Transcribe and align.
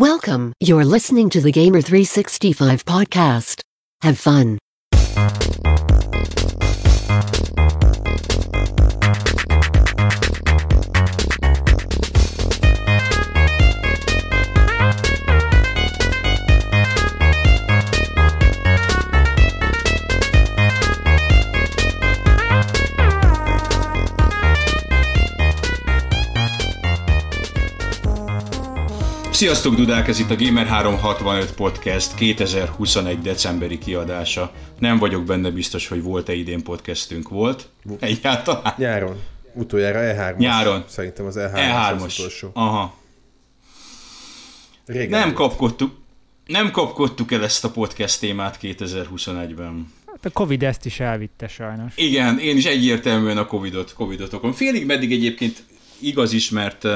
Welcome. 0.00 0.54
You're 0.60 0.86
listening 0.86 1.28
to 1.28 1.42
the 1.42 1.52
Gamer 1.52 1.82
365 1.82 2.86
podcast. 2.86 3.60
Have 4.00 4.18
fun. 4.18 4.56
Sziasztok 29.40 29.74
Dudák, 29.74 30.08
ez 30.08 30.18
itt 30.18 30.30
a 30.30 30.34
Gamer365 30.34 31.48
Podcast 31.56 32.14
2021. 32.14 33.20
decemberi 33.20 33.78
kiadása. 33.78 34.52
Nem 34.78 34.98
vagyok 34.98 35.24
benne 35.24 35.50
biztos, 35.50 35.88
hogy 35.88 36.02
volt-e 36.02 36.34
idén 36.34 36.62
podcastünk. 36.62 37.28
Volt? 37.28 37.68
Egyáltalán? 38.00 38.74
Nyáron. 38.76 39.16
Utoljára 39.54 39.98
E3-as. 40.02 40.38
Nyáron. 40.38 40.84
Szerintem 40.88 41.26
az 41.26 41.36
E3-as, 41.38 41.52
E3-as. 41.54 42.04
az 42.04 42.18
utolsó. 42.18 42.50
Aha. 42.52 42.94
Régen 44.86 45.10
Nem 45.10 45.22
volt. 45.22 45.34
kapkodtuk, 45.34 45.98
nem 46.46 46.70
kapkodtuk 46.70 47.32
el 47.32 47.44
ezt 47.44 47.64
a 47.64 47.70
podcast 47.70 48.20
témát 48.20 48.58
2021-ben. 48.62 49.92
Hát 50.06 50.24
a 50.24 50.30
Covid 50.30 50.62
ezt 50.62 50.86
is 50.86 51.00
elvitte 51.00 51.48
sajnos. 51.48 51.92
Igen, 51.96 52.38
én 52.38 52.56
is 52.56 52.64
egyértelműen 52.64 53.38
a 53.38 53.46
Covidot, 53.46 53.94
Covidot 53.94 54.32
okom. 54.32 54.52
Félig 54.52 54.86
meddig 54.86 55.12
egyébként 55.12 55.62
igaz 56.00 56.32
is, 56.32 56.50
mert, 56.50 56.86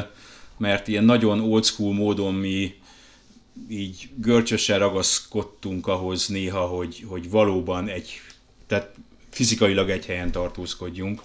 mert 0.57 0.89
ilyen 0.89 1.05
nagyon 1.05 1.41
old 1.41 1.65
school 1.65 1.95
módon 1.95 2.35
mi 2.35 2.75
így 3.69 4.09
görcsösen 4.15 4.79
ragaszkodtunk 4.79 5.87
ahhoz 5.87 6.27
néha, 6.27 6.67
hogy, 6.67 7.05
hogy 7.09 7.31
valóban 7.31 7.89
egy, 7.89 8.21
tehát 8.67 8.95
fizikailag 9.31 9.91
egy 9.91 10.07
helyen 10.07 10.33
tartózkodjunk, 10.33 11.23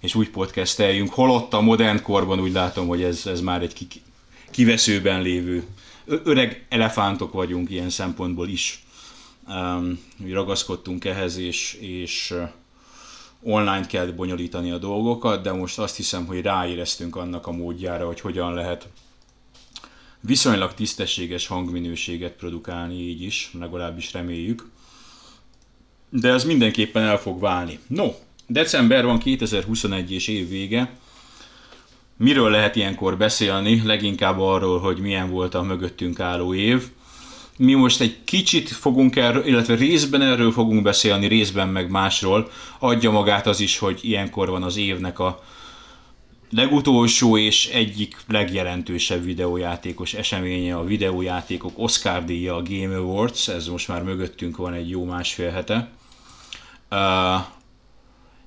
és 0.00 0.14
úgy 0.14 0.30
podcasteljünk, 0.30 1.12
holott 1.12 1.52
a 1.52 1.60
modern 1.60 2.02
korban 2.02 2.40
úgy 2.40 2.52
látom, 2.52 2.86
hogy 2.86 3.02
ez, 3.02 3.26
ez 3.26 3.40
már 3.40 3.62
egy 3.62 3.72
ki, 3.72 3.86
kiveszőben 4.50 5.22
lévő, 5.22 5.64
öreg 6.04 6.66
elefántok 6.68 7.32
vagyunk 7.32 7.70
ilyen 7.70 7.90
szempontból 7.90 8.48
is. 8.48 8.84
Um, 9.48 10.00
ragaszkodtunk 10.30 11.04
ehhez, 11.04 11.36
és, 11.36 11.72
és 11.80 12.34
online 13.42 13.86
kell 13.86 14.06
bonyolítani 14.06 14.70
a 14.70 14.78
dolgokat, 14.78 15.42
de 15.42 15.52
most 15.52 15.78
azt 15.78 15.96
hiszem, 15.96 16.26
hogy 16.26 16.40
ráéreztünk 16.40 17.16
annak 17.16 17.46
a 17.46 17.52
módjára, 17.52 18.06
hogy 18.06 18.20
hogyan 18.20 18.54
lehet 18.54 18.88
viszonylag 20.20 20.74
tisztességes 20.74 21.46
hangminőséget 21.46 22.32
produkálni 22.32 22.94
így 22.94 23.22
is, 23.22 23.50
legalábbis 23.58 24.12
reméljük. 24.12 24.70
De 26.08 26.28
ez 26.28 26.44
mindenképpen 26.44 27.02
el 27.02 27.18
fog 27.18 27.40
válni. 27.40 27.78
No, 27.86 28.12
december 28.46 29.04
van 29.04 29.18
2021 29.18 30.12
és 30.12 30.28
év 30.28 30.48
vége. 30.48 30.90
Miről 32.16 32.50
lehet 32.50 32.76
ilyenkor 32.76 33.16
beszélni? 33.16 33.82
Leginkább 33.84 34.38
arról, 34.38 34.78
hogy 34.78 34.98
milyen 34.98 35.30
volt 35.30 35.54
a 35.54 35.62
mögöttünk 35.62 36.20
álló 36.20 36.54
év. 36.54 36.90
Mi 37.64 37.74
most 37.74 38.00
egy 38.00 38.24
kicsit 38.24 38.68
fogunk 38.68 39.16
erről, 39.16 39.46
illetve 39.46 39.74
részben 39.74 40.22
erről 40.22 40.52
fogunk 40.52 40.82
beszélni, 40.82 41.26
részben 41.26 41.68
meg 41.68 41.90
másról. 41.90 42.50
Adja 42.78 43.10
magát 43.10 43.46
az 43.46 43.60
is, 43.60 43.78
hogy 43.78 43.98
ilyenkor 44.02 44.50
van 44.50 44.62
az 44.62 44.76
évnek 44.76 45.18
a 45.18 45.42
legutolsó 46.50 47.36
és 47.36 47.66
egyik 47.66 48.16
legjelentősebb 48.28 49.24
videójátékos 49.24 50.14
eseménye 50.14 50.76
a 50.76 50.84
videójátékok 50.84 51.72
Oscar 51.76 52.24
díja, 52.24 52.56
a 52.56 52.62
Game 52.62 52.96
Awards, 52.96 53.48
ez 53.48 53.66
most 53.66 53.88
már 53.88 54.02
mögöttünk 54.02 54.56
van 54.56 54.72
egy 54.72 54.90
jó 54.90 55.04
másfél 55.04 55.50
hete. 55.50 55.88
Uh, 56.90 57.40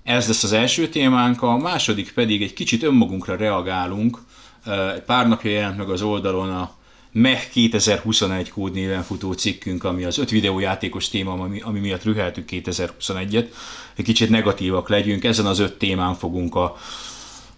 ez 0.03 0.27
lesz 0.27 0.43
az 0.43 0.53
első 0.53 0.89
témánk, 0.89 1.41
a 1.41 1.57
második 1.57 2.13
pedig 2.13 2.41
egy 2.41 2.53
kicsit 2.53 2.83
önmagunkra 2.83 3.35
reagálunk. 3.35 4.19
Uh, 4.65 4.97
pár 4.97 5.27
napja 5.27 5.51
jelent 5.51 5.77
meg 5.77 5.89
az 5.89 6.01
oldalon 6.01 6.49
a 6.49 6.83
MEH 7.17 7.49
2021 7.49 8.49
kódnéven 8.49 9.03
futó 9.03 9.31
cikkünk, 9.31 9.83
ami 9.83 10.03
az 10.03 10.17
öt 10.17 10.29
videójátékos 10.29 11.09
téma, 11.09 11.31
ami, 11.31 11.59
ami 11.61 11.79
miatt 11.79 12.03
rüheltük 12.03 12.49
2021-et. 12.51 13.47
Egy 13.95 14.05
kicsit 14.05 14.29
negatívak 14.29 14.89
legyünk, 14.89 15.23
ezen 15.23 15.45
az 15.45 15.59
öt 15.59 15.77
témán 15.77 16.15
fogunk 16.15 16.55
a 16.55 16.75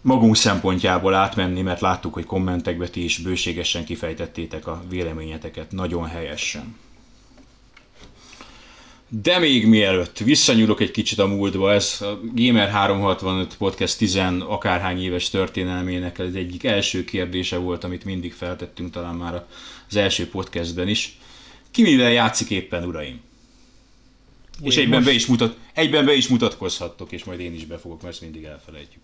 magunk 0.02 0.36
szempontjából 0.36 1.14
átmenni, 1.14 1.62
mert 1.62 1.82
láttuk, 1.82 2.14
hogy 2.14 2.26
kommentekbe 2.26 2.88
ti 2.88 3.04
is 3.04 3.18
bőségesen 3.18 3.86
kifejtettétek 3.86 4.68
a 4.68 4.84
véleményeteket, 4.90 5.72
nagyon 5.72 6.06
helyesen. 6.06 6.76
De 9.10 9.40
még 9.40 9.68
mielőtt 9.68 10.18
visszanyúlok 10.18 10.82
egy 10.82 10.92
kicsit 10.92 11.20
a 11.20 11.28
múltba, 11.28 11.74
ez 11.74 12.02
a 12.02 12.20
Gamer 12.34 12.70
365 12.70 13.58
Podcast 13.58 13.98
10 13.98 14.20
akárhány 14.40 15.02
éves 15.04 15.30
történelmének 15.30 16.20
az 16.20 16.36
egyik 16.36 16.64
első 16.64 17.04
kérdése 17.04 17.58
volt, 17.58 17.84
amit 17.84 18.06
mindig 18.06 18.34
feltettünk 18.34 18.92
talán 18.92 19.16
már 19.16 19.46
az 19.90 19.96
első 19.96 20.30
podcastben 20.30 20.88
is. 20.88 21.18
Ki 21.72 21.82
mivel 21.82 22.12
játszik 22.12 22.50
éppen, 22.50 22.84
uraim? 22.84 23.22
és 24.62 24.76
Új, 24.76 24.82
egyben, 24.82 24.96
most- 24.98 25.06
be 25.10 25.16
is 25.16 25.26
mutat, 25.26 25.58
egyben 25.74 26.06
be 26.06 26.14
is 26.14 26.28
mutatkozhattok, 26.28 27.12
és 27.12 27.24
majd 27.24 27.40
én 27.40 27.54
is 27.54 27.66
befogok, 27.66 28.02
mert 28.02 28.14
ezt 28.14 28.22
mindig 28.22 28.44
elfelejtjük. 28.44 29.02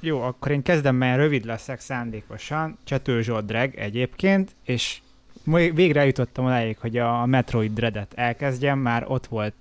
Jó, 0.00 0.20
akkor 0.20 0.50
én 0.50 0.62
kezdem, 0.62 0.96
mert 0.96 1.16
rövid 1.16 1.44
leszek 1.44 1.80
szándékosan. 1.80 2.78
Csető 2.84 3.22
Zsoldreg 3.22 3.78
egyébként, 3.78 4.50
és 4.64 4.98
végre 5.44 6.00
eljutottam 6.00 6.44
odáig, 6.44 6.78
hogy 6.78 6.96
a 6.96 7.26
Metroid 7.26 7.72
Dread-et 7.72 8.12
elkezdjem, 8.14 8.78
már 8.78 9.04
ott 9.08 9.26
volt 9.26 9.54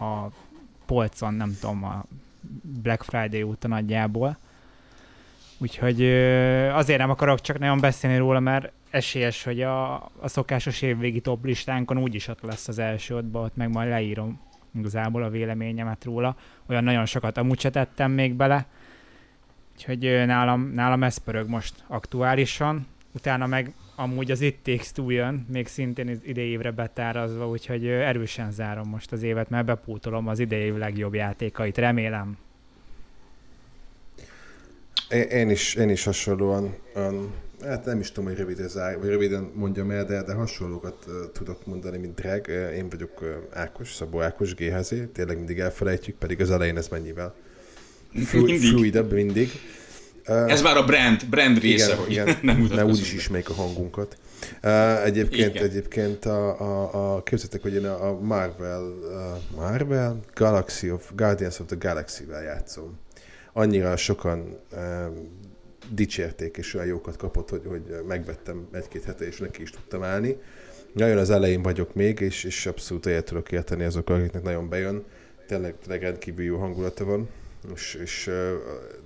a 0.00 0.26
polcon, 0.86 1.34
nem 1.34 1.56
tudom, 1.60 1.84
a 1.84 2.04
Black 2.82 3.02
Friday 3.02 3.42
óta 3.42 3.68
nagyjából. 3.68 4.38
Úgyhogy 5.58 6.02
azért 6.72 6.98
nem 6.98 7.10
akarok 7.10 7.40
csak 7.40 7.58
nagyon 7.58 7.80
beszélni 7.80 8.16
róla, 8.16 8.40
mert 8.40 8.72
esélyes, 8.90 9.42
hogy 9.42 9.62
a, 9.62 9.94
a 9.94 10.28
szokásos 10.28 10.82
évvégi 10.82 11.20
top 11.20 11.44
listánkon 11.44 11.98
úgyis 11.98 12.28
ott 12.28 12.40
lesz 12.40 12.68
az 12.68 12.78
első 12.78 13.16
ottba, 13.16 13.40
ott 13.40 13.56
meg 13.56 13.70
majd 13.70 13.88
leírom 13.88 14.40
igazából 14.78 15.22
a 15.22 15.30
véleményemet 15.30 16.04
róla. 16.04 16.36
Olyan 16.66 16.84
nagyon 16.84 17.06
sokat 17.06 17.38
amúgy 17.38 17.60
se 17.60 17.70
tettem 17.70 18.10
még 18.10 18.34
bele, 18.34 18.66
Úgyhogy 19.76 20.26
nálam, 20.26 20.70
nálam 20.74 21.02
ez 21.02 21.16
pörög 21.16 21.48
most 21.48 21.74
aktuálisan. 21.86 22.86
Utána 23.14 23.46
meg 23.46 23.74
amúgy 23.94 24.30
az 24.30 24.40
It 24.40 24.56
Takes 24.62 24.92
Two 24.92 25.10
jön, 25.10 25.46
még 25.52 25.66
szintén 25.66 26.20
idei 26.24 26.48
évre 26.48 26.70
betárazva, 26.70 27.48
úgyhogy 27.48 27.86
erősen 27.86 28.52
zárom 28.52 28.88
most 28.88 29.12
az 29.12 29.22
évet, 29.22 29.50
mert 29.50 29.66
bepótolom 29.66 30.28
az 30.28 30.38
idei 30.38 30.60
év 30.64 30.76
legjobb 30.76 31.14
játékait, 31.14 31.78
remélem. 31.78 32.36
Én, 35.30 35.50
is, 35.50 35.74
én 35.74 35.88
is 35.88 36.04
hasonlóan, 36.04 36.74
um, 36.94 37.32
hát 37.62 37.84
nem 37.84 38.00
is 38.00 38.12
tudom, 38.12 38.28
hogy 38.28 38.38
röviden, 38.38 38.68
zár, 38.68 38.98
vagy 38.98 39.08
röviden 39.08 39.50
mondjam 39.54 39.90
el, 39.90 40.04
de, 40.04 40.22
de 40.22 40.34
hasonlókat 40.34 41.04
uh, 41.06 41.14
tudok 41.32 41.66
mondani, 41.66 41.98
mint 41.98 42.14
Drag. 42.14 42.46
Uh, 42.48 42.76
én 42.76 42.88
vagyok 42.88 43.20
uh, 43.20 43.28
Ákos, 43.52 43.92
Szabó 43.92 44.20
Ákos, 44.20 44.54
GHZ, 44.54 44.94
tényleg 45.12 45.36
mindig 45.36 45.58
elfelejtjük, 45.58 46.16
pedig 46.16 46.40
az 46.40 46.50
elején 46.50 46.76
ez 46.76 46.88
mennyivel 46.88 47.34
flu- 48.22 49.12
Mindig. 49.12 49.48
Ez 50.24 50.62
már 50.62 50.76
a 50.76 50.84
brand, 50.84 51.26
brand 51.26 51.60
része, 51.60 51.86
igen, 51.86 51.98
hogy 51.98 52.10
igen, 52.10 52.26
nem 52.26 52.36
mert 52.42 52.58
mutatkozunk 52.58 52.94
úgyis 52.94 53.10
be. 53.10 53.16
ismerik 53.16 53.50
a 53.50 53.54
hangunkat. 53.54 54.16
Uh, 54.62 55.04
egyébként, 55.04 55.54
Igen. 55.54 55.64
egyébként 55.64 56.24
a, 56.24 56.60
a, 56.60 57.14
a, 57.14 57.22
képzeljétek, 57.22 57.62
hogy 57.62 57.74
én 57.74 57.86
a 57.86 58.20
Marvel, 58.20 58.82
uh, 58.82 59.56
Marvel 59.56 60.20
Galaxy 60.34 60.90
of, 60.90 61.10
Guardians 61.14 61.58
of 61.60 61.66
the 61.66 61.76
Galaxy-vel 61.78 62.42
játszom. 62.42 62.98
Annyira 63.52 63.96
sokan 63.96 64.58
uh, 64.72 64.78
dicsérték, 65.90 66.56
és 66.56 66.74
olyan 66.74 66.86
jókat 66.86 67.16
kapott, 67.16 67.48
hogy, 67.48 67.62
hogy 67.66 67.82
megvettem 68.06 68.68
egy-két 68.72 69.04
hete, 69.04 69.26
és 69.26 69.38
neki 69.38 69.62
is 69.62 69.70
tudtam 69.70 70.02
állni. 70.02 70.36
Nagyon 70.92 71.18
az 71.18 71.30
elején 71.30 71.62
vagyok 71.62 71.94
még, 71.94 72.20
és, 72.20 72.44
és 72.44 72.66
abszolút 72.66 73.06
egyet 73.06 73.24
tudok 73.24 73.52
érteni 73.52 73.84
azokkal, 73.84 74.16
akiknek 74.16 74.42
nagyon 74.42 74.68
bejön. 74.68 75.04
Tényleg, 75.46 75.74
tényleg 75.82 76.02
rendkívül 76.02 76.44
jó 76.44 76.58
hangulata 76.58 77.04
van, 77.04 77.28
és, 77.72 77.94
és 77.94 78.30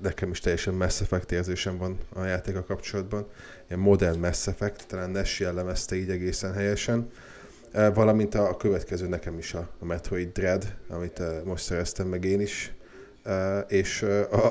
nekem 0.03 0.31
is 0.31 0.41
teljesen 0.41 0.75
Mass 0.75 1.01
Effect 1.01 1.33
érzésem 1.33 1.79
van 1.79 1.99
a 2.15 2.25
játéka 2.25 2.65
kapcsolatban. 2.65 3.27
Ilyen 3.69 3.81
modern 3.81 4.19
Mass 4.19 4.47
Effect, 4.47 4.87
talán 4.87 5.11
Nash 5.11 5.41
jellemezte 5.41 5.97
így 5.97 6.11
egészen 6.11 6.53
helyesen. 6.53 7.11
Valamint 7.73 8.35
a, 8.35 8.57
következő 8.57 9.09
nekem 9.09 9.39
is 9.39 9.55
a, 9.55 9.69
a 9.79 9.85
Metroid 9.85 10.33
Dread, 10.33 10.75
amit 10.89 11.45
most 11.45 11.65
szereztem 11.65 12.07
meg 12.07 12.25
én 12.25 12.41
is. 12.41 12.73
És 13.69 14.07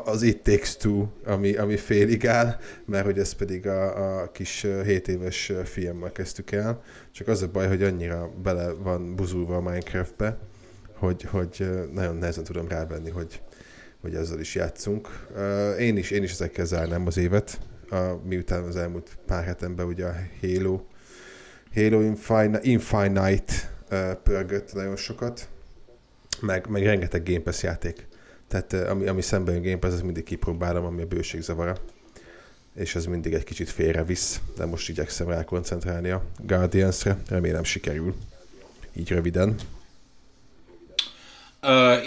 az 0.05 0.21
It 0.21 0.43
Takes 0.43 0.77
Two, 0.77 1.07
ami, 1.25 1.55
ami 1.55 1.77
félig 1.77 2.27
áll, 2.27 2.59
mert 2.85 3.05
hogy 3.05 3.19
ez 3.19 3.33
pedig 3.33 3.67
a, 3.67 4.21
a 4.21 4.31
kis 4.31 4.67
7 4.83 5.07
éves 5.07 5.51
fiammal 5.63 6.11
kezdtük 6.11 6.51
el. 6.51 6.83
Csak 7.11 7.27
az 7.27 7.41
a 7.41 7.47
baj, 7.47 7.67
hogy 7.67 7.83
annyira 7.83 8.31
bele 8.43 8.71
van 8.71 9.15
buzulva 9.15 9.55
a 9.55 9.61
Minecraftbe, 9.61 10.37
hogy, 10.93 11.23
hogy 11.23 11.69
nagyon 11.93 12.15
nehezen 12.15 12.43
tudom 12.43 12.67
rávenni, 12.67 13.09
hogy, 13.09 13.41
hogy 14.01 14.15
ezzel 14.15 14.39
is 14.39 14.55
játszunk. 14.55 15.27
Én 15.79 15.97
is, 15.97 16.11
én 16.11 16.23
is 16.23 16.31
ezekkel 16.31 16.65
zárnám 16.65 17.07
az 17.07 17.17
évet, 17.17 17.59
a, 17.89 17.97
miután 18.23 18.63
az 18.63 18.75
elmúlt 18.75 19.17
pár 19.25 19.43
hetemben 19.43 19.85
ugye 19.85 20.05
a 20.05 20.15
Halo 20.41 20.81
Halo 21.77 22.01
Infinite, 22.01 22.59
Infinite 22.61 23.53
pörgött 24.23 24.73
nagyon 24.73 24.95
sokat, 24.95 25.49
meg, 26.41 26.67
meg 26.69 26.83
rengeteg 26.83 27.23
Game 27.23 27.39
Pass 27.39 27.63
játék. 27.63 28.07
Tehát 28.47 28.73
ami, 28.73 29.07
ami 29.07 29.21
szemben 29.21 29.53
jön 29.53 29.63
Game 29.63 29.77
Pass, 29.77 29.91
az 29.91 30.01
mindig 30.01 30.23
kipróbálom, 30.23 30.85
ami 30.85 31.01
a 31.01 31.05
bőség 31.05 31.41
zavara. 31.41 31.77
És 32.75 32.95
ez 32.95 33.05
mindig 33.05 33.33
egy 33.33 33.43
kicsit 33.43 33.69
félrevisz, 33.69 34.41
de 34.55 34.65
most 34.65 34.89
igyekszem 34.89 35.27
rá 35.29 35.43
koncentrálni 35.43 36.09
a 36.09 36.23
Guardians-re. 36.39 37.17
Remélem 37.29 37.63
sikerül. 37.63 38.15
Így 38.93 39.09
röviden. 39.09 39.55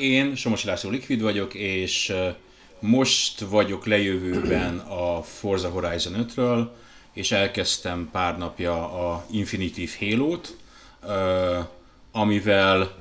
Én 0.01 0.35
Somosi 0.35 0.67
László 0.67 0.91
Liquid 0.91 1.23
vagyok, 1.23 1.55
és 1.55 2.13
most 2.81 3.41
vagyok 3.41 3.87
lejövőben 3.87 4.79
a 4.79 5.23
Forza 5.23 5.69
Horizon 5.69 6.27
5-ről, 6.35 6.69
és 7.13 7.33
elkezdtem 7.33 8.09
pár 8.13 8.39
napja 8.39 9.09
a 9.09 9.25
Infinitive 9.31 9.93
Halo-t, 10.01 10.57
amivel 12.13 12.93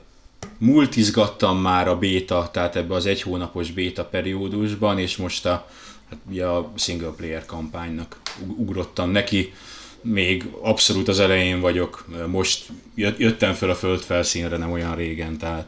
multizgattam 0.57 1.57
már 1.57 1.87
a 1.87 1.97
béta, 1.97 2.49
tehát 2.51 2.75
ebbe 2.75 2.93
az 2.93 3.05
egy 3.05 3.21
hónapos 3.21 3.71
béta 3.71 4.05
periódusban, 4.05 4.99
és 4.99 5.17
most 5.17 5.45
a, 5.45 5.69
hát 6.09 6.39
a 6.39 6.71
single 6.75 7.13
player 7.17 7.45
kampánynak 7.45 8.19
ugrottam 8.57 9.09
neki. 9.09 9.53
Még 10.01 10.49
abszolút 10.61 11.07
az 11.07 11.19
elején 11.19 11.59
vagyok, 11.59 12.05
most 12.27 12.67
jöttem 12.95 13.53
föl 13.53 13.69
a 13.69 13.75
föld 13.75 14.01
felszínre 14.01 14.57
nem 14.57 14.71
olyan 14.71 14.95
régen, 14.95 15.37
tehát 15.37 15.67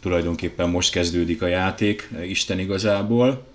tulajdonképpen 0.00 0.70
most 0.70 0.90
kezdődik 0.90 1.42
a 1.42 1.46
játék, 1.46 2.10
Isten 2.28 2.58
igazából. 2.58 3.46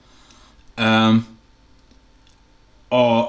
A 2.90 3.24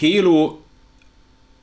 Halo 0.00 0.58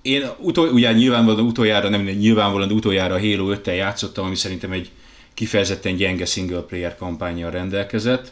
én 0.01 0.29
utol, 0.39 0.69
ugye 0.69 0.93
nyilvánvalóan 0.93 1.45
utoljára, 1.45 1.89
nem 1.89 2.01
nyilvánvalóan 2.01 2.71
utoljára 2.71 3.13
a 3.13 3.19
Halo 3.19 3.55
5-tel 3.55 3.75
játszottam, 3.75 4.25
ami 4.25 4.35
szerintem 4.35 4.71
egy 4.71 4.91
kifejezetten 5.33 5.95
gyenge 5.95 6.25
single 6.25 6.61
player 6.61 6.95
kampányjal 6.95 7.51
rendelkezett. 7.51 8.31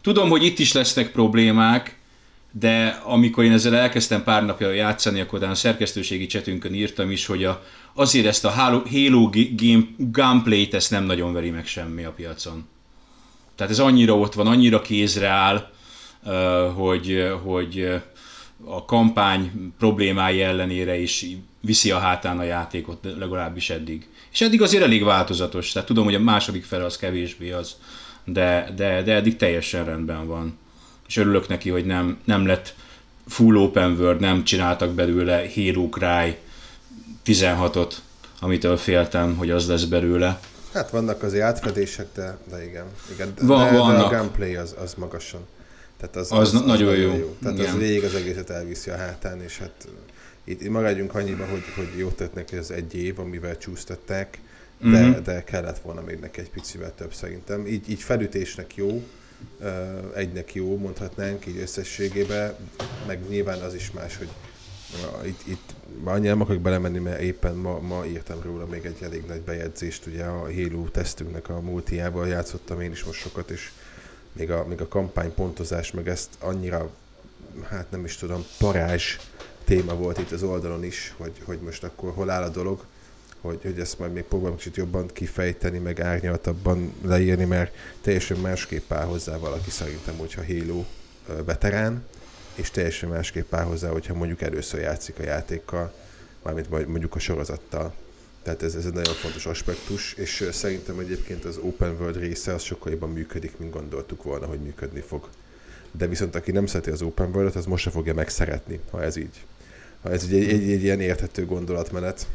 Tudom, 0.00 0.28
hogy 0.28 0.44
itt 0.44 0.58
is 0.58 0.72
lesznek 0.72 1.12
problémák, 1.12 1.95
de 2.52 3.00
amikor 3.04 3.44
én 3.44 3.52
ezzel 3.52 3.76
elkezdtem 3.76 4.24
pár 4.24 4.44
napja 4.44 4.70
játszani, 4.70 5.20
akkor 5.20 5.42
a 5.42 5.54
szerkesztőségi 5.54 6.26
csetünkön 6.26 6.74
írtam 6.74 7.10
is, 7.10 7.26
hogy 7.26 7.44
a, 7.44 7.62
azért 7.94 8.26
ezt 8.26 8.44
a 8.44 8.50
Halo, 8.50 9.30
game, 9.52 9.84
gameplay-t 9.98 10.74
ezt 10.74 10.90
nem 10.90 11.04
nagyon 11.04 11.32
veri 11.32 11.50
meg 11.50 11.66
semmi 11.66 12.04
a 12.04 12.10
piacon. 12.10 12.68
Tehát 13.54 13.72
ez 13.72 13.78
annyira 13.78 14.16
ott 14.18 14.34
van, 14.34 14.46
annyira 14.46 14.82
kézre 14.82 15.28
áll, 15.28 15.70
hogy, 16.74 17.30
hogy 17.42 18.02
a 18.64 18.84
kampány 18.84 19.72
problémái 19.78 20.42
ellenére 20.42 20.98
is 20.98 21.26
viszi 21.60 21.90
a 21.90 21.98
hátán 21.98 22.38
a 22.38 22.42
játékot, 22.42 23.06
legalábbis 23.18 23.70
eddig. 23.70 24.08
És 24.32 24.40
eddig 24.40 24.62
azért 24.62 24.82
elég 24.82 25.04
változatos, 25.04 25.72
tehát 25.72 25.88
tudom, 25.88 26.04
hogy 26.04 26.14
a 26.14 26.20
második 26.20 26.64
fele 26.64 26.84
az 26.84 26.96
kevésbé 26.96 27.50
az, 27.50 27.76
de, 28.24 28.72
de, 28.76 29.02
de 29.02 29.14
eddig 29.14 29.36
teljesen 29.36 29.84
rendben 29.84 30.26
van. 30.26 30.58
És 31.08 31.16
örülök 31.16 31.48
neki, 31.48 31.70
hogy 31.70 31.86
nem, 31.86 32.18
nem 32.24 32.46
lett 32.46 32.74
full 33.26 33.56
open 33.56 33.92
world, 33.92 34.20
nem 34.20 34.44
csináltak 34.44 34.94
belőle 34.94 35.48
Hero 35.54 35.88
Cry 35.88 36.36
16-ot, 37.26 37.92
amitől 38.40 38.76
féltem, 38.76 39.36
hogy 39.36 39.50
az 39.50 39.66
lesz 39.66 39.84
belőle. 39.84 40.40
Hát 40.72 40.90
vannak 40.90 41.22
azért 41.22 41.44
átfedések, 41.44 42.06
de, 42.14 42.38
de 42.50 42.64
igen. 42.64 42.84
igen. 43.12 43.32
De, 43.34 43.46
Van, 43.46 43.72
de, 43.72 43.78
vannak. 43.78 44.10
de 44.10 44.16
a 44.16 44.18
gameplay 44.18 44.56
az, 44.56 44.74
az 44.82 44.94
magasan. 44.94 45.40
Tehát 45.96 46.16
az, 46.16 46.32
az, 46.32 46.38
az, 46.38 46.54
az 46.54 46.60
nagyon, 46.60 46.96
jó. 46.96 47.16
jó. 47.16 47.36
Tehát 47.42 47.58
igen. 47.58 47.72
az 47.72 47.78
végig 47.78 48.04
az 48.04 48.14
egészet 48.14 48.50
elviszi 48.50 48.90
a 48.90 48.96
hátán, 48.96 49.42
és 49.42 49.58
hát 49.58 49.88
itt 50.44 50.68
maradjunk 50.68 51.14
annyiba, 51.14 51.44
hogy, 51.46 51.62
hogy 51.74 51.88
jót 51.96 52.16
tett 52.16 52.34
neki 52.34 52.56
az 52.56 52.70
egy 52.70 52.94
év, 52.94 53.18
amivel 53.18 53.58
csúsztatták, 53.58 54.38
de, 54.78 54.88
mm-hmm. 54.88 55.22
de 55.24 55.44
kellett 55.44 55.78
volna 55.78 56.00
még 56.00 56.18
neki 56.18 56.40
egy 56.40 56.50
picivel 56.50 56.94
több 56.94 57.14
szerintem. 57.14 57.66
Így, 57.66 57.90
így 57.90 58.00
felütésnek 58.00 58.76
jó, 58.76 59.02
egynek 60.14 60.54
jó, 60.54 60.76
mondhatnánk 60.76 61.46
így 61.46 61.58
összességében, 61.58 62.54
meg 63.06 63.28
nyilván 63.28 63.60
az 63.60 63.74
is 63.74 63.90
más, 63.90 64.16
hogy 64.16 64.28
itt, 65.24 65.40
itt 65.46 65.74
annyira 66.04 66.30
nem 66.30 66.40
akarok 66.40 66.62
belemenni, 66.62 66.98
mert 66.98 67.20
éppen 67.20 67.54
ma, 67.54 67.80
ma 67.80 68.06
írtam 68.06 68.42
róla 68.42 68.66
még 68.66 68.84
egy 68.84 69.02
elég 69.02 69.24
nagy 69.26 69.40
bejegyzést, 69.40 70.06
ugye 70.06 70.24
a 70.24 70.52
Halo 70.52 70.88
tesztünknek 70.88 71.48
a 71.48 71.60
multiával 71.60 72.28
játszottam 72.28 72.80
én 72.80 72.90
is 72.90 73.04
most 73.04 73.20
sokat, 73.20 73.50
és 73.50 73.70
még 74.32 74.50
a, 74.50 74.66
még 74.66 74.80
a 74.80 74.88
kampánypontozás, 74.88 75.90
meg 75.90 76.08
ezt 76.08 76.30
annyira, 76.38 76.90
hát 77.68 77.90
nem 77.90 78.04
is 78.04 78.16
tudom, 78.16 78.44
parázs 78.58 79.16
téma 79.64 79.94
volt 79.94 80.18
itt 80.18 80.30
az 80.30 80.42
oldalon 80.42 80.84
is, 80.84 81.14
hogy, 81.16 81.32
hogy 81.44 81.58
most 81.58 81.84
akkor 81.84 82.12
hol 82.12 82.30
áll 82.30 82.42
a 82.42 82.48
dolog, 82.48 82.84
hogy, 83.40 83.58
hogy 83.62 83.78
ezt 83.78 83.98
majd 83.98 84.12
még 84.12 84.22
próbálom 84.22 84.56
kicsit 84.56 84.76
jobban 84.76 85.06
kifejteni, 85.06 85.78
meg 85.78 86.00
árnyaltabban 86.00 86.92
leírni, 87.02 87.44
mert 87.44 87.74
teljesen 88.00 88.38
másképp 88.38 88.92
áll 88.92 89.04
hozzá 89.04 89.36
valaki 89.36 89.70
szerintem, 89.70 90.16
hogyha 90.16 90.44
Halo 90.46 90.84
veterán, 91.44 92.04
és 92.54 92.70
teljesen 92.70 93.08
másképp 93.08 93.54
áll 93.54 93.64
hozzá, 93.64 93.88
hogyha 93.88 94.14
mondjuk 94.14 94.42
először 94.42 94.80
játszik 94.80 95.18
a 95.18 95.22
játékkal, 95.22 95.92
mármint 96.42 96.88
mondjuk 96.88 97.14
a 97.14 97.18
sorozattal. 97.18 97.94
Tehát 98.42 98.62
ez, 98.62 98.74
ez 98.74 98.84
egy 98.84 98.92
nagyon 98.92 99.14
fontos 99.14 99.46
aspektus, 99.46 100.12
és 100.12 100.48
szerintem 100.52 100.98
egyébként 100.98 101.44
az 101.44 101.56
open 101.56 101.96
world 101.98 102.16
része 102.16 102.54
az 102.54 102.62
sokkal 102.62 102.92
jobban 102.92 103.10
működik, 103.10 103.58
mint 103.58 103.72
gondoltuk 103.72 104.22
volna, 104.22 104.46
hogy 104.46 104.60
működni 104.60 105.00
fog. 105.00 105.28
De 105.90 106.06
viszont 106.06 106.34
aki 106.34 106.50
nem 106.50 106.66
szereti 106.66 106.90
az 106.90 107.02
open 107.02 107.30
world 107.34 107.56
az 107.56 107.66
most 107.66 107.82
se 107.82 107.90
fogja 107.90 108.14
megszeretni, 108.14 108.80
ha 108.90 109.02
ez 109.02 109.16
így. 109.16 109.44
Ha 110.02 110.10
ez 110.10 110.22
egy, 110.22 110.34
egy, 110.34 110.48
egy, 110.48 110.70
egy 110.70 110.82
ilyen 110.82 111.00
érthető 111.00 111.46
gondolatmenet. 111.46 112.26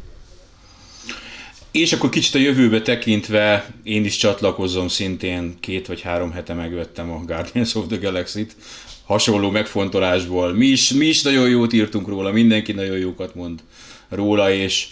És 1.71 1.93
akkor 1.93 2.09
kicsit 2.09 2.35
a 2.35 2.39
jövőbe 2.39 2.81
tekintve 2.81 3.73
én 3.83 4.05
is 4.05 4.17
csatlakozom 4.17 4.87
szintén, 4.87 5.55
két 5.59 5.87
vagy 5.87 6.01
három 6.01 6.31
hete 6.31 6.53
megvettem 6.53 7.11
a 7.11 7.23
Guardians 7.25 7.75
of 7.75 7.87
the 7.87 7.97
Galaxy-t, 7.97 8.55
hasonló 9.05 9.49
megfontolásból. 9.49 10.53
Mi 10.53 10.65
is, 10.65 10.91
mi 10.91 11.05
is 11.05 11.21
nagyon 11.21 11.49
jót 11.49 11.73
írtunk 11.73 12.07
róla, 12.07 12.31
mindenki 12.31 12.71
nagyon 12.71 12.97
jókat 12.97 13.35
mond 13.35 13.59
róla, 14.09 14.51
és 14.51 14.87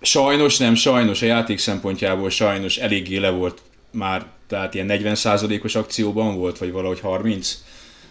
sajnos 0.00 0.56
nem, 0.56 0.74
sajnos 0.74 1.22
a 1.22 1.26
játék 1.26 1.58
szempontjából 1.58 2.30
sajnos 2.30 2.76
eléggé 2.76 3.16
le 3.16 3.30
volt 3.30 3.62
már, 3.90 4.26
tehát 4.48 4.74
ilyen 4.74 4.86
40%-os 4.90 5.74
akcióban 5.74 6.36
volt, 6.36 6.58
vagy 6.58 6.72
valahogy 6.72 7.00
30 7.00 7.62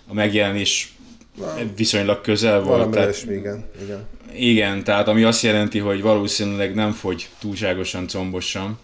a 0.08 0.14
megjelenés 0.14 0.94
viszonylag 1.76 2.22
közel 2.22 2.62
volt. 2.62 2.92
tehát, 2.92 3.24
igen, 3.30 3.66
igen. 3.82 4.08
Igen, 4.36 4.84
tehát 4.84 5.08
ami 5.08 5.24
azt 5.24 5.44
jelenti, 5.44 5.80
hogy 5.80 6.02
valószínűleg 6.02 6.74
nem 6.74 6.92
fogy 6.92 7.30
túlságosan 7.40 8.08
combosan. 8.08 8.80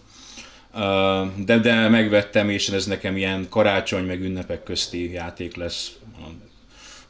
De, 1.44 1.58
de 1.58 1.88
megvettem, 1.88 2.48
és 2.48 2.68
ez 2.68 2.86
nekem 2.86 3.16
ilyen 3.16 3.46
karácsony 3.48 4.04
meg 4.04 4.22
ünnepek 4.22 4.62
közti 4.62 5.12
játék 5.12 5.56
lesz 5.56 5.92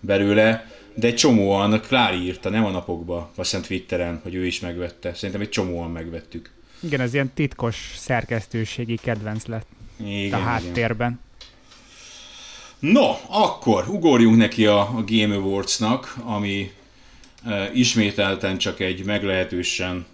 belőle 0.00 0.66
de 0.94 1.06
egy 1.06 1.14
csomóan 1.14 1.80
Klári 1.80 2.16
írta, 2.16 2.48
nem 2.48 2.64
a 2.64 2.70
napokba, 2.70 3.30
azt 3.34 3.50
hiszem 3.50 3.62
Twitteren, 3.62 4.20
hogy 4.22 4.34
ő 4.34 4.46
is 4.46 4.60
megvette. 4.60 5.14
Szerintem 5.14 5.40
egy 5.40 5.48
csomóan 5.48 5.90
megvettük. 5.90 6.50
Igen, 6.80 7.00
ez 7.00 7.14
ilyen 7.14 7.30
titkos 7.34 7.94
szerkesztőségi 7.96 8.96
kedvenc 9.02 9.46
lett 9.46 9.66
igen, 10.04 10.40
a 10.40 10.42
háttérben. 10.42 11.08
Igen. 11.08 11.29
No, 12.80 13.16
akkor 13.26 13.88
ugorjunk 13.88 14.36
neki 14.36 14.66
a, 14.66 14.80
a 14.80 15.04
Game 15.06 15.34
Awards-nak, 15.34 16.16
ami 16.24 16.72
e, 17.46 17.70
ismételten 17.74 18.58
csak 18.58 18.80
egy 18.80 19.04
meglehetősen 19.04 20.06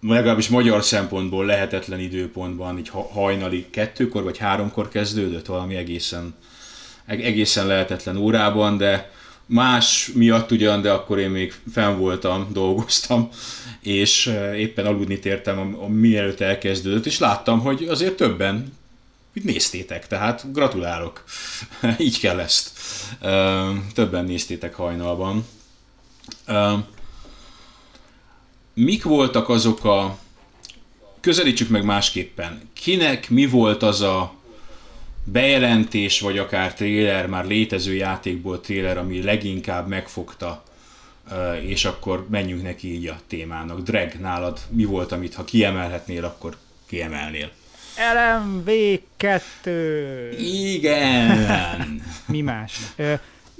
legalábbis 0.00 0.48
magyar 0.48 0.84
szempontból 0.84 1.44
lehetetlen 1.44 2.00
időpontban, 2.00 2.78
így 2.78 2.90
hajnali 3.12 3.66
kettőkor 3.70 4.22
vagy 4.22 4.38
háromkor 4.38 4.88
kezdődött 4.88 5.46
valami 5.46 5.74
egészen, 5.74 6.34
egészen 7.06 7.66
lehetetlen 7.66 8.16
órában, 8.16 8.76
de 8.76 9.10
más 9.46 10.10
miatt 10.14 10.50
ugyan, 10.50 10.82
de 10.82 10.90
akkor 10.90 11.18
én 11.18 11.30
még 11.30 11.54
fenn 11.72 11.98
voltam, 11.98 12.48
dolgoztam, 12.52 13.28
és 13.80 14.32
éppen 14.56 14.86
aludni 14.86 15.18
tértem, 15.18 15.58
mielőtt 15.88 16.40
elkezdődött, 16.40 17.06
és 17.06 17.18
láttam, 17.18 17.60
hogy 17.60 17.86
azért 17.88 18.16
többen 18.16 18.78
itt 19.32 19.44
néztétek, 19.44 20.06
tehát 20.06 20.52
gratulálok. 20.52 21.24
Így 21.98 22.20
kell 22.20 22.40
ezt. 22.40 22.70
Többen 23.94 24.24
néztétek 24.24 24.74
hajnalban. 24.74 25.46
Mik 28.74 29.04
voltak 29.04 29.48
azok 29.48 29.84
a... 29.84 30.18
Közelítsük 31.20 31.68
meg 31.68 31.84
másképpen. 31.84 32.70
Kinek 32.72 33.30
mi 33.30 33.46
volt 33.46 33.82
az 33.82 34.00
a 34.00 34.34
bejelentés, 35.24 36.20
vagy 36.20 36.38
akár 36.38 36.74
trailer, 36.74 37.26
már 37.26 37.46
létező 37.46 37.94
játékból 37.94 38.60
trailer, 38.60 38.98
ami 38.98 39.22
leginkább 39.22 39.88
megfogta, 39.88 40.62
és 41.60 41.84
akkor 41.84 42.26
menjünk 42.30 42.62
neki 42.62 42.94
így 42.94 43.06
a 43.06 43.20
témának. 43.26 43.80
Drag, 43.80 44.12
nálad 44.12 44.60
mi 44.68 44.84
volt, 44.84 45.12
amit 45.12 45.34
ha 45.34 45.44
kiemelhetnél, 45.44 46.24
akkor 46.24 46.56
kiemelnél? 46.86 47.50
LMV2! 48.00 49.66
Igen! 50.38 52.02
mi 52.26 52.40
más? 52.40 52.94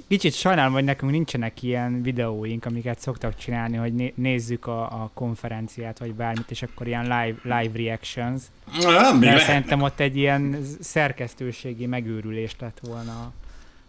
Kicsit 0.07 0.33
sajnálom, 0.33 0.73
hogy 0.73 0.83
nekünk 0.83 1.11
nincsenek 1.11 1.63
ilyen 1.63 2.01
videóink, 2.01 2.65
amiket 2.65 2.99
szoktak 2.99 3.35
csinálni, 3.35 3.77
hogy 3.77 3.93
né- 3.93 4.17
nézzük 4.17 4.67
a, 4.67 4.81
a 4.81 5.11
konferenciát, 5.13 5.99
vagy 5.99 6.13
bármit, 6.13 6.51
és 6.51 6.61
akkor 6.61 6.87
ilyen 6.87 7.01
live, 7.01 7.35
live 7.43 7.77
reactions. 7.77 8.41
Nem, 8.81 9.17
Mert 9.17 9.43
szerintem 9.43 9.81
ott 9.81 9.99
egy 9.99 10.17
ilyen 10.17 10.57
szerkesztőségi 10.79 11.85
megőrülés 11.85 12.55
lett 12.59 12.79
volna 12.81 13.31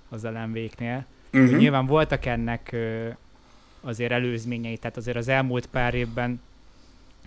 az 0.09 0.23
LMV-knél. 0.25 1.05
Mhm. 1.31 1.57
Nyilván 1.57 1.87
voltak 1.87 2.27
ennek 2.27 2.69
ö, 2.73 3.09
azért 3.81 4.13
előzményei, 4.13 4.77
tehát 4.77 4.97
azért 4.97 5.17
az 5.17 5.29
elmúlt 5.29 5.67
pár 5.67 5.95
évben 5.95 6.41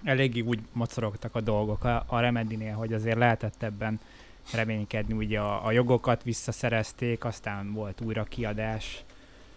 eléggé 0.05 0.39
úgy 0.39 0.59
mocorogtak 0.71 1.35
a 1.35 1.41
dolgok 1.41 1.83
a, 1.83 2.03
a 2.07 2.19
Remedinél, 2.19 2.73
hogy 2.73 2.93
azért 2.93 3.17
lehetett 3.17 3.63
ebben 3.63 3.99
reménykedni, 4.53 5.13
ugye 5.13 5.39
a, 5.39 5.65
a 5.65 5.71
jogokat 5.71 6.23
visszaszerezték, 6.23 7.25
aztán 7.25 7.73
volt 7.73 8.01
újra 8.01 8.23
kiadás, 8.23 9.03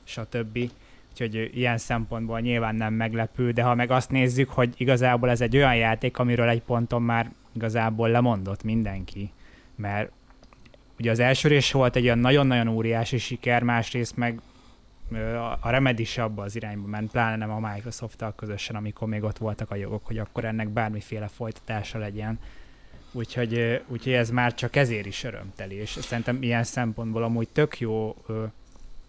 stb. 0.05 0.71
Úgyhogy 1.11 1.51
ilyen 1.55 1.79
szempontból 1.79 2.41
nyilván 2.41 2.75
nem 2.75 2.95
meglepő, 2.95 3.51
de 3.51 3.63
ha 3.63 3.75
meg 3.75 3.91
azt 3.91 4.11
nézzük, 4.11 4.51
hogy 4.51 4.75
igazából 4.77 5.31
ez 5.31 5.41
egy 5.41 5.57
olyan 5.57 5.77
játék, 5.77 6.19
amiről 6.19 6.49
egy 6.49 6.63
ponton 6.63 7.03
már 7.03 7.31
igazából 7.53 8.09
lemondott 8.09 8.63
mindenki, 8.63 9.31
mert 9.77 10.11
ugye 10.99 11.11
az 11.11 11.19
első 11.19 11.49
rész 11.49 11.71
volt 11.71 11.97
egy 11.97 12.05
olyan 12.05 12.19
nagyon-nagyon 12.19 12.69
óriási 12.69 13.19
siker, 13.19 13.63
másrészt 13.63 14.17
meg 14.17 14.41
a 15.61 15.71
Remedy 15.71 16.03
is 16.03 16.19
abba 16.19 16.43
az 16.43 16.57
irányba 16.57 16.87
ment, 16.87 17.11
pláne 17.11 17.37
nem 17.37 17.51
a 17.51 17.73
Microsoft-tal 17.73 18.35
közösen, 18.35 18.77
amikor 18.77 19.09
még 19.09 19.23
ott 19.23 19.39
voltak 19.39 19.71
a 19.71 19.75
jogok, 19.75 20.07
hogy 20.07 20.19
akkor 20.19 20.45
ennek 20.45 20.69
bármiféle 20.69 21.29
folytatása 21.29 21.99
legyen. 21.99 22.39
Úgyhogy, 23.13 23.83
úgyhogy 23.87 24.13
ez 24.13 24.31
már 24.31 24.55
csak 24.55 24.77
ezért 24.77 25.07
is 25.07 25.25
örömteli, 25.25 25.75
és 25.75 25.91
szerintem 25.91 26.43
ilyen 26.43 26.65
szempontból 26.65 27.23
amúgy 27.23 27.49
tök 27.49 27.81
jó 27.81 28.17
ö, 28.27 28.45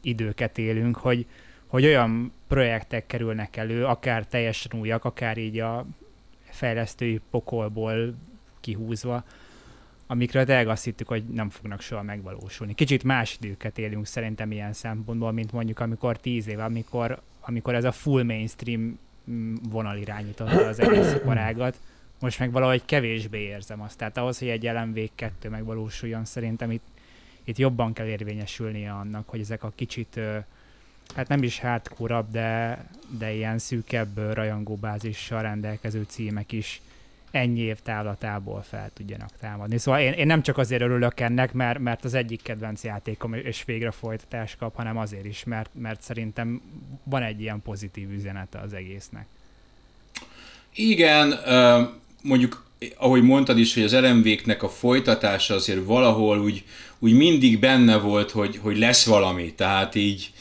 időket 0.02 0.58
élünk, 0.58 0.98
hogy, 0.98 1.26
hogy 1.68 1.86
olyan 1.86 2.32
projektek 2.48 3.08
kerülnek 3.08 3.58
elő, 3.58 3.86
akár 3.86 4.26
teljesen 4.26 4.80
újak, 4.80 5.06
akár 5.06 5.38
így 5.38 5.60
a 5.60 5.86
fejlesztői 6.50 7.22
pokolból 7.30 8.16
kihúzva, 8.60 9.24
amikről 10.12 10.46
tényleg 10.46 10.68
azt 10.68 10.84
hittük, 10.84 11.08
hogy 11.08 11.24
nem 11.24 11.50
fognak 11.50 11.82
soha 11.82 12.04
megvalósulni. 12.04 12.74
Kicsit 12.74 13.04
más 13.04 13.38
időket 13.42 13.78
élünk 13.78 14.06
szerintem 14.06 14.52
ilyen 14.52 14.74
szempontból, 14.74 15.32
mint 15.32 15.52
mondjuk 15.52 15.80
amikor 15.80 16.18
tíz 16.18 16.48
éve, 16.48 16.64
amikor, 16.64 17.22
amikor 17.40 17.76
ez 17.76 17.84
a 17.84 17.92
full 17.92 18.24
mainstream 18.24 19.00
mm, 19.32 19.56
vonal 19.70 19.98
irányította 19.98 20.68
az 20.68 20.80
egész 20.80 21.14
iparágat. 21.14 21.80
Most 22.20 22.40
meg 22.40 22.52
valahogy 22.52 22.86
kevésbé 22.86 23.40
érzem 23.40 23.82
azt. 23.82 23.98
Tehát 23.98 24.18
ahhoz, 24.18 24.40
hogy 24.40 24.48
egy 24.48 24.64
LMV2 24.64 25.50
megvalósuljon, 25.50 26.26
szerintem 26.26 26.72
itt, 26.72 26.86
itt 27.44 27.58
jobban 27.58 27.94
kell 27.94 28.08
érvényesülnie 28.08 28.92
annak, 28.92 29.30
hogy 29.30 29.40
ezek 29.40 29.64
a 29.64 29.72
kicsit, 29.76 30.20
hát 31.16 31.28
nem 31.28 31.44
is 31.44 31.60
hardcore 31.60 32.26
de, 32.32 32.86
de 33.18 33.34
ilyen 33.34 33.58
szűkebb 33.58 34.34
rajongóbázissal 34.34 35.42
rendelkező 35.42 36.06
címek 36.08 36.52
is 36.52 36.82
ennyi 37.32 37.60
év 37.60 37.80
távlatából 37.80 38.62
fel 38.62 38.90
tudjanak 38.94 39.30
támadni. 39.40 39.78
Szóval 39.78 40.00
én, 40.00 40.12
én 40.12 40.26
nem 40.26 40.42
csak 40.42 40.58
azért 40.58 40.82
örülök 40.82 41.20
ennek, 41.20 41.54
mert, 41.54 41.80
mert 41.80 42.06
az 42.06 42.14
egyik 42.14 42.42
kedvenc 42.42 42.84
játékom, 42.84 43.34
és 43.34 43.64
végre 43.66 43.92
folytatást 43.92 44.58
kap, 44.58 44.76
hanem 44.76 44.98
azért 44.98 45.26
is, 45.26 45.44
mert, 45.44 45.70
mert 45.74 46.02
szerintem 46.02 46.62
van 47.04 47.24
egy 47.24 47.42
ilyen 47.42 47.62
pozitív 47.62 48.12
üzenete 48.12 48.60
az 48.60 48.74
egésznek. 48.74 49.26
Igen, 50.74 51.34
mondjuk, 52.24 52.66
ahogy 52.98 53.24
mondtad 53.24 53.60
is, 53.60 53.74
hogy 53.74 53.84
az 53.84 53.94
LMV-knek 53.94 54.64
a 54.64 54.70
folytatása 54.70 55.54
azért 55.54 55.86
valahol 55.86 56.40
úgy, 56.40 56.64
úgy 57.00 57.14
mindig 57.14 57.60
benne 57.60 57.98
volt, 57.98 58.32
hogy, 58.32 58.60
hogy 58.62 58.78
lesz 58.78 59.06
valami, 59.06 59.54
tehát 59.54 59.96
így, 59.96 60.32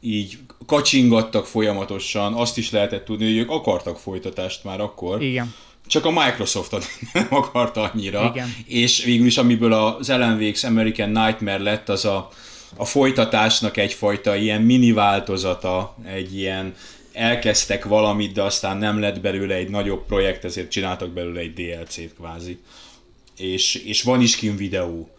így 0.00 0.38
kacsingattak 0.66 1.46
folyamatosan, 1.46 2.32
azt 2.34 2.58
is 2.58 2.70
lehetett 2.70 3.04
tudni, 3.04 3.24
hogy 3.24 3.36
ők 3.36 3.50
akartak 3.50 3.98
folytatást 3.98 4.64
már 4.64 4.80
akkor. 4.80 5.22
Igen. 5.22 5.54
Csak 5.92 6.04
a 6.04 6.10
Microsoft 6.10 6.76
nem 7.12 7.26
akarta 7.30 7.90
annyira. 7.92 8.30
Igen. 8.34 8.54
És 8.66 9.04
végül 9.04 9.26
is 9.26 9.38
amiből 9.38 9.72
az 9.72 10.08
LMVX 10.08 10.64
American 10.64 11.10
Nightmare 11.10 11.62
lett, 11.62 11.88
az 11.88 12.04
a, 12.04 12.28
a 12.76 12.84
folytatásnak 12.84 13.76
egyfajta 13.76 14.36
ilyen 14.36 14.62
mini 14.62 14.92
változata, 14.92 15.96
egy 16.06 16.36
ilyen 16.36 16.74
elkezdtek 17.12 17.84
valamit, 17.84 18.32
de 18.32 18.42
aztán 18.42 18.76
nem 18.76 19.00
lett 19.00 19.20
belőle 19.20 19.54
egy 19.54 19.68
nagyobb 19.68 20.06
projekt, 20.06 20.44
ezért 20.44 20.70
csináltak 20.70 21.10
belőle 21.10 21.40
egy 21.40 21.52
DLC-t 21.52 22.14
kvázi. 22.14 22.58
És, 23.36 23.74
és 23.74 24.02
van 24.02 24.20
is 24.20 24.36
kint 24.36 24.58
videó 24.58 25.10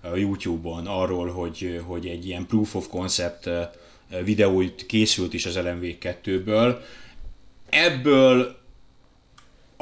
a 0.00 0.16
YouTube-on 0.16 0.86
arról, 0.86 1.30
hogy, 1.30 1.80
hogy 1.86 2.06
egy 2.06 2.26
ilyen 2.26 2.46
proof 2.46 2.74
of 2.74 2.88
concept 2.88 3.46
eh, 3.46 3.68
videó 4.24 4.62
készült 4.86 5.34
is 5.34 5.46
az 5.46 5.58
LMV2-ből. 5.62 6.76
Ebből 7.68 8.60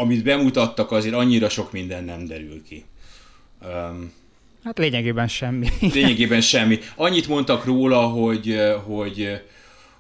amit 0.01 0.23
bemutattak, 0.23 0.91
azért 0.91 1.15
annyira 1.15 1.49
sok 1.49 1.73
minden 1.73 2.05
nem 2.05 2.27
derül 2.27 2.63
ki. 2.63 2.85
Um, 3.63 4.13
Hát 4.65 4.79
lényegében 4.79 5.29
semmi. 5.29 5.69
lényegében 5.95 6.41
semmi. 6.41 6.79
Annyit 6.97 7.29
mondtak 7.29 7.65
róla, 7.65 8.01
hogy, 8.01 8.59
hogy, 8.85 9.41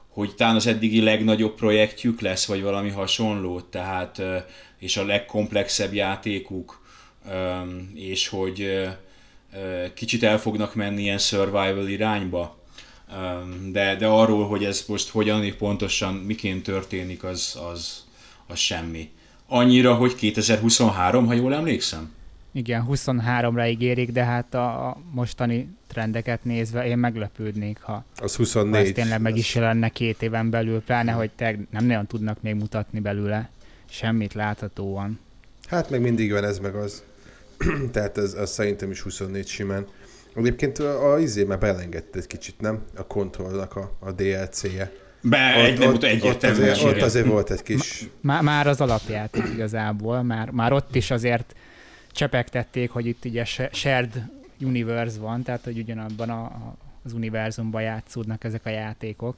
hogy 0.08 0.34
talán 0.34 0.54
az 0.54 0.66
eddigi 0.66 1.00
legnagyobb 1.00 1.54
projektjük 1.54 2.20
lesz, 2.20 2.46
vagy 2.46 2.62
valami 2.62 2.90
hasonló, 2.90 3.60
tehát, 3.60 4.22
és 4.78 4.96
a 4.96 5.04
legkomplexebb 5.04 5.94
játékuk, 5.94 6.82
és 7.94 8.28
hogy 8.28 8.88
kicsit 9.94 10.22
el 10.22 10.38
fognak 10.38 10.74
menni 10.74 11.02
ilyen 11.02 11.18
survival 11.18 11.88
irányba. 11.88 12.58
De, 13.66 13.96
de 13.96 14.06
arról, 14.06 14.46
hogy 14.46 14.64
ez 14.64 14.84
most 14.88 15.08
hogyan 15.08 15.54
pontosan 15.58 16.14
miként 16.14 16.62
történik, 16.62 17.24
az, 17.24 17.58
az, 17.72 18.04
az 18.46 18.58
semmi 18.58 19.10
annyira, 19.50 19.94
hogy 19.94 20.14
2023, 20.14 21.26
ha 21.26 21.32
jól 21.32 21.54
emlékszem? 21.54 22.12
Igen, 22.52 22.86
23-ra 22.90 23.68
ígérik, 23.70 24.12
de 24.12 24.24
hát 24.24 24.54
a 24.54 24.96
mostani 25.10 25.68
trendeket 25.86 26.44
nézve 26.44 26.86
én 26.86 26.98
meglepődnék, 26.98 27.80
ha, 27.80 28.04
Az 28.16 28.32
ha 28.32 28.42
24. 28.42 28.86
ez 28.86 28.92
tényleg 28.92 29.20
meg 29.20 29.36
is 29.36 29.54
jelenne 29.54 29.88
két 29.88 30.22
éven 30.22 30.50
belül, 30.50 30.82
pláne, 30.82 31.12
hogy 31.12 31.30
te 31.36 31.58
nem 31.70 31.84
nagyon 31.84 32.06
tudnak 32.06 32.42
még 32.42 32.54
mutatni 32.54 33.00
belőle 33.00 33.50
semmit 33.88 34.34
láthatóan. 34.34 35.18
Hát 35.68 35.90
meg 35.90 36.00
mindig 36.00 36.32
van 36.32 36.44
ez 36.44 36.58
meg 36.58 36.74
az. 36.74 37.02
Tehát 37.92 38.18
ez, 38.18 38.34
az 38.34 38.50
szerintem 38.50 38.90
is 38.90 39.00
24 39.00 39.46
simán. 39.46 39.86
Egyébként 40.34 40.78
a, 40.78 41.12
a 41.12 41.18
izé 41.18 41.44
már 41.44 41.58
belengedte 41.58 42.18
egy 42.18 42.26
kicsit, 42.26 42.60
nem? 42.60 42.82
A 42.96 43.06
kontrollnak 43.06 43.76
a, 43.76 43.96
a 43.98 44.12
DLC-je. 44.12 44.92
Be, 45.22 45.54
egy, 45.54 45.78
nem, 45.78 45.88
ott, 45.88 46.04
ott, 46.22 46.42
azért, 46.42 46.82
ott 46.82 47.00
azért 47.00 47.26
volt 47.26 47.50
egy 47.50 47.62
kis... 47.62 48.08
Már, 48.20 48.42
már 48.42 48.66
az 48.66 48.80
alapjáték 48.80 49.42
igazából, 49.54 50.22
már, 50.22 50.50
már 50.50 50.72
ott 50.72 50.94
is 50.94 51.10
azért 51.10 51.54
csepegtették, 52.12 52.90
hogy 52.90 53.06
itt 53.06 53.24
ugye 53.24 53.44
se- 53.44 53.70
shared 53.72 54.22
universe 54.60 55.20
van, 55.20 55.42
tehát 55.42 55.64
hogy 55.64 55.78
ugyanabban 55.78 56.30
a, 56.30 56.42
a- 56.42 56.76
az 57.04 57.12
univerzumban 57.12 57.82
játszódnak 57.82 58.44
ezek 58.44 58.66
a 58.66 58.70
játékok. 58.70 59.36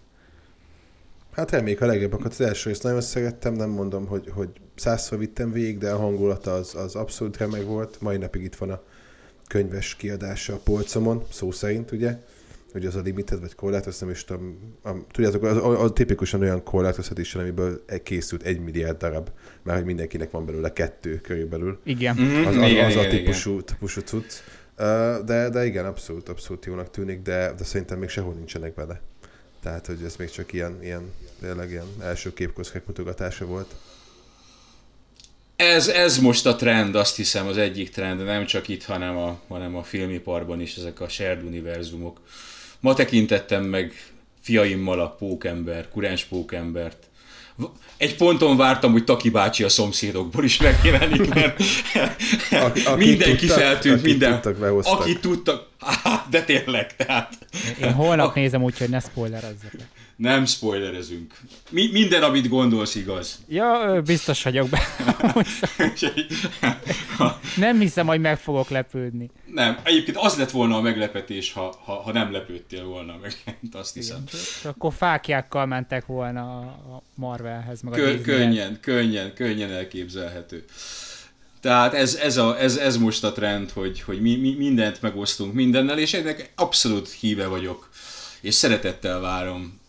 Hát 1.32 1.50
reméljük 1.50 1.80
a 1.80 1.86
legjobbakat. 1.86 2.32
Az 2.32 2.40
első 2.40 2.68
részt 2.68 2.82
nagyon 2.82 3.00
szerettem, 3.00 3.54
nem 3.54 3.70
mondom, 3.70 4.06
hogy, 4.06 4.30
hogy 4.34 4.48
százszor 4.74 5.18
vittem 5.18 5.52
végig, 5.52 5.78
de 5.78 5.90
a 5.90 5.98
hangulata 5.98 6.52
az, 6.54 6.74
az 6.74 6.94
abszolút 6.94 7.36
remek 7.36 7.64
volt. 7.64 8.00
Mai 8.00 8.16
napig 8.16 8.42
itt 8.42 8.54
van 8.56 8.70
a 8.70 8.82
könyves 9.46 9.94
kiadása 9.96 10.52
a 10.54 10.60
polcomon, 10.64 11.22
szó 11.30 11.50
szerint, 11.50 11.90
ugye? 11.92 12.18
Hogy 12.72 12.86
az 12.86 12.94
a 12.94 13.00
limited 13.00 13.40
vagy 13.40 13.54
korlátoz, 13.54 14.00
nem 14.00 14.10
is 14.10 14.24
tudom. 14.24 14.74
A, 14.82 14.90
tudjátok, 15.10 15.42
az, 15.42 15.56
a, 15.56 15.82
a, 15.82 15.92
tipikusan 15.92 16.40
olyan 16.40 16.62
korlátoz 16.62 17.10
edition, 17.10 17.42
amiből 17.42 17.82
e- 17.86 18.02
készült 18.02 18.42
egy 18.42 18.60
milliárd 18.60 18.96
darab, 18.96 19.28
mert 19.62 19.76
hogy 19.78 19.86
mindenkinek 19.86 20.30
van 20.30 20.46
belőle 20.46 20.72
kettő 20.72 21.20
körülbelül. 21.20 21.80
Igen. 21.84 22.16
Mhm, 22.16 22.46
Az, 22.46 22.56
az, 22.56 22.68
igen, 22.68 22.84
az 22.84 22.92
igen, 22.92 23.04
a 23.04 23.06
igen. 23.06 23.10
típusú, 23.10 23.62
típusú 23.62 24.00
cucc. 24.00 24.32
De, 25.24 25.48
de 25.48 25.64
igen, 25.64 25.84
abszolút, 25.86 26.28
abszolút 26.28 26.64
jónak 26.64 26.90
tűnik, 26.90 27.22
de, 27.22 27.52
de 27.56 27.64
szerintem 27.64 27.98
még 27.98 28.08
sehol 28.08 28.34
nincsenek 28.34 28.74
vele. 28.74 29.00
Tehát, 29.62 29.86
hogy 29.86 30.02
ez 30.04 30.16
még 30.16 30.30
csak 30.30 30.52
ilyen, 30.52 30.78
ilyen 30.82 31.12
tényleg 31.40 31.70
ilyen 31.70 31.86
első 32.00 32.32
képkockák 32.32 32.86
mutogatása 32.86 33.46
volt. 33.46 33.74
Ez, 35.56 35.88
ez 35.88 36.18
most 36.18 36.46
a 36.46 36.56
trend, 36.56 36.94
azt 36.94 37.16
hiszem 37.16 37.46
az 37.46 37.56
egyik 37.56 37.90
trend, 37.90 38.18
de 38.18 38.24
nem 38.24 38.46
csak 38.46 38.68
itt, 38.68 38.84
hanem 38.84 39.16
a, 39.16 39.40
hanem 39.48 39.76
a 39.76 39.82
filmiparban 39.82 40.60
is, 40.60 40.76
ezek 40.76 41.00
a 41.00 41.08
shared 41.08 41.42
univerzumok. 41.42 42.20
Ma 42.82 42.94
tekintettem 42.94 43.64
meg 43.64 43.92
fiaimmal 44.40 45.00
a 45.00 45.08
pókember, 45.08 45.88
kurens 45.88 46.24
pókembert. 46.24 46.96
Egy 47.96 48.16
ponton 48.16 48.56
vártam, 48.56 48.92
hogy 48.92 49.04
Taki 49.04 49.30
bácsi 49.30 49.62
a 49.64 49.68
szomszédokból 49.68 50.44
is 50.44 50.56
megjelenik, 50.56 51.34
mert 51.34 51.60
Aki- 52.50 52.84
akik 52.84 53.06
mindenki 53.06 53.46
tudtak, 53.46 53.58
feltűnt, 53.58 53.94
akik 53.98 54.06
minden, 54.10 54.32
tudtak, 54.32 54.56
behoztak. 54.56 55.00
aki 55.00 55.18
tudtak, 55.18 55.68
de 56.30 56.42
tényleg, 56.44 56.96
tehát 56.96 57.38
Én 57.82 57.92
holnap 57.92 58.34
nézem 58.34 58.62
úgy, 58.62 58.78
hogy 58.78 58.88
ne 58.88 59.00
spoilerezzek. 59.00 59.72
Nem 60.22 60.46
spoilerezünk. 60.46 61.34
Mi, 61.70 61.88
minden, 61.92 62.22
amit 62.22 62.48
gondolsz, 62.48 62.94
igaz. 62.94 63.38
Ja, 63.48 64.00
biztos 64.04 64.42
vagyok 64.42 64.68
be. 64.68 64.80
nem 67.66 67.78
hiszem, 67.78 68.06
hogy 68.06 68.20
meg 68.20 68.38
fogok 68.38 68.68
lepődni. 68.68 69.30
Nem, 69.46 69.78
egyébként 69.82 70.16
az 70.16 70.36
lett 70.36 70.50
volna 70.50 70.76
a 70.76 70.80
meglepetés, 70.80 71.52
ha, 71.52 71.74
ha, 71.84 71.92
ha 71.92 72.12
nem 72.12 72.32
lepődtél 72.32 72.84
volna 72.84 73.16
meg, 73.22 73.56
azt 73.80 73.94
hiszem. 73.94 74.24
Igen, 74.28 74.72
akkor 74.72 74.92
fákjákkal 74.92 75.66
mentek 75.66 76.06
volna 76.06 76.58
a 76.60 77.02
Marvelhez, 77.14 77.82
meg 77.82 77.92
a 77.92 77.96
Kö, 77.96 78.20
Könnyen, 78.20 78.78
könnyen, 78.80 79.34
könnyen 79.34 79.70
elképzelhető. 79.70 80.64
Tehát 81.60 81.94
ez, 81.94 82.14
ez, 82.14 82.36
a, 82.36 82.60
ez, 82.60 82.76
ez 82.76 82.96
most 82.96 83.24
a 83.24 83.32
trend, 83.32 83.70
hogy, 83.70 84.00
hogy 84.00 84.20
mi, 84.20 84.36
mi 84.36 84.54
mindent 84.58 85.02
megosztunk 85.02 85.52
mindennel, 85.52 85.98
és 85.98 86.14
ennek 86.14 86.52
abszolút 86.56 87.10
híve 87.10 87.46
vagyok, 87.46 87.90
és 88.40 88.54
szeretettel 88.54 89.20
várom 89.20 89.80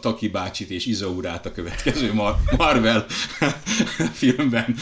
Taki 0.00 0.28
bácsit 0.28 0.70
és 0.70 0.86
Izaurát 0.86 1.46
a 1.46 1.52
következő 1.52 2.12
Mar- 2.12 2.56
Marvel 2.56 3.06
filmben, 4.20 4.76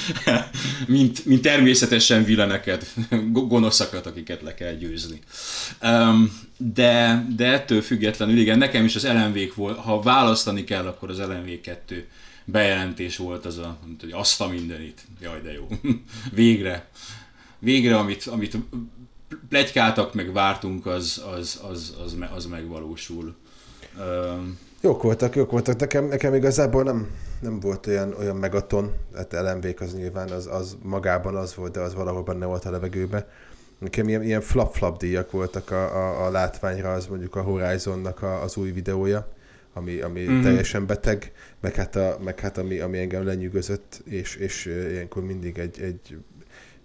mint, 0.87 1.25
mint 1.25 1.43
természetesen 1.43 2.25
villeneket, 2.25 2.95
gonoszakat, 3.33 4.07
akiket 4.07 4.43
le 4.43 4.55
kell 4.55 4.75
győzni. 4.75 5.21
De, 6.57 7.27
de 7.37 7.47
ettől 7.47 7.83
függetlenül, 7.83 8.39
igen, 8.39 8.59
nekem 8.59 8.85
is 8.85 8.97
az 8.97 9.07
lmv 9.07 9.39
volt, 9.55 9.79
ha 9.79 10.03
választani 10.03 10.65
kell, 10.65 10.87
akkor 10.87 11.11
az 11.11 11.19
LMV 11.19 11.61
2 11.63 12.07
bejelentés 12.45 13.17
volt 13.17 13.45
az 13.45 13.59
a, 13.59 13.79
hogy 14.01 14.13
azt 14.13 14.41
a 14.41 14.49
mindenit. 14.49 15.01
Jaj, 15.21 15.41
de 15.41 15.53
jó. 15.53 15.69
Végre. 16.33 16.89
Végre, 17.59 17.99
amit, 17.99 18.25
amit 18.27 18.57
plegykáltak, 19.49 20.15
meg 20.15 20.33
vártunk, 20.33 20.87
az, 20.87 21.23
az, 21.37 21.61
az, 21.71 21.95
az, 22.05 22.17
az 22.35 22.47
megvalósul. 22.47 23.37
Um, 23.99 24.59
Jók 24.83 25.03
voltak, 25.03 25.37
jók 25.37 25.51
voltak. 25.51 25.79
Nekem, 25.79 26.05
nekem 26.05 26.35
igazából 26.35 26.83
nem, 26.83 27.11
nem 27.41 27.61
volt 27.61 27.87
olyan, 27.87 28.15
olyan 28.19 28.37
megaton, 28.37 28.93
hát 29.15 29.33
lmv 29.33 29.67
az 29.79 29.95
nyilván 29.95 30.31
az, 30.31 30.47
az 30.47 30.77
magában 30.83 31.37
az 31.37 31.55
volt, 31.55 31.73
de 31.73 31.81
az 31.81 31.95
valahol 31.95 32.23
benne 32.23 32.47
volt 32.47 32.65
a 32.65 32.71
levegőbe. 32.71 33.29
Nekem 33.79 34.09
ilyen, 34.09 34.23
ilyen 34.23 34.41
flap-flap 34.41 34.99
díjak 34.99 35.31
voltak 35.31 35.71
a, 35.71 35.97
a, 35.97 36.27
a 36.27 36.31
látványra, 36.31 36.93
az 36.93 37.07
mondjuk 37.07 37.37
a 37.37 37.43
Horizonnak 37.43 38.23
a, 38.23 38.43
az 38.43 38.57
új 38.57 38.71
videója, 38.71 39.29
ami, 39.73 40.01
ami 40.01 40.21
mm-hmm. 40.21 40.43
teljesen 40.43 40.87
beteg, 40.87 41.33
meg 41.61 41.75
hát, 41.75 41.97
a, 41.97 42.19
meg 42.25 42.41
hát 42.41 42.59
ami, 42.59 42.79
ami 42.79 42.99
engem 42.99 43.25
lenyűgözött, 43.25 44.03
és, 44.05 44.37
és 44.37 44.67
ilyenkor 44.67 45.25
mindig 45.25 45.59
egy, 45.59 45.81
egy 45.81 46.17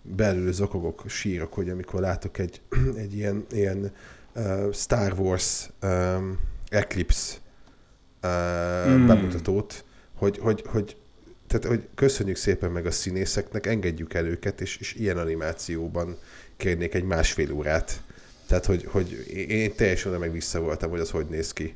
belül 0.01 0.51
zokogok, 0.51 1.03
sírok, 1.07 1.53
hogy 1.53 1.69
amikor 1.69 1.99
látok 1.99 2.37
egy, 2.37 2.61
egy 3.03 3.15
ilyen, 3.15 3.45
ilyen 3.51 3.91
uh, 4.35 4.71
Star 4.71 5.13
Wars 5.19 5.69
um, 5.83 6.39
Eclipse 6.69 7.43
mm. 8.87 9.07
bemutatót, 9.07 9.83
hogy, 10.15 10.37
hogy, 10.37 10.63
hogy, 10.65 10.95
tehát, 11.47 11.65
hogy 11.65 11.87
köszönjük 11.95 12.35
szépen 12.35 12.71
meg 12.71 12.85
a 12.85 12.91
színészeknek, 12.91 13.65
engedjük 13.65 14.13
el 14.13 14.25
őket, 14.25 14.61
és, 14.61 14.77
és 14.77 14.93
ilyen 14.93 15.17
animációban 15.17 16.17
kérnék 16.57 16.93
egy 16.93 17.03
másfél 17.03 17.51
órát. 17.51 18.01
Tehát, 18.47 18.65
hogy, 18.65 18.85
hogy 18.85 19.27
én 19.49 19.75
teljesen 19.75 20.11
oda 20.11 20.19
meg 20.19 20.31
vissza 20.31 20.59
voltam, 20.59 20.89
hogy 20.89 20.99
az 20.99 21.09
hogy 21.09 21.25
néz 21.25 21.53
ki. 21.53 21.75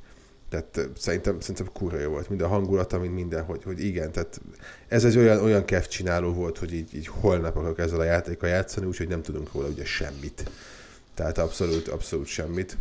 Tehát 0.49 0.89
szerintem, 0.97 1.39
szerintem 1.39 1.73
kurva 1.73 1.99
jó 1.99 2.09
volt, 2.09 2.29
mind 2.29 2.41
a 2.41 2.47
hangulata, 2.47 2.99
mind 2.99 3.13
minden, 3.13 3.43
hogy, 3.43 3.63
hogy 3.63 3.83
igen, 3.83 4.11
tehát 4.11 4.41
ez 4.87 5.05
egy 5.05 5.17
olyan, 5.17 5.43
olyan 5.43 5.65
kev 5.65 5.83
csináló 5.83 6.33
volt, 6.33 6.57
hogy 6.57 6.73
így, 6.73 6.95
így 6.95 7.07
holnap 7.07 7.55
akarok 7.55 7.79
ezzel 7.79 7.99
a 7.99 8.03
játékkal 8.03 8.49
játszani, 8.49 8.85
úgyhogy 8.85 9.07
nem 9.07 9.21
tudunk 9.21 9.53
róla 9.53 9.67
ugye 9.67 9.85
semmit. 9.85 10.49
Tehát 11.13 11.37
abszolút, 11.37 11.87
abszolút 11.87 12.27
semmit. 12.27 12.77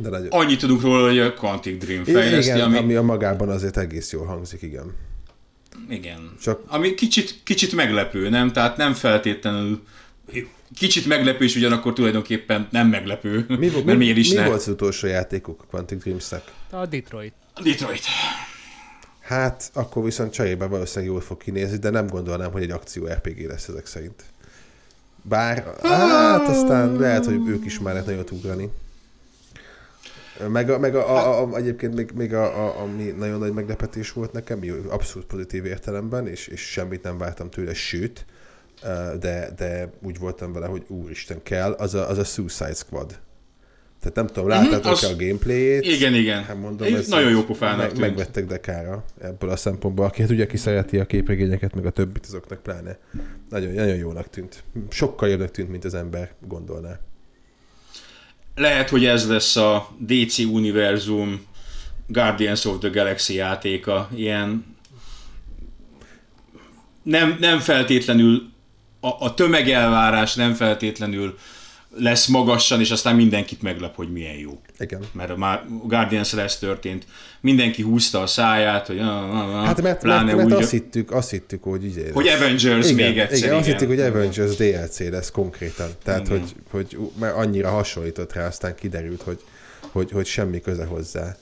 De 0.00 0.08
nagyon... 0.08 0.28
Annyit 0.30 0.58
tudunk 0.58 0.82
róla, 0.82 1.06
hogy 1.06 1.18
a 1.18 1.34
Quantic 1.34 1.84
Dream 1.84 2.04
fejleszti, 2.04 2.50
igen, 2.50 2.60
ami... 2.60 2.76
ami 2.76 2.94
a 2.94 3.02
magában 3.02 3.48
azért 3.48 3.76
egész 3.76 4.12
jól 4.12 4.26
hangzik, 4.26 4.62
igen. 4.62 4.94
Igen. 5.88 6.32
Csak... 6.42 6.60
Ami 6.66 6.94
kicsit, 6.94 7.40
kicsit 7.44 7.74
meglepő, 7.74 8.28
nem? 8.28 8.52
Tehát 8.52 8.76
nem 8.76 8.94
feltétlenül 8.94 9.82
kicsit 10.74 11.06
meglepő, 11.06 11.44
és 11.44 11.56
ugyanakkor 11.56 11.92
tulajdonképpen 11.92 12.68
nem 12.70 12.88
meglepő. 12.88 13.44
Mi, 13.48 13.70
mi, 13.84 13.94
mi, 13.94 14.06
is 14.06 14.28
mi 14.28 14.34
ne? 14.34 14.46
volt 14.46 14.56
az 14.56 14.68
utolsó 14.68 15.06
játékuk 15.06 15.62
a 15.62 15.64
Quantic 15.70 16.02
Dreams-nek? 16.02 16.42
A 16.70 16.86
Detroit. 16.86 17.32
A 17.54 17.62
Detroit. 17.62 18.02
Hát, 19.20 19.70
akkor 19.74 20.04
viszont 20.04 20.32
csajében 20.32 20.70
valószínűleg 20.70 21.12
jól 21.12 21.20
fog 21.20 21.36
kinézni, 21.36 21.76
de 21.76 21.90
nem 21.90 22.06
gondolnám, 22.06 22.52
hogy 22.52 22.62
egy 22.62 22.70
akció 22.70 23.06
RPG 23.06 23.46
lesz 23.46 23.68
ezek 23.68 23.86
szerint. 23.86 24.24
Bár, 25.22 25.74
hát 25.82 26.48
aztán 26.48 26.96
lehet, 26.96 27.24
hogy 27.24 27.40
ők 27.48 27.64
is 27.64 27.78
már 27.78 27.92
lehet 27.92 28.08
nagyot 28.08 28.30
ugrani. 28.30 28.70
Meg, 30.48 30.80
meg 30.80 30.94
a, 30.94 31.16
a, 31.16 31.42
a, 31.42 31.56
egyébként 31.56 31.94
még, 31.94 32.10
még 32.14 32.34
a, 32.34 32.66
a, 32.66 32.80
ami 32.80 33.14
nagyon 33.18 33.38
nagy 33.38 33.52
meglepetés 33.52 34.12
volt 34.12 34.32
nekem, 34.32 34.60
abszolút 34.88 35.26
pozitív 35.26 35.64
értelemben, 35.64 36.26
és, 36.26 36.46
és 36.46 36.60
semmit 36.60 37.02
nem 37.02 37.18
vártam 37.18 37.50
tőle, 37.50 37.74
sőt, 37.74 38.26
de, 39.20 39.50
de 39.56 39.90
úgy 40.02 40.18
voltam 40.18 40.52
vele, 40.52 40.66
hogy 40.66 40.82
úristen 40.86 41.42
kell, 41.42 41.72
az 41.72 41.94
a, 41.94 42.08
az 42.08 42.18
a 42.18 42.24
Suicide 42.24 42.74
Squad. 42.74 43.18
Tehát 44.00 44.16
nem 44.16 44.26
tudom, 44.26 44.48
láttátok 44.48 44.86
mm, 44.86 44.90
az... 44.90 45.04
a 45.04 45.16
gameplayét? 45.16 45.84
Igen, 45.84 46.14
igen. 46.14 46.44
Hát 46.44 46.60
mondom, 46.60 46.94
ez 46.94 47.08
nagyon 47.08 47.30
jó 47.30 47.42
pofának 47.42 47.90
meg, 47.90 48.00
Megvettek 48.00 48.46
dekára 48.46 49.04
ebből 49.20 49.50
a 49.50 49.56
szempontból. 49.56 50.04
Aki 50.04 50.20
hát 50.22 50.30
ugye, 50.30 50.44
aki 50.44 50.56
szereti 50.56 50.98
a 50.98 51.04
képregényeket, 51.04 51.74
meg 51.74 51.86
a 51.86 51.90
többit, 51.90 52.26
azoknak 52.26 52.62
pláne. 52.62 52.98
Nagyon, 53.48 53.72
nagyon 53.72 53.96
jónak 53.96 54.30
tűnt. 54.30 54.62
Sokkal 54.88 55.28
jobbnak 55.28 55.50
tűnt, 55.50 55.68
mint 55.68 55.84
az 55.84 55.94
ember 55.94 56.30
gondolná 56.46 56.98
lehet, 58.58 58.88
hogy 58.88 59.04
ez 59.04 59.28
lesz 59.28 59.56
a 59.56 59.88
DC 59.98 60.38
Univerzum 60.38 61.46
Guardians 62.06 62.64
of 62.64 62.78
the 62.78 62.88
Galaxy 62.88 63.34
játéka, 63.34 64.08
ilyen 64.14 64.76
nem, 67.02 67.36
nem 67.40 67.58
feltétlenül 67.58 68.50
a, 69.00 69.24
a 69.24 69.34
tömegelvárás 69.34 70.34
nem 70.34 70.54
feltétlenül 70.54 71.38
lesz 71.98 72.26
magasan, 72.26 72.80
és 72.80 72.90
aztán 72.90 73.16
mindenkit 73.16 73.62
meglep, 73.62 73.94
hogy 73.94 74.12
milyen 74.12 74.34
jó. 74.34 74.60
Igen. 74.78 75.02
Mert 75.12 75.36
már 75.36 75.64
Guardians 75.84 76.32
lesz 76.32 76.58
történt. 76.58 77.06
Mindenki 77.40 77.82
húzta 77.82 78.22
a 78.22 78.26
száját, 78.26 78.86
hogy 78.86 78.98
hát 78.98 79.82
mert, 79.82 80.02
mert, 80.02 80.24
mert 80.24 80.44
úgy, 80.44 80.52
azt, 80.52 80.70
hittük, 80.70 81.10
azt 81.12 81.30
hittük, 81.30 81.62
hogy 81.62 81.84
így 81.84 82.10
Hogy 82.12 82.28
Avengers 82.28 82.90
igen, 82.90 83.06
még 83.06 83.18
egyszer. 83.18 83.36
Igen, 83.36 83.48
igen, 83.48 83.58
azt 83.58 83.68
hittük, 83.68 83.88
hogy 83.88 84.00
Avengers 84.00 84.56
DLC 84.56 84.98
lesz 84.98 85.30
konkrétan. 85.30 85.90
Tehát, 86.04 86.26
igen. 86.26 86.38
hogy, 86.40 86.54
hogy 86.70 86.98
mert 87.18 87.36
annyira 87.36 87.70
hasonlított 87.70 88.32
rá, 88.32 88.46
aztán 88.46 88.74
kiderült, 88.74 89.22
hogy, 89.22 89.40
hogy, 89.80 90.10
hogy 90.10 90.26
semmi 90.26 90.60
köze 90.60 90.84
hozzá. 90.84 91.36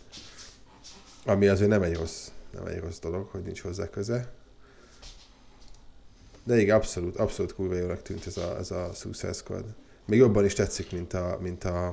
Ami 1.24 1.46
azért 1.46 1.70
nem 1.70 1.82
egy 1.82 1.94
rossz, 1.94 2.26
nem 2.54 2.66
egy 2.66 2.80
rossz 2.80 2.98
dolog, 2.98 3.28
hogy 3.30 3.42
nincs 3.42 3.60
hozzá 3.60 3.90
köze. 3.90 4.32
De 6.44 6.60
igen, 6.60 6.76
abszolút, 6.76 7.16
abszolút 7.16 7.54
kurva 7.54 7.74
jónak 7.74 8.02
tűnt 8.02 8.26
ez 8.26 8.36
a, 8.36 8.56
ez 8.58 8.70
a 8.70 8.90
Suicide 8.94 9.32
Squad. 9.32 9.64
Még 10.06 10.18
jobban 10.18 10.44
is 10.44 10.52
tetszik, 10.52 10.92
mint, 10.92 11.12
a, 11.12 11.38
mint 11.40 11.64
a, 11.64 11.86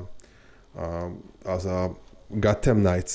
a, 0.75 1.11
az 1.43 1.65
a 1.65 1.97
Gotham 2.27 2.83
Knights. 2.83 3.13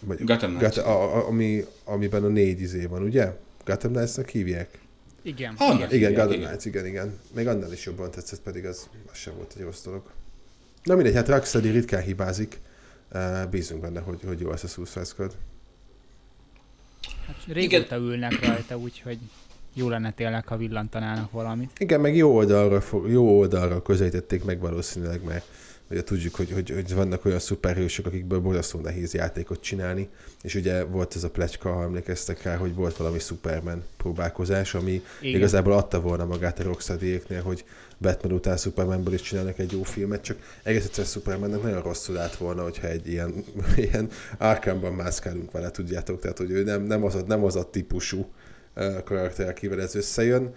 Vagy 0.00 0.24
Gotham 0.24 0.56
Knights. 0.56 0.74
Got, 0.74 0.84
a, 0.84 1.16
a, 1.16 1.26
ami, 1.26 1.64
amiben 1.84 2.24
a 2.24 2.28
négy 2.28 2.60
izé 2.60 2.86
van, 2.86 3.02
ugye? 3.02 3.32
Gotham 3.64 3.92
Knights-nak 3.92 4.28
hívják? 4.28 4.78
Igen. 5.22 5.54
Annak 5.58 5.92
igen, 5.92 5.92
igen, 5.92 6.12
Gotham 6.12 6.32
igen. 6.32 6.46
Knights, 6.46 6.64
igen, 6.64 6.86
igen. 6.86 7.18
Még 7.34 7.46
annál 7.46 7.72
is 7.72 7.84
jobban 7.84 8.10
tetszett, 8.10 8.40
pedig 8.40 8.64
az, 8.66 8.88
az 9.10 9.16
sem 9.16 9.34
volt 9.34 9.54
egy 9.56 9.62
rossz 9.62 9.82
dolog. 9.82 10.02
Na 10.82 10.94
mindegy, 10.94 11.14
hát 11.14 11.28
Rocksteady 11.28 11.70
ritkán 11.70 12.02
hibázik. 12.02 12.60
Bízunk 13.50 13.80
benne, 13.80 14.00
hogy, 14.00 14.20
hogy 14.26 14.40
jó 14.40 14.50
lesz 14.50 14.62
a 14.62 14.66
Suicide 14.66 15.04
Squad. 15.04 15.36
Hát 17.26 17.36
régóta 17.46 17.96
igen. 17.96 18.00
ülnek 18.00 18.46
rajta, 18.46 18.78
úgyhogy 18.78 19.18
jó 19.74 19.88
lenne 19.88 20.12
tényleg, 20.12 20.46
ha 20.46 20.56
villantanának 20.56 21.30
valamit. 21.30 21.70
Igen, 21.78 22.00
meg 22.00 22.16
jó 22.16 22.34
oldalra, 22.34 22.82
jó 23.08 23.38
oldalra 23.38 23.82
közelítették 23.82 24.44
meg 24.44 24.60
valószínűleg, 24.60 25.24
mert 25.24 25.44
ugye 25.92 26.02
tudjuk, 26.02 26.34
hogy, 26.34 26.52
hogy, 26.52 26.70
hogy 26.70 26.94
vannak 26.94 27.24
olyan 27.24 27.38
szuperhősök, 27.38 28.06
akikből 28.06 28.40
borzasztó 28.40 28.80
nehéz 28.80 29.14
játékot 29.14 29.60
csinálni, 29.60 30.08
és 30.42 30.54
ugye 30.54 30.84
volt 30.84 31.16
ez 31.16 31.24
a 31.24 31.30
pletyka, 31.30 31.72
ha 31.72 31.82
emlékeztek 31.82 32.42
rá, 32.42 32.56
hogy 32.56 32.74
volt 32.74 32.96
valami 32.96 33.18
Superman 33.18 33.84
próbálkozás, 33.96 34.74
ami 34.74 35.02
Igen. 35.20 35.36
igazából 35.36 35.72
adta 35.72 36.00
volna 36.00 36.24
magát 36.24 36.58
a 36.58 36.62
rocksteady 36.62 37.22
hogy 37.42 37.64
Batman 37.98 38.32
után 38.32 38.56
Supermanből 38.56 39.14
is 39.14 39.20
csinálnak 39.20 39.58
egy 39.58 39.72
jó 39.72 39.82
filmet, 39.82 40.22
csak 40.22 40.38
egész 40.62 40.84
egyszerűen 40.84 41.12
Supermannek 41.12 41.62
nagyon 41.62 41.82
rosszul 41.82 42.18
állt 42.18 42.36
volna, 42.36 42.62
hogyha 42.62 42.86
egy 42.86 43.08
ilyen, 43.08 43.44
ilyen 43.76 44.08
Arkhamban 44.38 44.92
mászkálunk 44.92 45.50
vele, 45.50 45.70
tudjátok, 45.70 46.20
tehát 46.20 46.38
hogy 46.38 46.50
ő 46.50 46.62
nem, 46.64 46.82
nem, 46.82 47.04
az, 47.04 47.14
a, 47.14 47.22
nem 47.26 47.44
az 47.44 47.56
a 47.56 47.70
típusú 47.70 48.30
karakter, 49.04 49.48
akivel 49.48 49.80
ez 49.80 49.94
összejön, 49.94 50.54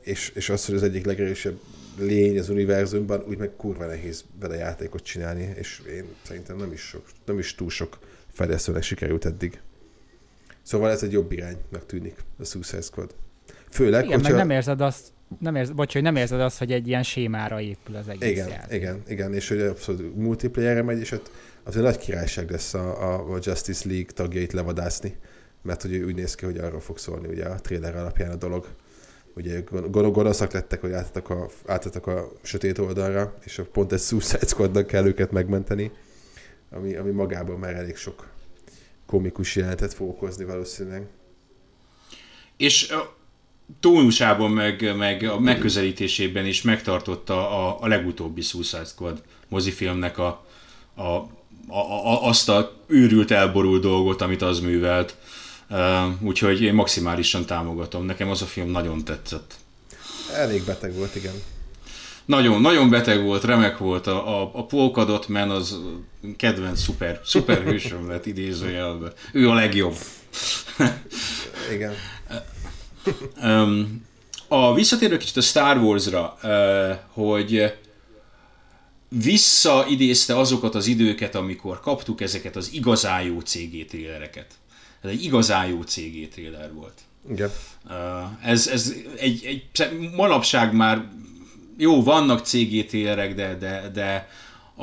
és, 0.00 0.32
és 0.34 0.48
az, 0.48 0.66
hogy 0.66 0.74
az 0.74 0.82
egyik 0.82 1.04
legerősebb 1.04 1.58
lény 1.98 2.38
az 2.38 2.48
univerzumban, 2.48 3.24
úgy 3.28 3.38
meg 3.38 3.50
kurva 3.56 3.86
nehéz 3.86 4.24
vele 4.40 4.56
játékot 4.56 5.02
csinálni, 5.02 5.52
és 5.56 5.82
én 5.88 6.04
szerintem 6.22 6.56
nem 6.56 6.72
is, 6.72 6.80
sok, 6.80 7.04
nem 7.24 7.38
is 7.38 7.54
túl 7.54 7.70
sok 7.70 7.98
fejlesztőnek 8.32 8.82
sikerült 8.82 9.24
eddig. 9.24 9.60
Szóval 10.62 10.90
ez 10.90 11.02
egy 11.02 11.12
jobb 11.12 11.32
iránynak 11.32 11.86
tűnik 11.86 12.16
a 12.38 12.44
Suicide 12.44 12.80
Squad. 12.80 13.14
Főleg, 13.70 14.04
igen, 14.04 14.16
hogyha... 14.16 14.34
meg 14.34 14.46
nem 14.46 14.56
érzed 14.56 14.80
azt, 14.80 15.06
nem 15.38 15.56
érzed, 15.56 15.74
bocs, 15.74 15.92
hogy 15.92 16.02
nem 16.02 16.16
érzed 16.16 16.40
azt, 16.40 16.58
hogy 16.58 16.72
egy 16.72 16.88
ilyen 16.88 17.02
sémára 17.02 17.60
épül 17.60 17.96
az 17.96 18.08
egész 18.08 18.30
igen, 18.30 18.48
játék. 18.48 18.76
Igen, 18.76 19.02
igen, 19.08 19.34
és 19.34 19.48
hogy 19.48 19.60
abszolút 19.60 20.16
multiplayerre 20.16 20.82
megy, 20.82 21.00
és 21.00 21.12
ott 21.12 21.30
azért 21.62 21.84
nagy 21.84 21.98
királyság 21.98 22.50
lesz 22.50 22.74
a, 22.74 23.34
a 23.34 23.38
Justice 23.42 23.88
League 23.88 24.10
tagjait 24.14 24.52
levadászni, 24.52 25.16
mert 25.64 25.82
hogy 25.82 25.96
úgy 25.96 26.14
néz 26.14 26.34
ki, 26.34 26.44
hogy 26.44 26.58
arról 26.58 26.80
fog 26.80 26.98
szólni 26.98 27.28
ugye 27.28 27.44
a 27.44 27.60
trailer 27.60 27.96
alapján 27.96 28.30
a 28.30 28.36
dolog. 28.36 28.68
Ugye 29.36 29.60
gonoszak 29.90 30.52
lettek, 30.52 30.80
hogy 30.80 30.92
álltak 30.92 31.30
a, 31.30 31.48
álltak 31.66 32.06
a 32.06 32.32
sötét 32.42 32.78
oldalra, 32.78 33.34
és 33.44 33.60
pont 33.72 33.92
egy 33.92 34.00
Suicide 34.00 34.46
Squadnak 34.46 34.86
kell 34.86 35.06
őket 35.06 35.30
megmenteni, 35.30 35.90
ami, 36.70 36.96
ami 36.96 37.10
magában 37.10 37.58
már 37.58 37.74
elég 37.74 37.96
sok 37.96 38.28
komikus 39.06 39.56
jelentet 39.56 39.94
fog 39.94 40.08
okozni 40.08 40.44
valószínűleg. 40.44 41.06
És 42.56 42.90
a 42.90 43.16
tónusában, 43.80 44.50
meg, 44.50 44.96
meg 44.96 45.22
a 45.22 45.38
megközelítésében 45.38 46.46
is 46.46 46.62
megtartotta 46.62 47.50
a, 47.50 47.82
a 47.82 47.88
legutóbbi 47.88 48.40
Suicide 48.40 48.84
Squad 48.84 49.22
mozifilmnek 49.48 50.18
a, 50.18 50.46
a, 50.94 51.02
a, 51.02 51.28
a, 51.68 52.26
azt 52.26 52.48
a 52.48 52.72
őrült 52.86 53.30
elborult 53.30 53.82
dolgot, 53.82 54.20
amit 54.20 54.42
az 54.42 54.60
művelt. 54.60 55.16
Úgyhogy 56.20 56.62
én 56.62 56.74
maximálisan 56.74 57.44
támogatom. 57.46 58.04
Nekem 58.04 58.30
az 58.30 58.42
a 58.42 58.46
film 58.46 58.70
nagyon 58.70 59.04
tetszett. 59.04 59.54
Elég 60.34 60.64
beteg 60.64 60.94
volt, 60.94 61.14
igen. 61.14 61.34
Nagyon, 62.24 62.60
nagyon 62.60 62.90
beteg 62.90 63.22
volt, 63.22 63.44
remek 63.44 63.78
volt. 63.78 64.06
A, 64.06 64.42
a, 64.42 64.50
a 64.54 64.66
Polkadot 64.66 65.28
Man 65.28 65.50
az 65.50 65.78
kedvenc 66.36 66.80
szuper, 66.80 67.20
szuper 67.24 67.62
hősöm 67.70 68.08
lett 68.08 68.26
idézőjelben. 68.26 69.12
Ő 69.32 69.48
a 69.48 69.54
legjobb. 69.54 69.96
igen. 71.72 71.94
a 74.48 74.74
visszatérő 74.74 75.16
kicsit 75.16 75.36
a 75.36 75.40
Star 75.40 75.76
Wars-ra, 75.76 76.38
hogy 77.12 77.74
visszaidézte 79.08 80.38
azokat 80.38 80.74
az 80.74 80.86
időket, 80.86 81.34
amikor 81.34 81.80
kaptuk 81.80 82.20
ezeket 82.20 82.56
az 82.56 82.72
igazán 82.72 83.22
jó 83.22 83.40
CG 83.40 83.86
trélereket. 83.88 84.46
Ez 85.04 85.10
egy 85.10 85.24
igazán 85.24 85.66
jó 85.66 85.82
CG 85.82 86.28
tréler 86.28 86.72
volt. 86.72 87.00
Igen. 87.30 87.50
Ez, 88.42 88.66
ez 88.66 88.94
egy, 89.16 89.44
egy, 89.44 89.90
manapság 90.16 90.74
már 90.74 91.08
jó, 91.76 92.02
vannak 92.02 92.46
CG 92.46 92.86
trélerek, 92.86 93.34
de, 93.34 93.54
de, 93.54 93.90
de 93.92 94.28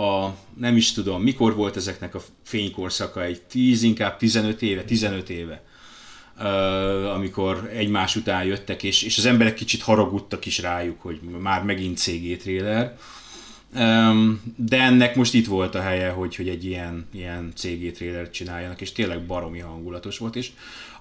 a, 0.02 0.30
nem 0.58 0.76
is 0.76 0.92
tudom, 0.92 1.22
mikor 1.22 1.56
volt 1.56 1.76
ezeknek 1.76 2.16
a 2.16 2.22
fénykorszaka, 2.44 3.24
egy 3.24 3.42
10, 3.42 3.84
inkább 3.84 4.18
15 4.18 4.62
éve, 4.62 4.84
15 4.84 5.30
éve, 5.30 5.64
amikor 7.14 7.70
egymás 7.74 8.16
után 8.16 8.44
jöttek, 8.44 8.84
és, 8.84 9.04
és 9.04 9.18
az 9.18 9.26
emberek 9.26 9.54
kicsit 9.54 9.82
haragudtak 9.82 10.46
is 10.46 10.60
rájuk, 10.60 11.02
hogy 11.02 11.20
már 11.22 11.64
megint 11.64 11.98
CG 11.98 12.38
trailer. 12.38 12.98
De 14.56 14.82
ennek 14.82 15.16
most 15.16 15.34
itt 15.34 15.48
volt 15.48 15.76
a 15.76 15.82
helye, 15.82 16.10
hogy, 16.10 16.36
hogy 16.36 16.48
egy 16.48 16.66
ilyen, 16.66 17.08
ilyen 17.14 17.52
CG 17.56 17.92
trailer 17.92 18.30
csináljanak, 18.30 18.82
és 18.82 18.92
tényleg 18.92 19.26
baromi 19.26 19.60
hangulatos 19.60 20.18
volt, 20.18 20.36
és 20.36 20.50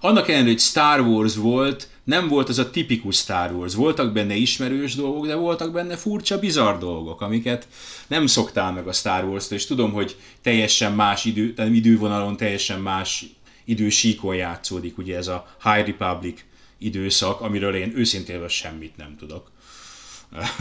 annak 0.01 0.29
ellenére, 0.29 0.51
hogy 0.51 0.61
Star 0.61 1.01
Wars 1.01 1.37
volt, 1.37 1.89
nem 2.05 2.29
volt 2.29 2.49
az 2.49 2.59
a 2.59 2.71
tipikus 2.71 3.17
Star 3.17 3.53
Wars. 3.53 3.75
Voltak 3.75 4.13
benne 4.13 4.35
ismerős 4.35 4.95
dolgok, 4.95 5.27
de 5.27 5.35
voltak 5.35 5.73
benne 5.73 5.97
furcsa, 5.97 6.39
bizarr 6.39 6.79
dolgok, 6.79 7.21
amiket 7.21 7.69
nem 8.07 8.27
szoktál 8.27 8.73
meg 8.73 8.87
a 8.87 8.93
Star 8.93 9.25
wars 9.25 9.51
és 9.51 9.67
tudom, 9.67 9.93
hogy 9.93 10.17
teljesen 10.43 10.93
más 10.93 11.25
idő, 11.25 11.53
tehát 11.53 11.75
idővonalon 11.75 12.37
teljesen 12.37 12.81
más 12.81 13.25
idősíkon 13.65 14.35
játszódik, 14.35 14.99
ugye 14.99 15.17
ez 15.17 15.27
a 15.27 15.57
High 15.63 15.87
Republic 15.87 16.41
időszak, 16.79 17.41
amiről 17.41 17.75
én 17.75 17.93
őszintén 17.97 18.49
semmit 18.49 18.97
nem 18.97 19.17
tudok. 19.19 19.51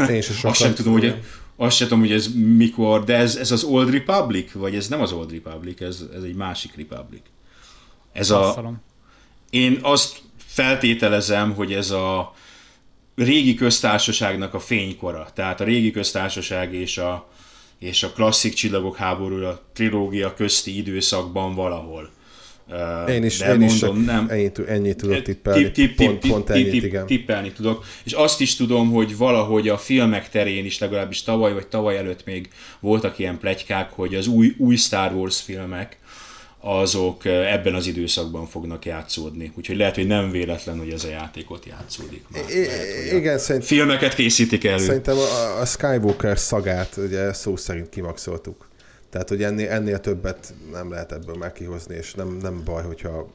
Én 0.10 0.24
Azt 0.44 0.60
sem 0.60 0.74
tudom, 0.74 0.94
hogy 0.94 1.16
azt 1.62 1.76
sem 1.76 1.88
tudom, 1.88 2.04
hogy 2.04 2.12
ez 2.12 2.28
mikor, 2.36 3.04
de 3.04 3.16
ez, 3.16 3.36
ez 3.36 3.52
az 3.52 3.64
Old 3.64 3.92
Republic, 3.92 4.52
vagy 4.52 4.76
ez 4.76 4.88
nem 4.88 5.02
az 5.02 5.12
Old 5.12 5.32
Republic, 5.32 5.82
ez, 5.82 6.04
ez 6.16 6.24
egy 6.24 6.36
másik 6.36 6.76
Republic. 6.76 7.22
Ez 8.12 8.30
a, 8.30 8.74
én 9.50 9.80
azt 9.82 10.22
feltételezem, 10.38 11.54
hogy 11.54 11.74
ez 11.74 11.92
a 11.92 12.34
régi 13.16 13.54
köztársaságnak 13.54 14.54
a 14.54 14.60
fénykora, 14.60 15.28
tehát 15.34 15.62
a 15.62 15.64
régi 15.64 15.92
köztársaság 15.92 16.74
és 16.74 16.98
a, 16.98 17.30
és 17.80 18.04
a 18.04 18.12
klasszik 18.12 18.54
csillagok 18.54 18.96
háborúja 18.96 19.62
trilógia 19.74 20.34
közti 20.34 20.78
időszakban 20.78 21.56
valahol. 21.56 22.10
Én 23.10 23.24
is, 23.24 23.38
De 23.38 23.54
én 23.54 23.60
mondom, 23.60 24.00
is 24.00 24.06
nem, 24.06 24.28
ennyit, 24.30 24.60
ennyit 24.60 24.98
tudok 24.98 25.22
tippelni. 25.22 25.72
Tipp, 25.72 25.74
tipp, 25.74 25.98
pont, 25.98 26.28
pont 26.28 26.50
ennyit, 26.50 26.70
tipp, 26.70 26.84
igen. 26.84 27.06
Tippelni 27.06 27.52
tudok. 27.52 27.86
És 28.04 28.12
azt 28.12 28.42
is 28.42 28.56
tudom, 28.56 28.92
hogy 28.92 29.18
valahogy 29.18 29.68
a 29.68 29.78
filmek 29.78 30.30
terén 30.30 30.66
is 30.66 30.80
legalábbis 30.80 31.24
tavaly 31.24 31.54
vagy 31.54 31.68
tavaly 31.68 31.98
előtt 31.98 32.26
még 32.26 32.50
voltak 32.80 33.20
ilyen 33.20 33.38
plegykák, 33.38 33.92
hogy 33.92 34.16
az 34.16 34.28
új, 34.28 34.56
új 34.58 34.76
Star 34.76 35.14
Wars 35.14 35.42
filmek, 35.42 35.98
azok 36.62 37.26
ebben 37.26 37.74
az 37.76 37.88
időszakban 37.88 38.48
fognak 38.48 38.86
játszódni. 38.86 39.52
Úgyhogy 39.58 39.78
lehet, 39.78 39.96
hogy 39.96 40.08
nem 40.08 40.32
véletlen, 40.32 40.78
hogy 40.78 40.90
ez 40.90 41.04
a 41.04 41.10
játékot 41.10 41.66
játszódik 41.66 42.24
már. 42.30 42.44
Lehet, 42.50 43.12
igen, 43.12 43.38
szerint, 43.38 43.66
filmeket 43.66 44.16
készítik 44.16 44.66
elő. 44.66 44.84
Szerintem 44.84 45.18
a, 45.18 45.60
a 45.60 45.66
Skywalker 45.66 46.40
szagát 46.40 46.98
ugye 46.98 47.34
szó 47.34 47.56
szerint 47.56 47.90
kimaxoltuk. 47.90 48.69
Tehát, 49.10 49.30
hogy 49.30 49.44
ennél, 49.44 49.70
ennél 49.70 50.00
többet 50.00 50.54
nem 50.72 50.92
lehet 50.92 51.12
ebből 51.12 51.36
már 51.36 51.52
kihozni, 51.52 51.96
és 51.96 52.14
nem, 52.14 52.28
nem 52.28 52.62
baj, 52.66 52.84
hogyha 52.84 53.32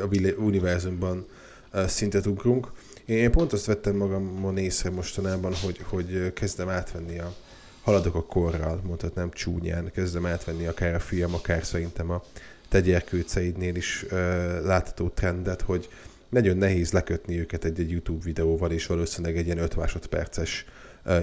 a 0.00 0.16
univerzumban 0.36 1.26
szintet 1.86 2.26
ugrunk. 2.26 2.72
Én 3.04 3.30
pont 3.30 3.52
azt 3.52 3.66
vettem 3.66 3.96
magamon 3.96 4.58
észre 4.58 4.90
mostanában, 4.90 5.54
hogy, 5.54 5.80
hogy 5.88 6.32
kezdem 6.32 6.68
átvenni 6.68 7.18
a, 7.18 7.34
haladok 7.82 8.14
a 8.14 8.24
korral, 8.24 8.80
mondhatnám 8.86 9.30
csúnyán, 9.30 9.90
kezdem 9.94 10.26
átvenni 10.26 10.66
akár 10.66 10.94
a 10.94 11.00
film, 11.00 11.34
akár 11.34 11.64
szerintem 11.64 12.10
a 12.10 12.22
tegyerkőceidnél 12.68 13.74
is 13.74 14.02
uh, 14.02 14.10
látható 14.64 15.08
trendet, 15.08 15.60
hogy 15.60 15.88
nagyon 16.28 16.56
nehéz 16.56 16.92
lekötni 16.92 17.38
őket 17.38 17.64
egy-egy 17.64 17.90
YouTube 17.90 18.24
videóval, 18.24 18.70
és 18.70 18.86
valószínűleg 18.86 19.36
egy 19.36 19.46
ilyen 19.46 19.58
5 19.58 19.76
másodperces 19.76 20.66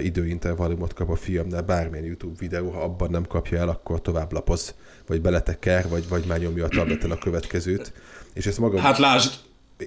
időintervallumot 0.02 0.94
kap 0.94 1.10
a 1.10 1.16
filmnél, 1.16 1.62
bármilyen 1.62 2.06
YouTube 2.06 2.36
videó, 2.40 2.70
ha 2.70 2.80
abban 2.80 3.10
nem 3.10 3.26
kapja 3.26 3.58
el, 3.58 3.70
akkor 3.70 4.02
tovább 4.02 4.32
lapoz, 4.32 4.76
vagy 5.08 5.22
beleteker, 5.22 5.90
vagy, 5.90 6.08
vagy 6.10 6.24
már 6.28 6.40
nyomja 6.40 6.66
a 6.66 6.68
tableten 6.68 7.12
a 7.12 7.18
következőt. 7.18 7.94
És 8.34 8.46
ezt 8.46 8.60
magam... 8.60 8.82
Hát 8.82 8.98
lásd, 8.98 9.34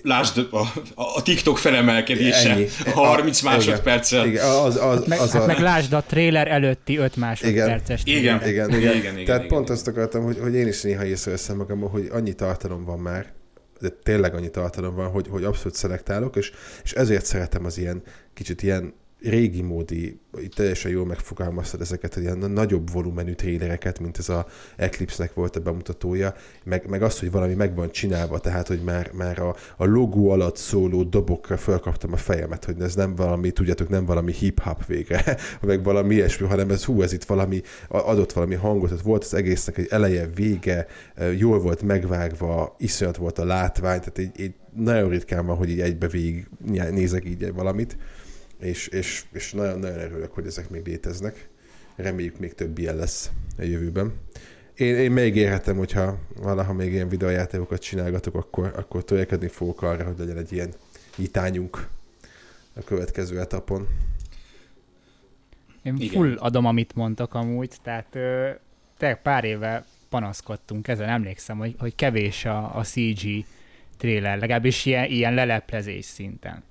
Lásd 0.02 0.48
a, 0.50 0.60
a 0.94 1.22
TikTok 1.22 1.58
felemelkedése 1.58 2.50
Ennyi. 2.50 2.66
30 2.94 3.40
másodperccel. 3.40 4.26
Igen, 4.26 4.44
az, 4.44 4.76
az, 4.76 5.06
meg, 5.06 5.18
az 5.18 5.32
hát 5.32 5.42
a... 5.42 5.46
meg 5.46 5.58
lásd 5.58 5.92
a 5.92 6.02
trailer 6.02 6.48
előtti 6.48 6.96
5 6.96 7.16
másodperces. 7.16 8.00
Igen, 8.04 8.20
igen, 8.20 8.48
igen, 8.48 8.68
igen, 8.68 8.96
igen, 8.96 9.12
igen. 9.12 9.24
Tehát 9.24 9.44
igen, 9.44 9.56
pont 9.56 9.70
azt 9.70 9.88
akartam, 9.88 10.24
hogy, 10.24 10.38
hogy 10.40 10.54
én 10.54 10.66
is 10.66 10.82
néha 10.82 11.04
észreveszem 11.04 11.56
magam, 11.56 11.80
hogy 11.80 12.08
annyi 12.12 12.32
tartalom 12.32 12.84
van 12.84 12.98
már, 12.98 13.32
de 13.80 13.88
tényleg 14.02 14.34
annyi 14.34 14.50
tartalom 14.50 14.94
van, 14.94 15.10
hogy, 15.10 15.26
hogy 15.30 15.44
abszolút 15.44 15.74
szelektálok, 15.74 16.36
és, 16.36 16.52
és 16.84 16.92
ezért 16.92 17.24
szeretem 17.24 17.64
az 17.64 17.78
ilyen 17.78 18.02
kicsit 18.34 18.62
ilyen 18.62 18.94
régi 19.20 19.62
módi, 19.62 20.20
teljesen 20.54 20.90
jól 20.90 21.06
megfogalmaztad 21.06 21.80
ezeket 21.80 22.14
a 22.14 22.20
ilyen 22.20 22.38
nagyobb 22.38 22.92
volumenű 22.92 23.32
trélereket, 23.32 23.98
mint 23.98 24.18
ez 24.18 24.28
a 24.28 24.46
Eclipse-nek 24.76 25.34
volt 25.34 25.56
a 25.56 25.60
bemutatója, 25.60 26.34
meg, 26.64 26.88
meg 26.88 27.02
azt, 27.02 27.18
hogy 27.18 27.30
valami 27.30 27.54
meg 27.54 27.74
van 27.74 27.90
csinálva, 27.90 28.38
tehát, 28.38 28.68
hogy 28.68 28.80
már, 28.80 29.10
már 29.12 29.38
a, 29.38 29.56
a 29.76 29.84
logó 29.84 30.30
alatt 30.30 30.56
szóló 30.56 31.02
dobokra 31.02 31.56
felkaptam 31.56 32.12
a 32.12 32.16
fejemet, 32.16 32.64
hogy 32.64 32.80
ez 32.80 32.94
nem 32.94 33.14
valami, 33.14 33.50
tudjátok, 33.50 33.88
nem 33.88 34.04
valami 34.04 34.32
hip-hop 34.32 34.86
végre, 34.86 35.36
meg 35.62 35.82
valami 35.82 36.14
ilyesmi, 36.14 36.46
hanem 36.46 36.70
ez 36.70 36.84
hú, 36.84 37.02
ez 37.02 37.12
itt 37.12 37.24
valami, 37.24 37.62
adott 37.88 38.32
valami 38.32 38.54
hangot, 38.54 38.88
tehát 38.88 39.04
volt 39.04 39.24
az 39.24 39.34
egésznek 39.34 39.78
egy 39.78 39.86
eleje, 39.90 40.26
vége, 40.34 40.86
jól 41.36 41.60
volt 41.60 41.82
megvágva, 41.82 42.76
iszonyat 42.78 43.16
volt 43.16 43.38
a 43.38 43.44
látvány, 43.44 43.98
tehát 43.98 44.18
így, 44.18 44.40
így 44.40 44.54
nagyon 44.74 45.08
ritkán 45.08 45.46
van, 45.46 45.56
hogy 45.56 45.70
így 45.70 45.80
egybe 45.80 46.08
végig 46.08 46.48
nézek 46.90 47.24
így 47.24 47.52
valamit 47.52 47.96
és, 48.60 48.86
és, 48.88 49.24
és 49.32 49.52
nagyon-nagyon 49.52 49.98
örülök, 49.98 50.32
hogy 50.32 50.46
ezek 50.46 50.70
még 50.70 50.86
léteznek. 50.86 51.48
Reméljük 51.96 52.38
még 52.38 52.54
több 52.54 52.78
ilyen 52.78 52.96
lesz 52.96 53.30
a 53.58 53.62
jövőben. 53.62 54.12
Én, 54.74 54.96
én 54.96 55.12
még 55.12 55.36
érhetem, 55.36 55.76
hogyha 55.76 56.18
valaha 56.36 56.72
még 56.72 56.92
ilyen 56.92 57.08
videójátékokat 57.08 57.80
csinálgatok, 57.80 58.34
akkor, 58.34 58.72
akkor 58.76 59.04
törekedni 59.04 59.48
fogok 59.48 59.82
arra, 59.82 60.04
hogy 60.04 60.18
legyen 60.18 60.36
egy 60.36 60.52
ilyen 60.52 60.72
nyitányunk 61.16 61.88
a 62.74 62.82
következő 62.84 63.40
etapon. 63.40 63.88
Én 65.82 65.96
Igen. 65.96 66.08
full 66.08 66.36
adom, 66.36 66.64
amit 66.64 66.94
mondtak 66.94 67.34
amúgy, 67.34 67.72
tehát 67.82 68.14
ö, 68.14 68.50
te 68.98 69.14
pár 69.14 69.44
éve 69.44 69.84
panaszkodtunk 70.08 70.88
ezen, 70.88 71.08
emlékszem, 71.08 71.58
hogy, 71.58 71.74
hogy 71.78 71.94
kevés 71.94 72.44
a, 72.44 72.76
a 72.76 72.82
CG 72.82 73.44
trailer, 73.96 74.38
legalábbis 74.38 74.86
ilyen, 74.86 75.04
ilyen 75.04 75.34
leleplezés 75.34 76.04
szinten 76.04 76.62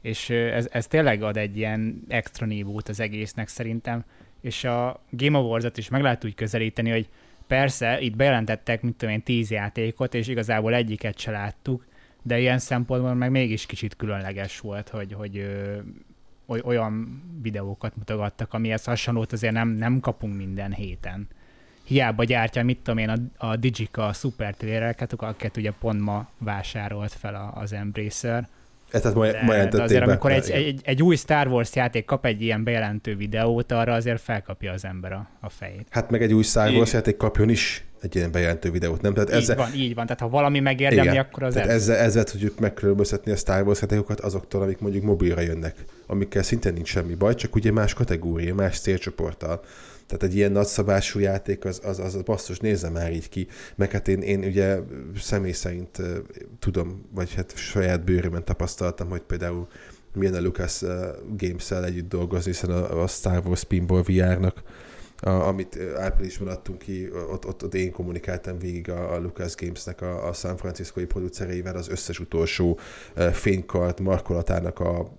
és 0.00 0.30
ez, 0.30 0.68
ez 0.72 0.86
tényleg 0.86 1.22
ad 1.22 1.36
egy 1.36 1.56
ilyen 1.56 2.02
extra 2.08 2.46
nívót 2.46 2.88
az 2.88 3.00
egésznek 3.00 3.48
szerintem, 3.48 4.04
és 4.40 4.64
a 4.64 5.00
Game 5.10 5.38
Awards-ot 5.38 5.78
is 5.78 5.88
meg 5.88 6.02
lehet 6.02 6.24
úgy 6.24 6.34
közelíteni, 6.34 6.90
hogy 6.90 7.08
persze, 7.46 8.00
itt 8.00 8.16
bejelentettek, 8.16 8.82
mint 8.82 8.96
tudom 8.96 9.14
én, 9.14 9.22
tíz 9.22 9.50
játékot, 9.50 10.14
és 10.14 10.28
igazából 10.28 10.74
egyiket 10.74 11.18
se 11.18 11.30
láttuk, 11.30 11.86
de 12.22 12.38
ilyen 12.38 12.58
szempontból 12.58 13.14
meg 13.14 13.30
mégis 13.30 13.66
kicsit 13.66 13.96
különleges 13.96 14.60
volt, 14.60 14.88
hogy, 14.88 15.12
hogy 15.12 15.38
ö, 15.38 15.78
olyan 16.46 17.22
videókat 17.42 17.96
mutogattak, 17.96 18.54
amihez 18.54 18.84
hasonlót 18.84 19.32
azért 19.32 19.52
nem, 19.52 19.68
nem 19.68 20.00
kapunk 20.00 20.36
minden 20.36 20.72
héten 20.72 21.28
hiába 21.90 22.24
gyártja, 22.24 22.64
mit 22.64 22.78
tudom 22.78 22.98
én, 22.98 23.08
a, 23.08 23.46
a 23.46 23.56
Digica 23.56 24.06
a 24.06 24.12
szuper 24.12 24.54
akiket 25.16 25.56
ugye 25.56 25.72
pont 25.72 26.00
ma 26.00 26.28
vásárolt 26.38 27.12
fel 27.12 27.34
a, 27.34 27.60
az 27.60 27.72
Embracer. 27.72 28.48
Ez 28.90 29.00
tehát 29.00 29.16
ma, 29.16 29.26
De, 29.26 29.42
ma 29.42 29.64
de 29.64 29.82
azért, 29.82 30.04
be, 30.04 30.10
amikor 30.10 30.32
egy, 30.32 30.50
egy, 30.50 30.80
egy, 30.84 31.02
új 31.02 31.16
Star 31.16 31.46
Wars 31.46 31.74
játék 31.74 32.04
kap 32.04 32.26
egy 32.26 32.42
ilyen 32.42 32.64
bejelentő 32.64 33.16
videót, 33.16 33.72
arra 33.72 33.92
azért 33.92 34.20
felkapja 34.20 34.72
az 34.72 34.84
ember 34.84 35.12
a, 35.12 35.28
a 35.40 35.48
fejét. 35.48 35.86
Hát 35.90 36.10
meg 36.10 36.22
egy 36.22 36.32
új 36.32 36.42
Star 36.42 36.70
Wars 36.70 36.92
játék 36.92 37.16
kapjon 37.16 37.48
is 37.48 37.84
egy 38.02 38.16
ilyen 38.16 38.32
bejelentő 38.32 38.70
videót, 38.70 39.00
nem? 39.00 39.14
Tehát 39.14 39.30
ezzel, 39.30 39.56
így 39.56 39.62
van, 39.62 39.74
így 39.74 39.94
van. 39.94 40.04
Tehát 40.04 40.20
ha 40.20 40.28
valami 40.28 40.60
megérdemli, 40.60 41.10
igen, 41.10 41.24
akkor 41.24 41.42
az 41.42 41.54
tehát 41.54 41.68
ez. 41.68 41.74
Ezzel, 41.74 41.96
ezzel 41.96 42.24
tudjuk 42.24 42.58
megkülönböztetni 42.58 43.32
a 43.32 43.36
Star 43.36 43.66
Wars 43.66 43.80
játékokat 43.80 44.20
azoktól, 44.20 44.62
amik 44.62 44.78
mondjuk 44.78 45.04
mobilra 45.04 45.40
jönnek, 45.40 45.74
amikkel 46.06 46.42
szintén 46.42 46.72
nincs 46.72 46.88
semmi 46.88 47.14
baj, 47.14 47.34
csak 47.34 47.54
ugye 47.54 47.72
más 47.72 47.94
kategória, 47.94 48.54
más 48.54 48.80
célcsoporttal. 48.80 49.60
Tehát 50.10 50.22
egy 50.22 50.34
ilyen 50.34 50.52
nagyszabású 50.52 51.18
játék, 51.18 51.64
az, 51.64 51.80
az, 51.84 51.98
az, 51.98 52.14
az 52.14 52.22
basszus, 52.22 52.58
nézze 52.58 52.88
már 52.88 53.12
így 53.12 53.28
ki. 53.28 53.46
Meg 53.76 53.90
hát 53.90 54.08
én, 54.08 54.22
én 54.22 54.44
ugye 54.44 54.78
személy 55.16 55.52
szerint 55.52 55.98
tudom, 56.58 57.08
vagy 57.14 57.34
hát 57.34 57.56
saját 57.56 58.04
bőrömben 58.04 58.44
tapasztaltam, 58.44 59.08
hogy 59.08 59.20
például 59.20 59.68
milyen 60.14 60.34
a 60.34 60.40
Lucas 60.40 60.82
Games-el 61.36 61.84
együtt 61.84 62.08
dolgozni, 62.08 62.50
hiszen 62.50 62.70
a, 62.70 63.02
a 63.02 63.06
Star 63.06 63.46
Wars 63.46 63.64
Pinball 63.64 64.02
VR-nak 64.02 64.62
a, 65.20 65.30
amit 65.30 65.78
áprilisban 65.96 66.48
adtunk 66.48 66.78
ki, 66.78 67.10
ott, 67.30 67.46
ott, 67.46 67.64
ott 67.64 67.74
én 67.74 67.92
kommunikáltam 67.92 68.58
végig 68.58 68.90
a, 68.90 69.12
a 69.12 69.18
Lucas 69.18 69.54
Games-nek 69.54 70.00
a, 70.00 70.28
a 70.28 70.32
San 70.32 70.56
Francisco-i 70.56 71.04
producereivel 71.04 71.76
az 71.76 71.88
összes 71.88 72.20
utolsó 72.20 72.78
uh, 73.16 73.28
fénykart 73.28 74.00
markolatának 74.00 74.78
a 74.80 75.12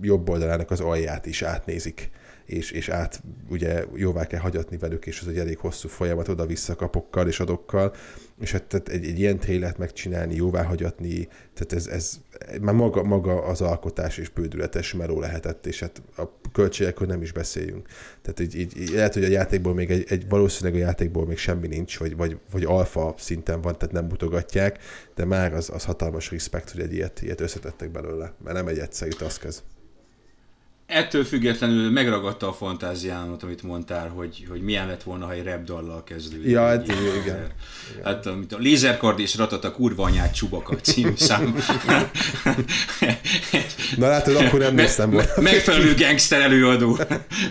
jobb 0.00 0.28
oldalának 0.28 0.70
az 0.70 0.80
alját 0.80 1.26
is 1.26 1.42
átnézik 1.42 2.10
és, 2.52 2.70
és 2.70 2.88
át 2.88 3.22
ugye 3.48 3.84
jóvá 3.94 4.26
kell 4.26 4.40
hagyatni 4.40 4.76
velük, 4.76 5.06
és 5.06 5.20
ez 5.20 5.26
egy 5.26 5.38
elég 5.38 5.58
hosszú 5.58 5.88
folyamat 5.88 6.28
oda-vissza 6.28 6.74
kapokkal 6.74 7.28
és 7.28 7.40
adokkal, 7.40 7.94
és 8.40 8.52
hát 8.52 8.62
tehát 8.62 8.88
egy, 8.88 9.06
egy 9.06 9.18
ilyen 9.18 9.38
trélet 9.38 9.78
megcsinálni, 9.78 10.34
jóvá 10.34 10.62
hagyatni, 10.62 11.28
tehát 11.54 11.72
ez, 11.72 11.86
ez 11.86 12.20
már 12.60 12.74
maga, 12.74 13.02
maga 13.02 13.42
az 13.42 13.60
alkotás 13.60 14.18
és 14.18 14.28
bődületes 14.28 14.94
meló 14.94 15.20
lehetett, 15.20 15.66
és 15.66 15.80
hát 15.80 16.02
a 16.16 16.22
költségekről 16.52 17.08
nem 17.08 17.22
is 17.22 17.32
beszéljünk. 17.32 17.88
Tehát 18.22 18.40
így, 18.40 18.54
így, 18.54 18.80
így 18.80 18.90
lehet, 18.90 19.14
hogy 19.14 19.24
a 19.24 19.28
játékból 19.28 19.74
még 19.74 19.90
egy, 19.90 20.04
egy 20.08 20.28
valószínűleg 20.28 20.80
a 20.80 20.84
játékból 20.84 21.26
még 21.26 21.36
semmi 21.36 21.66
nincs, 21.66 21.98
vagy, 21.98 22.16
vagy, 22.16 22.36
vagy 22.50 22.64
alfa 22.64 23.14
szinten 23.18 23.60
van, 23.60 23.78
tehát 23.78 23.94
nem 23.94 24.04
mutogatják, 24.04 24.78
de 25.14 25.24
már 25.24 25.54
az, 25.54 25.70
az 25.70 25.84
hatalmas 25.84 26.30
respekt, 26.30 26.70
hogy 26.70 26.80
egy 26.80 26.92
ilyet, 26.92 27.22
ilyet 27.22 27.40
összetettek 27.40 27.90
belőle, 27.90 28.34
mert 28.44 28.56
nem 28.56 28.66
egy 28.66 28.78
egyszerű 28.78 29.10
task 29.10 29.44
ettől 30.92 31.24
függetlenül 31.24 31.90
megragadta 31.90 32.48
a 32.48 32.52
fantáziámat, 32.52 33.42
amit 33.42 33.62
mondtál, 33.62 34.08
hogy, 34.08 34.46
hogy 34.48 34.62
milyen 34.62 34.86
lett 34.86 35.02
volna, 35.02 35.26
ha 35.26 35.32
egy 35.32 35.44
rap 35.44 35.64
dallal 35.64 36.04
kezdődik. 36.04 36.50
Ja, 36.50 36.66
hát 36.66 36.88
igen. 36.88 37.16
igen. 37.22 37.46
Hát 38.04 38.26
amit 38.26 38.52
a 38.52 38.58
Lézerkard 38.58 39.18
és 39.18 39.36
Ratata 39.36 39.72
kurva 39.72 40.04
anyát 40.04 40.34
Csubaka 40.34 40.76
című 40.76 41.12
szám. 41.28 41.56
Na 43.96 44.08
látod, 44.08 44.36
akkor 44.36 44.58
nem 44.58 44.74
néztem 44.74 45.10
volna. 45.10 45.28
Megfelelő 45.40 45.94
gangster 45.94 46.40
előadó 46.40 46.98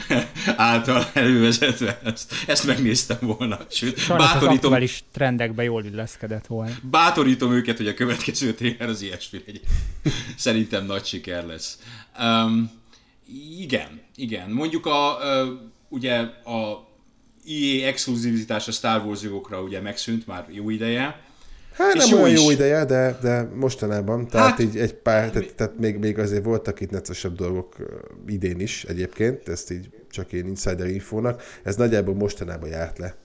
által 0.55 1.09
elővezetve. 1.13 1.99
Ezt, 2.03 2.33
ezt 2.47 2.65
megnéztem 2.65 3.17
volna. 3.21 3.59
Sőt, 3.69 3.97
Sajnos 3.97 4.31
bátorítom, 4.31 4.73
az 4.73 4.81
is 4.81 5.03
trendekbe 5.11 5.63
jól 5.63 5.83
illeszkedett 5.85 6.47
volna. 6.47 6.71
Bátorítom 6.81 7.53
őket, 7.53 7.77
hogy 7.77 7.87
a 7.87 7.93
következő 7.93 8.53
trailer 8.53 8.89
az 8.89 9.01
ilyesmi 9.01 9.43
legyen. 9.45 9.61
Szerintem 10.35 10.85
nagy 10.85 11.05
siker 11.05 11.45
lesz. 11.45 11.77
Um, 12.19 12.80
igen, 13.59 14.01
igen. 14.15 14.49
Mondjuk 14.49 14.85
a, 14.85 15.17
ugye 15.89 16.17
a 16.43 16.89
EA 17.47 17.87
exkluzivitás 17.87 18.67
a 18.67 18.71
Star 18.71 19.05
Wars 19.05 19.21
jogokra 19.21 19.61
ugye 19.61 19.81
megszűnt 19.81 20.27
már 20.27 20.45
jó 20.49 20.69
ideje. 20.69 21.19
Hát 21.73 21.93
nem 21.93 22.21
olyan 22.21 22.41
jó 22.41 22.51
ideje, 22.51 22.85
de, 22.85 23.17
de 23.21 23.49
mostanában, 23.55 24.27
tehát 24.27 24.49
hát, 24.49 24.59
így 24.59 24.77
egy 24.77 24.93
pár, 24.93 25.29
tehát, 25.29 25.55
tehát 25.55 25.77
még, 25.79 25.97
még 25.97 26.19
azért 26.19 26.43
voltak 26.43 26.79
itt 26.79 26.89
neccesebb 26.89 27.35
dolgok 27.35 27.75
idén 28.27 28.59
is 28.59 28.83
egyébként, 28.83 29.47
ezt 29.47 29.71
így 29.71 29.89
csak 30.09 30.33
én 30.33 30.47
insider 30.47 30.87
infónak, 30.87 31.43
ez 31.63 31.75
nagyjából 31.75 32.13
mostanában 32.13 32.69
járt 32.69 32.97
le 32.97 33.15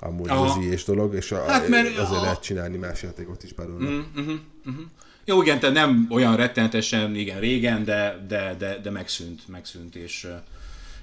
amúgy 0.00 0.28
Aha. 0.28 0.44
az 0.44 0.64
és 0.64 0.84
dolog, 0.84 1.14
és 1.14 1.32
a, 1.32 1.44
hát, 1.46 1.68
mert 1.68 1.98
azért 1.98 2.20
a... 2.20 2.22
lehet 2.22 2.42
csinálni 2.42 2.76
más 2.76 3.02
játékot 3.02 3.42
is 3.42 3.52
belőle. 3.52 3.90
Mm, 3.90 4.00
mm, 4.20 4.30
mm, 4.30 4.70
mm. 4.70 4.84
Jó, 5.28 5.42
igen, 5.42 5.60
tehát 5.60 5.74
nem 5.74 6.06
olyan 6.10 6.36
rettenetesen, 6.36 7.14
igen, 7.14 7.40
régen, 7.40 7.84
de, 7.84 8.24
de, 8.28 8.54
de, 8.58 8.78
de 8.82 8.90
megszűnt, 8.90 9.48
megszűnt, 9.48 9.94
és, 9.94 10.28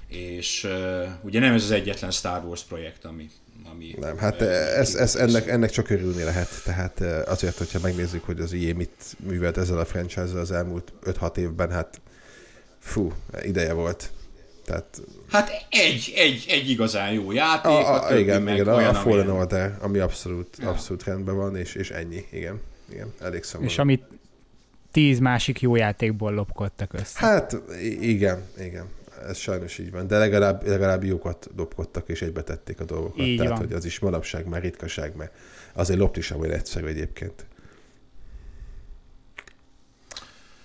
és 0.08 0.68
ugye 1.22 1.40
nem 1.40 1.52
ez 1.52 1.62
az 1.62 1.70
egyetlen 1.70 2.10
Star 2.10 2.44
Wars 2.44 2.62
projekt, 2.62 3.04
ami, 3.04 3.30
ami 3.72 3.94
nem, 4.00 4.18
hát 4.18 4.40
ez, 4.42 4.94
ez 4.94 5.14
ennek, 5.14 5.48
ennek 5.48 5.70
csak 5.70 5.90
örülni 5.90 6.22
lehet, 6.22 6.48
tehát 6.64 7.00
azért, 7.28 7.58
hogyha 7.58 7.78
megnézzük, 7.82 8.24
hogy 8.24 8.40
az 8.40 8.52
IE 8.52 8.74
mit 8.74 9.16
művelt 9.26 9.56
ezzel 9.56 9.78
a 9.78 9.84
franchise 9.84 10.38
az 10.38 10.52
elmúlt 10.52 10.92
5-6 11.04 11.36
évben, 11.36 11.70
hát 11.70 12.00
fú, 12.78 13.12
ideje 13.42 13.72
volt. 13.72 14.10
Tehát, 14.64 15.02
hát 15.30 15.50
egy, 15.70 16.12
egy, 16.16 16.44
egy 16.48 16.70
igazán 16.70 17.12
jó 17.12 17.32
játék, 17.32 17.72
a, 17.72 18.06
a, 18.06 18.18
igen, 18.18 18.48
igen, 18.48 18.68
a, 18.68 18.88
a 18.88 18.94
Fallen 18.94 19.30
Order, 19.30 19.76
ami 19.80 19.98
abszolút, 19.98 20.56
ja. 20.58 20.68
abszolút 20.68 21.04
rendben 21.04 21.36
van, 21.36 21.56
és, 21.56 21.74
és 21.74 21.90
ennyi, 21.90 22.24
igen. 22.30 22.60
Igen, 22.90 23.12
elég 23.20 23.42
szomorú. 23.42 23.70
És 23.70 23.78
amit 23.78 24.02
tíz 24.90 25.18
másik 25.18 25.60
jó 25.60 25.76
játékból 25.76 26.32
lopkodtak 26.32 26.92
össze. 26.92 27.18
Hát 27.18 27.56
igen, 28.00 28.42
igen. 28.58 28.86
Ez 29.28 29.36
sajnos 29.36 29.78
így 29.78 29.90
van. 29.90 30.06
De 30.06 30.18
legalább, 30.18 30.66
legalább 30.66 31.04
jókat 31.04 31.50
lopkodtak 31.56 32.08
és 32.08 32.22
egybetették 32.22 32.80
a 32.80 32.84
dolgokat. 32.84 33.26
Így 33.26 33.36
Tehát, 33.36 33.52
van. 33.52 33.60
hogy 33.60 33.72
az 33.72 33.84
is 33.84 33.98
manapság 33.98 34.46
már 34.46 34.62
ritkaság, 34.62 35.16
mert 35.16 35.32
azért 35.72 35.98
lopni 35.98 36.20
sem 36.20 36.40
olyan 36.40 36.54
egyszerű 36.54 36.86
egyébként. 36.86 37.46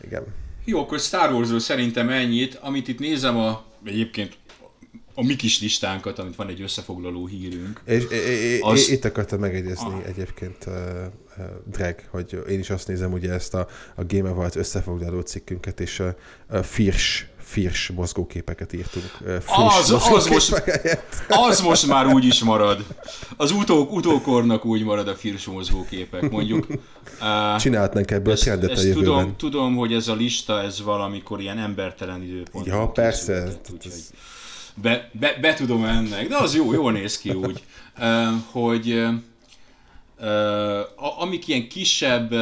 Igen. 0.03 0.23
Jó, 0.65 0.79
akkor 0.79 0.99
Star 0.99 1.33
Warsról 1.33 1.59
szerintem 1.59 2.09
ennyit. 2.09 2.55
Amit 2.55 2.87
itt 2.87 2.99
nézem 2.99 3.37
a, 3.37 3.63
egyébként 3.85 4.37
a 5.13 5.23
mi 5.23 5.35
kis 5.35 5.61
listánkat, 5.61 6.19
amit 6.19 6.35
van 6.35 6.47
egy 6.47 6.61
összefoglaló 6.61 7.27
hírünk. 7.27 7.81
És, 7.85 8.03
az... 8.61 8.89
Itt 8.89 9.05
akartam 9.05 9.39
megegyezni 9.39 9.93
ah. 9.93 10.07
egyébként 10.07 10.65
uh, 10.67 10.73
uh, 11.37 11.45
Drag, 11.71 11.95
hogy 12.09 12.39
én 12.49 12.59
is 12.59 12.69
azt 12.69 12.87
nézem 12.87 13.13
ugye 13.13 13.31
ezt 13.31 13.53
a, 13.53 13.67
a 13.95 14.03
Game 14.07 14.29
Awards 14.29 14.55
összefoglaló 14.55 15.21
cikkünket, 15.21 15.79
és 15.79 15.99
a, 15.99 16.15
a 16.49 16.63
Firs 16.63 17.29
Firs 17.51 17.91
mozgóképeket 17.95 18.73
írtunk. 18.73 19.05
Az, 19.45 19.91
az, 19.91 20.27
most, 20.27 20.63
az 21.27 21.61
most 21.61 21.87
már 21.87 22.05
úgy 22.05 22.25
is 22.25 22.43
marad. 22.43 22.85
Az 23.37 23.51
utó, 23.51 23.87
utókornak 23.89 24.65
úgy 24.65 24.83
marad 24.83 25.07
a 25.07 25.15
Firs 25.15 25.45
mozgóképek, 25.45 26.29
mondjuk. 26.29 26.67
Csinálhatnánk 27.57 28.11
ebből 28.11 28.33
ezt, 28.33 28.43
trendet 28.43 28.69
ezt 28.69 28.83
a 28.83 28.87
jövőben. 28.87 29.05
Tudom, 29.05 29.35
tudom, 29.37 29.75
hogy 29.75 29.93
ez 29.93 30.07
a 30.07 30.15
lista, 30.15 30.61
ez 30.61 30.81
valamikor 30.81 31.41
ilyen 31.41 31.57
embertelen 31.57 32.21
időpont. 32.23 32.65
Ja, 32.65 32.87
persze. 32.87 33.43
Készült, 33.43 33.69
úgyhogy 33.73 33.93
be, 34.75 35.09
be, 35.19 35.37
be 35.41 35.53
tudom 35.53 35.85
ennek, 35.85 36.27
de 36.27 36.37
az 36.37 36.55
jó, 36.55 36.73
jól 36.73 36.91
néz 36.91 37.17
ki 37.17 37.29
úgy, 37.29 37.63
hogy 38.51 39.03
amik 41.19 41.47
ilyen 41.47 41.67
kisebb 41.67 42.33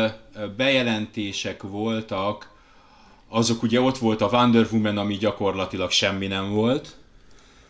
bejelentések 0.57 1.61
voltak, 1.63 2.49
azok 3.29 3.63
ugye 3.63 3.81
ott 3.81 3.97
volt 3.97 4.21
a 4.21 4.27
Wonder 4.31 4.67
Woman, 4.71 4.97
ami 4.97 5.15
gyakorlatilag 5.15 5.91
semmi 5.91 6.27
nem 6.27 6.51
volt. 6.51 6.97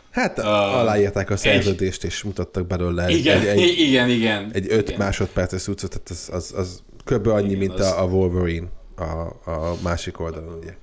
Hát 0.09 0.37
uh, 0.37 0.45
aláírták 0.45 1.29
a 1.29 1.37
szerződést, 1.37 2.03
egy, 2.03 2.09
és 2.09 2.23
mutattak 2.23 2.67
belőle 2.67 3.09
igen, 3.09 3.39
egy, 3.41 3.47
egy, 3.47 3.79
igen, 3.79 4.09
igen, 4.09 4.49
egy 4.53 4.65
öt 4.69 4.87
igen. 4.87 4.99
másodperces 4.99 5.61
cuccot, 5.61 5.89
tehát 5.89 6.09
az, 6.09 6.29
az, 6.31 6.53
az 6.57 6.83
kb. 7.05 7.27
annyi, 7.27 7.45
igen, 7.45 7.57
mint 7.57 7.79
az... 7.79 7.93
a 7.97 8.03
Wolverine 8.03 8.67
a, 8.95 9.49
a 9.51 9.75
másik 9.83 10.19
oldalon, 10.19 10.57
ugye. 10.57 10.75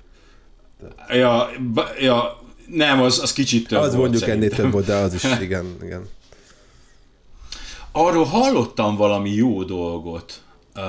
Ja, 1.09 1.49
ja, 1.99 2.39
nem, 2.69 3.01
az, 3.01 3.19
az 3.19 3.33
kicsit 3.33 3.67
több 3.67 3.79
Az 3.79 3.87
volt, 3.87 3.99
mondjuk 3.99 4.23
szerintem. 4.23 4.49
ennél 4.49 4.63
több 4.63 4.71
volt, 4.71 4.85
de 4.85 4.95
az 4.95 5.13
is, 5.13 5.23
igen, 5.41 5.75
igen. 5.83 6.07
Arról 7.91 8.23
hallottam 8.23 8.95
valami 8.95 9.29
jó 9.29 9.63
dolgot, 9.63 10.41
uh, 10.75 10.83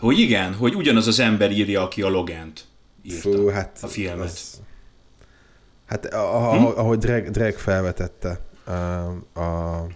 hogy 0.00 0.18
igen, 0.18 0.54
hogy 0.54 0.74
ugyanaz 0.74 1.06
az 1.06 1.18
ember 1.18 1.50
írja, 1.50 1.82
aki 1.82 2.02
a 2.02 2.08
Logent 2.08 2.64
írta, 3.02 3.30
Fú, 3.30 3.48
hát 3.48 3.78
a 3.82 3.86
filmet. 3.86 4.24
Az... 4.24 4.60
Hát 5.86 6.04
a, 6.04 6.52
hm? 6.52 6.64
ahogy 6.64 6.98
Drag, 6.98 7.30
Drag 7.30 7.54
felvetette 7.54 8.40
a, 8.64 8.70
a 9.40 9.86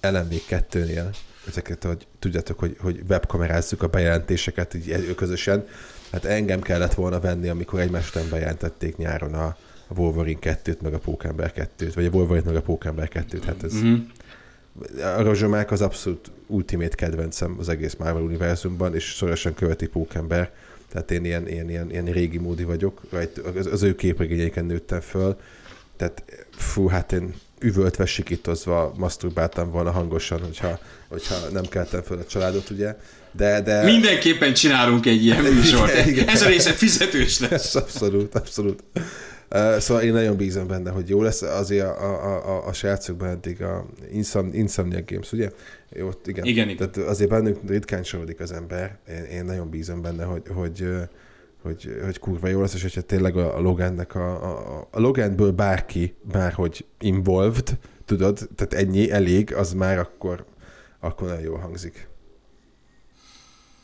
LMV 0.00 0.34
2-nél, 0.48 1.14
ezeket, 1.48 1.84
hogy 1.84 2.06
tudjátok, 2.18 2.58
hogy, 2.58 2.76
hogy 2.80 3.02
webkamerázzuk 3.08 3.82
a 3.82 3.86
bejelentéseket 3.86 4.74
így 4.74 5.14
közösen, 5.14 5.66
hát 6.12 6.24
engem 6.24 6.60
kellett 6.60 6.94
volna 6.94 7.20
venni, 7.20 7.48
amikor 7.48 7.80
egymás 7.80 8.08
után 8.08 8.28
bejelentették 8.30 8.96
nyáron 8.96 9.34
a, 9.34 9.56
a 9.96 10.00
Wolverine 10.00 10.38
2-t, 10.42 10.78
meg 10.82 10.94
a 10.94 10.98
Pókember 10.98 11.52
2-t, 11.78 11.92
vagy 11.94 12.04
a 12.04 12.10
Wolverine 12.10 12.46
meg 12.46 12.56
a 12.56 12.62
Pókember 12.62 13.10
2-t, 13.14 13.42
hát 13.46 13.62
ez... 13.62 13.74
Mm-hmm. 13.74 13.94
A 15.16 15.22
rozsomák 15.22 15.70
az 15.70 15.80
abszolút 15.80 16.30
ultimate 16.46 16.94
kedvencem 16.94 17.56
az 17.58 17.68
egész 17.68 17.94
Marvel 17.94 18.22
univerzumban, 18.22 18.94
és 18.94 19.14
szorosan 19.16 19.54
követi 19.54 19.86
Pókember, 19.86 20.50
tehát 20.92 21.10
én 21.10 21.24
ilyen, 21.24 21.48
ilyen, 21.48 21.70
ilyen, 21.70 21.90
ilyen 21.90 22.04
régi 22.04 22.38
módi 22.38 22.64
vagyok, 22.64 23.00
az, 23.56 23.66
az 23.66 23.82
ő 23.82 23.94
képregényeiken 23.94 24.64
nőttem 24.64 25.00
föl, 25.00 25.36
tehát 25.96 26.22
fú, 26.56 26.86
hát 26.86 27.12
én 27.12 27.34
üvöltve, 27.62 28.06
sikítozva 28.06 28.92
masturbáltam 28.96 29.70
volna 29.70 29.90
hangosan, 29.90 30.40
hogyha, 30.40 30.78
hogyha 31.08 31.36
nem 31.52 31.64
keltem 31.68 32.02
föl 32.02 32.18
a 32.18 32.24
családot, 32.26 32.70
ugye. 32.70 32.96
De, 33.32 33.60
de... 33.60 33.82
Mindenképpen 33.82 34.54
csinálunk 34.54 35.06
egy 35.06 35.24
ilyen 35.24 35.42
műsort. 35.42 35.92
Igen, 35.92 36.08
igen. 36.08 36.28
Ez 36.28 36.42
a 36.42 36.46
része 36.46 36.72
fizetős 36.72 37.38
lesz. 37.38 37.74
abszolút, 37.74 38.34
abszolút. 38.34 38.82
Uh, 39.54 39.78
szóval 39.78 40.02
én 40.02 40.12
nagyon 40.12 40.36
bízom 40.36 40.66
benne, 40.66 40.90
hogy 40.90 41.08
jó 41.08 41.22
lesz. 41.22 41.42
Azért 41.42 41.86
a, 41.86 42.24
a, 42.24 42.48
a, 42.48 42.66
a 42.66 42.72
srácokban 42.72 43.28
eddig 43.28 43.62
a 43.62 43.86
Insom, 44.12 44.50
Insomnia 44.52 45.02
Games, 45.06 45.32
ugye? 45.32 45.50
Jó, 45.90 46.10
igen. 46.24 46.44
igen, 46.44 46.68
igen. 46.68 46.90
Tehát 46.90 47.08
azért 47.08 47.30
bennünk 47.30 47.58
ritkán 47.66 48.02
sorodik 48.02 48.40
az 48.40 48.52
ember. 48.52 48.98
Én, 49.08 49.24
én 49.24 49.44
nagyon 49.44 49.70
bízom 49.70 50.02
benne, 50.02 50.24
hogy, 50.24 50.42
hogy, 50.48 50.88
hogy, 51.62 52.00
hogy 52.04 52.18
kurva 52.18 52.48
jó 52.48 52.60
lesz, 52.60 52.74
és 52.74 52.82
hogyha 52.82 53.00
tényleg 53.00 53.36
a, 53.36 53.56
a 53.56 53.60
Logannek 53.60 54.14
a, 54.14 54.42
a, 54.42 54.88
a 54.90 55.00
Loganből 55.00 55.50
bárki, 55.50 56.14
bárhogy 56.22 56.84
involved, 57.00 57.78
tudod, 58.04 58.48
tehát 58.56 58.86
ennyi 58.86 59.10
elég, 59.10 59.54
az 59.54 59.72
már 59.72 59.98
akkor, 59.98 60.44
akkor 61.00 61.28
nagyon 61.28 61.42
jól 61.42 61.58
hangzik. 61.58 62.08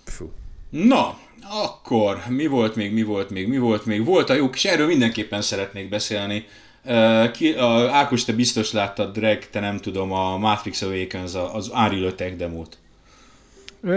Fú. 0.04 0.30
Na, 0.70 1.18
akkor 1.42 2.22
mi 2.28 2.46
volt 2.46 2.74
még, 2.74 2.92
mi 2.92 3.02
volt 3.02 3.30
még, 3.30 3.48
mi 3.48 3.58
volt 3.58 3.84
még? 3.84 4.04
Volt 4.04 4.30
a 4.30 4.34
jó, 4.34 4.50
és 4.52 4.64
erről 4.64 4.86
mindenképpen 4.86 5.42
szeretnék 5.42 5.88
beszélni. 5.88 6.46
Uh, 6.84 7.30
ki, 7.30 7.50
uh, 7.50 7.94
Ákos, 7.94 8.24
te 8.24 8.32
biztos 8.32 8.72
láttad, 8.72 9.12
Drag, 9.12 9.38
te 9.50 9.60
nem 9.60 9.78
tudom, 9.78 10.12
a 10.12 10.36
Matrix 10.36 10.82
Awakens, 10.82 11.32
az 11.52 11.68
Unreal 11.68 12.14
Tech 12.14 12.36
demót. 12.36 12.78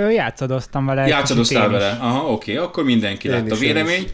Játszadoztam 0.10 0.86
vele. 0.86 1.08
Játszadoztál 1.08 1.69
vele? 1.69 1.97
Aha, 1.99 2.32
oké, 2.32 2.54
okay, 2.54 2.65
akkor 2.65 2.84
mindenki 2.84 3.27
én 3.27 3.34
látta. 3.34 3.56
Vélemény? 3.56 4.10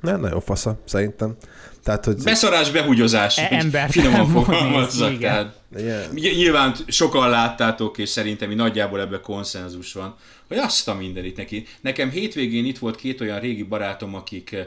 Nem, 0.00 0.20
nagyon 0.20 0.40
fasza, 0.40 0.80
szerintem. 0.84 1.36
Tehát, 1.84 2.04
hogy... 2.04 2.22
Beszarás, 2.22 2.70
behugyozás, 2.70 3.38
e- 3.38 3.48
ember 3.50 3.90
finoman 3.90 4.26
fogalmazzak. 4.42 5.18
Tehát, 5.18 5.54
yeah. 5.76 6.12
Nyilván 6.12 6.74
sokan 6.86 7.30
láttátok, 7.30 7.98
és 7.98 8.08
szerintem 8.08 8.50
nagyjából 8.50 9.00
ebben 9.00 9.20
konszenzus 9.22 9.92
van, 9.92 10.16
hogy 10.52 10.62
azt 10.62 10.88
a 10.88 10.94
mindenit 10.94 11.36
neki. 11.36 11.66
Nekem 11.80 12.10
hétvégén 12.10 12.64
itt 12.64 12.78
volt 12.78 12.96
két 12.96 13.20
olyan 13.20 13.40
régi 13.40 13.62
barátom, 13.62 14.14
akik 14.14 14.52
eh, 14.52 14.66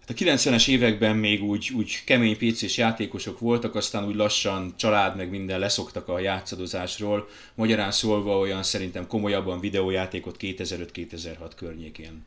hát 0.00 0.10
a 0.10 0.12
90-es 0.12 0.68
években 0.68 1.16
még 1.16 1.42
úgy, 1.42 1.70
úgy 1.74 2.02
kemény 2.04 2.36
PC-s 2.36 2.76
játékosok 2.76 3.38
voltak, 3.38 3.74
aztán 3.74 4.06
úgy 4.06 4.14
lassan 4.14 4.74
család 4.76 5.16
meg 5.16 5.30
minden 5.30 5.58
leszoktak 5.58 6.08
a 6.08 6.18
játszadozásról. 6.18 7.28
Magyarán 7.54 7.90
szólva 7.90 8.38
olyan 8.38 8.62
szerintem 8.62 9.06
komolyabban 9.06 9.60
videójátékot 9.60 10.36
2005-2006 10.40 11.50
környékén 11.56 12.24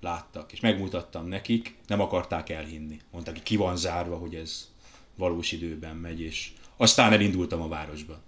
láttak, 0.00 0.52
és 0.52 0.60
megmutattam 0.60 1.28
nekik, 1.28 1.74
nem 1.86 2.00
akarták 2.00 2.50
elhinni. 2.50 3.00
Mondták, 3.10 3.42
ki 3.42 3.56
van 3.56 3.76
zárva, 3.76 4.16
hogy 4.16 4.34
ez 4.34 4.68
valós 5.14 5.52
időben 5.52 5.96
megy, 5.96 6.20
és 6.20 6.50
aztán 6.76 7.12
elindultam 7.12 7.60
a 7.60 7.68
városba. 7.68 8.20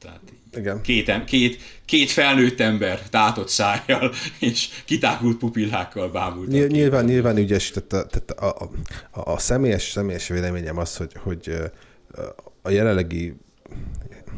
Tehát 0.00 0.20
Igen. 0.56 0.82
Két, 0.82 1.24
két, 1.24 1.58
két 1.84 2.10
felnőtt 2.10 2.60
ember 2.60 3.08
tátott 3.08 3.48
szájjal 3.48 4.12
és 4.38 4.68
kitágult 4.84 5.38
pupillákkal 5.38 6.10
bámult. 6.10 6.48
Nyilván, 6.48 6.70
nyilván, 6.70 7.04
nyilván 7.04 7.36
ügyes, 7.36 7.70
tehát, 7.70 8.08
tehát 8.08 8.30
a, 8.30 8.64
a, 8.64 8.70
a, 9.20 9.32
a 9.32 9.38
személyes, 9.38 9.82
személyes 9.82 10.28
véleményem 10.28 10.78
az, 10.78 10.96
hogy, 10.96 11.12
hogy 11.22 11.56
a 12.62 12.70
jelenlegi, 12.70 13.34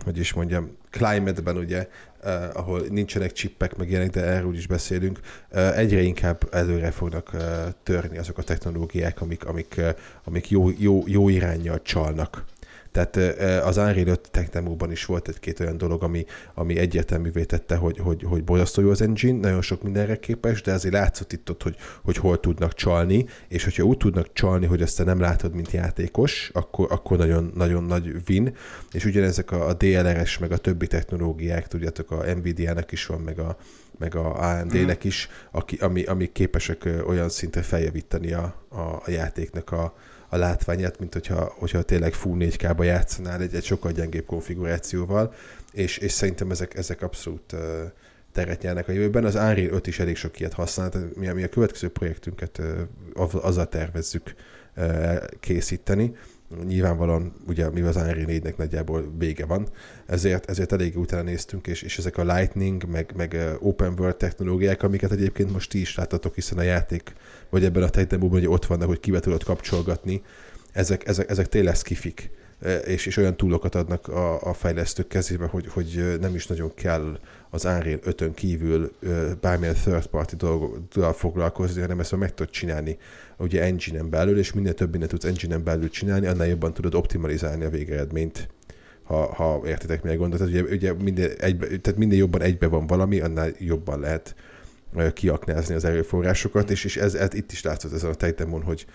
hogy 0.04 0.18
is 0.18 0.32
mondjam, 0.32 0.76
climate-ben 0.90 1.56
ugye 1.56 1.88
uh, 2.24 2.32
ahol 2.52 2.80
nincsenek 2.88 3.32
csippek, 3.32 3.76
meg 3.76 3.90
ilyenek, 3.90 4.10
de 4.10 4.20
erről 4.20 4.54
is 4.54 4.66
beszélünk, 4.66 5.20
uh, 5.52 5.78
egyre 5.78 6.00
inkább 6.00 6.48
előre 6.50 6.90
fognak 6.90 7.30
uh, 7.32 7.40
törni 7.82 8.18
azok 8.18 8.38
a 8.38 8.42
technológiák, 8.42 9.20
amik, 9.20 9.44
amik, 9.44 9.74
uh, 9.78 9.88
amik 10.24 10.50
jó, 10.50 10.70
jó, 10.78 11.02
jó 11.06 11.28
irányjal 11.28 11.82
csalnak. 11.82 12.44
Tehát 12.92 13.16
az 13.64 13.76
Unreal 13.76 14.06
5 14.06 14.30
Tech 14.30 14.50
Demo-ban 14.50 14.90
is 14.90 15.04
volt 15.04 15.28
egy-két 15.28 15.60
olyan 15.60 15.76
dolog, 15.76 16.02
ami, 16.02 16.24
ami 16.54 16.78
egyértelművé 16.78 17.44
tette, 17.44 17.76
hogy, 17.76 17.98
hogy, 17.98 18.22
hogy 18.22 18.44
borzasztó 18.44 18.82
jó 18.82 18.90
az 18.90 19.02
engine, 19.02 19.38
nagyon 19.38 19.62
sok 19.62 19.82
mindenre 19.82 20.16
képes, 20.16 20.62
de 20.62 20.72
azért 20.72 20.94
látszott 20.94 21.32
itt 21.32 21.50
ott, 21.50 21.62
hogy, 21.62 21.76
hogy 22.02 22.16
hol 22.16 22.40
tudnak 22.40 22.74
csalni, 22.74 23.26
és 23.48 23.64
hogyha 23.64 23.82
úgy 23.82 23.96
tudnak 23.96 24.32
csalni, 24.32 24.66
hogy 24.66 24.82
ezt 24.82 24.96
te 24.96 25.04
nem 25.04 25.20
látod, 25.20 25.54
mint 25.54 25.70
játékos, 25.70 26.50
akkor, 26.52 26.86
akkor 26.90 27.18
nagyon, 27.18 27.52
nagyon 27.54 27.84
nagy 27.84 28.14
win, 28.28 28.56
és 28.92 29.04
ugyanezek 29.04 29.50
a, 29.50 29.68
a 29.68 29.74
DLRS, 29.74 30.38
meg 30.38 30.52
a 30.52 30.56
többi 30.56 30.86
technológiák, 30.86 31.68
tudjátok, 31.68 32.10
a 32.10 32.34
Nvidia-nak 32.34 32.92
is 32.92 33.06
van, 33.06 33.20
meg 33.20 33.38
a, 33.38 33.56
meg 33.98 34.14
a 34.14 34.40
AMD-nek 34.40 35.04
is, 35.04 35.28
aki, 35.50 35.76
ami, 35.76 36.04
ami 36.04 36.32
képesek 36.32 36.88
olyan 37.06 37.28
szintre 37.28 37.62
feljavítani 37.62 38.32
a, 38.32 38.64
a, 38.68 38.80
a 38.80 39.10
játéknak 39.10 39.72
a, 39.72 39.94
a 40.32 40.36
látványát, 40.36 40.98
mint 40.98 41.12
hogyha, 41.12 41.54
hogyha 41.58 41.82
tényleg 41.82 42.12
full 42.12 42.36
4K-ba 42.38 42.84
játszanál 42.84 43.40
egy, 43.40 43.54
egy 43.54 43.64
sokkal 43.64 43.92
gyengébb 43.92 44.26
konfigurációval, 44.26 45.34
és, 45.72 45.98
és 45.98 46.12
szerintem 46.12 46.50
ezek, 46.50 46.76
ezek 46.76 47.02
abszolút 47.02 47.54
teret 48.32 48.62
nyernek 48.62 48.88
a 48.88 48.92
jövőben. 48.92 49.24
Az 49.24 49.34
Unreal 49.34 49.74
5 49.74 49.86
is 49.86 49.98
elég 49.98 50.16
sok 50.16 50.40
ilyet 50.40 50.52
használ, 50.52 50.90
mi, 51.14 51.26
mi 51.28 51.42
a 51.42 51.48
következő 51.48 51.88
projektünket 51.88 52.58
uh, 52.58 53.44
azzal 53.44 53.68
tervezzük 53.68 54.34
készíteni, 55.40 56.16
nyilvánvalóan 56.66 57.32
ugye 57.46 57.70
mi 57.70 57.80
az 57.80 57.96
Unreal 57.96 58.26
4-nek 58.28 58.56
nagyjából 58.56 59.12
vége 59.18 59.46
van, 59.46 59.68
ezért, 60.06 60.50
ezért 60.50 60.72
elég 60.72 60.98
utána 60.98 61.22
néztünk, 61.22 61.66
és, 61.66 61.82
és 61.82 61.98
ezek 61.98 62.16
a 62.16 62.34
Lightning, 62.34 62.84
meg, 62.84 63.12
meg 63.16 63.56
Open 63.60 63.94
World 63.98 64.16
technológiák, 64.16 64.82
amiket 64.82 65.12
egyébként 65.12 65.52
most 65.52 65.70
ti 65.70 65.80
is 65.80 65.94
láttatok, 65.94 66.34
hiszen 66.34 66.58
a 66.58 66.62
játék, 66.62 67.12
vagy 67.50 67.64
ebben 67.64 67.82
a 67.82 67.88
technológiában, 67.88 68.40
hogy 68.40 68.48
ott 68.48 68.66
vannak, 68.66 68.88
hogy 68.88 69.00
kibe 69.00 69.20
tudod 69.20 69.42
kapcsolgatni, 69.42 70.22
ezek, 70.72 71.06
ezek, 71.08 71.30
ezek 71.30 71.48
tényleg 71.48 71.74
skifik, 71.74 72.30
és, 72.86 73.06
és 73.06 73.16
olyan 73.16 73.36
túlokat 73.36 73.74
adnak 73.74 74.08
a, 74.08 74.42
a 74.42 74.52
fejlesztők 74.52 75.08
kezébe, 75.08 75.46
hogy, 75.46 75.66
hogy 75.66 76.16
nem 76.20 76.34
is 76.34 76.46
nagyon 76.46 76.74
kell 76.74 77.18
az 77.50 77.64
Unreal 77.64 77.98
5 78.02 78.34
kívül 78.34 78.92
bármilyen 79.40 79.74
third 79.74 80.06
party 80.06 80.34
dolgokkal 80.36 81.12
foglalkozni, 81.12 81.80
hanem 81.80 82.00
ezt 82.00 82.16
meg 82.16 82.34
tudod 82.34 82.52
csinálni 82.52 82.98
ugye 83.36 83.62
engine-en 83.62 84.10
belül, 84.10 84.38
és 84.38 84.52
minél 84.52 84.74
több 84.74 84.90
mindent 84.90 85.10
tudsz 85.10 85.24
engine-en 85.24 85.64
belül 85.64 85.90
csinálni, 85.90 86.26
annál 86.26 86.46
jobban 86.46 86.72
tudod 86.72 86.94
optimalizálni 86.94 87.64
a 87.64 87.70
végeredményt 87.70 88.48
ha, 89.10 89.34
ha 89.34 89.62
értitek, 89.64 90.02
milyen 90.02 90.18
gondot. 90.18 90.38
Tehát 90.38 90.52
ugye, 90.52 90.74
ugye 90.74 90.92
minden, 90.92 91.30
egybe, 91.38 91.66
tehát 91.66 91.98
minden 91.98 92.18
jobban 92.18 92.42
egybe 92.42 92.66
van 92.66 92.86
valami, 92.86 93.20
annál 93.20 93.50
jobban 93.58 94.00
lehet 94.00 94.34
kiaknázni 95.12 95.74
az 95.74 95.84
erőforrásokat, 95.84 96.70
és, 96.70 96.84
és 96.84 96.96
ez, 96.96 97.14
ez, 97.14 97.34
itt 97.34 97.52
is 97.52 97.62
látszott 97.62 97.92
ezen 97.92 98.10
a 98.10 98.14
tech 98.14 98.44
hogy, 98.64 98.86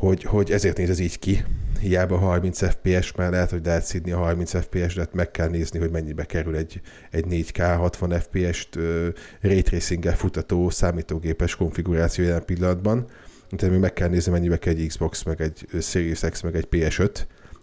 hogy, 0.00 0.22
hogy 0.22 0.50
ezért 0.50 0.76
néz 0.76 0.90
ez 0.90 0.98
így 0.98 1.18
ki. 1.18 1.44
Hiába 1.80 2.18
30 2.18 2.70
FPS, 2.70 3.12
mert 3.12 3.30
lehet, 3.30 3.50
hogy 3.50 3.64
lehet 3.64 3.84
szidni 3.84 4.10
a 4.10 4.18
30 4.18 4.50
FPS, 4.60 4.94
de 4.94 5.00
hát 5.00 5.14
meg 5.14 5.30
kell 5.30 5.48
nézni, 5.48 5.78
hogy 5.78 5.90
mennyibe 5.90 6.24
kerül 6.24 6.56
egy, 6.56 6.80
egy 7.10 7.24
4K 7.28 7.74
60 7.76 8.20
FPS-t 8.20 8.78
ray 9.40 9.62
tracing 9.62 10.04
futató 10.04 10.70
számítógépes 10.70 11.56
konfiguráció 11.56 12.24
jelen 12.24 12.44
pillanatban. 12.44 13.06
Tehát 13.56 13.70
még 13.74 13.80
meg 13.80 13.92
kell 13.92 14.08
nézni, 14.08 14.32
mennyibe 14.32 14.58
kell 14.58 14.74
egy 14.74 14.86
Xbox, 14.86 15.22
meg 15.22 15.40
egy 15.40 15.66
Series 15.80 16.20
X, 16.30 16.40
meg 16.40 16.56
egy 16.56 16.66
PS5, 16.70 17.10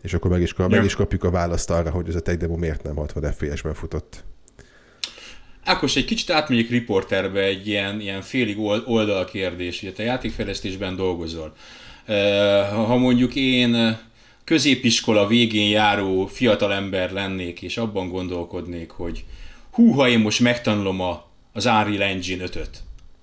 és 0.02 0.14
akkor 0.14 0.32
meg 0.32 0.42
is, 0.42 0.54
kap, 0.54 0.70
meg 0.70 0.84
is 0.84 0.96
kapjuk 0.96 1.24
a 1.24 1.30
választ 1.30 1.70
arra, 1.70 1.90
hogy 1.90 2.08
ez 2.08 2.16
a 2.16 2.22
tech 2.22 2.38
demo 2.38 2.56
miért 2.56 2.84
nem 2.84 2.96
60 2.96 3.32
FPS-ben 3.32 3.74
futott. 3.74 4.24
Ákos, 5.64 5.96
egy 5.96 6.06
kicsit 6.06 6.30
átmegyek 6.30 6.70
riporterbe 6.70 7.42
egy 7.42 7.68
ilyen, 7.68 8.00
ilyen 8.00 8.22
félig 8.22 8.60
oldal 8.86 9.26
kérdés, 9.26 9.82
hogy 9.82 9.94
te 9.94 10.04
játékfejlesztésben 10.04 10.96
dolgozol. 10.96 11.56
Ha 12.70 12.96
mondjuk 12.98 13.36
én 13.36 14.00
középiskola 14.44 15.28
végén 15.28 15.70
járó 15.70 16.26
fiatalember 16.26 17.12
lennék, 17.12 17.62
és 17.62 17.78
abban 17.78 18.10
gondolkodnék, 18.10 18.90
hogy 18.90 19.24
hú, 19.72 19.92
ha 19.92 20.10
én 20.10 20.20
most 20.20 20.40
megtanulom 20.40 21.02
a, 21.02 21.26
az 21.54 21.66
Unreal 21.66 22.04
Engine 22.04 22.44
5-öt, 22.46 22.70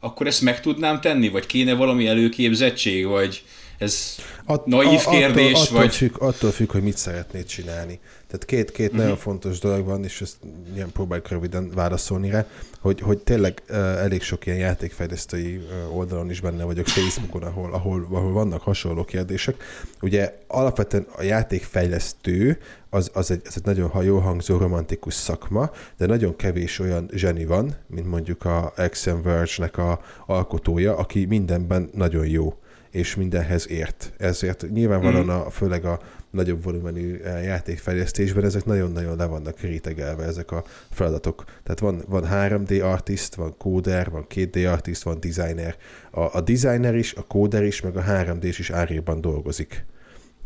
akkor 0.01 0.27
ezt 0.27 0.43
meg 0.43 0.61
tudnám 0.61 1.01
tenni, 1.01 1.29
vagy 1.29 1.47
kéne 1.47 1.75
valami 1.75 2.07
előképzettség, 2.07 3.07
vagy 3.07 3.43
ez 3.79 4.17
At, 4.45 4.67
naív 4.67 5.05
kérdés? 5.05 5.53
Attól, 5.53 5.63
attól, 5.63 5.79
vagy... 5.79 5.95
függ, 5.95 6.23
attól 6.23 6.51
függ, 6.51 6.71
hogy 6.71 6.83
mit 6.83 6.97
szeretnéd 6.97 7.47
csinálni. 7.47 8.01
Tehát 8.35 8.49
két, 8.49 8.71
két 8.71 8.87
uh-huh. 8.87 9.03
nagyon 9.03 9.17
fontos 9.17 9.59
dolog 9.59 9.87
van, 9.87 10.05
és 10.05 10.21
ezt 10.21 10.37
ilyen 10.75 10.93
próbáljuk 10.93 11.29
röviden 11.29 11.71
válaszolni 11.75 12.31
rá, 12.31 12.47
hogy, 12.81 13.01
hogy 13.01 13.19
tényleg 13.19 13.63
uh, 13.69 13.77
elég 13.77 14.23
sok 14.23 14.47
ilyen 14.47 14.59
játékfejlesztői 14.59 15.57
uh, 15.57 15.97
oldalon 15.97 16.31
is 16.31 16.41
benne 16.41 16.65
vagyok, 16.65 16.87
Facebookon, 16.87 17.43
ahol, 17.43 17.73
ahol, 17.73 18.07
ahol 18.11 18.33
vannak 18.33 18.63
hasonló 18.63 19.05
kérdések. 19.05 19.63
Ugye 20.01 20.39
alapvetően 20.47 21.07
a 21.17 21.23
játékfejlesztő 21.23 22.59
az, 22.91 23.11
az, 23.13 23.31
egy, 23.31 23.43
az 23.45 23.53
egy 23.57 23.65
nagyon 23.65 23.89
hajó 23.89 24.19
hangzó 24.19 24.57
romantikus 24.57 25.15
szakma, 25.15 25.71
de 25.97 26.07
nagyon 26.07 26.37
kevés 26.37 26.79
olyan 26.79 27.11
zseni 27.13 27.45
van, 27.45 27.77
mint 27.87 28.07
mondjuk 28.07 28.45
a 28.45 28.73
Axiom 28.77 29.23
Verge-nek 29.23 29.79
a 29.79 30.01
alkotója, 30.27 30.97
aki 30.97 31.25
mindenben 31.25 31.91
nagyon 31.93 32.27
jó 32.27 32.59
és 32.91 33.15
mindenhez 33.15 33.71
ért. 33.71 34.13
Ezért 34.19 34.67
nyilvánvalóan 34.71 35.29
a, 35.29 35.51
főleg 35.51 35.85
a 35.85 36.01
nagyobb 36.35 36.63
volumenű 36.63 37.17
eh, 37.17 37.45
játékfejlesztésben 37.45 38.45
ezek 38.45 38.65
nagyon-nagyon 38.65 39.17
le 39.17 39.27
vannak 39.27 39.61
rétegelve, 39.61 40.25
ezek 40.25 40.51
a 40.51 40.65
feladatok. 40.91 41.45
Tehát 41.63 41.81
van, 41.81 42.03
van 42.09 42.29
3D 42.31 42.83
artist, 42.83 43.35
van 43.35 43.57
kóder, 43.57 44.11
van 44.11 44.27
2D 44.35 44.71
artist, 44.71 45.03
van 45.03 45.21
designer. 45.21 45.77
A, 46.11 46.21
a 46.21 46.41
designer 46.41 46.95
is, 46.95 47.15
a 47.15 47.23
kóder 47.23 47.63
is, 47.63 47.81
meg 47.81 47.97
a 47.97 48.03
3D 48.03 48.43
is, 48.43 48.71
áréban 48.71 49.21
dolgozik. 49.21 49.85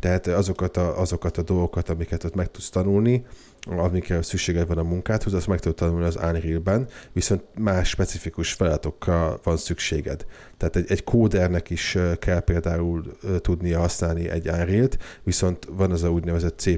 Tehát 0.01 0.27
azokat 0.27 0.77
a, 0.77 1.01
azokat 1.01 1.37
a 1.37 1.43
dolgokat, 1.43 1.89
amiket 1.89 2.25
ott 2.25 2.35
meg 2.35 2.51
tudsz 2.51 2.69
tanulni, 2.69 3.25
amikre 3.67 4.23
szükséged 4.23 4.67
van 4.67 4.79
a 4.79 4.83
munkádhoz, 4.83 5.35
azt 5.35 5.47
meg 5.47 5.59
tudod 5.59 5.77
tanulni 5.77 6.05
az 6.05 6.17
Unreal-ben, 6.17 6.89
viszont 7.13 7.43
más 7.55 7.89
specifikus 7.89 8.53
feladatokkal 8.53 9.41
van 9.43 9.57
szükséged. 9.57 10.27
Tehát 10.57 10.77
egy, 10.77 10.85
egy 10.89 11.05
kódernek 11.05 11.71
is 11.71 11.99
kell 12.19 12.41
például 12.41 13.05
tudnia 13.41 13.79
használni 13.79 14.29
egy 14.29 14.49
Unreal-t, 14.49 14.99
viszont 15.23 15.67
van 15.71 15.91
az 15.91 16.03
a 16.03 16.11
úgynevezett 16.11 16.59
C++ 16.59 16.71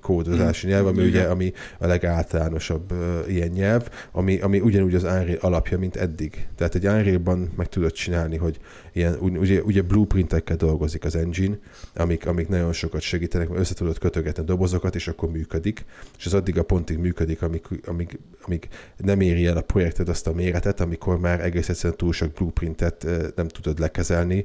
kódozási 0.00 0.66
nyelv, 0.66 0.86
ami 0.86 1.04
ugye 1.04 1.22
ami 1.22 1.52
a 1.78 1.86
legáltalánosabb 1.86 2.92
ilyen 3.26 3.48
nyelv, 3.48 3.88
ami, 4.12 4.40
ami 4.40 4.60
ugyanúgy 4.60 4.94
az 4.94 5.02
Unreal 5.02 5.38
alapja, 5.40 5.78
mint 5.78 5.96
eddig. 5.96 6.48
Tehát 6.56 6.74
egy 6.74 6.86
Unreal-ban 6.86 7.52
meg 7.56 7.68
tudod 7.68 7.92
csinálni, 7.92 8.36
hogy 8.36 8.58
ilyen, 8.92 9.14
ugye, 9.14 9.62
ugye 9.62 9.82
blueprintekkel 9.82 10.56
dolgozik 10.56 11.04
az 11.04 11.16
engine, 11.16 11.58
amik, 11.94 12.26
amik 12.26 12.48
nagyon 12.48 12.72
sokat 12.72 13.00
segítenek, 13.00 13.48
mert 13.48 13.60
össze 13.60 13.74
tudod 13.74 13.98
kötögetni 13.98 14.42
a 14.42 14.46
dobozokat, 14.46 14.94
és 14.94 15.08
akkor 15.20 15.34
működik, 15.34 15.84
és 16.18 16.26
az 16.26 16.34
addig 16.34 16.58
a 16.58 16.62
pontig 16.62 16.98
működik, 16.98 17.42
amíg, 17.42 17.62
amíg, 17.86 18.18
amíg 18.42 18.68
nem 18.96 19.20
éri 19.20 19.46
el 19.46 19.56
a 19.56 19.62
projekted 19.62 20.08
azt 20.08 20.26
a 20.26 20.32
méretet, 20.32 20.80
amikor 20.80 21.18
már 21.18 21.40
egész 21.40 21.68
egyszerűen 21.68 21.98
túl 21.98 22.12
sok 22.12 22.32
blueprintet 22.32 23.06
nem 23.34 23.48
tudod 23.48 23.78
lekezelni 23.78 24.44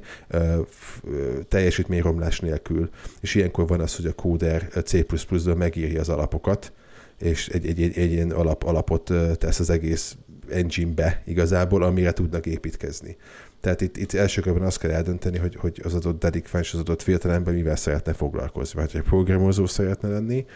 teljesítményromlás 1.48 2.40
nélkül. 2.40 2.90
És 3.20 3.34
ilyenkor 3.34 3.66
van 3.66 3.80
az, 3.80 3.96
hogy 3.96 4.06
a 4.06 4.12
kóder 4.12 4.68
C++-ből 4.84 5.54
megírja 5.54 6.00
az 6.00 6.08
alapokat, 6.08 6.72
és 7.18 7.48
egy, 7.48 7.66
egy, 7.66 7.82
egy, 7.82 7.98
egy 7.98 8.12
ilyen 8.12 8.30
alap, 8.30 8.62
alapot 8.62 9.12
tesz 9.38 9.60
az 9.60 9.70
egész 9.70 10.16
engine-be 10.50 11.22
igazából, 11.26 11.82
amire 11.82 12.12
tudnak 12.12 12.46
építkezni. 12.46 13.16
Tehát 13.60 13.80
itt, 13.80 13.96
itt 13.96 14.12
első 14.12 14.40
körben 14.40 14.62
azt 14.62 14.78
kell 14.78 14.90
eldönteni, 14.90 15.38
hogy, 15.38 15.56
hogy 15.56 15.80
az 15.84 15.94
adott 15.94 16.20
dedikváns, 16.20 16.74
az 16.74 16.80
adott 16.80 17.02
fiatalember 17.02 17.54
mivel 17.54 17.76
szeretne 17.76 18.12
foglalkozni. 18.12 18.80
Vagy 18.80 18.92
ha 18.92 18.98
egy 18.98 19.04
programozó 19.04 19.66
szeretne 19.66 20.08
lenni, 20.08 20.46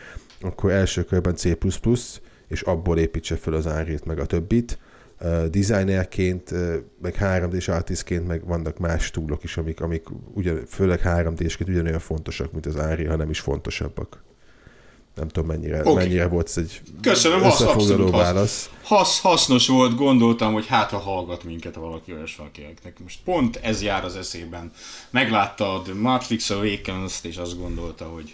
akkor 0.41 0.71
első 0.71 1.05
körben 1.05 1.37
C++, 1.37 1.57
és 2.49 2.63
abból 2.63 2.99
építse 2.99 3.37
fel 3.37 3.53
az 3.53 3.67
árét 3.67 4.05
meg 4.05 4.19
a 4.19 4.27
többit. 4.27 4.79
Uh, 5.23 5.45
designerként, 5.47 6.51
uh, 6.51 6.75
meg 7.03 7.17
3D-s 7.21 7.69
artistként, 7.69 8.27
meg 8.27 8.47
vannak 8.47 8.79
más 8.79 9.11
túlok 9.11 9.45
is, 9.45 9.57
amik, 9.57 9.81
amik 9.81 10.07
ugyan, 10.35 10.65
főleg 10.67 11.01
3D-sként 11.05 11.69
ugyanolyan 11.69 11.99
fontosak, 11.99 12.53
mint 12.53 12.67
az 12.67 12.79
ári, 12.79 13.05
hanem 13.05 13.31
is 13.31 13.41
fontosabbak. 13.41 14.23
Nem 15.15 15.29
tudom, 15.29 15.49
mennyire, 15.49 15.81
okay. 15.81 15.95
mennyire 15.95 16.27
volt 16.27 16.47
ez 16.49 16.57
egy 16.57 16.81
Köszönöm, 17.03 17.41
hasz, 17.41 17.61
abszolút 17.61 18.11
válasz. 18.11 18.71
Hasz, 18.83 19.21
hasznos 19.21 19.69
volt, 19.69 19.97
gondoltam, 19.97 20.53
hogy 20.53 20.67
hát 20.67 20.91
ha 20.91 20.99
hallgat 20.99 21.45
minket 21.45 21.75
valaki 21.75 22.13
olyas 22.13 22.37
valakinek. 22.37 22.99
Most 23.03 23.19
pont 23.25 23.57
ez 23.63 23.83
jár 23.83 24.05
az 24.05 24.17
eszében. 24.17 24.73
Meglátta 25.11 25.75
a 25.75 25.83
Matrix 25.95 26.51
awakens 26.51 27.19
és 27.23 27.37
azt 27.37 27.59
gondolta, 27.59 28.05
hogy 28.05 28.33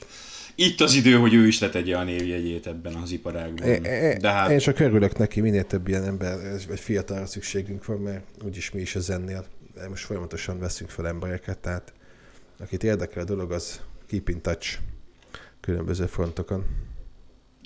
itt 0.55 0.81
az 0.81 0.95
idő, 0.95 1.15
hogy 1.15 1.35
ő 1.35 1.47
is 1.47 1.61
letegye 1.61 1.97
a 1.97 2.03
névjegyét 2.03 2.67
ebben 2.67 2.95
az 2.95 3.11
iparágban. 3.11 3.69
É, 3.69 4.17
De 4.21 4.31
hát... 4.31 4.51
Én 4.51 4.59
csak 4.59 4.79
örülök 4.79 5.19
neki, 5.19 5.41
minél 5.41 5.65
több 5.65 5.89
ilyen 5.89 6.05
ember, 6.05 6.39
vagy 6.69 6.81
fiatalra 6.81 7.27
szükségünk 7.27 7.85
van, 7.85 7.99
mert 7.99 8.25
úgyis 8.45 8.71
mi 8.71 8.81
is 8.81 8.95
a 8.95 9.01
zennél 9.01 9.45
most 9.89 10.05
folyamatosan 10.05 10.59
veszünk 10.59 10.91
fel 10.91 11.07
embereket, 11.09 11.59
tehát 11.59 11.93
akit 12.61 12.85
érdekel 12.85 13.23
a 13.23 13.25
dolog, 13.25 13.53
az 13.53 13.81
keep 14.09 14.29
in 14.29 14.43
touch 14.43 14.79
különböző 15.67 16.07
frontokon. 16.07 16.65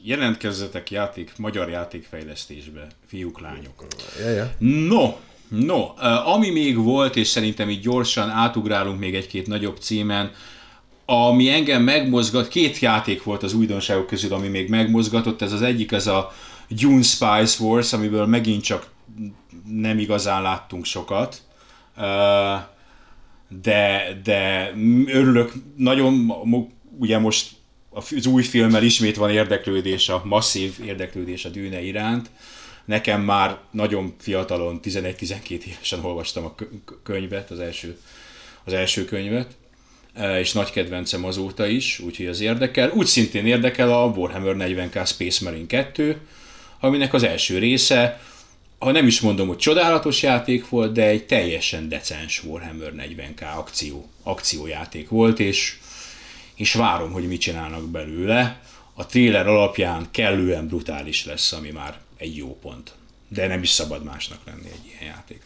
Jelentkezzetek 0.02 0.90
játék, 0.90 1.32
magyar 1.36 1.68
játékfejlesztésbe, 1.68 2.86
fiúk, 3.06 3.40
lányok. 3.40 3.86
Ja, 4.20 4.30
ja. 4.30 4.52
No, 4.58 5.16
no, 5.48 5.92
ami 6.24 6.50
még 6.50 6.76
volt, 6.76 7.16
és 7.16 7.28
szerintem 7.28 7.70
így 7.70 7.80
gyorsan 7.80 8.28
átugrálunk 8.30 8.98
még 8.98 9.14
egy-két 9.14 9.46
nagyobb 9.46 9.76
címen, 9.80 10.32
ami 11.04 11.48
engem 11.48 11.82
megmozgat, 11.82 12.48
két 12.48 12.78
játék 12.78 13.22
volt 13.22 13.42
az 13.42 13.54
újdonságok 13.54 14.06
közül, 14.06 14.32
ami 14.32 14.48
még 14.48 14.68
megmozgatott, 14.68 15.42
ez 15.42 15.52
az 15.52 15.62
egyik, 15.62 15.92
ez 15.92 16.06
a 16.06 16.32
Dune 16.68 17.02
Spice 17.02 17.64
Wars, 17.64 17.92
amiből 17.92 18.26
megint 18.26 18.62
csak 18.62 18.90
nem 19.66 19.98
igazán 19.98 20.42
láttunk 20.42 20.84
sokat, 20.84 21.42
de, 23.62 24.20
de 24.24 24.72
örülök, 25.06 25.52
nagyon, 25.76 26.32
ugye 26.98 27.18
most 27.18 27.58
az 27.90 28.26
új 28.26 28.42
filmmel 28.42 28.82
ismét 28.82 29.16
van 29.16 29.30
érdeklődés, 29.30 30.08
a 30.08 30.22
masszív 30.24 30.74
érdeklődés 30.84 31.44
a 31.44 31.48
dűne 31.48 31.80
iránt. 31.82 32.30
Nekem 32.84 33.22
már 33.22 33.58
nagyon 33.70 34.14
fiatalon, 34.18 34.80
11-12 34.82 35.64
évesen 35.64 36.04
olvastam 36.04 36.44
a 36.44 36.54
könyvet, 37.02 37.50
az 37.50 37.58
első, 37.58 37.98
az 38.64 38.72
első 38.72 39.04
könyvet, 39.04 39.56
e, 40.14 40.38
és 40.38 40.52
nagy 40.52 40.70
kedvencem 40.70 41.24
azóta 41.24 41.66
is, 41.66 41.98
úgyhogy 41.98 42.26
az 42.26 42.40
érdekel. 42.40 42.90
Úgy 42.90 43.06
szintén 43.06 43.46
érdekel 43.46 43.92
a 43.92 44.06
Warhammer 44.06 44.54
40k 44.58 45.06
Space 45.06 45.44
Marine 45.44 45.66
2, 45.66 46.20
aminek 46.80 47.14
az 47.14 47.22
első 47.22 47.58
része, 47.58 48.20
ha 48.78 48.90
nem 48.90 49.06
is 49.06 49.20
mondom, 49.20 49.48
hogy 49.48 49.56
csodálatos 49.56 50.22
játék 50.22 50.68
volt, 50.68 50.92
de 50.92 51.06
egy 51.06 51.26
teljesen 51.26 51.88
decens 51.88 52.44
Warhammer 52.44 52.92
40k 52.96 53.56
akció, 53.56 54.08
akciójáték 54.22 55.08
volt, 55.08 55.40
és 55.40 55.78
és 56.60 56.74
várom, 56.74 57.12
hogy 57.12 57.28
mit 57.28 57.40
csinálnak 57.40 57.88
belőle. 57.88 58.60
A 58.94 59.06
trailer 59.06 59.46
alapján 59.46 60.06
kellően 60.10 60.66
brutális 60.66 61.24
lesz, 61.24 61.52
ami 61.52 61.70
már 61.70 61.98
egy 62.16 62.36
jó 62.36 62.58
pont. 62.58 62.94
De 63.28 63.46
nem 63.46 63.62
is 63.62 63.68
szabad 63.68 64.04
másnak 64.04 64.38
lenni 64.44 64.68
egy 64.72 64.84
ilyen 64.86 65.14
játék. 65.14 65.42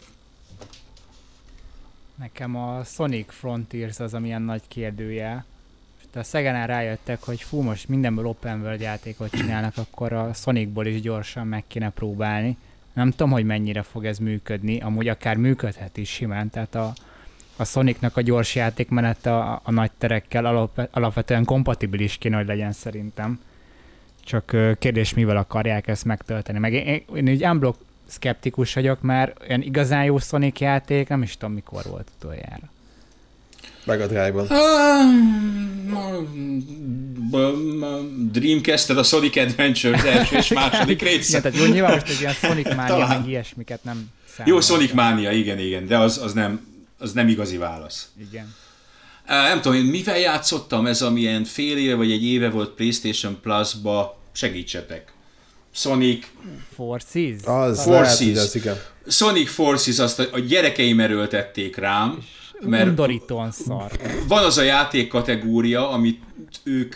Nekem 2.15 2.55
a 2.55 2.83
Sonic 2.83 3.33
Frontiers 3.33 3.99
az, 3.99 4.13
amilyen 4.13 4.41
nagy 4.41 4.61
kérdője. 4.67 5.45
De 6.11 6.19
a 6.19 6.23
Szegenen 6.23 6.67
rájöttek, 6.67 7.23
hogy 7.23 7.41
fú, 7.41 7.61
most 7.61 7.87
mindenből 7.87 8.27
open 8.27 8.61
world 8.61 8.81
játékot 8.81 9.31
csinálnak, 9.31 9.77
akkor 9.77 10.13
a 10.13 10.33
Sonicból 10.33 10.85
is 10.85 11.01
gyorsan 11.01 11.47
meg 11.47 11.63
kéne 11.67 11.89
próbálni. 11.89 12.57
Nem 12.93 13.09
tudom, 13.09 13.31
hogy 13.31 13.45
mennyire 13.45 13.81
fog 13.81 14.05
ez 14.05 14.17
működni, 14.17 14.79
amúgy 14.79 15.07
akár 15.07 15.35
működhet 15.35 15.97
is 15.97 16.09
simán, 16.09 16.49
tehát 16.49 16.75
a, 16.75 16.93
a 17.55 17.65
Sonicnak 17.65 18.17
a 18.17 18.21
gyors 18.21 18.55
játékmenet 18.55 19.25
a, 19.25 19.61
a 19.63 19.71
nagy 19.71 19.91
terekkel 19.97 20.45
alap, 20.45 20.89
alapvetően 20.91 21.45
kompatibilis 21.45 22.17
kéne, 22.17 22.37
hogy 22.37 22.47
legyen 22.47 22.71
szerintem. 22.71 23.39
Csak 24.23 24.55
kérdés, 24.79 25.13
mivel 25.13 25.37
akarják 25.37 25.87
ezt 25.87 26.05
megtölteni. 26.05 26.59
Meg 26.59 26.73
én, 26.73 26.85
én, 26.85 27.03
én 27.15 27.27
így 27.27 27.45
unblock 27.45 27.79
szkeptikus 28.07 28.73
vagyok, 28.73 29.01
mert 29.01 29.41
olyan 29.47 29.61
igazán 29.61 30.03
jó 30.03 30.17
Sonic 30.17 30.59
játék, 30.59 31.07
nem 31.07 31.21
is 31.21 31.37
tudom 31.37 31.55
mikor 31.55 31.83
volt 31.89 32.11
utoljára. 32.17 32.73
Meg 33.85 34.01
a 34.01 34.07
drive 34.07 34.43
dreamcast 38.31 38.89
a 38.89 39.03
Sonic 39.03 39.37
Adventure 39.37 40.03
első 40.03 40.35
és 40.35 40.53
második 40.53 41.01
rész. 41.01 41.29
Igen, 41.29 41.41
tehát 41.41 41.57
jó, 41.57 41.65
nyilván 41.65 41.93
most 41.93 42.09
egy 42.09 42.19
ilyen 42.19 42.33
Sonic 42.33 42.75
Mania, 42.75 43.07
meg 43.07 43.27
ilyesmiket 43.27 43.83
nem 43.83 44.09
Jó, 44.45 44.59
Sonic 44.59 44.93
Mania, 44.93 45.31
igen, 45.31 45.59
igen, 45.59 45.87
de 45.87 45.97
az, 45.97 46.17
az 46.17 46.33
nem, 46.33 46.74
az 46.97 47.13
nem 47.13 47.27
igazi 47.27 47.57
válasz. 47.57 48.09
Igen. 48.29 48.55
Nem 49.25 49.61
tudom, 49.61 49.77
én 49.77 49.85
mivel 49.85 50.19
játszottam, 50.19 50.85
ez 50.85 51.01
amilyen 51.01 51.43
fél 51.43 51.77
éve 51.77 51.95
vagy 51.95 52.11
egy 52.11 52.23
éve 52.23 52.49
volt 52.49 52.69
PlayStation 52.69 53.39
Plus-ba, 53.41 54.17
segítsetek. 54.31 55.13
Sonic... 55.71 56.27
Forces? 56.73 57.43
Az 57.43 57.83
Forces. 57.83 58.37
az, 58.37 58.55
igen. 58.55 58.81
Sonic 59.07 59.49
Forces, 59.51 59.99
azt 59.99 60.19
a, 60.19 60.27
a 60.31 60.39
gyerekeim 60.39 60.99
erőltették 60.99 61.75
rám. 61.75 62.23
Mert 62.59 62.87
undorítóan 62.87 63.51
szar. 63.51 63.91
Van 64.27 64.43
az 64.43 64.57
a 64.57 64.61
játék 64.61 65.07
kategória, 65.07 65.89
amit 65.89 66.21
ők 66.63 66.95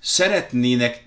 szeretnének 0.00 1.04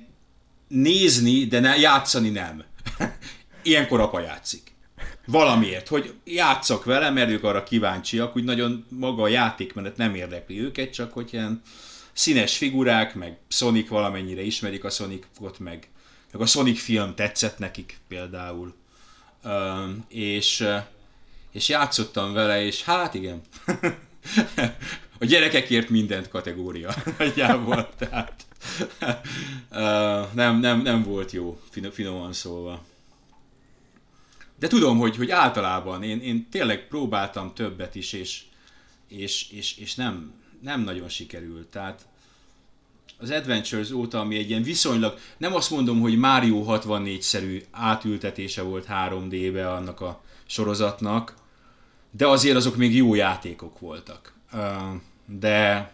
nézni, 0.67 1.45
de 1.45 1.59
ne, 1.59 1.77
játszani 1.77 2.29
nem. 2.29 2.63
Ilyenkor 3.63 3.99
apa 3.99 4.19
játszik 4.19 4.70
valamiért, 5.25 5.87
hogy 5.87 6.13
játszok 6.23 6.85
vele, 6.85 7.09
mert 7.09 7.29
ők 7.29 7.43
arra 7.43 7.63
kíváncsiak, 7.63 8.35
úgy 8.35 8.43
nagyon 8.43 8.85
maga 8.89 9.21
a 9.21 9.27
játékmenet 9.27 9.97
nem 9.97 10.15
érdekli 10.15 10.59
őket, 10.59 10.93
csak 10.93 11.13
hogy 11.13 11.29
ilyen 11.33 11.61
színes 12.13 12.57
figurák, 12.57 13.15
meg 13.15 13.37
Sonic 13.47 13.89
valamennyire 13.89 14.41
ismerik 14.41 14.83
a 14.83 14.89
Sonicot, 14.89 15.59
meg, 15.59 15.87
meg 16.31 16.41
a 16.41 16.45
Sonic 16.45 16.81
film 16.81 17.15
tetszett 17.15 17.57
nekik 17.57 17.97
például. 18.07 18.73
Um, 19.43 20.05
és, 20.09 20.67
és 21.51 21.69
játszottam 21.69 22.33
vele, 22.33 22.65
és 22.65 22.83
hát 22.83 23.13
igen, 23.13 23.41
a 25.19 25.25
gyerekekért 25.25 25.89
mindent 25.89 26.29
kategória 26.29 26.93
nagyjából, 27.17 27.89
tehát 27.97 28.45
uh, 29.71 30.33
nem, 30.33 30.59
nem, 30.59 30.81
nem 30.81 31.03
volt 31.03 31.31
jó, 31.31 31.61
finoman 31.91 32.33
szólva. 32.33 32.83
De 34.61 34.67
tudom, 34.67 34.97
hogy, 34.97 35.15
hogy 35.15 35.31
általában 35.31 36.03
én, 36.03 36.21
én 36.21 36.49
tényleg 36.49 36.87
próbáltam 36.87 37.53
többet 37.53 37.95
is, 37.95 38.13
és, 38.13 38.41
és, 39.07 39.49
és, 39.51 39.77
és 39.77 39.95
nem, 39.95 40.33
nem 40.59 40.81
nagyon 40.81 41.09
sikerült. 41.09 41.67
Tehát 41.67 42.07
az 43.17 43.31
Adventures 43.31 43.91
óta, 43.91 44.19
ami 44.19 44.37
egy 44.37 44.49
ilyen 44.49 44.63
viszonylag, 44.63 45.17
nem 45.37 45.53
azt 45.53 45.69
mondom, 45.69 45.99
hogy 45.99 46.17
Mario 46.17 46.65
64-szerű 46.67 47.63
átültetése 47.71 48.61
volt 48.61 48.87
3D-be 48.89 49.71
annak 49.71 50.01
a 50.01 50.23
sorozatnak, 50.45 51.35
de 52.11 52.27
azért 52.27 52.55
azok 52.55 52.75
még 52.75 52.95
jó 52.95 53.15
játékok 53.15 53.79
voltak. 53.79 54.33
De 55.25 55.91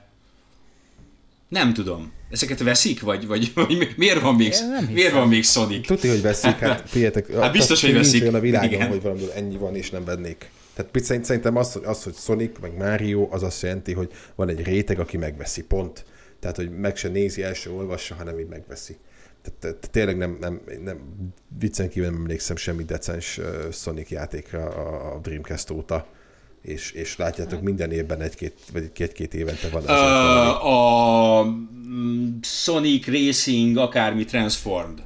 Nem 1.48 1.74
tudom. 1.74 2.14
Ezeket 2.30 2.64
veszik, 2.64 3.02
vagy, 3.02 3.28
vagy, 3.28 3.52
vagy 3.54 3.94
miért 3.98 4.22
van 4.22 4.36
még, 4.36 4.54
miért 4.92 5.14
van 5.14 5.28
még 5.28 5.44
Sonic? 5.44 5.88
Tudni, 5.88 6.10
hogy 6.10 6.22
veszik, 6.22 6.58
hát 6.58 6.84
figyeljetek. 6.90 7.34
Hát 7.34 7.52
biztos, 7.52 7.82
hogy 7.82 7.94
veszik. 7.94 8.22
olyan 8.22 8.36
a 8.36 8.40
világon, 8.40 8.72
Igen. 8.72 8.88
hogy 8.88 9.02
valamiből 9.02 9.32
ennyi 9.32 9.58
van, 9.58 9.76
és 9.76 9.90
nem 9.90 10.06
vennék. 10.06 10.50
Tehát 10.74 11.24
szerintem 11.26 11.56
az, 11.56 11.74
hogy, 11.74 11.84
az, 11.86 12.04
hogy 12.04 12.16
Sonic, 12.16 12.60
meg 12.62 12.78
Mario, 12.78 13.28
az 13.32 13.44
azt 13.44 13.62
jelenti, 13.62 13.94
hogy 13.94 14.12
van 14.36 14.50
egy 14.50 14.64
réteg, 14.64 15.00
aki 15.00 15.18
megveszi, 15.18 15.64
pont. 15.64 16.06
Tehát, 16.40 16.56
hogy 16.56 16.70
meg 16.70 16.96
se 16.96 17.08
nézi, 17.08 17.44
el 17.44 17.54
se 17.54 17.70
olvassa, 17.70 18.16
hanem 18.16 18.40
így 18.40 18.48
megveszi. 18.48 18.98
Tehát, 19.60 19.90
tényleg 19.92 20.18
nem, 20.18 20.38
nem, 20.40 20.62
nem 20.84 21.00
viccen 21.60 21.90
kívül 21.90 22.10
nem 22.10 22.20
emlékszem 22.20 22.56
semmi 22.56 22.84
decens 22.84 23.38
uh, 23.38 23.72
Sonic 23.72 24.10
játékra 24.10 24.66
a, 24.66 25.16
a 25.16 25.20
Dreamcast 25.20 25.70
óta. 25.70 26.08
És, 26.68 26.92
és 26.92 27.18
látjátok, 27.18 27.62
minden 27.62 27.92
évben 27.92 28.22
egy-két, 28.22 28.54
vagy 28.74 28.92
egy-két 28.98 29.34
évente 29.34 29.70
van 29.70 29.82
azért 29.84 30.00
valami. 30.00 30.60
a 30.62 31.44
mm, 31.90 32.28
Sonic 32.42 33.08
Racing, 33.08 33.78
akármi 33.78 34.26
Transformed. 34.26 35.06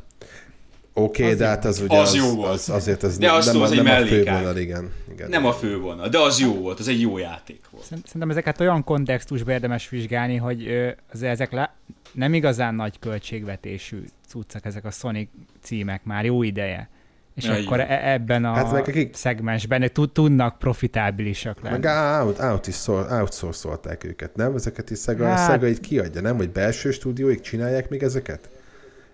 Oké, 0.93 1.23
okay, 1.23 1.35
de 1.35 1.45
hát 1.47 1.65
az 1.65 1.79
ugye 1.79 1.97
Az 1.97 2.09
az, 2.09 2.15
jó 2.15 2.35
volt. 2.35 2.51
az, 2.51 2.69
azért 2.69 3.03
az 3.03 3.17
De 3.17 3.25
nem, 3.27 3.35
az 3.35 3.45
nem, 3.45 3.61
a, 3.61 3.63
az 3.63 3.71
nem 3.71 3.85
a 3.85 4.05
fővonal, 4.05 4.57
igen. 4.57 4.91
igen. 5.13 5.29
Nem 5.29 5.45
a 5.45 5.53
fővonal, 5.53 6.09
de 6.09 6.19
az 6.19 6.39
jó 6.39 6.53
volt, 6.53 6.79
az 6.79 6.87
egy 6.87 7.01
jó 7.01 7.17
játék 7.17 7.61
volt. 7.71 7.85
Szerint- 7.85 8.05
Szerintem 8.05 8.29
ezeket 8.29 8.59
olyan 8.59 8.83
kontextusban 8.83 9.53
érdemes 9.53 9.89
vizsgálni, 9.89 10.35
hogy 10.35 10.67
az, 11.13 11.23
ezek 11.23 11.51
le, 11.51 11.75
nem 12.11 12.33
igazán 12.33 12.75
nagy 12.75 12.99
költségvetésű 12.99 14.03
cuccak, 14.27 14.65
ezek 14.65 14.85
a 14.85 14.91
Sonic 14.91 15.29
címek 15.61 16.03
már 16.03 16.25
jó 16.25 16.43
ideje. 16.43 16.89
És 17.35 17.43
Ja, 17.45 17.53
akkor 17.53 17.79
e- 17.79 18.11
ebben 18.13 18.45
a 18.45 18.53
Hát 18.53 18.73
akik- 18.73 19.15
szegmensben 19.15 19.89
tud, 19.93 20.11
tudnak 20.11 20.59
profitábilisak 20.59 21.61
lenni. 21.61 21.77
Meg 21.79 22.21
out, 22.21 22.39
out 22.39 22.67
is 22.67 22.73
szor, 22.73 23.07
outsourcolták 23.11 24.03
őket, 24.03 24.35
nem? 24.35 24.55
Ezeket 24.55 24.89
is 24.89 24.99
Sega, 24.99 25.25
hát, 25.25 25.49
Sega 25.51 25.67
így 25.67 25.79
kiadja, 25.79 26.21
nem? 26.21 26.35
Hogy 26.37 26.49
belső 26.49 26.91
stúdióik 26.91 27.39
csinálják 27.41 27.89
még 27.89 28.03
ezeket? 28.03 28.49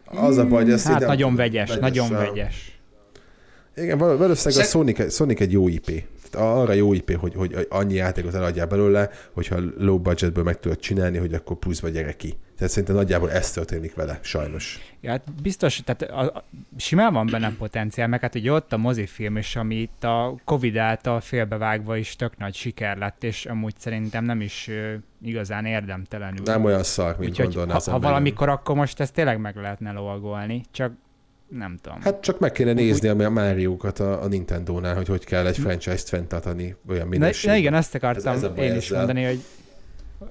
Az 0.06 0.38
a 0.38 0.46
baj, 0.46 0.64
hogy 0.64 0.72
ezt 0.72 0.88
Hát 0.88 1.06
nagyon 1.06 1.36
vegyes, 1.36 1.76
nagyon 1.76 2.14
a- 2.16 2.18
vegyes. 2.18 2.80
Igen, 3.76 3.98
val- 3.98 4.18
valószínűleg 4.18 4.64
a 4.66 4.68
Sonic, 4.68 5.14
Sonic 5.14 5.40
egy 5.40 5.52
jó 5.52 5.68
IP. 5.68 6.04
Tehát 6.30 6.58
arra 6.58 6.74
jó 6.74 6.94
IP, 6.94 7.16
hogy, 7.16 7.34
hogy 7.36 7.68
annyi 7.70 7.94
játékot 7.94 8.34
eladjál 8.34 8.68
belőle, 8.68 9.10
hogyha 9.32 9.58
low 9.78 10.00
budgetből 10.00 10.44
meg 10.44 10.60
tudod 10.60 10.80
csinálni, 10.80 11.18
hogy 11.18 11.34
akkor 11.34 11.58
pluszba 11.58 11.90
gyere 11.90 12.14
ki. 12.14 12.38
Tehát 12.58 12.72
szerintem 12.72 12.96
nagyjából 12.96 13.32
ez 13.32 13.52
történik 13.52 13.96
vele, 13.96 14.20
sajnos. 14.22 14.80
Ja, 15.02 15.10
hát 15.12 15.42
biztos, 15.42 15.82
tehát 15.86 16.02
a, 16.02 16.38
a, 16.38 16.44
simán 16.78 17.14
van 17.14 17.28
benne 17.32 17.54
potenciál, 17.58 18.08
meg 18.08 18.22
hát 18.22 18.36
ugye 18.36 18.52
ott 18.52 18.74
a 18.74 18.78
mozifilm 18.78 19.38
is, 19.38 19.56
ami 19.56 19.76
itt 19.76 20.04
a 20.04 20.36
Covid 20.46 20.78
által 20.78 21.20
félbevágva 21.20 21.98
is 21.98 22.16
tök 22.16 22.38
nagy 22.38 22.56
siker 22.56 22.98
lett, 22.98 23.24
és 23.24 23.46
amúgy 23.46 23.74
szerintem 23.78 24.24
nem 24.24 24.42
is 24.42 24.68
ö, 24.68 24.94
igazán 25.22 25.66
érdemtelenül. 25.66 26.44
Nem 26.44 26.64
olyan 26.64 26.84
szar, 26.84 27.18
mint 27.18 27.32
Úgyhogy 27.32 27.56
ha, 27.70 27.92
ha 27.92 28.00
valamikor, 28.00 28.50
akkor 28.50 28.76
most 28.76 29.00
ezt 29.00 29.14
tényleg 29.14 29.40
meg 29.40 29.56
lehetne 29.56 29.92
lovagolni, 29.92 30.64
csak 30.72 30.92
nem 31.50 31.78
tudom. 31.82 32.02
Hát 32.02 32.22
csak 32.22 32.40
meg 32.40 32.52
kéne 32.52 32.74
nézni 32.74 33.08
a 33.08 33.30
Mario-kat 33.30 34.00
a, 34.00 34.24
a 34.24 34.28
Nintendo-nál, 34.28 34.96
hogy 34.96 35.08
hogy 35.08 35.24
kell 35.26 35.46
egy 35.48 35.58
franchise-t 35.58 36.10
fenntartani 36.10 36.76
olyan 36.90 37.08
minőségben. 37.08 37.54
na 37.54 37.60
igen, 37.62 37.74
azt 37.74 37.96
akartam 37.96 38.34
Ez- 38.34 38.44
ez 38.44 38.52
én 38.58 38.76
is 38.76 38.86
ezzel. 38.86 38.98
mondani, 38.98 39.24
hogy 39.26 39.44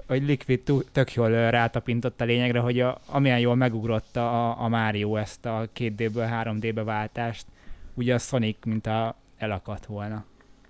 hogy 0.07 0.23
Liquid 0.23 0.61
tök 0.91 1.13
jól 1.13 1.29
rátapintott 1.49 2.21
a 2.21 2.25
lényegre, 2.25 2.59
hogy 2.59 2.79
a, 2.79 2.99
amilyen 3.05 3.39
jól 3.39 3.55
megugrotta 3.55 4.49
a, 4.49 4.63
a 4.63 4.67
Mario 4.67 5.15
ezt 5.15 5.45
a 5.45 5.69
2D-ből 5.77 6.43
3D-be 6.43 6.83
váltást, 6.83 7.45
ugye 7.93 8.13
a 8.13 8.17
Sonic, 8.17 8.57
mint 8.65 8.87
a 8.87 9.15
elakadt 9.37 9.85
volna. 9.85 10.25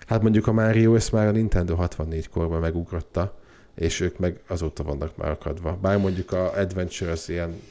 Hát 0.07 0.21
mondjuk 0.21 0.47
a 0.47 0.51
Mario 0.51 0.95
ezt 0.95 1.11
már 1.11 1.27
a 1.27 1.31
Nintendo 1.31 1.75
64 1.75 2.29
korban 2.29 2.59
megugrotta, 2.59 3.37
és 3.75 3.99
ők 3.99 4.17
meg 4.19 4.39
azóta 4.47 4.83
vannak 4.83 5.17
már 5.17 5.29
akadva. 5.31 5.77
Bár 5.81 5.97
mondjuk 5.97 6.31
a 6.31 6.51
Adventure 6.53 7.11
az 7.11 7.29
ilyen, 7.29 7.61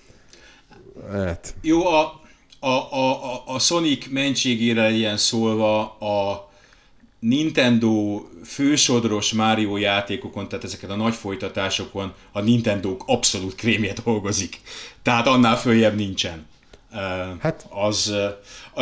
hát, 1.13 1.55
Jó, 1.61 1.87
a, 1.87 2.21
a, 2.61 2.69
a, 2.69 3.35
a, 3.35 3.43
a 3.47 3.59
Sonic 3.59 4.07
mentségére 4.11 4.91
ilyen 4.91 5.17
szólva 5.17 5.81
a 5.99 6.51
Nintendo 7.19 8.23
fősodros 8.45 9.33
Mario 9.33 9.77
játékokon, 9.77 10.49
tehát 10.49 10.65
ezeket 10.65 10.91
a 10.91 10.97
nagy 10.97 11.15
folytatásokon 11.15 12.13
a 12.33 12.41
Nintendo 12.41 12.97
abszolút 13.07 13.55
krémje 13.55 13.93
dolgozik. 14.05 14.61
Tehát 15.03 15.27
annál 15.27 15.57
följebb 15.57 15.97
nincsen. 15.97 16.47
Hát- 17.41 17.67
az, 17.71 18.09
ö, 18.09 18.25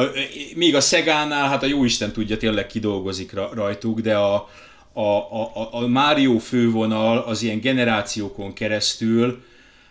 a, 0.00 0.10
még 0.54 0.74
a 0.74 0.80
Szegánál, 0.80 1.48
hát 1.48 1.62
a 1.62 1.66
jóisten 1.66 2.12
tudja, 2.12 2.36
tényleg 2.36 2.66
kidolgozik 2.66 3.32
ra- 3.32 3.52
rajtuk, 3.52 4.00
de 4.00 4.16
a, 4.16 4.48
a, 4.92 5.00
a, 5.00 5.68
a 5.70 5.86
Mario 5.86 6.38
fővonal 6.38 7.18
az 7.18 7.42
ilyen 7.42 7.60
generációkon 7.60 8.52
keresztül 8.52 9.44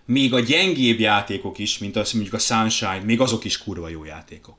még 0.06 0.34
a 0.34 0.40
gyengébb 0.40 1.00
játékok 1.00 1.58
is, 1.58 1.78
mint 1.78 1.96
az 1.96 2.12
mondjuk 2.12 2.34
a 2.34 2.40
Sunshine, 2.40 3.02
még 3.04 3.20
azok 3.22 3.44
is 3.44 3.58
kurva 3.58 3.90
jó 3.90 4.04
játékok. 4.04 4.58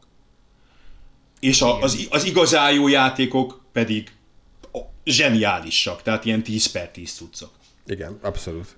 És 1.41 1.63
a, 1.63 1.81
az, 1.81 2.07
az 2.11 2.25
igazán 2.25 2.73
jó 2.73 2.89
játékok 2.89 3.61
pedig 3.73 4.11
zseniálisak, 5.05 6.03
tehát 6.03 6.25
ilyen 6.25 6.43
10 6.43 6.67
per 6.67 6.91
10 6.91 7.13
cuccok. 7.13 7.51
igen, 7.87 8.19
abszolút. 8.23 8.77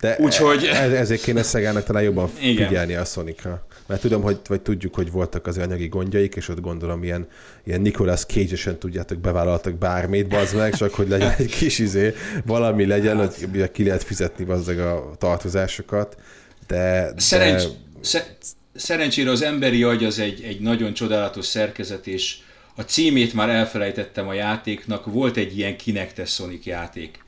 De 0.00 0.16
Úgyhogy- 0.20 0.64
e- 0.64 0.96
ezért 0.96 1.22
kéne 1.22 1.42
Szegának 1.42 1.84
talán 1.84 2.02
jobban 2.02 2.30
Igen. 2.40 2.66
figyelni 2.66 2.94
a 2.94 3.04
Sonicra. 3.04 3.66
Mert 3.88 4.00
tudom, 4.00 4.22
hogy 4.22 4.38
vagy 4.46 4.60
tudjuk, 4.60 4.94
hogy 4.94 5.10
voltak 5.10 5.46
az 5.46 5.58
anyagi 5.58 5.88
gondjaik, 5.88 6.34
és 6.34 6.48
ott 6.48 6.60
gondolom 6.60 7.04
ilyen, 7.04 7.26
ilyen 7.64 7.80
Nicolas 7.80 8.24
Cage-esen 8.24 8.78
tudjátok, 8.78 9.18
bevállaltak 9.18 9.74
bármit, 9.74 10.28
bazd 10.28 10.56
meg, 10.56 10.74
csak 10.74 10.94
hogy 10.94 11.08
legyen 11.08 11.34
egy 11.38 11.50
kis 11.50 11.78
izé, 11.78 12.14
valami 12.44 12.86
legyen, 12.86 13.16
hogy 13.16 13.70
ki 13.72 13.84
lehet 13.84 14.02
fizetni 14.02 14.44
bazdeg 14.44 14.78
a 14.80 15.14
tartozásokat. 15.18 16.16
De, 16.66 17.12
Szerencs, 17.16 17.62
de 17.62 17.68
sze, 18.00 18.36
szerencsére 18.74 19.30
az 19.30 19.42
emberi 19.42 19.82
agy 19.82 20.04
az 20.04 20.18
egy, 20.18 20.42
egy 20.42 20.60
nagyon 20.60 20.92
csodálatos 20.92 21.46
szerkezet, 21.46 22.06
és 22.06 22.36
a 22.76 22.82
címét 22.82 23.32
már 23.32 23.48
elfelejtettem 23.48 24.28
a 24.28 24.32
játéknak, 24.32 25.06
volt 25.06 25.36
egy 25.36 25.58
ilyen 25.58 25.76
Kinectes 25.76 26.30
Sonic 26.30 26.66
játék, 26.66 27.24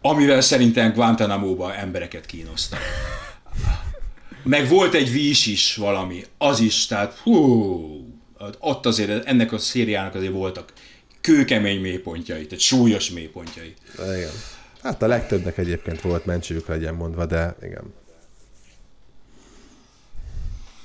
amivel 0.00 0.40
szerintem 0.40 0.92
Guantanamo-ban 0.92 1.72
embereket 1.72 2.26
kínoztak. 2.26 2.80
Meg 4.46 4.68
volt 4.68 4.94
egy 4.94 5.12
vís 5.12 5.46
is 5.46 5.76
valami, 5.76 6.24
az 6.38 6.60
is, 6.60 6.86
tehát 6.86 7.14
hú, 7.18 8.16
ott 8.58 8.86
azért 8.86 9.26
ennek 9.26 9.52
a 9.52 9.58
szériának 9.58 10.14
azért 10.14 10.32
voltak 10.32 10.72
kőkemény 11.20 11.80
mélypontjai, 11.80 12.46
tehát 12.46 12.64
súlyos 12.64 13.10
mélypontjai. 13.10 13.74
igen. 13.98 14.30
Hát 14.82 15.02
a 15.02 15.06
legtöbbnek 15.06 15.58
egyébként 15.58 16.00
volt 16.00 16.24
mentségük 16.24 16.66
legyen 16.66 16.94
mondva, 16.94 17.26
de 17.26 17.56
igen. 17.62 17.94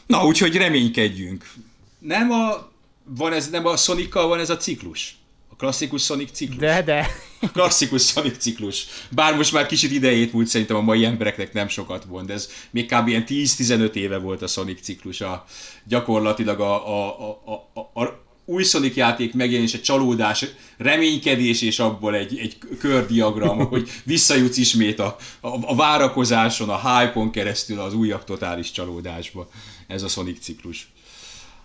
Na, 0.07 0.26
úgyhogy 0.26 0.55
reménykedjünk. 0.55 1.53
Nem 1.99 2.32
a, 2.32 2.72
van 3.03 3.34
ez, 3.34 3.49
nem 3.49 3.66
a 3.66 3.78
Sonic-kal 3.78 4.28
van 4.28 4.39
ez 4.39 4.49
a 4.49 4.57
ciklus? 4.57 5.21
Klasszikus 5.62 6.03
Sonic 6.03 6.32
ciklus? 6.32 6.57
De, 6.57 6.82
de, 6.82 7.07
klasszikus 7.53 8.05
Sonic 8.05 8.38
ciklus. 8.38 8.86
Bár 9.09 9.36
most 9.36 9.51
már 9.51 9.66
kicsit 9.66 9.91
idejét 9.91 10.34
múlt, 10.34 10.47
szerintem 10.47 10.76
a 10.76 10.82
mai 10.82 11.05
embereknek 11.05 11.53
nem 11.53 11.68
sokat 11.68 12.05
mond, 12.05 12.30
ez 12.30 12.49
még 12.72 12.86
kb. 12.86 13.07
ilyen 13.07 13.24
10-15 13.28 13.93
éve 13.93 14.18
volt 14.18 14.41
a 14.41 14.47
Sonic 14.47 14.82
ciklus. 14.82 15.22
A, 15.22 15.45
gyakorlatilag 15.84 16.59
a, 16.59 16.88
a, 16.88 17.30
a, 17.45 17.70
a, 17.74 18.01
a 18.01 18.24
új 18.45 18.64
Sonic 18.64 18.95
játék 18.95 19.34
megjelenése, 19.34 19.80
csalódás, 19.80 20.45
reménykedés, 20.78 21.62
és 21.62 21.80
abból 21.80 22.16
egy, 22.16 22.38
egy 22.38 22.57
kördiagram, 22.80 23.66
hogy 23.70 23.89
visszajutsz 24.03 24.57
ismét 24.57 24.99
a, 24.99 25.16
a, 25.39 25.47
a 25.72 25.76
várakozáson, 25.76 26.70
a 26.70 26.99
hype-on 26.99 27.32
keresztül 27.32 27.80
az 27.80 27.93
újabb 27.93 28.24
totális 28.24 28.72
csalódásba. 28.72 29.49
Ez 29.88 30.03
a 30.03 30.07
Sonic 30.07 30.39
ciklus. 30.39 30.91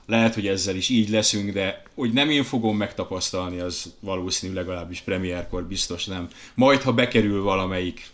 Lehet, 0.07 0.35
hogy 0.35 0.47
ezzel 0.47 0.77
is 0.77 0.89
így 0.89 1.09
leszünk, 1.09 1.53
de 1.53 1.83
hogy 1.95 2.13
nem 2.13 2.31
én 2.31 2.45
fogom 2.45 2.77
megtapasztalni, 2.77 3.61
az 3.61 3.95
valószínű 4.01 4.55
legalábbis 4.55 5.01
premierkor 5.01 5.65
biztos 5.65 6.05
nem. 6.05 6.29
Majd, 6.55 6.83
ha 6.83 6.93
bekerül 6.93 7.43
valamelyik 7.43 8.11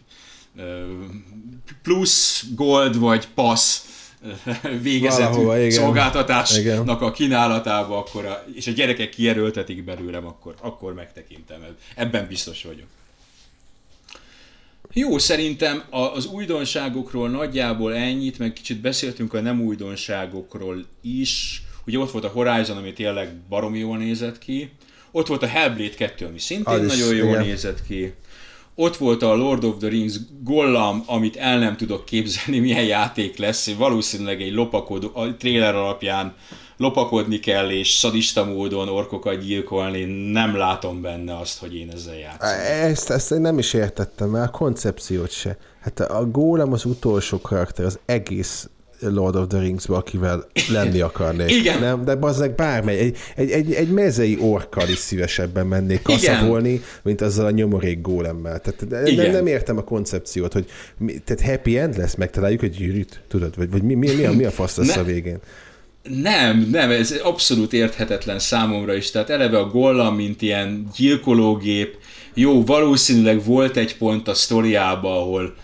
plusz, 1.83 2.47
gold 2.55 2.99
vagy 2.99 3.29
pass 3.35 3.79
ö, 4.23 4.31
végezetű 4.83 5.23
Valahova, 5.23 5.59
igen. 5.59 5.71
szolgáltatásnak 5.71 7.01
a 7.01 7.11
kínálatába, 7.11 7.99
akkor 7.99 8.25
a, 8.25 8.45
és 8.55 8.67
a 8.67 8.71
gyerekek 8.71 9.09
kierőltetik 9.09 9.85
belőlem, 9.85 10.27
akkor, 10.27 10.55
akkor 10.61 10.95
megtekintem. 10.95 11.61
Ebben 11.95 12.27
biztos 12.29 12.65
vagyok. 12.65 12.87
Jó, 14.93 15.19
szerintem 15.19 15.83
az 15.91 16.27
újdonságokról 16.27 17.29
nagyjából 17.29 17.95
ennyit, 17.95 18.39
meg 18.39 18.53
kicsit 18.53 18.81
beszéltünk 18.81 19.35
a 19.35 19.41
nem 19.41 19.61
újdonságokról 19.61 20.87
is. 21.01 21.63
Ugye 21.87 21.99
ott 21.99 22.11
volt 22.11 22.25
a 22.25 22.29
Horizon, 22.29 22.77
ami 22.77 22.93
tényleg 22.93 23.35
baromi 23.49 23.79
jól 23.79 23.97
nézett 23.97 24.39
ki. 24.39 24.71
Ott 25.11 25.27
volt 25.27 25.43
a 25.43 25.47
Hellblade 25.47 25.95
2, 25.95 26.27
ami 26.27 26.39
szintén 26.39 26.75
Az 26.75 26.85
is, 26.85 26.99
nagyon 26.99 27.15
jól 27.15 27.29
igen. 27.29 27.45
nézett 27.45 27.87
ki. 27.87 28.13
ott 28.75 28.97
volt 28.97 29.23
a 29.23 29.35
Lord 29.35 29.65
of 29.65 29.75
the 29.79 29.89
Rings 29.89 30.17
Gollam, 30.43 31.03
amit 31.07 31.37
el 31.37 31.59
nem 31.59 31.77
tudok 31.77 32.05
képzelni, 32.05 32.59
milyen 32.69 32.85
játék 32.85 33.37
lesz, 33.37 33.75
valószínűleg 33.75 34.43
egy 34.43 34.53
lopakodó, 34.53 35.11
a 35.15 35.37
trailer 35.37 35.75
alapján 35.75 36.35
lopakodni 36.77 37.41
kell, 37.41 37.71
és 37.71 37.91
szadista 37.91 38.45
módon 38.45 38.89
orkokat 38.89 39.39
gyilkolni, 39.39 40.05
nem 40.33 40.57
látom 40.57 41.01
benne 41.01 41.39
azt, 41.39 41.59
hogy 41.59 41.77
én 41.77 41.91
ezzel 41.91 42.17
játszom. 42.19 42.49
Ezt, 42.91 43.11
ezt 43.11 43.33
én 43.33 43.41
nem 43.41 43.59
is 43.59 43.73
értettem, 43.73 44.29
mert 44.29 44.49
a 44.49 44.51
koncepciót 44.51 45.31
se. 45.31 45.57
Hát 45.81 46.01
a 46.01 46.27
Golem 46.31 46.73
az 46.73 46.85
utolsó 46.85 47.41
karakter 47.41 47.85
az 47.85 47.99
egész 48.05 48.69
Lord 49.11 49.37
of 49.37 49.47
the 49.49 49.59
Rings-ba, 49.59 49.97
akivel 49.97 50.47
lenni 50.71 51.01
akarnék. 51.01 51.51
Igen. 51.51 51.81
Nem? 51.81 52.05
De 52.05 52.15
bazdmeg 52.15 52.55
bármely, 52.55 52.99
egy, 52.99 53.17
egy, 53.37 53.51
egy, 53.51 53.73
egy 53.73 53.89
mezei 53.89 54.39
orkkal 54.41 54.89
is 54.89 54.99
szívesebben 54.99 55.67
mennék 55.67 56.03
kaszabolni, 56.03 56.83
mint 57.03 57.21
azzal 57.21 57.47
a 57.47 57.51
nyomorék 57.51 58.01
gólemmel. 58.01 58.61
Tehát 58.61 58.87
de 58.87 59.23
nem, 59.23 59.31
nem, 59.31 59.47
értem 59.47 59.77
a 59.77 59.85
koncepciót, 59.85 60.53
hogy 60.53 60.67
mi, 60.99 61.19
tehát 61.25 61.53
happy 61.53 61.79
end 61.79 61.97
lesz, 61.97 62.15
megtaláljuk 62.15 62.63
egy 62.63 62.77
gyűrűt, 62.77 63.23
tudod? 63.29 63.57
Vagy, 63.57 63.71
vagy 63.71 63.83
mi, 63.83 63.95
mi, 63.95 64.11
mi, 64.11 64.25
a, 64.25 64.33
mi 64.33 64.45
a 64.45 64.51
fasz 64.51 64.77
lesz 64.77 64.97
a 64.97 65.05
végén? 65.05 65.39
Nem, 66.03 66.69
nem, 66.71 66.91
ez 66.91 67.15
abszolút 67.23 67.73
érthetetlen 67.73 68.39
számomra 68.39 68.95
is. 68.95 69.11
Tehát 69.11 69.31
eleve 69.31 69.59
a 69.59 69.67
Gollam, 69.67 70.15
mint 70.15 70.43
ilyen 70.43 70.89
gyilkológép, 70.97 71.97
jó, 72.35 72.65
valószínűleg 72.65 73.45
volt 73.45 73.77
egy 73.77 73.97
pont 73.97 74.29
a 74.29 74.35
sztoriába, 74.35 75.21
ahol 75.21 75.55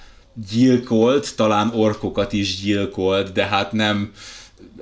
gyilkolt, 0.51 1.37
talán 1.37 1.73
orkokat 1.75 2.33
is 2.33 2.61
gyilkolt, 2.61 3.33
de 3.33 3.45
hát 3.45 3.73
nem 3.73 4.13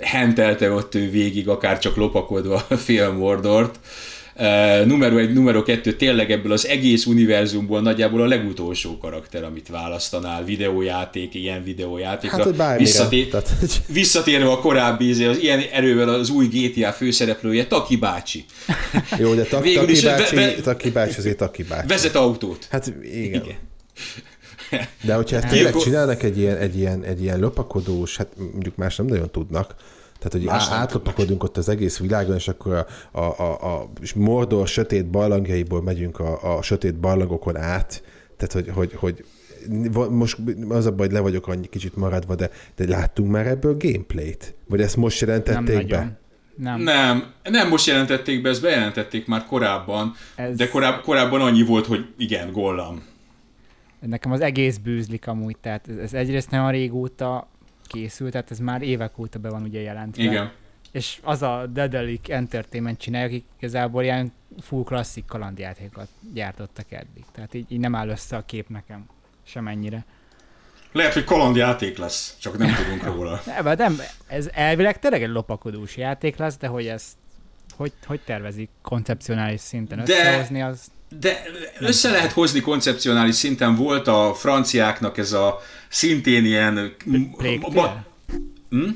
hentelte 0.00 0.72
ott 0.72 0.94
ő 0.94 1.10
végig, 1.10 1.48
akár 1.48 1.78
csak 1.78 1.96
lopakodva 1.96 2.64
a 2.68 2.76
fél 2.76 3.12
Mordort. 3.12 3.78
Uh, 4.38 4.86
numero 4.86 5.18
egy, 5.18 5.32
numero 5.32 5.62
kettő, 5.62 5.92
tényleg 5.92 6.30
ebből 6.30 6.52
az 6.52 6.66
egész 6.66 7.06
univerzumból 7.06 7.80
nagyjából 7.80 8.20
a 8.22 8.26
legutolsó 8.26 8.98
karakter, 8.98 9.44
amit 9.44 9.68
választanál, 9.68 10.44
videójáték, 10.44 11.34
ilyen 11.34 11.62
videójátékra. 11.64 12.36
Hát, 12.36 12.44
hogy 12.44 12.78
Visszatér, 12.78 13.28
Tehát... 13.28 13.50
Visszatérve 13.86 14.50
a 14.50 14.58
korábbi, 14.58 15.08
izé, 15.08 15.24
az 15.24 15.38
ilyen 15.38 15.60
erővel 15.72 16.08
az 16.08 16.30
új 16.30 16.46
GTA 16.46 16.92
főszereplője, 16.92 17.66
Taki 17.66 17.96
bácsi. 17.96 18.44
Jó, 19.18 19.34
de 19.34 19.42
tak, 19.42 19.62
Taki, 19.62 19.74
bácsi, 19.76 20.34
ve, 20.34 20.46
ve, 20.46 20.54
Taki 20.54 20.90
bácsi 20.90 21.18
azért 21.18 21.36
Taki 21.36 21.62
bácsi. 21.62 21.86
Vezet 21.86 22.14
autót. 22.14 22.66
Hát 22.70 22.92
igen. 23.02 23.42
igen. 23.44 23.56
De 25.02 25.14
hogyha 25.14 25.36
ezt 25.36 25.48
tényleg 25.48 25.74
csinálnak 25.74 26.22
egy 26.22 26.38
ilyen, 26.38 26.56
egy, 26.56 26.76
ilyen, 26.78 27.02
egy 27.02 27.22
ilyen 27.22 27.38
lopakodós, 27.38 28.16
hát 28.16 28.28
mondjuk 28.52 28.76
más 28.76 28.96
nem 28.96 29.06
nagyon 29.06 29.30
tudnak, 29.30 29.74
tehát, 30.18 30.32
hogy 30.32 30.44
más 30.44 30.68
átlopakodunk 30.70 31.42
ott 31.42 31.56
az 31.56 31.68
egész 31.68 31.98
világon, 31.98 32.34
és 32.34 32.48
akkor 32.48 32.72
a, 32.72 33.18
a, 33.18 33.40
a, 33.40 33.74
a 33.74 33.90
és 34.00 34.14
Mordor 34.14 34.68
sötét 34.68 35.06
barlangjaiból 35.06 35.82
megyünk 35.82 36.18
a, 36.18 36.56
a 36.56 36.62
sötét 36.62 36.94
barlangokon 36.94 37.56
át, 37.56 38.02
tehát, 38.36 38.52
hogy, 38.52 38.70
hogy, 38.74 38.92
hogy 38.94 39.24
most 40.10 40.38
az 40.68 40.86
a 40.86 40.90
baj, 40.92 41.06
hogy 41.06 41.14
le 41.14 41.20
vagyok 41.20 41.48
annyi 41.48 41.66
kicsit 41.66 41.96
maradva, 41.96 42.34
de, 42.34 42.50
de 42.76 42.86
láttunk 42.88 43.30
már 43.30 43.46
ebből 43.46 43.76
gameplayt? 43.78 44.54
Vagy 44.68 44.80
ezt 44.80 44.96
most 44.96 45.20
jelentették 45.20 45.76
nem 45.76 45.86
be? 45.86 46.18
Nem. 46.56 46.80
nem. 46.80 47.32
Nem 47.42 47.68
most 47.68 47.86
jelentették 47.86 48.42
be, 48.42 48.48
ezt 48.48 48.62
bejelentették 48.62 49.26
már 49.26 49.44
korábban, 49.44 50.14
Ez... 50.34 50.56
de 50.56 50.68
koráb, 50.68 51.00
korábban 51.00 51.40
annyi 51.40 51.62
volt, 51.62 51.86
hogy 51.86 52.06
igen, 52.18 52.52
gollam. 52.52 53.02
Nekem 54.00 54.32
az 54.32 54.40
egész 54.40 54.76
bűzlik 54.76 55.26
amúgy, 55.26 55.56
tehát 55.60 55.88
ez 55.88 56.14
egyrészt 56.14 56.50
nagyon 56.50 56.70
régóta 56.70 57.48
készült, 57.86 58.30
tehát 58.30 58.50
ez 58.50 58.58
már 58.58 58.82
évek 58.82 59.18
óta 59.18 59.38
be 59.38 59.48
van 59.48 59.62
ugye 59.62 59.80
jelentve. 59.80 60.22
Igen. 60.22 60.52
És 60.92 61.20
az 61.22 61.42
a 61.42 61.66
Dedelic 61.72 62.30
Entertainment 62.30 62.98
csinálja, 62.98 63.26
akik 63.26 63.44
igazából 63.58 64.02
ilyen 64.02 64.32
full 64.60 64.84
klasszik 64.84 65.24
kalandjátékokat 65.24 66.08
gyártottak 66.34 66.92
eddig. 66.92 67.24
Tehát 67.32 67.54
így, 67.54 67.66
így 67.68 67.78
nem 67.78 67.94
áll 67.94 68.08
össze 68.08 68.36
a 68.36 68.44
kép 68.46 68.68
nekem 68.68 69.06
semennyire. 69.44 70.04
Lehet, 70.92 71.12
hogy 71.12 71.24
kalandjáték 71.24 71.98
lesz, 71.98 72.36
csak 72.40 72.58
nem 72.58 72.74
tudunk 72.74 73.04
róla. 73.04 73.40
nem, 73.62 73.74
nem, 73.76 73.96
ez 74.26 74.50
elvileg 74.52 74.98
tényleg 74.98 75.22
egy 75.22 75.28
lopakodós 75.28 75.96
játék 75.96 76.36
lesz, 76.36 76.56
de 76.56 76.66
hogy 76.66 76.86
ezt 76.86 77.16
hogy, 77.76 77.92
hogy 78.06 78.20
tervezik 78.20 78.68
koncepcionális 78.82 79.60
szinten 79.60 79.98
összehozni, 79.98 80.62
az 80.62 80.90
de 81.08 81.42
össze 81.78 82.10
lehet 82.10 82.32
hozni 82.32 82.60
koncepcionális 82.60 83.34
szinten. 83.34 83.74
Volt 83.74 84.08
a 84.08 84.34
franciáknak 84.34 85.18
ez 85.18 85.32
a 85.32 85.60
szintén 85.88 86.44
ilyen... 86.44 86.94
Ma, 87.60 88.04
hm? 88.70 88.88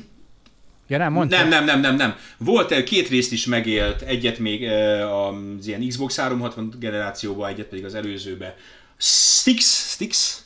Ja, 0.87 0.97
nem, 0.97 1.11
mondta. 1.11 1.37
Nem, 1.37 1.47
nem, 1.47 1.65
nem, 1.65 1.79
nem, 1.79 1.95
nem. 1.95 2.15
Volt, 2.37 2.83
két 2.83 3.09
részt 3.09 3.31
is 3.31 3.45
megélt, 3.45 4.01
egyet 4.01 4.39
még 4.39 4.63
az 5.03 5.67
ilyen 5.67 5.87
Xbox 5.87 6.15
360 6.15 6.73
generációban, 6.79 7.49
egyet 7.49 7.65
pedig 7.67 7.85
az 7.85 7.95
előzőbe. 7.95 8.55
Styx, 8.97 9.91
Styx, 9.91 10.41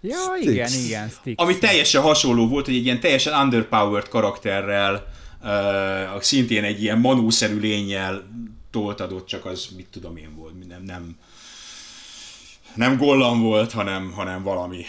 Ja, 0.00 0.16
Styx. 0.36 0.52
igen, 0.52 0.72
igen, 0.84 1.08
Styx. 1.08 1.42
Ami 1.42 1.58
teljesen 1.58 2.02
hasonló 2.02 2.48
volt, 2.48 2.64
hogy 2.64 2.74
egy 2.74 2.84
ilyen 2.84 3.00
teljesen 3.00 3.40
underpowered 3.40 4.08
karakterrel, 4.08 5.06
uh, 5.42 6.20
szintén 6.20 6.64
egy 6.64 6.82
ilyen 6.82 6.98
manószerű 6.98 7.58
lényel 7.60 8.22
toltad 8.76 9.12
ott, 9.12 9.26
csak 9.26 9.44
az 9.44 9.68
mit 9.76 9.86
tudom 9.90 10.16
én 10.16 10.34
volt, 10.34 10.68
nem, 10.68 10.82
nem, 10.82 11.16
nem 12.74 12.96
gollan 12.96 13.42
volt, 13.42 13.72
hanem, 13.72 14.12
hanem 14.12 14.42
valami, 14.42 14.84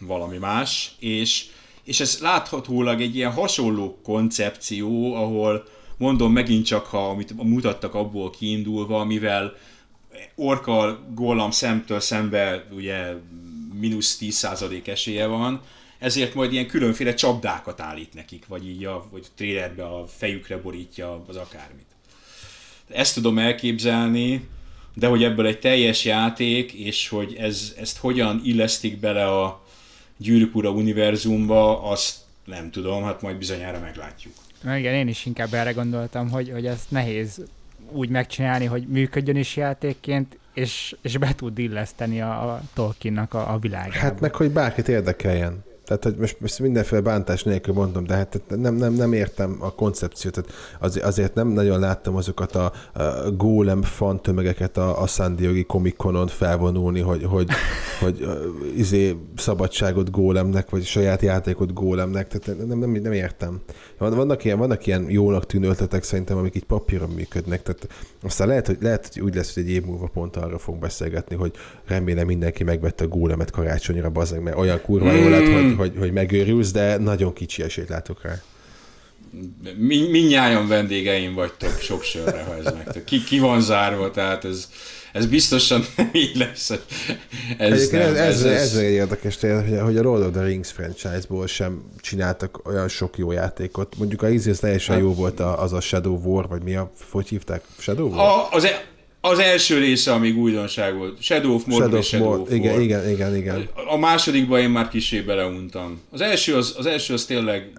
valami 0.00 0.38
más, 0.38 0.94
és, 0.98 1.46
és 1.84 2.00
ez 2.00 2.18
láthatólag 2.20 3.00
egy 3.00 3.16
ilyen 3.16 3.32
hasonló 3.32 3.98
koncepció, 4.02 5.14
ahol 5.14 5.64
mondom 5.96 6.32
megint 6.32 6.66
csak, 6.66 6.86
ha 6.86 7.08
amit 7.08 7.42
mutattak 7.42 7.94
abból 7.94 8.30
kiindulva, 8.30 9.04
mivel 9.04 9.56
orka 10.34 11.04
gollam 11.14 11.50
szemtől 11.50 12.00
szembe 12.00 12.66
ugye 12.70 13.14
mínusz 13.72 14.18
10% 14.20 14.86
esélye 14.86 15.26
van, 15.26 15.60
ezért 15.98 16.34
majd 16.34 16.52
ilyen 16.52 16.66
különféle 16.66 17.14
csapdákat 17.14 17.80
állít 17.80 18.14
nekik, 18.14 18.46
vagy 18.46 18.68
így 18.68 18.84
a 18.84 19.06
vagy 19.10 19.26
trailerbe 19.34 19.84
a 19.84 20.06
fejükre 20.06 20.58
borítja 20.60 21.24
az 21.26 21.36
akármit. 21.36 21.93
Ezt 22.88 23.14
tudom 23.14 23.38
elképzelni, 23.38 24.48
de 24.94 25.06
hogy 25.06 25.24
ebből 25.24 25.46
egy 25.46 25.58
teljes 25.58 26.04
játék, 26.04 26.72
és 26.72 27.08
hogy 27.08 27.36
ez, 27.38 27.74
ezt 27.80 27.98
hogyan 27.98 28.40
illesztik 28.44 29.00
bele 29.00 29.26
a 29.26 29.62
Gyűrűk 30.16 30.54
Ura 30.54 30.70
univerzumba, 30.70 31.82
azt 31.82 32.16
nem 32.44 32.70
tudom, 32.70 33.02
hát 33.02 33.22
majd 33.22 33.36
bizonyára 33.36 33.80
meglátjuk. 33.80 34.34
Na 34.62 34.76
igen, 34.76 34.94
én 34.94 35.08
is 35.08 35.26
inkább 35.26 35.54
erre 35.54 35.72
gondoltam, 35.72 36.30
hogy, 36.30 36.50
hogy 36.50 36.66
ezt 36.66 36.90
nehéz 36.90 37.40
úgy 37.90 38.08
megcsinálni, 38.08 38.64
hogy 38.64 38.86
működjön 38.88 39.36
is 39.36 39.56
játékként, 39.56 40.38
és, 40.54 40.96
és 41.02 41.16
be 41.16 41.34
tud 41.34 41.58
illeszteni 41.58 42.20
a, 42.20 42.52
a 42.52 42.60
Tolkiennak 42.74 43.34
a, 43.34 43.52
a 43.52 43.58
világába. 43.58 43.98
Hát 43.98 44.20
meg, 44.20 44.34
hogy 44.34 44.50
bárkit 44.50 44.88
érdekeljen. 44.88 45.64
Tehát, 45.84 46.04
hogy 46.04 46.16
most, 46.18 46.36
most 46.40 46.58
mindenféle 46.58 47.00
bántás 47.00 47.42
nélkül 47.42 47.74
mondom, 47.74 48.04
de 48.04 48.14
hát 48.14 48.42
nem, 48.48 48.74
nem, 48.74 48.92
nem 48.92 49.12
értem 49.12 49.56
a 49.60 49.74
koncepciót. 49.74 50.34
Tehát 50.34 50.50
az, 50.80 51.00
azért 51.02 51.34
nem 51.34 51.48
nagyon 51.48 51.80
láttam 51.80 52.16
azokat 52.16 52.54
a, 52.54 52.72
a 52.92 53.30
gólem 53.30 53.82
fan 53.82 54.22
tömegeket 54.22 54.76
a, 54.76 55.02
a 55.02 55.06
San 55.06 55.36
Diego 55.36 55.66
Comic-Conon 55.66 56.26
felvonulni, 56.26 57.00
hogy, 57.00 57.24
hogy, 57.24 57.48
hogy 58.00 58.28
izé 58.76 59.16
szabadságot 59.36 60.10
gólemnek, 60.10 60.70
vagy 60.70 60.84
saját 60.84 61.22
játékot 61.22 61.72
gólemnek. 61.72 62.28
Tehát 62.28 62.66
nem, 62.66 62.78
nem, 62.78 62.90
nem 62.90 63.12
értem. 63.12 63.60
Vannak 63.98 64.44
ilyen, 64.44 64.58
vannak 64.58 64.86
ilyen 64.86 65.06
jónak 65.08 65.46
tűnő 65.46 65.68
ötletek 65.68 66.02
szerintem, 66.02 66.36
amik 66.36 66.54
így 66.54 66.64
papíron 66.64 67.10
működnek. 67.10 67.62
Tehát 67.62 67.88
aztán 68.22 68.48
lehet, 68.48 68.66
hogy, 68.66 68.78
lehet, 68.80 69.10
hogy 69.12 69.22
úgy 69.22 69.34
lesz, 69.34 69.54
hogy 69.54 69.62
egy 69.62 69.70
év 69.70 69.84
múlva 69.84 70.10
pont 70.12 70.36
arra 70.36 70.58
fogunk 70.58 70.82
beszélgetni, 70.82 71.36
hogy 71.36 71.52
remélem 71.86 72.26
mindenki 72.26 72.64
megvette 72.64 73.04
a 73.04 73.08
gólemet 73.08 73.50
karácsonyra, 73.50 74.10
bazeg, 74.10 74.42
mert 74.42 74.56
olyan 74.56 74.80
kurva 74.82 75.12
jó 75.12 75.28
lett, 75.28 75.52
hogy, 75.52 75.73
hogy, 75.76 75.92
hogy 75.98 76.12
megőrülsz, 76.12 76.72
de 76.72 76.98
nagyon 76.98 77.32
kicsi 77.32 77.62
esélyt 77.62 77.88
látok 77.88 78.22
rá. 78.22 78.42
Mi, 79.76 80.08
minnyáján 80.08 80.68
vendégeim 80.68 81.34
vagytok 81.34 81.78
sok 81.80 82.02
sörre, 82.02 82.42
ha 82.42 82.56
ez 82.56 82.64
meg. 82.64 83.04
Ki, 83.04 83.24
ki 83.24 83.38
van 83.38 83.60
zárva, 83.60 84.10
tehát 84.10 84.44
ez, 84.44 84.68
ez 85.12 85.26
biztosan 85.26 85.84
nem 85.96 86.10
így 86.12 86.36
lesz. 86.36 86.70
Ez, 87.58 87.90
nem, 87.90 88.00
ez, 88.00 88.14
ez, 88.14 88.42
ez, 88.42 88.44
ez, 88.44 88.76
érdekes, 88.76 89.40
hogy, 89.40 89.78
hogy 89.82 89.96
a 89.96 90.02
Lord 90.02 90.22
of 90.22 90.32
the 90.32 90.42
Rings 90.42 90.70
franchise-ból 90.72 91.46
sem 91.46 91.82
csináltak 92.00 92.68
olyan 92.68 92.88
sok 92.88 93.18
jó 93.18 93.32
játékot. 93.32 93.96
Mondjuk 93.98 94.22
a 94.22 94.26
Easy 94.26 94.50
teljesen 94.50 94.94
hát, 94.94 95.04
jó 95.04 95.14
volt 95.14 95.40
az 95.40 95.72
a 95.72 95.80
Shadow 95.80 96.16
War, 96.16 96.48
vagy 96.48 96.62
mi 96.62 96.74
a, 96.74 96.90
hogy 97.10 97.28
hívták? 97.28 97.64
Shadow 97.78 98.08
War? 98.08 98.18
A, 98.18 98.48
az, 98.50 98.64
e, 98.64 98.84
az 99.30 99.38
első 99.38 99.78
része, 99.78 100.12
amíg 100.12 100.38
újdonság 100.38 100.96
volt. 100.96 101.22
Shadow 101.22 101.54
of 101.54 101.64
Mordor 101.64 102.02
Shadow, 102.02 102.02
Shadow 102.02 102.32
of 102.32 102.38
War. 102.38 102.52
Igen, 102.52 102.80
igen, 102.80 103.08
igen, 103.08 103.36
igen. 103.36 103.68
A 103.86 103.96
másodikban 103.96 104.60
én 104.60 104.70
már 104.70 104.88
kicsi 104.88 105.20
beleuntam. 105.20 106.00
Az 106.10 106.20
első 106.20 106.56
az, 106.56 106.74
az 106.78 106.86
első 106.86 107.14
az 107.14 107.24
tényleg 107.24 107.72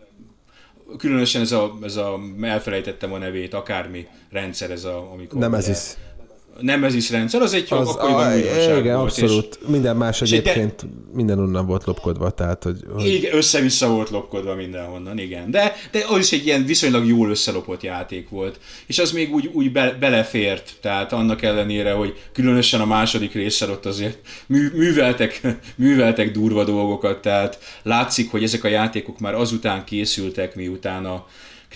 különösen 0.98 1.42
ez 1.42 1.52
a, 1.52 1.78
ez 1.84 1.96
a, 1.96 2.20
elfelejtettem 2.42 3.14
a 3.14 3.18
nevét, 3.18 3.54
akármi 3.54 4.08
rendszer, 4.32 4.72
ez 4.72 4.84
a, 4.84 5.12
amikor... 5.14 5.40
Nem 5.40 5.54
ez 5.54 5.70
is. 5.70 5.78
Nemesis 6.60 7.10
rendszer, 7.10 7.42
az 7.42 7.54
egy 7.54 7.68
az, 7.70 7.88
akkoriban 7.88 8.26
a, 8.26 8.36
újdonság 8.36 8.78
Igen, 8.78 8.98
volt, 8.98 9.10
abszolút. 9.10 9.58
És, 9.62 9.68
minden 9.68 9.98
más 9.98 10.22
és 10.22 10.32
egyébként 10.32 10.76
de, 10.76 10.88
minden 11.14 11.40
onnan 11.40 11.66
volt 11.66 11.84
lopkodva, 11.86 12.30
tehát 12.30 12.64
hogy... 12.64 12.80
hogy... 12.94 13.06
Igen, 13.06 13.36
össze-vissza 13.36 13.90
volt 13.90 14.10
lopkodva 14.10 14.56
mindenhonnan, 14.56 15.20
igen. 15.20 15.52
De, 15.52 15.76
de 15.92 16.06
az 16.08 16.18
is 16.18 16.32
egy 16.32 16.46
ilyen 16.46 16.66
viszonylag 16.66 17.08
jól 17.08 17.30
összelopott 17.30 17.84
játék 17.84 18.30
volt. 18.30 18.60
És 18.86 19.00
az 19.00 19.12
még 19.12 19.34
úgy, 19.34 19.50
úgy 19.54 19.72
be, 19.72 19.98
belefért, 20.00 20.74
tehát 20.82 21.14
annak 21.14 21.42
ellenére, 21.42 21.92
hogy 21.92 22.14
különösen 22.34 22.82
a 22.82 22.86
második 22.86 23.34
részsel 23.34 23.70
ott 23.70 23.86
azért 23.86 24.18
mű, 24.46 24.70
műveltek, 24.74 25.42
műveltek 25.76 26.32
durva 26.32 26.64
dolgokat, 26.64 27.22
tehát 27.22 27.60
látszik, 27.84 28.32
hogy 28.32 28.44
ezek 28.44 28.64
a 28.64 28.68
játékok 28.68 29.20
már 29.20 29.34
azután 29.34 29.84
készültek, 29.84 30.56
miután 30.56 31.06
a, 31.06 31.26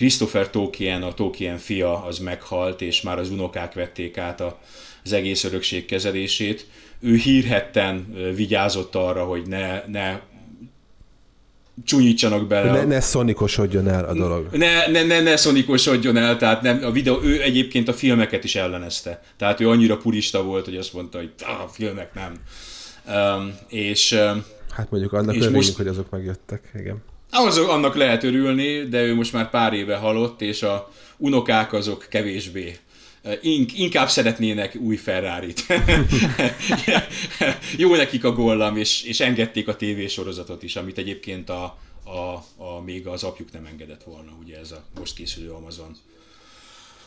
Christopher 0.00 0.50
Tolkien, 0.50 1.02
a 1.02 1.12
Tolkien 1.12 1.58
fia, 1.58 2.04
az 2.04 2.18
meghalt, 2.18 2.80
és 2.80 3.02
már 3.02 3.18
az 3.18 3.30
unokák 3.30 3.74
vették 3.74 4.18
át 4.18 4.40
a, 4.40 4.58
az 5.04 5.12
egész 5.12 5.44
örökség 5.44 5.84
kezelését. 5.84 6.66
Ő 7.00 7.14
hírhetten 7.14 8.14
vigyázott 8.34 8.94
arra, 8.94 9.24
hogy 9.24 9.46
ne, 9.46 9.82
ne 9.86 10.20
csúnyítsanak 11.84 12.46
bele. 12.46 12.72
Ne, 12.72 12.84
ne 12.84 13.00
szonikosodjon 13.00 13.88
el 13.88 14.04
a 14.04 14.14
dolog. 14.14 14.48
Ne, 14.52 14.86
ne, 14.86 15.02
ne, 15.02 15.20
ne 15.20 15.36
szonikosodjon 15.36 16.16
el, 16.16 16.36
tehát 16.36 16.62
nem, 16.62 16.84
a 16.84 16.90
videó, 16.90 17.22
ő 17.22 17.42
egyébként 17.42 17.88
a 17.88 17.92
filmeket 17.92 18.44
is 18.44 18.54
ellenezte. 18.54 19.22
Tehát 19.36 19.60
ő 19.60 19.68
annyira 19.68 19.96
purista 19.96 20.42
volt, 20.42 20.64
hogy 20.64 20.76
azt 20.76 20.92
mondta, 20.92 21.18
hogy 21.18 21.32
a 21.38 21.68
filmek 21.68 22.14
nem. 22.14 22.34
Um, 23.16 23.54
és 23.68 24.18
Hát 24.70 24.90
mondjuk 24.90 25.12
annak 25.12 25.28
örüljünk, 25.28 25.54
most... 25.54 25.76
hogy 25.76 25.86
azok 25.86 26.10
megjöttek, 26.10 26.70
igen. 26.74 27.02
Az, 27.30 27.58
annak 27.58 27.94
lehet 27.94 28.24
örülni, 28.24 28.88
de 28.88 29.02
ő 29.02 29.14
most 29.14 29.32
már 29.32 29.50
pár 29.50 29.72
éve 29.72 29.96
halott, 29.96 30.40
és 30.40 30.62
a 30.62 30.90
unokák 31.16 31.72
azok 31.72 32.06
kevésbé. 32.10 32.76
Ink, 33.42 33.78
inkább 33.78 34.08
szeretnének 34.08 34.74
új 34.74 34.96
ferrari 34.96 35.52
Jó 37.76 37.94
nekik 37.94 38.24
a 38.24 38.32
gollam, 38.32 38.76
és, 38.76 39.02
és 39.02 39.20
engedték 39.20 39.68
a 39.68 39.76
tévésorozatot 39.76 40.62
is, 40.62 40.76
amit 40.76 40.98
egyébként 40.98 41.50
a, 41.50 41.78
a, 42.04 42.44
a, 42.64 42.80
még 42.84 43.06
az 43.06 43.22
apjuk 43.22 43.52
nem 43.52 43.64
engedett 43.64 44.02
volna, 44.02 44.30
ugye 44.40 44.58
ez 44.58 44.72
a 44.72 44.84
most 44.98 45.14
készülő 45.14 45.50
Amazon 45.50 45.96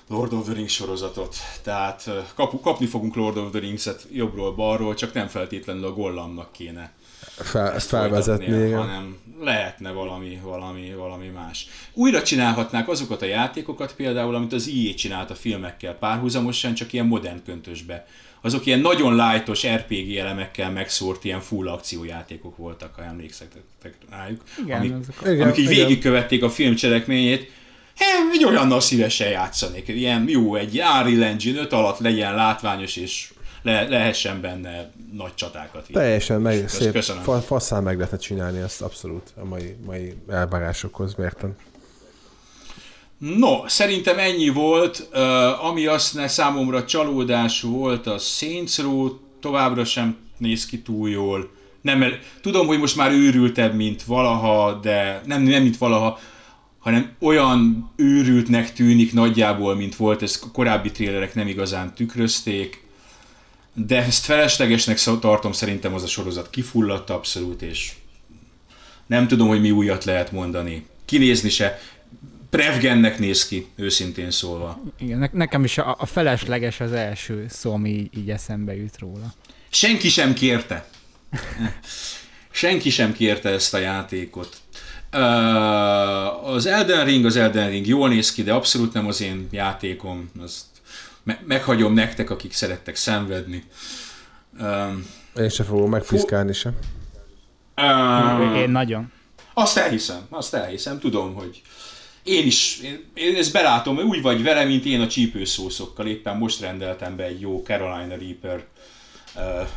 Lord 0.07 0.34
of 0.34 0.45
the 0.45 0.53
Rings 0.53 0.74
sorozatot. 0.74 1.36
Tehát 1.61 2.09
kap, 2.36 2.61
kapni 2.61 2.86
fogunk 2.86 3.15
Lord 3.15 3.38
of 3.38 3.51
the 3.51 3.59
Rings-et 3.59 4.07
jobbról-balról, 4.11 4.93
csak 4.93 5.13
nem 5.13 5.28
feltétlenül 5.28 5.86
a 5.86 5.93
gollamnak 5.93 6.51
kéne 6.51 6.93
fel, 7.36 7.71
ezt 7.71 7.88
felvezetni, 7.88 8.71
hanem 8.71 9.17
lehetne 9.44 9.91
valami, 9.91 10.39
valami, 10.44 10.94
valami 10.98 11.28
más. 11.28 11.68
Újra 11.94 12.24
csinálhatnák 12.24 12.89
azokat 12.89 13.22
a 13.22 13.26
játékokat 13.26 13.96
például, 13.96 14.36
amit 14.36 14.54
az 14.54 14.68
IE 14.68 14.94
csinált 14.94 15.30
a 15.30 15.36
filmekkel 15.36 15.94
párhuzamosan, 15.94 16.74
csak 16.74 16.94
ilyen 16.94 17.06
modern 17.06 17.44
köntösbe. 17.46 18.06
Azok 18.41 18.66
ilyen 18.66 18.80
nagyon 18.80 19.16
lightos 19.16 19.68
RPG 19.68 20.16
elemekkel 20.16 20.72
megszórt 20.72 21.24
ilyen 21.24 21.41
full 21.41 21.68
akciójátékok 21.68 22.58
voltak, 22.58 22.96
ha 22.96 23.04
emlékszetek 23.04 23.64
rájuk. 24.10 24.41
Igen, 24.64 24.80
amik, 24.80 24.94
azok, 24.94 25.22
igen, 25.22 25.41
amik 25.41 25.58
így 25.58 25.72
igen. 25.72 25.88
végigkövették 25.88 26.44
a 26.44 26.50
film 26.50 26.76
cselekményét. 26.76 27.52
egy 28.34 28.46
olyannal 28.46 28.80
szívesen 28.80 29.30
játszanék. 29.30 29.88
Ilyen 29.88 30.30
jó, 30.30 30.56
egy 30.56 30.80
Unreal 30.80 31.24
Engine 31.24 31.60
5 31.60 31.74
alatt 31.74 32.00
legyen 32.00 32.36
látványos 32.36 32.96
és 32.96 33.34
le, 33.64 33.88
lehessen 33.88 34.41
benne 34.41 34.91
nagy 35.14 35.34
csatákat. 35.34 35.88
Teljesen 35.91 36.41
meg, 36.41 36.70
szép, 36.70 37.01
fa, 37.01 37.41
faszán 37.41 37.84
meg 37.84 37.95
lehetne 37.95 38.18
csinálni 38.18 38.59
ezt 38.59 38.82
abszolút 38.82 39.34
a 39.41 39.45
mai, 39.45 39.76
mai 39.86 40.14
elvárásokhoz 40.30 41.16
mérten. 41.16 41.55
No, 43.18 43.68
szerintem 43.68 44.20
ennyi 44.20 44.49
volt. 44.49 45.07
Uh, 45.14 45.66
ami 45.66 45.86
azt 45.86 46.14
ne 46.14 46.28
számomra 46.28 46.86
csalódás 46.86 47.61
volt, 47.61 48.07
a 48.07 48.18
Saints 48.18 48.78
Row 48.78 49.09
továbbra 49.39 49.86
sem 49.86 50.18
néz 50.38 50.66
ki 50.66 50.82
túl 50.82 51.09
jól. 51.09 51.51
Nem, 51.82 52.03
tudom, 52.41 52.68
hogy 52.68 52.80
most 52.80 52.95
már 52.95 53.11
őrültebb, 53.11 53.76
mint 53.76 54.03
valaha, 54.03 54.74
de 54.74 55.22
nem, 55.26 55.41
nem 55.41 55.61
mint 55.61 55.78
valaha, 55.78 56.20
hanem 56.80 57.16
olyan 57.20 57.91
őrültnek 57.95 58.74
tűnik 58.74 59.14
nagyjából, 59.14 59.76
mint 59.76 59.95
volt, 59.95 60.22
ezt 60.22 60.43
a 60.43 60.51
korábbi 60.51 60.91
trélerek 60.91 61.36
nem 61.36 61.47
igazán 61.47 61.93
tükrözték 61.93 62.83
de 63.74 64.03
ezt 64.03 64.26
feleslegesnek 64.26 64.99
tartom, 65.19 65.51
szerintem 65.51 65.93
az 65.93 66.03
a 66.03 66.07
sorozat 66.07 66.49
kifulladt 66.49 67.09
abszolút, 67.09 67.61
és 67.61 67.91
nem 69.07 69.28
tudom, 69.28 69.47
hogy 69.47 69.61
mi 69.61 69.71
újat 69.71 70.03
lehet 70.03 70.32
mondani. 70.32 70.86
Kinézni 71.05 71.49
se. 71.49 71.80
Prevgennek 72.49 73.19
néz 73.19 73.47
ki, 73.47 73.67
őszintén 73.76 74.32
szólva. 74.32 74.82
Igen, 74.99 75.19
ne- 75.19 75.30
nekem 75.32 75.63
is 75.63 75.78
a, 75.78 75.95
a 75.99 76.05
felesleges 76.05 76.80
az 76.80 76.91
első 76.91 77.45
szó, 77.49 77.74
ami 77.74 77.89
így, 77.89 78.17
így 78.17 78.30
eszembe 78.30 78.76
jut 78.76 78.99
róla. 78.99 79.34
Senki 79.69 80.09
sem 80.09 80.34
kérte. 80.34 80.86
Senki 82.51 82.89
sem 82.89 83.13
kérte 83.13 83.49
ezt 83.49 83.74
a 83.74 83.78
játékot. 83.78 84.57
Uh, 85.13 86.49
az 86.53 86.65
Elden 86.65 87.05
Ring, 87.05 87.26
az 87.26 87.36
Elden 87.36 87.69
Ring 87.69 87.88
jól 87.88 88.09
néz 88.09 88.34
ki, 88.34 88.43
de 88.43 88.53
abszolút 88.53 88.93
nem 88.93 89.07
az 89.07 89.21
én 89.21 89.47
játékom. 89.51 90.32
Azt 90.41 90.65
me- 91.24 91.47
meghagyom 91.47 91.93
nektek, 91.93 92.30
akik 92.30 92.53
szerettek 92.53 92.95
szenvedni. 92.95 93.63
Um, 94.59 95.05
Én 95.38 95.49
se 95.49 95.63
fogom 95.63 95.89
megpiszkálni 95.89 96.53
sem. 96.53 96.74
Um, 97.82 98.55
Én 98.55 98.69
nagyon. 98.69 99.11
Azt 99.53 99.78
elhiszem, 99.78 100.21
azt 100.30 100.53
elhiszem, 100.53 100.99
tudom, 100.99 101.34
hogy 101.34 101.61
én 102.24 102.45
is, 102.45 102.80
én, 102.84 103.03
én 103.13 103.36
ezt 103.36 103.51
belátom, 103.53 103.97
úgy 103.97 104.21
vagy 104.21 104.43
vele, 104.43 104.63
mint 104.63 104.86
én 104.86 105.01
a 105.01 105.07
csípőszószokkal. 105.07 106.07
Éppen 106.07 106.38
most 106.38 106.59
rendeltem 106.59 107.15
be 107.15 107.24
egy 107.24 107.41
jó 107.41 107.61
Carolina 107.65 108.15
Reaper 108.15 108.65
uh, 109.36 109.67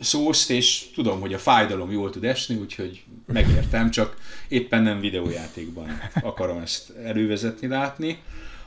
szószt, 0.00 0.50
és 0.50 0.84
tudom, 0.94 1.20
hogy 1.20 1.34
a 1.34 1.38
fájdalom 1.38 1.92
jól 1.92 2.10
tud 2.10 2.24
esni, 2.24 2.54
úgyhogy 2.54 3.04
megértem, 3.26 3.90
csak 3.90 4.16
éppen 4.48 4.82
nem 4.82 5.00
videójátékban 5.00 6.00
akarom 6.22 6.58
ezt 6.58 6.90
elővezetni, 7.04 7.66
látni. 7.66 8.22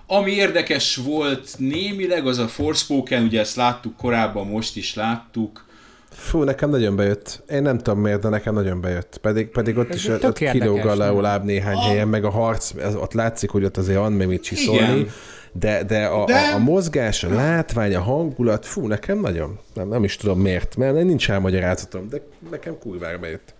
Ami 0.07 0.31
érdekes 0.31 0.95
volt 0.95 1.49
némileg, 1.57 2.27
az 2.27 2.37
a 2.37 2.47
Forspoken, 2.47 3.23
ugye 3.23 3.39
ezt 3.39 3.55
láttuk 3.55 3.97
korábban, 3.97 4.47
most 4.47 4.75
is 4.75 4.95
láttuk. 4.95 5.65
Fú, 6.09 6.43
nekem 6.43 6.69
nagyon 6.69 6.95
bejött. 6.95 7.43
Én 7.49 7.61
nem 7.61 7.77
tudom 7.77 7.99
miért, 7.99 8.21
de 8.21 8.29
nekem 8.29 8.53
nagyon 8.53 8.81
bejött. 8.81 9.17
Pedig, 9.17 9.47
pedig 9.47 9.77
ott 9.77 9.93
is 9.93 10.07
ott 10.07 10.37
kilóg 10.37 10.85
a 10.85 10.95
leolább 10.95 11.43
néhány 11.43 11.75
a... 11.75 11.81
helyen, 11.81 12.07
meg 12.07 12.25
a 12.25 12.29
harc, 12.29 12.71
ez, 12.77 12.95
ott 12.95 13.13
látszik, 13.13 13.49
hogy 13.49 13.63
ott 13.63 13.77
azért 13.77 13.97
van 13.97 14.13
még 14.13 14.27
mit 14.27 14.43
csiszolni. 14.43 15.07
De, 15.51 15.83
de, 15.83 16.05
a, 16.05 16.25
de... 16.25 16.39
A, 16.39 16.53
a 16.53 16.57
mozgás, 16.57 17.23
a 17.23 17.33
látvány, 17.33 17.95
a 17.95 18.01
hangulat, 18.01 18.65
fú, 18.65 18.87
nekem 18.87 19.19
nagyon. 19.19 19.59
Nem, 19.73 19.87
nem 19.87 20.03
is 20.03 20.15
tudom 20.15 20.39
miért, 20.39 20.75
mert 20.75 21.03
nincs 21.03 21.29
elmagyarázatom, 21.29 22.09
de 22.09 22.21
nekem 22.49 22.77
kurvára 22.79 23.17
bejött. 23.17 23.53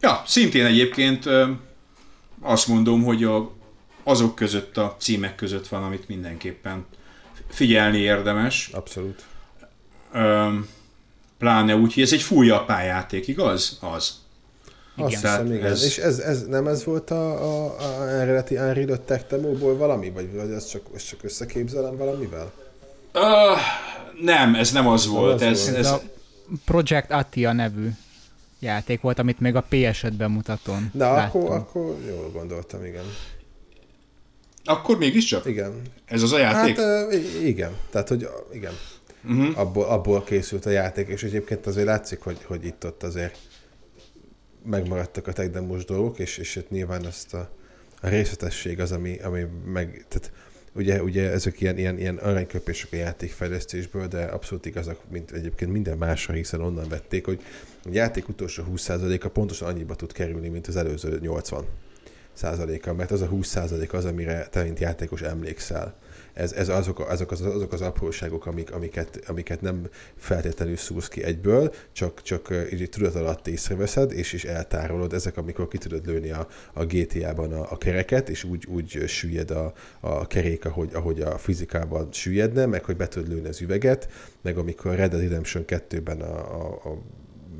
Ja, 0.00 0.22
szintén 0.26 0.64
egyébként 0.64 1.24
azt 2.40 2.68
mondom, 2.68 3.04
hogy 3.04 3.24
a 3.24 3.52
azok 4.04 4.34
között 4.34 4.76
a 4.76 4.96
címek 4.98 5.34
között 5.34 5.68
van, 5.68 5.82
amit 5.82 6.08
mindenképpen 6.08 6.86
figyelni 7.48 7.98
érdemes. 7.98 8.70
Abszolút. 8.72 9.22
Öm, 10.12 10.68
pláne 11.38 11.76
úgy, 11.76 11.94
hogy 11.94 12.02
ez 12.02 12.12
egy 12.12 12.22
full 12.22 12.44
japán 12.44 12.84
játék, 12.84 13.28
igaz? 13.28 13.78
Az. 13.80 14.22
Igen. 14.96 15.06
Azt 15.06 15.14
hiszem, 15.14 15.52
igen. 15.52 15.64
Ez... 15.64 15.84
És 15.84 15.98
ez, 15.98 16.18
ez, 16.18 16.46
nem 16.46 16.66
ez 16.66 16.84
volt 16.84 17.10
a, 17.10 17.42
a, 17.42 17.76
a 17.78 18.08
eredeti 18.08 18.56
Unreal 18.56 19.04
Tech 19.04 19.28
demóból 19.28 19.76
valami? 19.76 20.10
Vagy, 20.10 20.32
vagy 20.34 20.50
ezt 20.50 20.70
csak, 20.70 20.82
ezt 20.94 21.08
csak 21.08 21.24
összeképzelem 21.24 21.96
valamivel? 21.96 22.52
Uh, 23.14 23.22
nem, 24.20 24.54
ez 24.54 24.72
nem 24.72 24.88
az 24.88 25.04
nem 25.04 25.14
volt. 25.14 25.34
Az 25.34 25.42
ez, 25.42 25.64
volt. 25.64 25.78
ez, 25.78 25.86
ez 25.86 25.92
a 25.92 26.00
Project 26.64 27.10
Atia 27.10 27.52
nevű 27.52 27.90
játék 28.58 29.00
volt, 29.00 29.18
amit 29.18 29.40
még 29.40 29.54
a 29.54 29.64
PS5-ben 29.70 30.30
mutatón 30.30 30.90
Na, 30.92 31.12
akkor, 31.12 31.50
akkor 31.50 31.96
jól 32.08 32.30
gondoltam, 32.32 32.84
igen. 32.84 33.04
Akkor 34.64 34.98
mégiscsak? 34.98 35.46
Igen. 35.46 35.82
Ez 36.04 36.22
az 36.22 36.32
a 36.32 36.38
játék? 36.38 36.76
Hát 36.76 37.12
igen. 37.42 37.76
Tehát, 37.90 38.08
hogy 38.08 38.28
igen. 38.52 38.72
Uh-huh. 39.24 39.58
Abból, 39.58 39.84
abból 39.84 40.22
készült 40.22 40.66
a 40.66 40.70
játék, 40.70 41.08
és 41.08 41.22
egyébként 41.22 41.66
azért 41.66 41.86
látszik, 41.86 42.20
hogy, 42.20 42.42
hogy 42.44 42.64
itt-ott 42.64 43.02
azért 43.02 43.38
megmaradtak 44.64 45.26
a 45.26 45.32
techdemos 45.32 45.84
dolgok, 45.84 46.18
és, 46.18 46.38
és 46.38 46.56
itt 46.56 46.70
nyilván 46.70 47.06
ezt 47.06 47.34
a, 47.34 47.50
a 48.00 48.08
részletesség 48.08 48.80
az, 48.80 48.92
ami, 48.92 49.18
ami 49.18 49.46
meg, 49.64 50.04
tehát 50.08 50.32
ugye, 50.74 51.02
ugye 51.02 51.30
ezek 51.30 51.60
ilyen, 51.60 51.78
ilyen, 51.78 51.98
ilyen 51.98 52.16
aranyköpések 52.16 52.92
a 52.92 52.96
játékfejlesztésből, 52.96 54.06
de 54.06 54.24
abszolút 54.24 54.66
igazak, 54.66 54.98
mint 55.10 55.30
egyébként 55.30 55.72
minden 55.72 55.98
másra, 55.98 56.34
hiszen 56.34 56.60
onnan 56.60 56.88
vették, 56.88 57.24
hogy 57.24 57.42
a 57.84 57.88
játék 57.90 58.28
utolsó 58.28 58.64
20%-a 58.74 59.28
pontosan 59.28 59.68
annyiba 59.68 59.94
tud 59.94 60.12
kerülni, 60.12 60.48
mint 60.48 60.66
az 60.66 60.76
előző 60.76 61.18
80 61.20 61.64
százaléka, 62.34 62.94
mert 62.94 63.10
az 63.10 63.20
a 63.20 63.26
20 63.26 63.46
százalék 63.46 63.92
az, 63.92 64.04
amire 64.04 64.46
te, 64.50 64.62
mint 64.62 64.78
játékos 64.78 65.22
emlékszel. 65.22 65.94
ez, 66.32 66.52
ez 66.52 66.68
azok, 66.68 67.00
azok, 67.00 67.30
az, 67.30 67.40
azok 67.40 67.72
az 67.72 67.80
apróságok, 67.80 68.46
amik, 68.46 68.72
amiket, 68.72 69.20
amiket 69.26 69.60
nem 69.60 69.88
feltétlenül 70.16 70.76
szúrsz 70.76 71.08
ki 71.08 71.22
egyből, 71.22 71.74
csak, 71.92 72.22
csak 72.22 72.54
így 72.72 72.88
tudat 72.88 73.14
alatt 73.14 73.46
észreveszed, 73.46 74.12
és 74.12 74.32
is 74.32 74.44
eltárolod. 74.44 75.12
Ezek, 75.12 75.36
amikor 75.36 75.68
ki 75.68 75.78
tudod 75.78 76.06
lőni 76.06 76.30
a, 76.30 76.48
a 76.72 76.84
GTA-ban 76.84 77.52
a, 77.52 77.72
a 77.72 77.78
kereket, 77.78 78.28
és 78.28 78.44
úgy, 78.44 78.66
úgy 78.66 79.04
süllyed 79.06 79.50
a, 79.50 79.72
a 80.00 80.26
kerék, 80.26 80.64
ahogy, 80.64 80.90
ahogy 80.94 81.20
a 81.20 81.38
fizikában 81.38 82.08
süllyedne, 82.12 82.66
meg 82.66 82.84
hogy 82.84 82.96
be 82.96 83.08
tudod 83.08 83.28
lőni 83.28 83.48
az 83.48 83.60
üveget, 83.60 84.08
meg 84.42 84.56
amikor 84.56 84.94
Red 84.94 85.10
Dead 85.10 85.22
Redemption 85.22 85.64
2-ben 85.66 86.20
a, 86.20 86.36
a, 86.36 86.90
a 86.90 86.98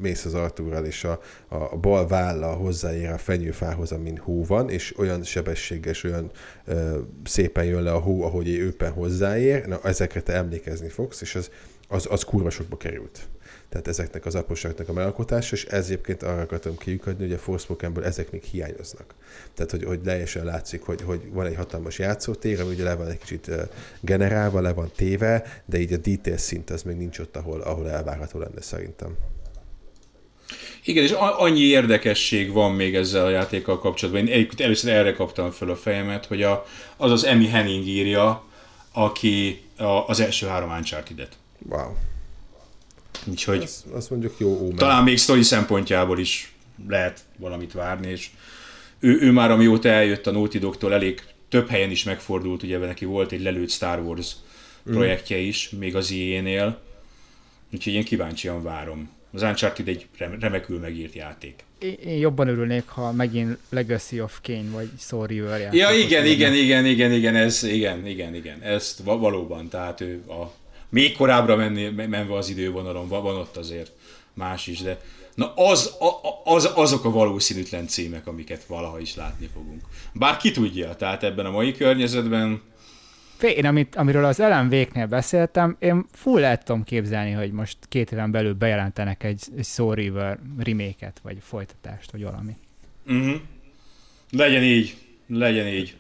mész 0.01 0.25
az 0.25 0.35
Artúrral, 0.35 0.85
és 0.85 1.05
a, 1.05 1.21
a 1.49 1.77
bal 1.77 2.07
válla 2.07 2.53
hozzáér 2.53 3.09
a 3.09 3.19
fenyőfához, 3.19 3.93
amin 3.93 4.17
hó 4.17 4.45
van, 4.45 4.71
és 4.71 4.99
olyan 4.99 5.23
sebességes, 5.23 6.05
olyan 6.05 6.31
ö, 6.65 6.99
szépen 7.25 7.65
jön 7.65 7.83
le 7.83 7.93
a 7.93 7.99
hó, 7.99 8.23
ahogy 8.23 8.49
éppen 8.49 8.93
hozzáér, 8.93 9.67
na 9.67 9.81
ezekre 9.83 10.21
te 10.21 10.33
emlékezni 10.33 10.89
fogsz, 10.89 11.21
és 11.21 11.35
az, 11.35 11.51
az, 11.89 12.07
az 12.11 12.23
kurva 12.25 12.51
sokba 12.51 12.77
került. 12.77 13.29
Tehát 13.75 13.89
ezeknek 13.89 14.27
az 14.27 14.35
apróságoknak 14.35 14.89
a 14.89 14.93
megalkotása, 14.93 15.55
és 15.55 15.65
ez 15.65 15.85
egyébként 15.85 16.23
arra 16.23 16.41
akartam 16.41 16.77
kiukadni, 16.77 17.25
hogy 17.25 17.33
a 17.33 17.39
Forspokenből 17.39 18.05
ezek 18.05 18.31
még 18.31 18.43
hiányoznak. 18.43 19.15
Tehát, 19.55 19.71
hogy, 19.71 19.85
hogy 19.85 20.01
teljesen 20.01 20.45
látszik, 20.45 20.83
hogy, 20.83 21.03
hogy 21.03 21.33
van 21.33 21.47
egy 21.47 21.57
hatalmas 21.57 21.99
játszótér, 21.99 22.61
ami 22.61 22.75
ugye 22.75 22.85
le 22.85 22.95
van 22.95 23.09
egy 23.09 23.19
kicsit 23.19 23.51
generálva, 24.01 24.61
le 24.61 24.73
van 24.73 24.91
téve, 24.97 25.63
de 25.65 25.79
így 25.79 25.93
a 25.93 25.97
detail 25.97 26.37
szint 26.37 26.71
az 26.71 26.83
még 26.83 26.97
nincs 26.97 27.19
ott, 27.19 27.37
ahol, 27.37 27.61
ahol 27.61 27.91
elvárható 27.91 28.39
lenne 28.39 28.61
szerintem. 28.61 29.17
Igen, 30.85 31.05
és 31.05 31.11
annyi 31.19 31.61
érdekesség 31.61 32.53
van 32.53 32.73
még 32.73 32.95
ezzel 32.95 33.25
a 33.25 33.31
játékkal 33.31 33.79
kapcsolatban. 33.79 34.27
Én 34.27 34.49
először 34.57 34.93
erre 34.93 35.13
kaptam 35.13 35.51
föl 35.51 35.71
a 35.71 35.77
fejemet, 35.77 36.27
hogy 36.27 36.43
a, 36.43 36.67
az 36.97 37.11
az 37.11 37.25
Emi 37.25 37.47
Henning 37.47 37.87
írja, 37.87 38.45
aki 38.93 39.63
a, 39.77 39.85
az 39.85 40.21
első 40.21 40.47
három 40.47 40.71
Uncharted-et. 40.71 41.37
Wow. 41.69 41.93
Úgyhogy 43.25 43.63
azt, 43.63 43.87
azt 43.87 44.11
mondjuk 44.11 44.35
jó 44.39 44.49
ómen. 44.49 44.77
Talán 44.77 45.05
még 45.05 45.19
sztori 45.19 45.43
szempontjából 45.43 46.19
is 46.19 46.53
lehet 46.89 47.25
valamit 47.37 47.73
várni, 47.73 48.11
és 48.11 48.31
ő, 48.99 49.21
ő 49.21 49.31
már 49.31 49.51
amióta 49.51 49.89
eljött 49.89 50.27
a 50.27 50.31
Naughty 50.31 50.59
Dog-tól 50.59 50.93
elég 50.93 51.23
több 51.49 51.69
helyen 51.69 51.91
is 51.91 52.05
megfordult, 52.05 52.63
ugye 52.63 52.79
neki 52.79 53.05
volt 53.05 53.33
egy 53.33 53.43
lelőtt 53.43 53.71
Star 53.71 53.99
Wars 53.99 54.33
mm. 54.91 54.93
projektje 54.93 55.37
is, 55.37 55.71
még 55.71 55.97
az 55.97 56.11
IE-nél, 56.11 56.81
úgyhogy 57.73 57.93
én 57.93 58.05
kíváncsian 58.05 58.63
várom. 58.63 59.11
Az 59.35 59.43
Uncharted 59.43 59.89
egy 59.89 60.07
remekül 60.41 60.79
megírt 60.79 61.15
játék. 61.15 61.65
Én 61.79 62.19
jobban 62.19 62.49
örülnék, 62.49 62.89
ha 62.89 63.13
megint 63.13 63.59
Legacy 63.69 64.21
of 64.21 64.39
Kane 64.43 64.71
vagy 64.73 64.89
Soul 64.99 65.27
River 65.27 65.61
játék. 65.61 65.81
Ja, 65.81 65.91
igen, 65.91 66.27
igen, 66.27 66.55
igen, 66.55 66.87
igen, 66.87 67.13
igen, 67.13 67.35
ez, 67.37 67.63
igen, 67.63 68.07
igen, 68.07 68.35
igen, 68.35 68.61
ezt 68.61 69.01
valóban, 69.05 69.69
tehát 69.69 70.01
ő 70.01 70.23
a 70.29 70.53
még 70.89 71.17
korábbra 71.17 71.57
menni, 71.57 71.89
menve 71.89 72.37
az 72.37 72.49
idővonalon, 72.49 73.09
van 73.09 73.37
ott 73.37 73.57
azért 73.57 73.93
más 74.35 74.67
is, 74.67 74.83
de 74.83 75.01
na 75.35 75.55
az, 75.55 75.97
az, 76.45 76.71
azok 76.75 77.05
a 77.05 77.11
valószínűtlen 77.11 77.87
címek, 77.87 78.27
amiket 78.27 78.65
valaha 78.65 79.01
is 79.01 79.17
látni 79.17 79.49
fogunk. 79.53 79.83
Bár 80.13 80.37
ki 80.37 80.51
tudja, 80.51 80.95
tehát 80.95 81.23
ebben 81.23 81.47
a 81.47 81.51
mai 81.51 81.73
környezetben 81.73 82.61
én, 83.43 83.67
amit, 83.67 83.97
amiről 83.97 84.25
az 84.25 84.41
Ellen 84.41 84.69
Véknél 84.69 85.07
beszéltem, 85.07 85.77
én 85.79 86.07
full 86.13 86.45
el 86.45 86.59
tudom 86.59 86.85
képzelni, 86.85 87.31
hogy 87.31 87.53
most 87.53 87.79
két 87.89 88.13
éven 88.13 88.31
belül 88.31 88.55
bejelentenek 88.55 89.23
egy, 89.23 89.43
egy 89.57 89.65
Soul 89.65 89.95
River 89.95 90.39
remake 90.59 91.13
vagy 91.23 91.39
folytatást, 91.41 92.11
vagy 92.11 92.23
valami. 92.23 92.57
Uh-huh. 93.07 93.35
Legyen 94.31 94.63
így, 94.63 94.97
legyen 95.27 95.67
így. 95.67 95.97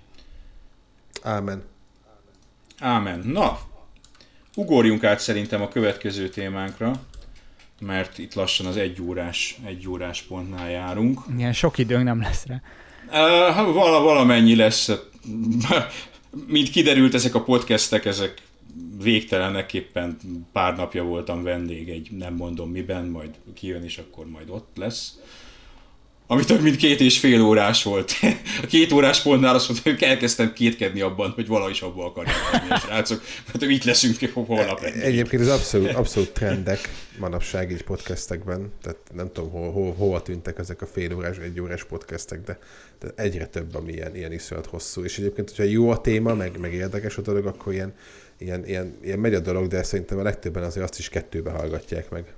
Ámen. 1.22 1.62
Ámen. 2.78 3.18
Na, 3.18 3.58
ugorjunk 4.54 5.04
át 5.04 5.20
szerintem 5.20 5.62
a 5.62 5.68
következő 5.68 6.28
témánkra, 6.28 6.92
mert 7.80 8.18
itt 8.18 8.34
lassan 8.34 8.66
az 8.66 8.76
egy 8.76 9.02
órás, 9.02 9.58
egy 9.64 9.88
órás 9.88 10.22
pontnál 10.22 10.70
járunk. 10.70 11.20
Ilyen 11.36 11.52
sok 11.52 11.78
időnk 11.78 12.04
nem 12.04 12.20
lesz 12.20 12.46
rá. 12.46 12.60
Uh, 13.06 13.72
vala, 13.72 14.00
valamennyi 14.00 14.56
lesz 14.56 14.90
mint 16.46 16.70
kiderült, 16.70 17.14
ezek 17.14 17.34
a 17.34 17.42
podcastek, 17.42 18.04
ezek 18.04 18.42
végtelenek, 19.02 19.74
éppen 19.74 20.16
pár 20.52 20.76
napja 20.76 21.02
voltam 21.02 21.42
vendég 21.42 21.88
egy 21.88 22.10
nem 22.10 22.34
mondom 22.34 22.70
miben, 22.70 23.04
majd 23.04 23.30
kijön 23.54 23.82
és 23.84 23.98
akkor 23.98 24.26
majd 24.26 24.50
ott 24.50 24.76
lesz. 24.76 25.18
Ami 26.26 26.44
több 26.44 26.62
mint 26.62 26.76
két 26.76 27.00
és 27.00 27.18
fél 27.18 27.42
órás 27.42 27.82
volt. 27.82 28.12
A 28.62 28.66
két 28.66 28.92
órás 28.92 29.22
pontnál 29.22 29.54
azt 29.54 29.68
mondta, 29.68 29.90
hogy 29.90 30.02
elkezdtem 30.02 30.52
kétkedni 30.52 31.00
abban, 31.00 31.30
hogy 31.30 31.46
valahogy 31.46 31.72
is 31.72 31.80
abba 31.80 32.04
akarják 32.04 32.36
lenni 32.52 32.70
a 32.70 32.78
srácok, 32.78 33.22
mert 33.46 33.70
itt 33.70 33.84
leszünk 33.84 34.32
holnap. 34.32 34.80
Egy. 34.80 35.00
Egyébként 35.00 35.42
ez 35.42 35.48
abszolút, 35.48 35.92
abszolút 35.92 36.30
trendek 36.30 36.88
manapság 37.18 37.70
így 37.70 37.82
podcastekben, 37.82 38.72
tehát 38.82 38.98
nem 39.14 39.32
tudom, 39.32 39.50
hol, 39.50 39.72
hol, 39.72 39.94
hova 39.94 40.22
tűntek 40.22 40.58
ezek 40.58 40.82
a 40.82 40.86
fél 40.86 41.14
órás, 41.16 41.36
egy 41.36 41.60
órás 41.60 41.84
podcastek, 41.84 42.40
de, 42.40 42.58
de 43.00 43.08
egyre 43.16 43.46
több, 43.46 43.74
ami 43.74 43.92
ilyen, 43.92 44.16
ilyen 44.16 44.32
iszonyat 44.32 44.66
hosszú. 44.66 45.04
És 45.04 45.18
egyébként, 45.18 45.48
hogyha 45.48 45.72
jó 45.72 45.90
a 45.90 46.00
téma, 46.00 46.34
meg, 46.34 46.58
meg 46.58 46.72
érdekes 46.72 47.16
a 47.16 47.22
dolog, 47.22 47.46
akkor 47.46 47.72
ilyen, 47.72 47.94
ilyen, 48.38 48.66
ilyen, 48.66 48.98
ilyen 49.02 49.18
megy 49.18 49.34
a 49.34 49.40
dolog, 49.40 49.66
de 49.66 49.82
szerintem 49.82 50.18
a 50.18 50.22
legtöbben 50.22 50.62
azért 50.62 50.84
azt 50.84 50.98
is 50.98 51.08
kettőbe 51.08 51.50
hallgatják 51.50 52.10
meg. 52.10 52.34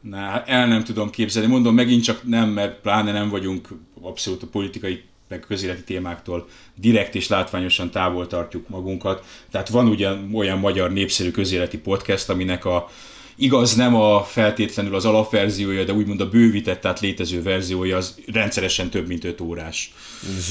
Na, 0.00 0.44
el 0.44 0.66
nem 0.66 0.84
tudom 0.84 1.10
képzelni. 1.10 1.48
Mondom, 1.48 1.74
megint 1.74 2.02
csak 2.02 2.20
nem, 2.22 2.48
mert 2.48 2.80
pláne 2.80 3.12
nem 3.12 3.28
vagyunk 3.28 3.68
abszolút 4.00 4.42
a 4.42 4.46
politikai 4.46 5.02
meg 5.28 5.40
közéleti 5.40 5.82
témáktól 5.82 6.48
direkt 6.74 7.14
és 7.14 7.28
látványosan 7.28 7.90
távol 7.90 8.26
tartjuk 8.26 8.68
magunkat. 8.68 9.24
Tehát 9.50 9.68
van 9.68 9.88
ugyan 9.88 10.30
olyan 10.34 10.58
magyar 10.58 10.92
népszerű 10.92 11.30
közéleti 11.30 11.78
podcast, 11.78 12.28
aminek 12.28 12.64
a 12.64 12.90
igaz 13.36 13.74
nem 13.74 13.94
a 13.94 14.24
feltétlenül 14.24 14.94
az 14.94 15.04
alapverziója, 15.04 15.84
de 15.84 15.92
úgymond 15.92 16.20
a 16.20 16.28
bővített, 16.28 16.80
tehát 16.80 17.00
létező 17.00 17.42
verziója 17.42 17.96
az 17.96 18.14
rendszeresen 18.32 18.90
több 18.90 19.06
mint 19.06 19.24
5 19.24 19.40
órás. 19.40 19.92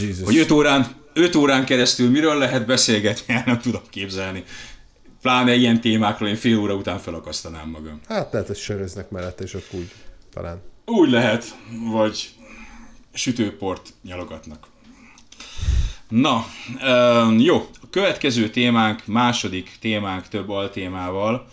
Jesus. 0.01 0.25
Hogy 0.25 0.37
5 0.37 0.51
órán, 0.51 0.87
5 1.13 1.35
órán 1.35 1.65
keresztül 1.65 2.09
miről 2.09 2.37
lehet 2.37 2.65
beszélgetni, 2.65 3.33
el 3.33 3.43
nem 3.45 3.59
tudom 3.59 3.81
képzelni 3.89 4.43
pláne 5.26 5.55
ilyen 5.55 5.82
témákról 5.82 6.30
én 6.30 6.36
fél 6.36 6.59
óra 6.59 6.73
után 6.73 6.99
felakasztanám 6.99 7.69
magam. 7.69 7.99
Hát 8.07 8.32
lehet, 8.32 8.47
hogy 8.47 8.57
söröznek 8.57 9.09
mellette, 9.09 9.43
és 9.43 9.53
akkor 9.53 9.80
úgy 9.80 9.91
talán. 10.34 10.61
Úgy 10.86 11.09
lehet, 11.09 11.55
vagy 11.91 12.30
sütőport 13.13 13.93
nyalogatnak. 14.03 14.67
Na, 16.09 16.45
jó, 17.38 17.69
a 17.82 17.89
következő 17.89 18.49
témánk, 18.49 19.05
második 19.05 19.78
témánk 19.80 20.28
több 20.28 20.49
altémával, 20.49 21.47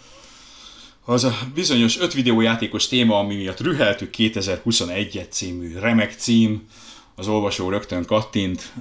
az 1.05 1.25
a 1.25 1.35
bizonyos 1.55 1.99
öt 1.99 2.12
videójátékos 2.12 2.89
téma, 2.89 3.18
ami 3.18 3.35
miatt 3.35 3.61
rüheltük 3.61 4.11
2021 4.11 5.27
című 5.31 5.79
remek 5.79 6.12
cím, 6.12 6.66
az 7.14 7.29
olvasó 7.29 7.68
rögtön 7.68 8.05
kattint. 8.05 8.73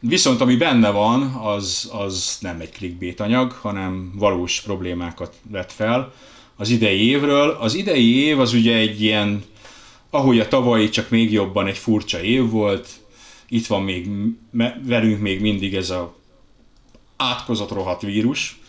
Viszont 0.00 0.40
ami 0.40 0.56
benne 0.56 0.90
van, 0.90 1.22
az, 1.22 1.90
az 1.92 2.38
nem 2.40 2.60
egy 2.60 2.70
clickbait 2.70 3.20
anyag, 3.20 3.52
hanem 3.52 4.12
valós 4.14 4.60
problémákat 4.60 5.34
vet 5.50 5.72
fel 5.72 6.12
az 6.56 6.68
idei 6.68 7.08
évről. 7.08 7.50
Az 7.50 7.74
idei 7.74 8.16
év 8.16 8.40
az 8.40 8.52
ugye 8.52 8.76
egy 8.76 9.02
ilyen, 9.02 9.44
ahogy 10.10 10.40
a 10.40 10.48
tavalyi, 10.48 10.88
csak 10.88 11.10
még 11.10 11.32
jobban 11.32 11.66
egy 11.66 11.78
furcsa 11.78 12.22
év 12.22 12.50
volt. 12.50 12.88
Itt 13.48 13.66
van 13.66 13.82
még 13.82 14.08
velünk 14.82 15.20
még 15.20 15.40
mindig 15.40 15.74
ez 15.74 15.90
a 15.90 16.14
átkozott 17.16 17.70
rohadt 17.70 18.02
vírus. 18.02 18.60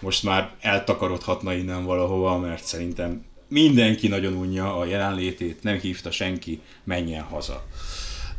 Most 0.00 0.22
már 0.22 0.54
eltakarodhatna 0.60 1.52
innen 1.52 1.84
valahova, 1.84 2.38
mert 2.38 2.64
szerintem 2.64 3.24
mindenki 3.48 4.08
nagyon 4.08 4.32
unja 4.32 4.76
a 4.76 4.84
jelenlétét, 4.84 5.62
nem 5.62 5.78
hívta 5.78 6.10
senki, 6.10 6.60
menjen 6.84 7.22
haza. 7.22 7.66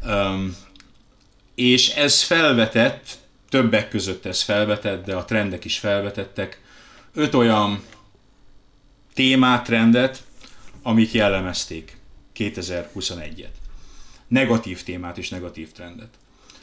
Um, 0.06 0.56
és 1.56 1.90
ez 1.90 2.22
felvetett, 2.22 3.18
többek 3.50 3.90
között 3.90 4.26
ez 4.26 4.42
felvetett, 4.42 5.06
de 5.06 5.16
a 5.16 5.26
trendek 5.26 5.66
is 5.66 5.78
felvetettek, 5.78 6.62
öt 7.14 7.34
olyan 7.34 7.84
témát, 9.14 9.64
trendet, 9.64 10.24
amik 10.82 11.12
jellemezték 11.12 11.98
2021-et. 12.36 13.54
Negatív 14.28 14.84
témát 14.84 15.18
és 15.18 15.30
negatív 15.30 15.72
trendet. 15.72 16.10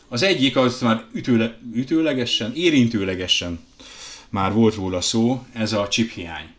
Az 0.08 0.22
egyik 0.22 0.56
az 0.56 0.80
már 0.80 1.04
ütőle, 1.12 1.58
ütőlegesen, 1.74 2.52
érintőlegesen 2.54 3.60
már 4.28 4.52
volt 4.52 4.74
róla 4.74 5.00
szó, 5.00 5.46
ez 5.52 5.72
a 5.72 5.88
chip 5.88 6.10
hiány. 6.10 6.54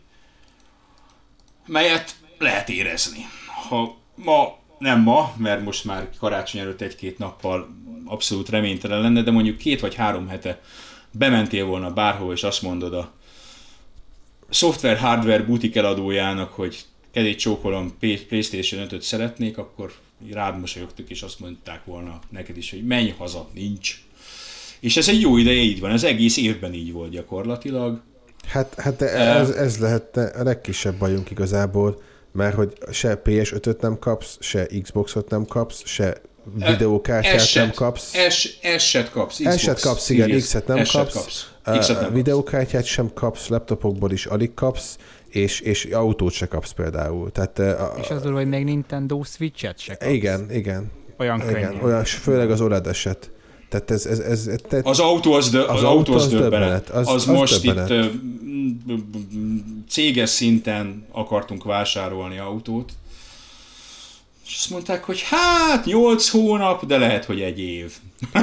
Melyet 1.66 2.16
lehet 2.38 2.68
érezni. 2.68 3.26
Ha 3.68 3.96
ma, 4.14 4.58
nem 4.78 5.00
ma, 5.00 5.34
mert 5.36 5.62
most 5.62 5.84
már 5.84 6.10
karácsony 6.18 6.60
előtt 6.60 6.80
egy-két 6.80 7.18
nappal 7.18 7.74
abszolút 8.04 8.48
reménytelen 8.48 9.00
lenne, 9.00 9.22
de 9.22 9.30
mondjuk 9.30 9.56
két 9.56 9.80
vagy 9.80 9.94
három 9.94 10.28
hete 10.28 10.60
bementél 11.10 11.64
volna 11.64 11.92
bárhol, 11.92 12.32
és 12.32 12.42
azt 12.42 12.62
mondod 12.62 12.94
a 12.94 13.12
software-hardware 14.50 15.42
butik 15.42 15.76
eladójának, 15.76 16.52
hogy 16.52 16.84
egy 17.12 17.36
csókolom 17.36 17.92
PlayStation 18.28 18.86
5-öt 18.88 19.00
szeretnék, 19.00 19.58
akkor 19.58 19.92
rád 20.32 20.60
mosolyogtuk, 20.60 21.10
és 21.10 21.22
azt 21.22 21.40
mondták 21.40 21.84
volna 21.84 22.18
neked 22.30 22.56
is, 22.56 22.70
hogy 22.70 22.86
menj 22.86 23.14
haza, 23.18 23.48
nincs. 23.54 24.02
És 24.80 24.96
ez 24.96 25.08
egy 25.08 25.20
jó 25.20 25.36
ideje 25.36 25.60
így 25.60 25.80
van, 25.80 25.90
az 25.90 26.04
egész 26.04 26.36
évben 26.36 26.72
így 26.72 26.92
volt 26.92 27.10
gyakorlatilag. 27.10 28.00
Hát, 28.46 28.74
hát 28.74 29.02
ez, 29.02 29.50
ez 29.50 29.78
lehet 29.78 30.16
a 30.16 30.42
legkisebb 30.42 30.98
bajunk 30.98 31.30
igazából, 31.30 32.02
mert 32.32 32.54
hogy 32.54 32.72
se 32.92 33.20
PS5-öt 33.24 33.80
nem 33.80 33.98
kapsz, 33.98 34.36
se 34.40 34.66
Xboxot 34.82 35.30
nem 35.30 35.44
kapsz, 35.44 35.86
se 35.86 36.20
videókártyát 36.54 37.34
Eset, 37.34 37.62
nem 37.62 37.72
kapsz. 37.74 38.14
Es, 38.14 38.58
eset 38.62 39.10
kapsz. 39.10 39.36
Xbox 39.36 39.54
Eset 39.54 39.80
kapsz, 39.80 40.08
igen, 40.10 40.26
Series. 40.26 40.44
X-et 40.44 40.66
nem 40.66 40.76
Eset 40.76 41.00
kapsz. 41.02 41.14
kapsz. 41.14 41.48
Uh, 41.66 41.78
X-et 41.78 41.94
nem 41.94 42.02
kapsz. 42.04 42.14
videókártyát 42.16 42.84
sem 42.84 43.10
kapsz, 43.14 43.48
laptopokból 43.48 44.10
is 44.12 44.26
alig 44.26 44.54
kapsz, 44.54 44.96
és, 45.28 45.60
és 45.60 45.84
autót 45.84 46.32
se 46.32 46.46
kapsz 46.46 46.70
például. 46.72 47.30
Tehát, 47.32 47.58
uh, 47.58 47.66
a, 47.66 47.94
És 48.00 48.10
az 48.10 48.22
hogy 48.22 48.46
még 48.48 48.64
Nintendo 48.64 49.22
Switch-et 49.22 49.78
se 49.78 49.96
kapsz. 49.96 50.12
igen, 50.12 50.46
igen. 50.50 50.90
Olyan 51.18 51.36
igen, 51.40 51.52
könnyen. 51.52 51.82
olyan, 51.82 52.04
főleg 52.04 52.50
az 52.50 52.60
OLED 52.60 52.86
eset. 52.86 53.30
Tehát 53.68 53.90
ez, 53.90 54.06
ez, 54.06 54.18
ez, 54.18 54.46
ez 54.46 54.58
te, 54.68 54.80
Az 54.82 54.98
autó 54.98 55.32
az, 55.32 55.50
dö, 55.50 55.62
az, 55.62 55.76
Az 55.76 55.82
autó 55.82 56.12
az, 56.14 56.22
az 56.22 56.28
döbbenet. 56.30 56.50
döbbenet. 56.50 56.90
Az- 56.90 57.08
Az, 57.08 57.14
az 57.14 57.24
most 57.24 57.62
döbbenet. 57.62 57.90
itt 57.90 58.20
céges 59.88 60.30
szinten 60.30 61.06
akartunk 61.12 61.64
vásárolni 61.64 62.38
autót, 62.38 62.92
és 64.46 64.56
azt 64.56 64.70
mondták, 64.70 65.04
hogy 65.04 65.22
hát 65.22 65.84
8 65.84 66.28
hónap, 66.28 66.86
de 66.86 66.98
lehet, 66.98 67.24
hogy 67.24 67.40
egy 67.40 67.58
év. 67.58 67.92
a, 68.32 68.38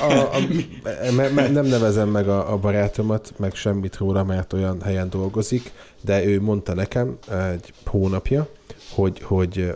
a, 0.00 0.34
a, 0.34 0.38
me, 1.16 1.28
me, 1.28 1.48
nem 1.48 1.66
nevezem 1.66 2.08
meg 2.08 2.28
a, 2.28 2.52
a 2.52 2.56
barátomat, 2.56 3.32
meg 3.36 3.54
semmit 3.54 3.96
róla, 3.96 4.24
mert 4.24 4.52
olyan 4.52 4.82
helyen 4.82 5.10
dolgozik, 5.10 5.72
de 6.00 6.24
ő 6.24 6.40
mondta 6.40 6.74
nekem 6.74 7.18
egy 7.52 7.72
hónapja, 7.84 8.48
hogy, 8.90 9.22
hogy 9.22 9.72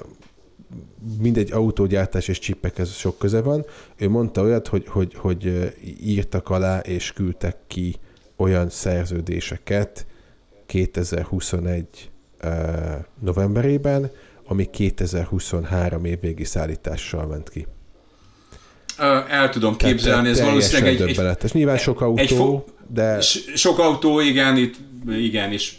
mindegy 1.19 1.53
autógyártás 1.53 2.29
és 2.29 2.39
csipekhez 2.39 2.93
sok 2.93 3.19
köze 3.19 3.41
van. 3.43 3.65
Ő 3.97 4.09
mondta 4.09 4.43
olyat, 4.43 4.69
hogy, 4.69 4.85
hogy, 4.89 5.15
hogy 5.15 5.73
írtak 6.01 6.51
alá 6.51 6.79
és 6.79 7.13
küldtek 7.13 7.57
ki 7.67 7.97
olyan 8.37 8.71
szerződéseket 8.71 10.07
2021 10.67 12.11
eh, 12.39 12.99
novemberében, 13.21 14.11
ami 14.47 14.71
2023 14.71 16.05
évvégi 16.05 16.45
szállítással 16.45 17.27
ment 17.27 17.49
ki. 17.49 17.67
El 19.29 19.49
tudom 19.51 19.77
képzelni, 19.77 20.29
ez 20.29 20.41
valószínűleg 20.41 20.93
egy, 20.93 20.99
döbbenetes. 20.99 21.53
Nyilván 21.53 21.79
sok 21.79 22.01
autó, 22.01 22.21
egy 22.21 22.31
fo- 22.31 22.75
de 22.89 23.21
Sok 23.55 23.79
autó, 23.79 24.21
igen, 24.21 24.57
itt, 24.57 24.75
igen, 25.09 25.53
és 25.53 25.75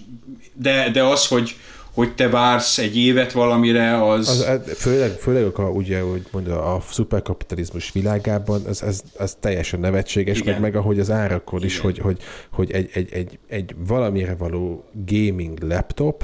de, 0.53 0.89
de 0.89 1.03
az, 1.03 1.27
hogy, 1.27 1.55
hogy 1.93 2.15
te 2.15 2.29
vársz 2.29 2.77
egy 2.77 2.97
évet 2.97 3.31
valamire, 3.31 4.09
az... 4.09 4.29
az, 4.29 4.39
az 4.39 4.77
főleg, 4.77 5.11
főleg 5.11 5.59
a, 5.59 5.69
ugye, 5.69 5.99
hogy 5.99 6.25
mondja, 6.31 6.73
a 6.73 6.83
szuperkapitalizmus 6.89 7.91
világában 7.91 8.61
az, 8.65 8.83
az, 8.83 9.03
az 9.17 9.37
teljesen 9.39 9.79
nevetséges, 9.79 10.39
Igen. 10.39 10.53
meg, 10.53 10.61
meg 10.61 10.75
ahogy 10.75 10.99
az 10.99 11.11
árakon 11.11 11.63
is, 11.63 11.73
Igen. 11.73 11.85
hogy, 11.85 11.97
hogy, 11.99 12.17
hogy 12.51 12.71
egy, 12.71 12.89
egy, 12.93 13.13
egy, 13.13 13.39
egy 13.47 13.75
valamire 13.87 14.35
való 14.35 14.83
gaming 15.05 15.59
laptop 15.63 16.23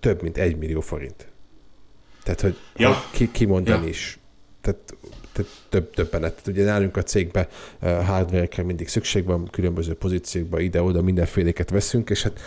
több 0.00 0.22
mint 0.22 0.38
egy 0.38 0.56
millió 0.56 0.80
forint. 0.80 1.26
Tehát, 2.22 2.40
hogy, 2.40 2.56
Ja. 2.76 3.04
ki, 3.12 3.30
kimondani 3.30 3.82
Ja. 3.82 3.88
is. 3.88 4.18
Tehát, 4.60 4.94
tehát 5.32 5.50
több, 5.68 5.90
többenet. 5.90 6.30
Tehát 6.30 6.46
ugye 6.46 6.64
nálunk 6.64 6.96
a 6.96 7.02
cégben 7.02 7.46
uh, 7.82 8.04
hardware 8.04 8.62
mindig 8.62 8.88
szükség 8.88 9.24
van, 9.24 9.48
különböző 9.50 9.94
pozíciókban 9.94 10.60
ide-oda 10.60 11.02
mindenféléket 11.02 11.70
veszünk, 11.70 12.10
és 12.10 12.22
hát 12.22 12.40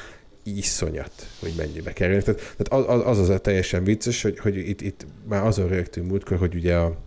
iszonyat, 0.43 1.11
hogy 1.39 1.53
mennyibe 1.57 1.93
kerül. 1.93 2.21
Tehát, 2.21 2.53
tehát 2.57 2.87
az, 2.87 2.99
az, 2.99 3.19
az 3.19 3.29
az 3.29 3.39
teljesen 3.41 3.83
vicces, 3.83 4.21
hogy, 4.21 4.39
hogy 4.39 4.57
itt, 4.57 4.81
itt 4.81 5.05
már 5.27 5.45
azon 5.45 5.67
rögtünk 5.67 6.09
múltkor, 6.09 6.37
hogy 6.37 6.55
ugye 6.55 6.75
a 6.75 6.97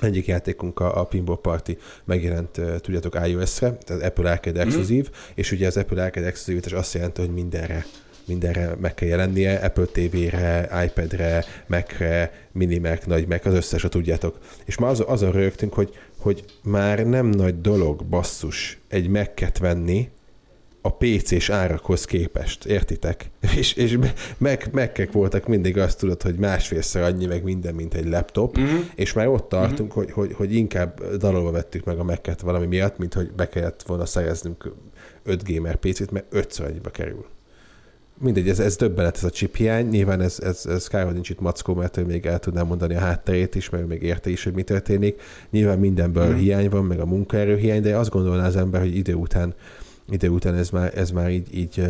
egyik 0.00 0.26
játékunk, 0.26 0.80
a, 0.80 1.00
a 1.00 1.04
Pinball 1.04 1.40
Party 1.40 1.70
megjelent, 2.04 2.60
tudjátok, 2.80 3.18
iOS-re, 3.26 3.72
tehát 3.72 4.02
Apple 4.02 4.30
Arcade 4.30 4.60
exkluzív, 4.60 5.10
és 5.34 5.52
ugye 5.52 5.66
az 5.66 5.76
Apple 5.76 6.02
Arcade 6.02 6.26
exkluzivitás 6.26 6.72
azt 6.72 6.94
jelenti, 6.94 7.20
hogy 7.20 7.32
mindenre 7.32 7.86
mindenre 8.26 8.74
meg 8.80 8.94
kell 8.94 9.08
jelennie, 9.08 9.54
Apple 9.54 9.84
TV-re, 9.84 10.84
iPad-re, 10.84 11.44
Mac-re, 11.66 12.32
Mini 12.52 12.78
Mac, 12.78 13.04
Nagy 13.04 13.26
Mac, 13.28 13.46
az 13.46 13.54
összes, 13.54 13.86
tudjátok. 13.88 14.38
És 14.64 14.78
már 14.78 14.90
azon, 14.90 15.06
azon 15.08 15.32
rögtünk, 15.32 15.72
hogy, 15.72 15.96
hogy 16.18 16.44
már 16.62 17.06
nem 17.06 17.26
nagy 17.26 17.60
dolog 17.60 18.04
basszus 18.04 18.78
egy 18.88 19.08
Mac-et 19.08 19.58
venni, 19.58 20.08
a 20.84 20.94
PC-s 20.96 21.48
árakhoz 21.50 22.04
képest, 22.04 22.64
értitek? 22.64 23.30
És, 23.56 23.72
és 23.72 23.98
meg, 24.38 24.68
megkek 24.72 25.12
voltak 25.12 25.46
mindig 25.46 25.78
azt 25.78 25.98
tudod, 25.98 26.22
hogy 26.22 26.34
másfélszer 26.34 27.02
annyi 27.02 27.26
meg 27.26 27.42
minden, 27.42 27.74
mint 27.74 27.94
egy 27.94 28.06
laptop, 28.06 28.56
Mhm. 28.56 28.74
és 28.94 29.12
már 29.12 29.28
ott 29.28 29.48
tartunk, 29.48 29.92
hogy, 29.92 30.10
hogy, 30.10 30.32
hogy 30.32 30.54
inkább 30.54 31.16
dalolva 31.16 31.50
vettük 31.50 31.84
meg 31.84 31.98
a 31.98 32.04
mac 32.04 32.40
valami 32.40 32.66
miatt, 32.66 32.98
mint 32.98 33.14
hogy 33.14 33.32
be 33.32 33.48
kellett 33.48 33.82
volna 33.82 34.06
szereznünk 34.06 34.72
5 35.24 35.52
gamer 35.54 35.76
PC-t, 35.76 36.10
mert 36.10 36.26
5 36.30 36.62
annyiba 36.68 36.90
kerül. 36.90 37.26
Mindegy, 38.20 38.48
ez, 38.48 38.60
ez 38.60 38.76
döbbenet, 38.76 39.16
ez 39.16 39.24
a 39.24 39.30
chip 39.30 39.56
hiány. 39.56 39.88
Nyilván 39.88 40.20
ez, 40.20 40.38
ez, 40.40 40.66
ez 40.66 40.86
kár, 40.86 41.04
hogy 41.04 41.14
nincs 41.14 41.28
itt 41.30 41.40
Mackó, 41.40 41.74
mert 41.74 41.96
ő 41.96 42.04
még 42.04 42.26
el 42.26 42.38
tudná 42.38 42.62
mondani 42.62 42.94
a 42.94 42.98
hátterét 42.98 43.54
is, 43.54 43.70
mert 43.70 43.82
ő 43.84 43.86
még 43.86 44.02
érte 44.02 44.30
is, 44.30 44.44
hogy 44.44 44.52
mi 44.52 44.62
történik. 44.62 45.20
Nyilván 45.50 45.78
mindenből 45.78 46.26
Mhm. 46.26 46.32
mm. 46.34 46.38
hiány 46.38 46.68
van, 46.68 46.84
meg 46.84 47.00
a 47.00 47.06
munkaerő 47.06 47.56
hiány, 47.56 47.82
de 47.82 47.96
azt 47.96 48.10
gondolná 48.10 48.46
az 48.46 48.56
ember, 48.56 48.80
hogy 48.80 48.96
idő 48.96 49.14
után, 49.14 49.54
idő 50.10 50.28
után 50.28 50.54
ez 50.54 50.70
már, 50.70 50.98
ez 50.98 51.10
már 51.10 51.30
így, 51.30 51.54
így 51.54 51.82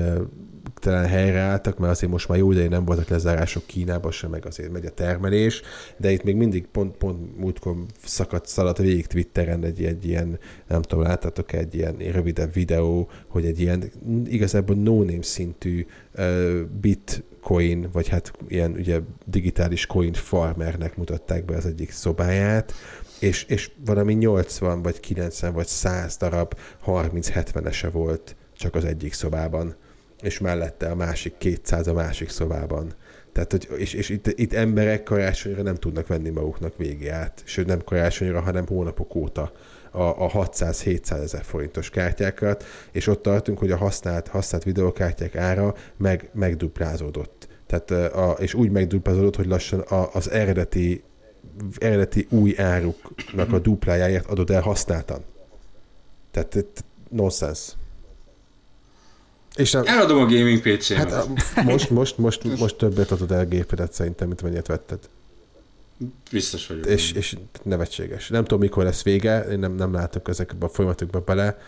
talán 0.83 1.07
helyreálltak, 1.07 1.79
mert 1.79 1.93
azért 1.93 2.13
most 2.13 2.29
már 2.29 2.39
jó 2.39 2.53
ideje 2.53 2.69
nem 2.69 2.85
voltak 2.85 3.09
lezárások 3.09 3.67
Kínában 3.67 4.11
sem, 4.13 4.31
meg 4.31 4.47
azért 4.47 4.73
megy 4.73 4.87
a 4.87 4.91
termelés, 4.91 5.63
de 5.97 6.11
itt 6.11 6.23
még 6.23 6.37
mindig 6.37 6.67
pont, 6.67 6.97
pont 6.97 7.39
múltkor 7.39 7.77
szakadt, 8.05 8.47
szaladt 8.47 8.79
végig 8.79 9.07
Twitteren 9.07 9.65
egy, 9.65 9.85
egy 9.85 10.07
ilyen, 10.07 10.39
nem 10.69 10.83
tudom, 10.83 11.05
láttatok 11.05 11.53
egy 11.53 11.75
ilyen 11.75 11.97
rövidebb 11.97 12.53
videó, 12.53 13.11
hogy 13.29 13.45
egy 13.45 13.61
ilyen 13.61 13.85
igazából 14.27 14.77
no-name 14.77 15.23
szintű 15.23 15.87
uh, 16.15 16.61
bitcoin, 16.81 17.89
vagy 17.93 18.09
hát 18.09 18.33
ilyen 18.49 18.73
ugye 18.73 19.01
digitális 19.27 19.87
coin 19.87 20.13
farmernek 20.13 20.97
mutatták 20.97 21.45
be 21.45 21.57
az 21.57 21.67
egyik 21.67 21.91
szobáját, 21.91 22.73
és, 23.19 23.45
és 23.45 23.71
valami 23.85 24.15
80 24.15 24.83
vagy 24.83 25.01
90 25.01 25.53
vagy 25.53 25.67
100 25.67 26.17
darab 26.17 26.55
30-70-ese 26.87 27.89
volt 27.93 28.37
csak 28.57 28.75
az 28.75 28.85
egyik 28.85 29.13
szobában, 29.13 29.75
és 30.23 30.39
mellette 30.39 30.91
a 30.91 30.95
másik 30.95 31.35
200 31.39 31.87
a 31.87 31.93
másik 31.93 32.29
szobában. 32.29 32.95
Tehát, 33.33 33.51
hogy, 33.51 33.69
és, 33.77 33.93
és 33.93 34.09
itt, 34.09 34.27
itt 34.27 34.53
emberek 34.53 35.03
karácsonyra 35.03 35.63
nem 35.63 35.75
tudnak 35.75 36.07
venni 36.07 36.31
maguknak 36.31 36.77
végét, 36.77 37.33
sőt 37.45 37.67
nem 37.67 37.85
karácsonyra, 37.85 38.41
hanem 38.41 38.67
hónapok 38.67 39.15
óta 39.15 39.53
a, 39.91 40.03
a 40.03 40.31
600-700 40.31 41.23
ezer 41.23 41.43
forintos 41.43 41.91
kártyákat, 41.91 42.65
és 42.93 43.07
ott 43.07 43.23
tartunk, 43.23 43.59
hogy 43.59 43.71
a 43.71 43.77
használt, 43.77 44.29
használt 44.29 44.65
videokártyák 44.65 45.37
ára 45.37 45.75
meg, 45.97 46.31
megduplázódott. 46.33 47.49
Tehát, 47.67 47.91
a, 48.15 48.31
és 48.31 48.55
úgy 48.55 48.71
megduplázódott, 48.71 49.37
hogy 49.37 49.47
lassan 49.47 49.81
a, 49.81 50.09
az 50.13 50.31
eredeti 50.31 51.03
eredeti 51.79 52.27
új 52.31 52.55
áruknak 52.57 53.53
a 53.53 53.59
duplájáért 53.59 54.27
adod 54.27 54.51
el 54.51 54.61
használtan. 54.61 55.25
Tehát 56.31 56.65
nonsense. 57.09 57.73
És 59.57 59.73
nem, 59.73 59.83
Eladom 59.87 60.19
a 60.19 60.27
gaming 60.27 60.61
PC-met. 60.61 61.11
hát 61.13 61.13
a- 61.57 61.63
most, 61.63 61.91
most, 61.91 62.19
most, 62.19 62.59
most 62.59 62.77
többet 62.77 63.11
adod 63.11 63.33
el 63.33 63.47
gépedet 63.47 63.93
szerintem, 63.93 64.27
mint 64.29 64.43
mennyit 64.43 64.67
vetted. 64.67 64.99
Biztos 66.31 66.67
vagyok. 66.67 66.87
És, 66.87 67.13
és 67.13 67.37
nevetséges. 67.63 68.29
Nem 68.29 68.43
tudom, 68.43 68.59
mikor 68.61 68.85
lesz 68.85 69.03
vége, 69.03 69.41
én 69.45 69.59
nem, 69.59 69.75
nem 69.75 69.93
látok 69.93 70.29
ezekbe 70.29 70.67
a 70.67 70.69
folyamatokba 70.69 71.21
bele. 71.21 71.59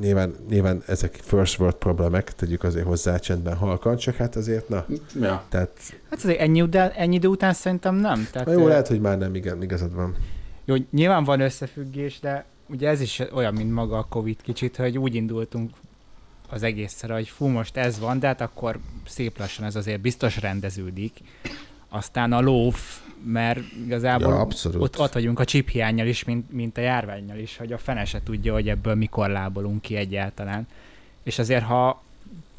Nyilván, 0.00 0.34
nyilván 0.48 0.82
ezek 0.86 1.18
first 1.22 1.58
world 1.58 1.74
problémák, 1.74 2.34
tegyük 2.34 2.62
azért 2.64 2.86
hozzá 2.86 3.16
csendben 3.18 3.56
halkan, 3.56 3.96
csak 3.96 4.14
hát 4.14 4.36
azért, 4.36 4.68
na, 4.68 4.86
Ja. 5.20 5.44
tehát 5.48 5.70
Hát 6.10 6.18
azért 6.24 6.40
ennyi, 6.40 6.62
után, 6.62 6.90
ennyi 6.90 7.14
idő 7.14 7.28
után 7.28 7.52
szerintem 7.52 7.94
nem. 7.94 8.28
Tehát, 8.32 8.46
na 8.48 8.52
jó, 8.54 8.66
lehet, 8.66 8.88
hogy 8.88 9.00
már 9.00 9.18
nem, 9.18 9.34
igen, 9.34 9.62
igazad 9.62 9.94
van. 9.94 10.16
Jó, 10.64 10.74
nyilván 10.90 11.24
van 11.24 11.40
összefüggés, 11.40 12.20
de 12.20 12.44
ugye 12.68 12.88
ez 12.88 13.00
is 13.00 13.22
olyan, 13.34 13.54
mint 13.54 13.72
maga 13.72 13.98
a 13.98 14.06
Covid 14.10 14.42
kicsit, 14.42 14.76
hogy 14.76 14.98
úgy 14.98 15.14
indultunk 15.14 15.70
az 16.48 16.62
egészre, 16.62 17.14
hogy 17.14 17.28
fú, 17.28 17.46
most 17.46 17.76
ez 17.76 17.98
van, 17.98 18.18
de 18.18 18.26
hát 18.26 18.40
akkor 18.40 18.78
szép 19.06 19.38
lassan 19.38 19.64
ez 19.64 19.76
azért 19.76 20.00
biztos 20.00 20.40
rendeződik. 20.40 21.12
Aztán 21.88 22.32
a 22.32 22.40
lóf, 22.40 23.00
mert 23.24 23.60
igazából 23.84 24.32
Ja, 24.32 24.40
abszolút. 24.40 24.82
ott, 24.82 24.98
ott 24.98 25.12
vagyunk 25.12 25.38
a 25.40 25.44
chip 25.44 25.68
hiányjal 25.68 26.06
is, 26.06 26.24
mint, 26.24 26.52
mint 26.52 26.78
a 26.78 26.80
járványjal 26.80 27.38
is, 27.38 27.56
hogy 27.56 27.72
a 27.72 27.78
fene 27.78 28.04
se 28.04 28.20
tudja, 28.22 28.52
hogy 28.52 28.68
ebből 28.68 28.94
mikor 28.94 29.28
lábolunk 29.28 29.82
ki 29.82 29.96
egyáltalán. 29.96 30.66
És 31.22 31.38
azért, 31.38 31.64
ha 31.64 32.02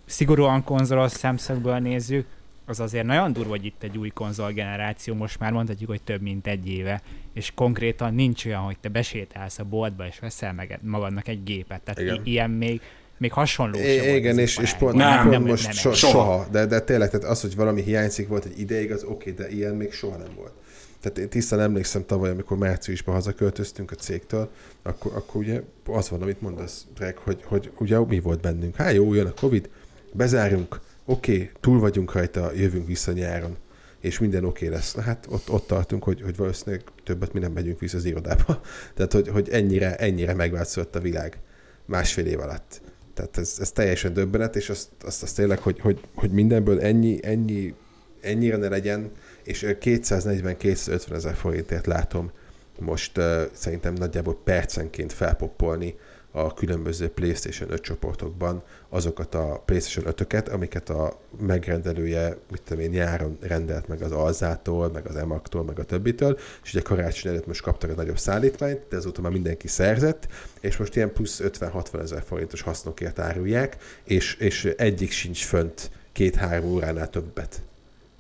szigorúan 0.05 0.63
konzolos 0.63 1.11
szemszögből 1.11 1.77
nézzük, 1.77 2.25
az 2.65 2.79
azért 2.79 3.05
nagyon 3.05 3.33
durva, 3.33 3.49
hogy 3.49 3.65
itt 3.65 3.83
egy 3.83 3.97
új 3.97 4.09
konzolgeneráció, 4.09 5.13
most 5.15 5.39
már 5.39 5.51
mondhatjuk, 5.51 5.89
hogy 5.89 6.01
több 6.01 6.21
mint 6.21 6.47
egy 6.47 6.69
éve, 6.69 7.01
és 7.33 7.51
konkrétan 7.55 8.13
nincs 8.13 8.45
olyan, 8.45 8.61
hogy 8.61 8.77
te 8.77 8.89
besétálsz 8.89 9.59
a 9.59 9.63
boltba, 9.63 10.07
és 10.07 10.19
veszel 10.19 10.53
meg 10.53 10.79
magadnak 10.83 11.27
egy 11.27 11.43
gépet. 11.43 11.81
Tehát 11.81 12.19
i- 12.25 12.29
ilyen 12.31 12.49
még, 12.49 12.81
még 13.18 13.32
hasonló 13.32 13.78
sem 13.78 13.97
volt 13.97 14.18
igen, 14.18 14.39
és, 14.39 14.57
és 14.57 14.74
pont, 14.74 14.95
Nem, 14.95 15.18
pont 15.18 15.32
nem, 15.32 15.43
most 15.43 15.63
nem, 15.63 15.72
so, 15.72 15.93
soha. 15.93 16.11
soha. 16.13 16.47
De, 16.51 16.65
de 16.65 16.80
tényleg, 16.80 17.09
tehát 17.09 17.26
az, 17.26 17.41
hogy 17.41 17.55
valami 17.55 17.82
hiányzik 17.82 18.28
volt 18.28 18.45
egy 18.45 18.59
ideig, 18.59 18.91
az 18.91 19.03
oké, 19.03 19.32
de 19.32 19.49
ilyen 19.49 19.76
még 19.76 19.91
soha 19.91 20.18
nem 20.18 20.32
volt. 20.36 20.53
Tehát 21.01 21.18
én 21.18 21.30
tisztán 21.30 21.59
emlékszem 21.59 22.05
tavaly, 22.05 22.30
amikor 22.30 22.57
márciusban 22.57 23.15
hazaköltöztünk 23.15 23.91
a 23.91 23.95
cégtől, 23.95 24.51
akkor, 24.84 25.11
akkor 25.15 25.41
ugye 25.41 25.61
az 25.86 26.09
van, 26.09 26.22
amit 26.22 26.41
mondasz, 26.41 26.86
Dreg, 26.95 27.18
hogy, 27.18 27.41
hogy 27.43 27.72
ugye 27.78 27.99
mi 27.99 28.20
volt 28.20 28.41
bennünk? 28.41 28.76
Hát 28.76 28.93
jó, 28.93 29.13
jön 29.13 29.26
a 29.26 29.34
Covid, 29.39 29.70
bezárjunk, 30.13 30.80
oké, 31.05 31.34
okay, 31.34 31.51
túl 31.59 31.80
vagyunk 31.80 32.13
rajta, 32.13 32.51
jövünk 32.55 32.88
vissza 32.88 33.11
nyáron, 33.11 33.57
és 33.99 34.20
minden 34.20 34.45
oké 34.45 34.65
okay 34.65 34.78
lesz. 34.78 34.93
Na 34.93 35.01
hát 35.01 35.28
ott, 35.30 35.49
ott 35.49 35.68
tartunk, 35.68 36.03
hogy, 36.03 36.22
hogy 36.22 36.36
valószínűleg 36.36 36.84
többet 37.03 37.34
mi 37.34 37.39
nem 37.39 37.51
megyünk 37.51 37.80
vissza 37.80 37.97
az 37.97 38.05
irodába. 38.05 38.61
Tehát, 38.95 39.13
hogy, 39.13 39.28
hogy 39.28 39.49
ennyire, 39.49 39.95
ennyire 39.95 40.34
megváltozott 40.34 40.95
a 40.95 40.99
világ 40.99 41.39
másfél 41.86 42.26
év 42.26 42.39
alatt. 42.39 42.82
Tehát 43.18 43.38
ez, 43.38 43.57
ez 43.59 43.72
teljesen 43.72 44.13
döbbenet, 44.13 44.55
és 44.55 44.70
azt, 44.70 44.88
azt, 45.05 45.24
azt 45.24 45.36
tényleg, 45.36 45.59
hogy, 45.59 45.80
hogy, 45.80 45.99
hogy 46.15 46.32
mindenből 46.32 46.82
ennyi, 46.82 47.20
ennyi, 47.22 47.74
ennyire 48.22 48.57
ne 48.57 48.68
legyen, 48.68 49.11
és 49.43 49.65
240-250 49.68 51.11
ezer 51.11 51.36
forintért 51.36 51.86
látom 51.86 52.32
most 52.80 53.18
uh, 53.18 53.41
szerintem 53.51 53.93
nagyjából 53.93 54.39
percenként 54.43 55.13
felpoppolni 55.13 55.95
a 56.38 56.53
különböző 56.53 57.09
PlayStation 57.09 57.71
5 57.71 57.81
csoportokban 57.81 58.63
azokat 58.89 59.35
a 59.35 59.61
PlayStation 59.65 60.13
5-öket, 60.17 60.51
amiket 60.51 60.89
a 60.89 61.19
megrendelője, 61.39 62.38
mit 62.51 62.61
tudom 62.61 62.83
én, 62.83 62.89
nyáron 62.89 63.38
rendelt 63.41 63.88
meg 63.88 64.01
az 64.01 64.11
Alzától, 64.11 64.89
meg 64.89 65.07
az 65.07 65.15
Emaktól, 65.15 65.63
meg 65.63 65.79
a 65.79 65.83
többitől, 65.83 66.39
és 66.63 66.73
ugye 66.73 66.81
karácsony 66.81 67.31
előtt 67.31 67.47
most 67.47 67.61
kaptak 67.61 67.89
egy 67.89 67.95
nagyobb 67.95 68.17
szállítmányt, 68.17 68.81
de 68.89 68.95
azóta 68.95 69.21
már 69.21 69.31
mindenki 69.31 69.67
szerzett, 69.67 70.27
és 70.59 70.77
most 70.77 70.95
ilyen 70.95 71.13
plusz 71.13 71.41
50-60 71.43 72.01
ezer 72.01 72.23
forintos 72.23 72.61
hasznokért 72.61 73.19
árulják, 73.19 73.77
és, 74.03 74.35
és 74.35 74.65
egyik 74.65 75.11
sincs 75.11 75.45
fönt 75.45 75.91
két-három 76.11 76.65
óránál 76.65 77.09
többet. 77.09 77.61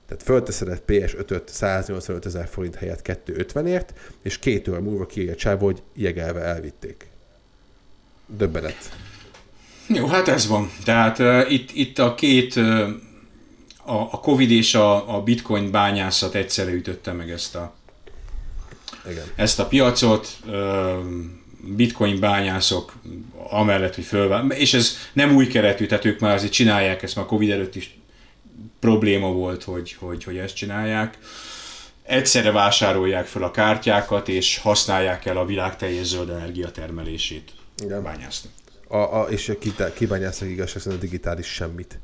Tehát 0.07 0.23
fölteszed 0.23 0.67
egy 0.67 0.81
PS5-öt 0.87 1.49
185 1.49 2.25
ezer 2.25 2.47
forint 2.47 2.75
helyett 2.75 3.21
250-ért, 3.25 3.93
és 4.21 4.39
két 4.39 4.67
óra 4.67 4.81
múlva 4.81 5.05
kiírja 5.05 5.35
csávó, 5.35 5.65
hogy 5.65 5.83
jegelve 5.93 6.41
elvitték. 6.41 7.07
Döbbenet. 8.27 8.91
Jó, 9.87 10.07
hát 10.07 10.27
ez 10.27 10.47
van. 10.47 10.71
Tehát 10.83 11.19
uh, 11.19 11.51
itt, 11.51 11.69
itt 11.73 11.99
a 11.99 12.15
két, 12.15 12.55
uh, 12.55 12.89
a, 13.85 13.93
a 14.11 14.19
Covid 14.19 14.51
és 14.51 14.75
a, 14.75 15.15
a 15.15 15.23
bitcoin 15.23 15.71
bányászat 15.71 16.35
egyszerre 16.35 16.71
ütötte 16.71 17.11
meg 17.11 17.31
ezt 17.31 17.55
a, 17.55 17.75
Igen. 19.09 19.25
ezt 19.35 19.59
a 19.59 19.65
piacot. 19.65 20.37
Uh, 20.45 20.53
bitcoin 21.75 22.19
bányászok 22.19 22.93
amellett, 23.49 23.95
hogy 23.95 24.03
fölvál, 24.03 24.51
és 24.51 24.73
ez 24.73 24.97
nem 25.13 25.35
új 25.35 25.47
keretű, 25.47 25.85
tehát 25.85 26.05
ők 26.05 26.19
már 26.19 26.33
azért 26.33 26.51
csinálják 26.51 27.03
ezt, 27.03 27.15
már 27.15 27.25
Covid 27.25 27.49
előtt 27.49 27.75
is 27.75 27.97
probléma 28.79 29.31
volt, 29.31 29.63
hogy, 29.63 29.95
hogy, 29.99 30.23
hogy 30.23 30.37
ezt 30.37 30.55
csinálják. 30.55 31.17
Egyszerre 32.03 32.51
vásárolják 32.51 33.25
fel 33.25 33.43
a 33.43 33.51
kártyákat, 33.51 34.29
és 34.29 34.57
használják 34.57 35.25
el 35.25 35.37
a 35.37 35.45
világ 35.45 35.75
teljes 35.75 36.05
zöld 36.05 36.29
energia 36.29 36.71
termelését 36.71 37.51
Igen. 37.83 38.03
bányászni. 38.03 38.49
A, 38.87 38.97
a, 38.97 39.27
és 39.29 39.51
kibányásznak 39.95 40.49
igazság 40.49 40.81
szerint 40.81 41.01
a 41.01 41.05
digitális 41.05 41.47
semmit 41.47 41.99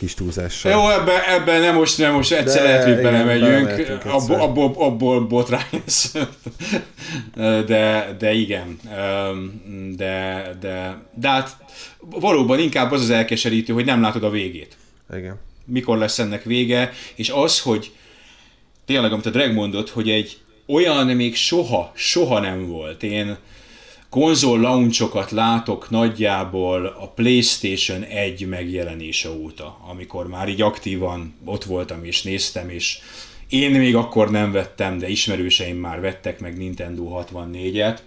kis 0.00 0.14
túlzással. 0.14 0.72
Jó, 0.72 0.88
ebben 0.88 1.20
ebbe 1.28 1.58
nem 1.58 1.74
most, 1.74 1.98
nem 1.98 2.12
most 2.12 2.32
egyszer 2.32 2.62
lehet, 2.62 2.84
hogy 2.84 3.02
belemegyünk, 3.02 4.04
abból, 4.04 4.40
abból, 4.40 4.74
abból 4.76 5.20
botrány 5.20 5.82
lesz. 5.84 6.14
de, 7.66 8.16
de 8.18 8.32
igen, 8.32 8.78
de, 9.96 10.44
de, 10.60 11.02
de 11.14 11.28
hát 11.28 11.56
valóban 11.98 12.58
inkább 12.58 12.92
az 12.92 13.00
az 13.00 13.10
elkeserítő, 13.10 13.72
hogy 13.72 13.84
nem 13.84 14.00
látod 14.00 14.24
a 14.24 14.30
végét. 14.30 14.76
Igen. 15.14 15.38
Mikor 15.64 15.98
lesz 15.98 16.18
ennek 16.18 16.42
vége, 16.42 16.92
és 17.14 17.28
az, 17.28 17.60
hogy 17.60 17.92
tényleg, 18.86 19.12
amit 19.12 19.26
a 19.26 19.30
Drag 19.30 19.52
mondott, 19.52 19.90
hogy 19.90 20.10
egy 20.10 20.38
olyan 20.66 21.06
még 21.06 21.36
soha, 21.36 21.92
soha 21.94 22.40
nem 22.40 22.66
volt. 22.66 23.02
Én 23.02 23.36
konzol 24.10 24.60
launchokat 24.60 25.30
látok 25.30 25.90
nagyjából 25.90 26.86
a 26.86 27.08
PlayStation 27.08 28.02
1 28.02 28.46
megjelenése 28.46 29.30
óta, 29.30 29.78
amikor 29.88 30.28
már 30.28 30.48
így 30.48 30.60
aktívan 30.60 31.34
ott 31.44 31.64
voltam 31.64 32.04
és 32.04 32.22
néztem, 32.22 32.68
és 32.68 32.98
én 33.48 33.70
még 33.70 33.96
akkor 33.96 34.30
nem 34.30 34.52
vettem, 34.52 34.98
de 34.98 35.08
ismerőseim 35.08 35.76
már 35.76 36.00
vettek 36.00 36.40
meg 36.40 36.56
Nintendo 36.56 37.22
64-et, 37.22 37.98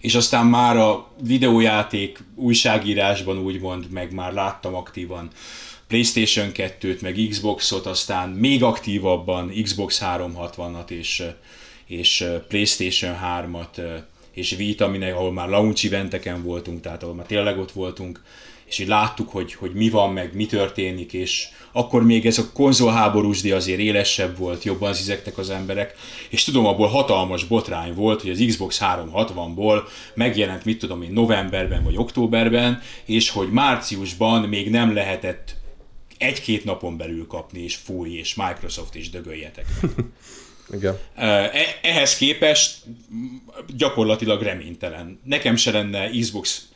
és 0.00 0.14
aztán 0.14 0.46
már 0.46 0.76
a 0.76 1.08
videójáték 1.22 2.22
újságírásban 2.34 3.38
úgymond 3.38 3.90
meg 3.90 4.12
már 4.12 4.32
láttam 4.32 4.74
aktívan 4.74 5.30
PlayStation 5.88 6.50
2-t, 6.54 7.00
meg 7.00 7.26
Xboxot, 7.28 7.86
aztán 7.86 8.28
még 8.28 8.62
aktívabban 8.62 9.52
Xbox 9.62 10.02
360-at 10.04 10.90
és, 10.90 11.22
és 11.86 12.24
PlayStation 12.48 13.16
3-at 13.24 14.02
és 14.32 14.54
Vita, 14.56 14.84
aminek, 14.84 15.14
ahol 15.14 15.32
már 15.32 15.48
launch 15.48 15.86
eventeken 15.86 16.42
voltunk, 16.42 16.80
tehát 16.80 17.02
ahol 17.02 17.14
már 17.14 17.26
tényleg 17.26 17.58
ott 17.58 17.72
voltunk, 17.72 18.22
és 18.70 18.78
így 18.78 18.88
láttuk, 18.88 19.28
hogy, 19.28 19.54
hogy 19.54 19.72
mi 19.72 19.88
van, 19.88 20.12
meg 20.12 20.34
mi 20.34 20.46
történik, 20.46 21.12
és 21.12 21.48
akkor 21.72 22.04
még 22.04 22.26
ez 22.26 22.38
a 22.38 22.50
konzolháborúsdi 22.52 23.50
azért 23.50 23.78
élesebb 23.78 24.38
volt, 24.38 24.64
jobban 24.64 24.94
zizektek 24.94 25.38
az 25.38 25.50
emberek, 25.50 25.94
és 26.28 26.44
tudom, 26.44 26.66
abból 26.66 26.86
hatalmas 26.86 27.44
botrány 27.44 27.94
volt, 27.94 28.20
hogy 28.20 28.30
az 28.30 28.44
Xbox 28.46 28.80
360-ból 28.82 29.82
megjelent, 30.14 30.64
mit 30.64 30.78
tudom 30.78 31.02
én, 31.02 31.12
novemberben 31.12 31.82
vagy 31.82 31.96
októberben, 31.96 32.82
és 33.04 33.30
hogy 33.30 33.50
márciusban 33.50 34.48
még 34.48 34.70
nem 34.70 34.94
lehetett 34.94 35.56
egy-két 36.18 36.64
napon 36.64 36.96
belül 36.96 37.26
kapni, 37.26 37.62
és 37.62 37.76
fúj, 37.76 38.10
és 38.10 38.34
Microsoft 38.34 38.94
is 38.94 39.10
dögöljetek. 39.10 39.66
Igen. 40.72 40.98
E, 41.14 41.50
ehhez 41.82 42.16
képest 42.16 42.78
gyakorlatilag 43.76 44.42
reménytelen. 44.42 45.20
Nekem 45.24 45.56
se 45.56 45.70
lenne 45.70 46.10
Xbox 46.10 46.68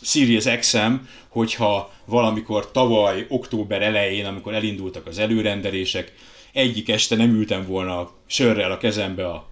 Series 0.00 0.58
XM, 0.58 0.92
hogyha 1.28 1.92
valamikor 2.04 2.70
tavaly, 2.70 3.26
október 3.28 3.82
elején, 3.82 4.26
amikor 4.26 4.54
elindultak 4.54 5.06
az 5.06 5.18
előrendelések, 5.18 6.12
egyik 6.52 6.88
este 6.88 7.16
nem 7.16 7.34
ültem 7.34 7.66
volna 7.66 8.10
sörrel 8.26 8.72
a 8.72 8.78
kezembe 8.78 9.26
a 9.26 9.48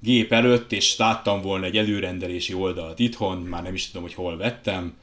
gép 0.00 0.32
előtt, 0.32 0.72
és 0.72 0.96
láttam 0.96 1.40
volna 1.40 1.64
egy 1.64 1.76
előrendelési 1.76 2.54
oldalt 2.54 2.98
itthon, 2.98 3.38
már 3.38 3.62
nem 3.62 3.74
is 3.74 3.86
tudom, 3.86 4.02
hogy 4.02 4.14
hol 4.14 4.36
vettem, 4.36 4.96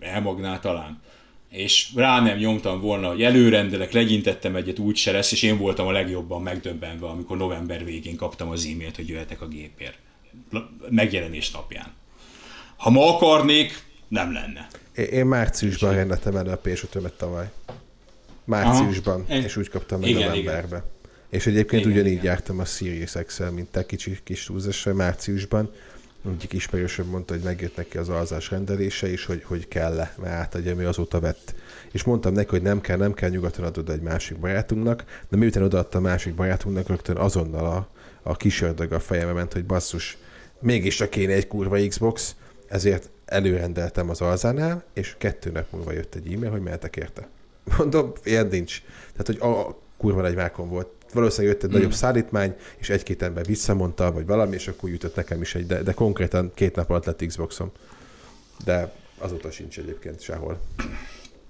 elmagnál 0.00 0.60
talán 0.60 1.02
és 1.54 1.92
rá 1.94 2.20
nem 2.20 2.36
nyomtam 2.36 2.80
volna, 2.80 3.08
hogy 3.08 3.22
előrendelek, 3.22 3.92
legyintettem 3.92 4.56
egyet, 4.56 4.78
úgy 4.78 4.96
se 4.96 5.12
lesz, 5.12 5.32
és 5.32 5.42
én 5.42 5.58
voltam 5.58 5.86
a 5.86 5.92
legjobban 5.92 6.42
megdöbbenve, 6.42 7.06
amikor 7.06 7.36
november 7.36 7.84
végén 7.84 8.16
kaptam 8.16 8.48
az 8.48 8.68
e-mailt, 8.72 8.96
hogy 8.96 9.08
jöhetek 9.08 9.40
a 9.40 9.48
gépért. 9.48 9.98
Megjelenés 10.90 11.50
napján. 11.50 11.92
Ha 12.76 12.90
ma 12.90 13.14
akarnék, 13.14 13.82
nem 14.08 14.32
lenne. 14.32 14.68
Én 15.10 15.26
márciusban 15.26 15.90
és 15.90 15.96
rendeltem 15.96 16.36
el 16.36 16.48
a 16.48 16.56
ps 16.56 16.84
tavaly. 17.16 17.50
Márciusban, 18.44 19.24
Aha. 19.28 19.38
és 19.38 19.56
úgy 19.56 19.68
kaptam 19.68 20.00
meg 20.00 20.08
igen, 20.08 20.28
novemberbe. 20.28 20.76
Igen. 20.76 20.90
És 21.30 21.46
egyébként 21.46 21.82
igen, 21.84 21.92
ugyanígy 21.94 22.12
igen. 22.12 22.24
jártam 22.24 22.58
a 22.58 22.64
Sirius 22.64 23.14
Excel, 23.14 23.50
mint 23.50 23.68
te 23.70 23.86
kicsi 23.86 24.18
kis 24.24 24.44
túlzásra 24.44 24.94
márciusban, 24.94 25.70
egyik 26.30 26.52
ismerősöm 26.52 27.06
mondta, 27.06 27.34
hogy 27.34 27.42
megjött 27.42 27.76
neki 27.76 27.98
az 27.98 28.08
alzás 28.08 28.50
rendelése 28.50 29.12
is, 29.12 29.24
hogy, 29.24 29.44
hogy 29.44 29.68
kell-e, 29.68 30.14
mert 30.20 30.34
átadja, 30.34 30.72
ami 30.72 30.84
azóta 30.84 31.20
vett. 31.20 31.54
És 31.92 32.04
mondtam 32.04 32.32
neki, 32.32 32.50
hogy 32.50 32.62
nem 32.62 32.80
kell, 32.80 32.96
nem 32.96 33.12
kell, 33.12 33.30
nyugaton 33.30 33.64
adod 33.64 33.90
egy 33.90 34.00
másik 34.00 34.38
barátunknak, 34.38 35.04
de 35.28 35.36
miután 35.36 35.62
odaadta 35.62 35.98
a 35.98 36.00
másik 36.00 36.34
barátunknak, 36.34 36.88
rögtön 36.88 37.16
azonnal 37.16 37.64
a, 37.64 37.88
a 38.22 38.36
kis 38.36 38.60
ördög 38.60 38.92
a 38.92 39.00
fejembe 39.00 39.32
ment, 39.32 39.52
hogy 39.52 39.64
basszus, 39.64 40.18
mégis 40.58 40.96
csak 40.96 41.10
kéne 41.10 41.32
egy 41.32 41.46
kurva 41.46 41.86
Xbox, 41.88 42.36
ezért 42.68 43.10
előrendeltem 43.24 44.10
az 44.10 44.20
alzánál, 44.20 44.84
és 44.92 45.14
kettő 45.18 45.50
nap 45.50 45.66
múlva 45.72 45.92
jött 45.92 46.14
egy 46.14 46.32
e-mail, 46.32 46.50
hogy 46.50 46.62
mehetek 46.62 46.96
érte. 46.96 47.28
Mondom, 47.78 48.12
ilyen 48.24 48.46
nincs. 48.46 48.82
Tehát, 49.16 49.26
hogy 49.26 49.38
a 49.40 49.78
kurva 49.96 50.20
nagy 50.20 50.34
vákon 50.34 50.68
volt 50.68 50.88
valószínűleg 51.14 51.54
jött 51.54 51.64
egy 51.64 51.70
mm. 51.70 51.72
nagyobb 51.72 51.92
szállítmány, 51.92 52.54
és 52.76 52.88
egy-két 52.88 53.22
ember 53.22 53.46
visszamondta, 53.46 54.12
vagy 54.12 54.26
valami, 54.26 54.54
és 54.54 54.68
akkor 54.68 54.90
jutott 54.90 55.14
nekem 55.14 55.40
is 55.40 55.54
egy, 55.54 55.66
de, 55.66 55.82
de 55.82 55.92
konkrétan 55.92 56.52
két 56.54 56.74
nap 56.74 56.90
alatt 56.90 57.04
lett 57.04 57.26
Xboxom. 57.26 57.70
De 58.64 58.92
azóta 59.18 59.50
sincs 59.50 59.78
egyébként 59.78 60.22
sehol. 60.22 60.60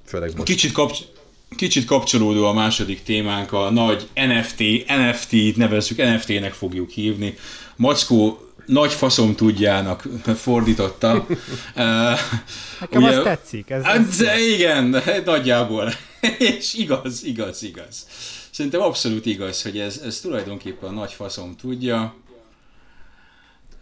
Főleg 0.05 0.33
most. 0.37 0.43
Kicsit, 0.43 0.73
kapcs- 0.73 1.09
kicsit 1.57 1.85
kapcsolódó 1.85 2.47
a 2.47 2.53
második 2.53 3.03
témánk, 3.03 3.53
a 3.53 3.71
nagy 3.71 4.09
NFT, 4.15 4.61
NFT-t 4.87 5.57
nevezzük, 5.57 5.97
NFT-nek 5.97 6.53
fogjuk 6.53 6.91
hívni. 6.91 7.35
Mackó 7.77 8.39
nagy 8.67 8.93
faszom 8.93 9.35
tudjának 9.35 10.09
fordította. 10.37 11.13
Nekem 12.81 13.03
Ugye, 13.03 13.17
az 13.17 13.23
tetszik. 13.23 13.71
Ez, 13.71 13.83
ez... 13.85 14.27
Hát, 14.27 14.39
igen, 14.39 15.03
nagyjából. 15.25 15.93
És 16.59 16.75
igaz, 16.75 17.25
igaz, 17.25 17.63
igaz. 17.63 18.07
Szerintem 18.55 18.81
abszolút 18.81 19.27
igaz, 19.27 19.63
hogy 19.63 19.79
ez, 19.79 20.01
ez 20.05 20.21
tulajdonképpen 20.21 20.89
a 20.89 20.93
nagy 20.93 21.13
faszom 21.13 21.57
tudja. 21.57 22.15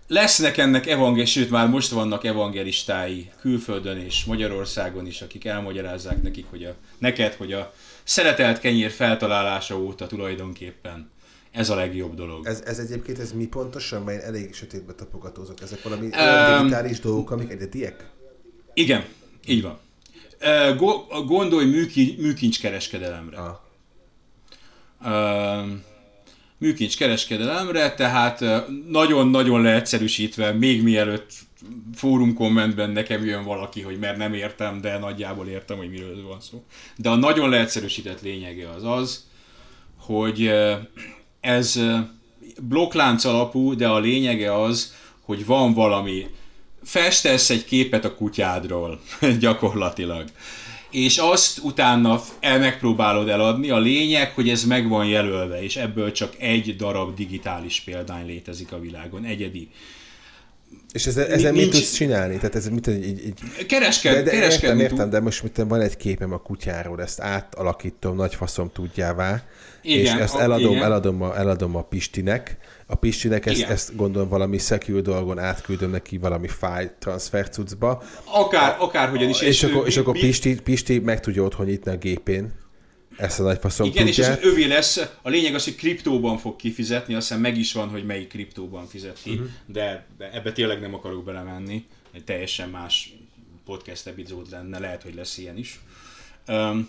lesznek 0.07 0.59
ennek 0.59 0.87
evangel, 0.87 1.25
sőt 1.25 1.51
már 1.51 1.69
most 1.69 1.91
vannak 1.91 2.25
evangelistái 2.25 3.31
külföldön 3.41 3.99
és 3.99 4.25
Magyarországon 4.25 5.07
is, 5.07 5.23
akik 5.23 5.45
elmagyarázzák 5.45 6.23
nekik, 6.23 6.47
hogy 6.51 6.65
a, 6.65 6.75
neked, 6.99 7.35
hogy 7.35 7.53
a 7.53 7.73
szeretelt 8.03 8.61
kenyér 8.61 8.91
feltalálása 8.91 9.79
óta 9.79 10.07
tulajdonképpen 10.07 11.11
ez 11.51 11.71
a 11.71 11.75
legjobb 11.75 12.15
dolog. 12.15 12.47
Ez, 12.47 12.61
ez 12.67 12.79
egyébként, 12.79 13.19
ez 13.19 13.33
mi 13.33 13.47
pontosan, 13.47 14.03
mert 14.03 14.23
elég 14.23 14.55
sötétbe 14.55 14.93
tapogatózok. 14.93 15.63
Ezek 15.63 15.83
valami 15.83 16.07
Um, 16.07 16.59
digitális 16.59 17.01
dolgok, 17.01 17.31
amik 17.31 17.51
egyediek? 17.51 18.11
Igen, 18.75 19.05
így 19.47 19.63
van. 19.63 19.79
Gondolj 21.27 21.65
műki, 21.65 22.17
műkincskereskedelemre. 22.19 23.37
Ah. 23.37 23.71
Ö, 25.05 25.61
műkincskereskedelemre, 26.59 27.95
tehát 27.95 28.45
nagyon-nagyon 28.89 29.63
leegyszerűsítve, 29.63 30.53
még 30.53 30.83
mielőtt 30.83 31.31
fórum 31.95 32.35
kommentben 32.35 32.91
nekem 32.91 33.25
jön 33.25 33.45
valaki, 33.45 33.81
hogy 33.81 33.99
mert 33.99 34.17
nem 34.17 34.35
értem, 34.35 34.81
de 34.81 34.99
nagyjából 34.99 35.47
értem, 35.47 35.77
hogy 35.77 35.91
miről 35.91 36.27
van 36.27 36.41
szó. 36.41 36.65
De 36.97 37.09
a 37.09 37.15
nagyon 37.15 37.49
leegyszerűsített 37.49 38.21
lényege 38.21 38.71
az 38.71 38.85
az, 38.85 39.27
hogy 39.97 40.51
ez 41.41 41.81
blokklánc 42.61 43.25
alapú, 43.25 43.75
de 43.75 43.89
a 43.89 43.99
lényege 43.99 44.63
az, 44.63 44.95
hogy 45.21 45.47
van 45.47 45.75
valami, 45.75 46.27
festesz 46.85 47.51
egy 47.51 47.65
képet 47.65 48.05
a 48.05 48.15
kutyádról, 48.15 49.01
gyakorlatilag. 49.41 50.25
És 50.93 51.19
azt 51.19 51.59
utána 51.59 52.23
el 52.41 52.59
megpróbálod 52.59 53.29
eladni. 53.29 53.71
A 53.71 53.79
lényeg, 53.79 54.33
hogy 54.35 54.49
ez 54.49 54.65
meg 54.65 54.89
van 54.89 55.07
jelölve, 55.07 55.63
és 55.63 55.77
ebből 55.77 56.13
csak 56.13 56.33
egy 56.39 56.77
darab 56.77 57.15
digitális 57.17 57.81
példány 57.81 58.27
létezik 58.27 58.73
a 58.73 58.81
világon, 58.81 59.25
egyedi. 59.25 59.69
És 60.93 61.07
ezzel, 61.07 61.27
ezzel 61.27 61.53
mit 61.53 61.71
tudsz 61.71 61.93
csinálni? 61.93 62.37
Tehát 62.37 62.55
ez 62.55 62.69
mit, 62.69 62.87
így, 62.87 63.27
így, 63.27 63.67
Keresked, 63.67 64.13
de, 64.13 64.23
de 64.23 64.25
értem, 64.25 64.41
kereskedni 64.41 64.83
értem, 64.83 64.99
tud- 64.99 65.11
de 65.11 65.21
most 65.21 65.43
mit, 65.43 65.57
van 65.69 65.81
egy 65.81 65.97
képem 65.97 66.33
a 66.33 66.39
kutyáról, 66.39 67.03
ezt 67.03 67.21
átalakítom 67.21 68.17
nagy 68.17 68.35
faszom 68.35 68.71
tudjává, 68.73 69.43
Igen, 69.83 70.17
és 70.17 70.23
ezt 70.23 70.35
eladom, 70.35 70.71
igen. 70.71 70.83
eladom, 70.83 71.23
a, 71.23 71.39
eladom 71.39 71.77
a 71.77 71.83
Pistinek, 71.83 72.57
a 72.87 72.95
Pistinek 72.95 73.47
ezt, 73.47 73.59
Igen. 73.59 73.71
ezt 73.71 73.97
gondolom 73.97 74.29
valami 74.29 74.59
secure 74.59 75.01
dolgon 75.01 75.39
átküldöm 75.39 75.91
neki 75.91 76.19
valami 76.19 76.49
file 76.49 76.97
transfer 76.99 77.49
cuccba, 77.49 78.03
Akár, 78.25 78.77
akárhogyan 78.79 79.29
is. 79.29 79.41
és, 79.41 79.63
akkor, 79.63 79.83
ő- 79.83 79.87
és 79.87 79.97
akkor 79.97 80.19
Pisti, 80.19 80.61
Pisti 80.61 80.99
meg 80.99 81.21
tudja 81.21 81.43
otthon 81.43 81.67
nyitni 81.67 81.91
a 81.91 81.97
gépén 81.97 82.53
ezt 83.17 83.41
a 83.41 83.43
nagy 83.43 83.59
faszom 83.59 83.87
Igen, 83.87 84.07
és 84.07 84.15
tudját. 84.15 84.39
az 84.39 84.45
övé 84.45 84.65
lesz. 84.65 85.09
A 85.23 85.29
lényeg 85.29 85.55
az, 85.55 85.65
hogy 85.65 85.75
kriptóban 85.75 86.39
fog 86.39 86.57
kifizetni, 86.57 87.15
azt 87.15 87.27
hiszem 87.29 87.43
meg 87.43 87.59
is 87.59 87.73
van, 87.73 87.89
hogy 87.89 88.05
melyik 88.05 88.29
kriptóban 88.29 88.87
fizet 88.87 89.19
ki, 89.23 89.31
uh-huh. 89.31 89.47
de, 89.67 90.07
de 90.19 90.31
ebbe 90.33 90.53
tényleg 90.53 90.81
nem 90.81 90.95
akarok 90.95 91.25
belemenni. 91.25 91.85
Egy 92.13 92.25
teljesen 92.25 92.69
más 92.69 93.15
podcast 93.65 94.07
epizód 94.07 94.51
lenne, 94.51 94.79
lehet, 94.79 95.03
hogy 95.03 95.15
lesz 95.15 95.39
ilyen 95.39 95.57
is. 95.57 95.81
Um, 96.49 96.89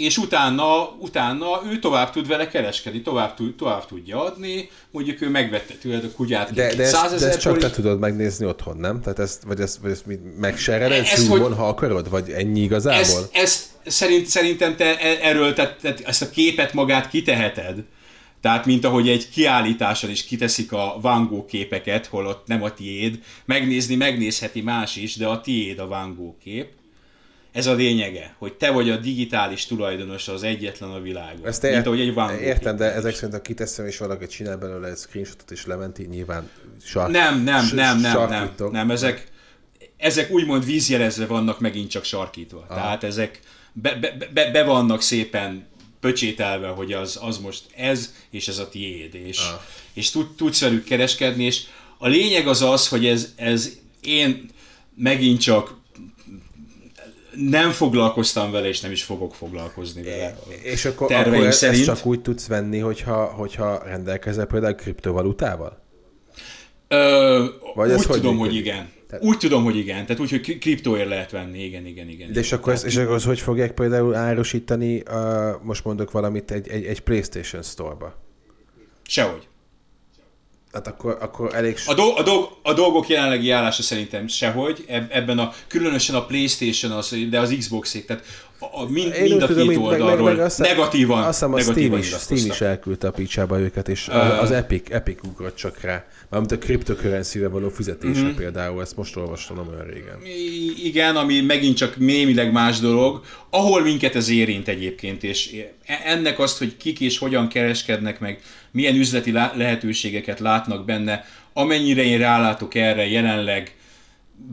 és 0.00 0.18
utána, 0.18 0.96
utána 0.98 1.46
ő 1.70 1.78
tovább 1.78 2.10
tud 2.10 2.26
vele 2.26 2.48
kereskedni, 2.48 3.02
tovább, 3.02 3.34
tud, 3.34 3.54
tovább 3.54 3.86
tudja 3.86 4.24
adni, 4.24 4.70
mondjuk 4.90 5.20
ő 5.20 5.28
megvette 5.28 5.74
tőled 5.74 6.04
a 6.04 6.10
kutyát 6.16 6.52
De, 6.52 6.74
de, 6.74 6.82
ezt, 6.82 6.94
100 6.94 7.20
de 7.20 7.28
ezt 7.28 7.40
csak 7.40 7.58
te 7.58 7.70
tudod 7.70 7.98
megnézni 7.98 8.46
otthon, 8.46 8.76
nem? 8.76 9.00
Tehát 9.00 9.18
ezt, 9.18 9.42
vagy 9.42 9.60
ezt, 9.60 9.76
vagy 9.76 9.90
ezt 9.90 10.06
mit 10.06 10.38
megsered 10.38 10.92
Ez, 10.92 11.18
Zoomon, 11.18 11.54
ha 11.54 11.68
akarod? 11.68 12.10
Vagy 12.10 12.30
ennyi 12.30 12.60
igazából? 12.60 13.00
ezt, 13.00 13.28
ezt 13.32 13.66
szerint, 13.86 14.26
szerintem 14.26 14.76
te 14.76 14.98
e- 14.98 15.18
erről 15.22 15.52
te, 15.52 15.76
te, 15.80 15.94
ezt 16.04 16.22
a 16.22 16.30
képet 16.30 16.72
magát 16.72 17.08
kiteheted. 17.08 17.84
Tehát, 18.40 18.66
mint 18.66 18.84
ahogy 18.84 19.08
egy 19.08 19.28
kiállításon 19.28 20.10
is 20.10 20.24
kiteszik 20.24 20.72
a 20.72 20.98
Van 21.00 21.26
Gogh 21.26 21.46
képeket, 21.46 22.06
holott 22.06 22.46
nem 22.46 22.62
a 22.62 22.74
tiéd. 22.74 23.18
Megnézni 23.44 23.94
megnézheti 23.94 24.60
más 24.60 24.96
is, 24.96 25.16
de 25.16 25.26
a 25.26 25.40
tiéd 25.40 25.78
a 25.78 25.86
Van 25.86 26.14
Gogh 26.14 26.38
kép. 26.42 26.78
Ez 27.52 27.66
a 27.66 27.74
lényege, 27.74 28.34
hogy 28.38 28.52
te 28.52 28.70
vagy 28.70 28.90
a 28.90 28.96
digitális 28.96 29.66
tulajdonos 29.66 30.28
az 30.28 30.42
egyetlen 30.42 30.90
a 30.90 31.00
világon. 31.00 31.46
Ezt 31.46 31.62
mint 31.62 31.74
ért, 31.74 31.86
ahogy 31.86 32.00
egy 32.00 32.14
Van 32.14 32.38
értem, 32.38 32.76
de 32.76 32.94
ezek 32.94 33.14
szerint, 33.14 33.32
ha 33.32 33.40
kiteszem, 33.40 33.86
és 33.86 33.98
valaki 33.98 34.26
csinál 34.26 34.56
belőle 34.56 34.88
egy 34.88 34.96
screenshotot 34.96 35.50
és 35.50 35.66
lementi, 35.66 36.06
nyilván 36.10 36.50
sark, 36.82 37.10
Nem, 37.10 37.42
nem, 37.42 37.70
nem, 37.74 38.00
nem, 38.00 38.28
nem, 38.28 38.70
nem, 38.70 38.90
ezek, 38.90 39.28
ezek 39.96 40.30
úgymond 40.30 40.64
vízjelezve 40.64 41.26
vannak 41.26 41.60
megint 41.60 41.90
csak 41.90 42.04
sarkítva. 42.04 42.66
Ah. 42.68 42.76
Tehát 42.76 43.04
ezek 43.04 43.40
be, 43.72 43.94
be, 43.94 44.28
be, 44.32 44.50
be 44.50 44.64
vannak 44.64 45.02
szépen 45.02 45.66
pöcsételve, 46.00 46.68
hogy 46.68 46.92
az, 46.92 47.18
az 47.22 47.38
most 47.38 47.62
ez, 47.76 48.14
és 48.30 48.48
ez 48.48 48.58
a 48.58 48.68
tiéd, 48.68 49.14
és, 49.14 49.38
ah. 49.38 49.60
és 49.92 50.10
tud, 50.10 50.34
tudsz 50.36 50.60
velük 50.60 50.84
kereskedni, 50.84 51.44
és 51.44 51.62
a 51.98 52.08
lényeg 52.08 52.48
az 52.48 52.62
az, 52.62 52.88
hogy 52.88 53.06
ez, 53.06 53.32
ez 53.36 53.70
én 54.00 54.50
megint 54.94 55.40
csak 55.40 55.78
nem 57.34 57.70
foglalkoztam 57.70 58.50
vele, 58.50 58.68
és 58.68 58.80
nem 58.80 58.90
is 58.90 59.02
fogok 59.02 59.34
foglalkozni 59.34 60.02
vele. 60.02 60.38
És 60.62 60.84
akkor, 60.84 61.12
akkor 61.12 61.34
ezt 61.46 61.58
szerint. 61.58 61.84
csak 61.84 62.06
úgy 62.06 62.20
tudsz 62.20 62.46
venni, 62.46 62.78
hogyha, 62.78 63.24
hogyha 63.24 63.82
rendelkezel 63.84 64.46
például 64.46 64.74
kriptovalutával? 64.74 65.82
Ö, 66.88 67.44
Vagy 67.74 67.90
ez 67.90 67.98
úgy 67.98 68.04
hogy 68.04 68.16
tudom, 68.16 68.36
hogy 68.36 68.48
működik? 68.48 68.66
igen. 68.72 68.88
Tehát- 69.08 69.24
Úgy 69.24 69.38
tudom, 69.38 69.64
hogy 69.64 69.76
igen. 69.76 70.06
Tehát 70.06 70.22
úgy, 70.22 70.30
hogy 70.30 70.40
kri- 70.40 70.58
kriptóért 70.58 71.08
lehet 71.08 71.30
venni, 71.30 71.64
igen, 71.64 71.86
igen, 71.86 72.08
igen. 72.08 72.32
De 72.32 72.40
és 72.40 72.52
akkor, 72.52 72.72
ezt, 72.72 72.84
és 72.84 72.96
akkor 72.96 73.14
azt 73.14 73.24
hogy 73.24 73.40
fogják 73.40 73.72
például 73.72 74.14
árusítani, 74.14 75.02
uh, 75.10 75.62
most 75.62 75.84
mondok 75.84 76.10
valamit, 76.10 76.50
egy, 76.50 76.68
egy, 76.68 76.84
egy 76.84 77.00
PlayStation 77.00 77.62
Store-ba? 77.62 78.14
Sehogy. 79.02 79.48
Hát 80.72 80.86
akkor, 80.86 81.16
akkor 81.20 81.54
elég... 81.54 81.76
A, 81.86 81.94
do- 81.94 82.18
a, 82.18 82.22
dolg- 82.22 82.50
a 82.62 82.72
dolgok 82.72 83.08
jelenlegi 83.08 83.50
állása 83.50 83.82
szerintem 83.82 84.26
sehogy, 84.28 84.84
eb- 84.88 85.12
ebben 85.12 85.38
a, 85.38 85.52
különösen 85.66 86.14
a 86.14 86.24
Playstation, 86.24 86.92
az, 86.92 87.14
de 87.30 87.38
az 87.40 87.54
Xbox-ék, 87.58 88.06
tehát 88.06 88.24
a, 88.58 88.80
a, 88.80 88.88
mind, 88.88 89.14
Én 89.14 89.22
mind 89.22 89.42
a 89.42 89.46
tudom, 89.46 89.68
két 89.68 89.76
meg- 89.78 89.88
meg- 89.90 90.00
oldalról 90.00 90.28
meg 90.30 90.38
azt 90.38 90.56
hiszem- 90.56 90.76
negatívan, 90.76 91.18
Azt 91.22 91.28
hiszem 91.38 91.52
a 91.52 91.56
negatívan 91.56 91.98
is, 91.98 92.04
nyilatkoztak. 92.06 92.52
is 92.54 92.60
elküldte 92.60 93.06
a 93.06 93.10
picsába 93.10 93.58
őket, 93.60 93.88
és 93.88 94.08
az, 94.08 94.38
az 94.38 94.50
Epic, 94.50 94.90
Epic 94.90 95.18
ugrott 95.26 95.56
csak 95.56 95.80
rá. 95.80 96.04
Mármint 96.28 96.52
a 96.52 96.58
cryptocurrency-re 96.58 97.48
való 97.48 97.68
fizetése 97.68 98.22
Mhm. 98.22 98.34
például, 98.34 98.80
ezt 98.82 98.96
most 98.96 99.16
olvastam 99.16 99.58
olyan 99.58 99.86
régen. 99.86 100.18
Igen, 100.84 101.16
ami 101.16 101.40
megint 101.40 101.76
csak 101.76 101.96
némileg 101.96 102.52
más 102.52 102.78
dolog, 102.78 103.20
ahol 103.50 103.82
minket 103.82 104.14
ez 104.16 104.28
érint 104.28 104.68
egyébként, 104.68 105.22
és 105.24 105.52
e- 105.86 106.00
ennek 106.04 106.38
azt, 106.38 106.58
hogy 106.58 106.76
kik 106.76 107.00
és 107.00 107.18
hogyan 107.18 107.48
kereskednek 107.48 108.20
meg, 108.20 108.40
milyen 108.70 108.94
üzleti 108.94 109.32
lehetőségeket 109.32 110.40
látnak 110.40 110.84
benne, 110.84 111.24
amennyire 111.52 112.02
én 112.02 112.18
rálátok 112.18 112.74
erre 112.74 113.06
jelenleg, 113.06 113.76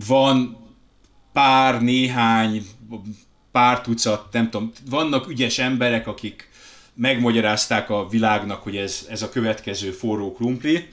van 0.08 0.58
pár, 1.34 1.82
néhány, 1.82 2.66
pár 3.52 3.82
tucat, 3.82 4.28
nem 4.32 4.50
tudom, 4.50 4.72
vannak 4.90 5.28
ügyes 5.30 5.60
emberek, 5.60 6.08
akik 6.08 6.50
megmagyarázták 6.94 7.90
a 7.90 8.08
világnak, 8.08 8.64
hogy 8.64 8.76
ez, 8.76 9.06
ez 9.10 9.22
a 9.22 9.30
következő 9.30 9.92
forró 9.92 10.34
krumpli, 10.34 10.88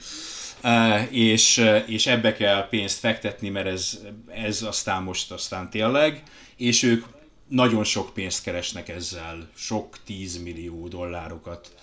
eh, 0.61 1.07
és, 1.13 1.65
és 1.85 2.07
ebbe 2.07 2.33
kell 2.33 2.67
pénzt 2.69 2.99
fektetni, 2.99 3.49
mert 3.49 3.67
ez, 3.67 3.99
ez 4.27 4.61
aztán 4.61 5.03
most 5.03 5.31
aztán 5.31 5.69
tényleg, 5.69 6.23
és 6.57 6.83
ők 6.83 7.05
nagyon 7.47 7.83
sok 7.83 8.13
pénzt 8.13 8.43
keresnek 8.43 8.89
ezzel, 8.89 9.49
sok 9.55 9.97
10 10.05 10.43
millió 10.43 10.87
dollárokat, 10.87 11.75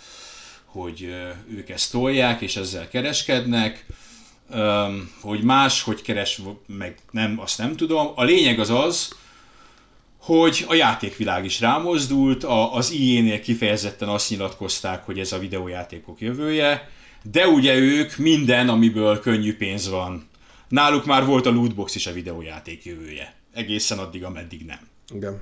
hogy 0.73 1.15
ők 1.49 1.69
ezt 1.69 1.93
tolják, 1.93 2.41
és 2.41 2.57
ezzel 2.57 2.89
kereskednek. 2.89 3.87
Hogy 5.21 5.43
más, 5.43 5.83
hogy 5.83 6.03
keres, 6.03 6.41
meg 6.67 6.99
nem, 7.11 7.41
azt 7.41 7.59
nem 7.59 7.77
tudom. 7.77 8.13
A 8.15 8.25
lényeg 8.25 8.59
az 8.59 8.71
az, 8.71 9.15
hogy 10.19 10.65
a 10.69 10.75
játékvilág 10.75 11.45
is 11.45 11.61
rámozdult, 11.61 12.45
a, 12.45 12.75
az 12.75 12.91
IE-nél 12.91 13.41
kifejezetten 13.41 14.09
azt 14.09 14.31
nyilatkozták, 14.31 15.05
hogy 15.05 15.19
ez 15.19 15.33
a 15.33 15.39
videójátékok 15.39 16.21
jövője, 16.21 16.91
de 17.23 17.47
ugye 17.49 17.75
ők 17.75 18.17
minden, 18.17 18.69
amiből 18.69 19.21
könnyű 19.21 19.57
pénz 19.57 19.89
van. 19.89 20.29
Náluk 20.69 21.07
már 21.07 21.25
volt 21.25 21.47
a 21.47 21.51
lootbox 21.51 21.95
is 21.95 22.07
a 22.07 22.13
videójáték 22.13 22.85
jövője. 22.85 23.35
Egészen 23.53 23.99
addig, 23.99 24.25
ameddig 24.25 24.65
nem. 24.65 24.89
Igen. 25.15 25.41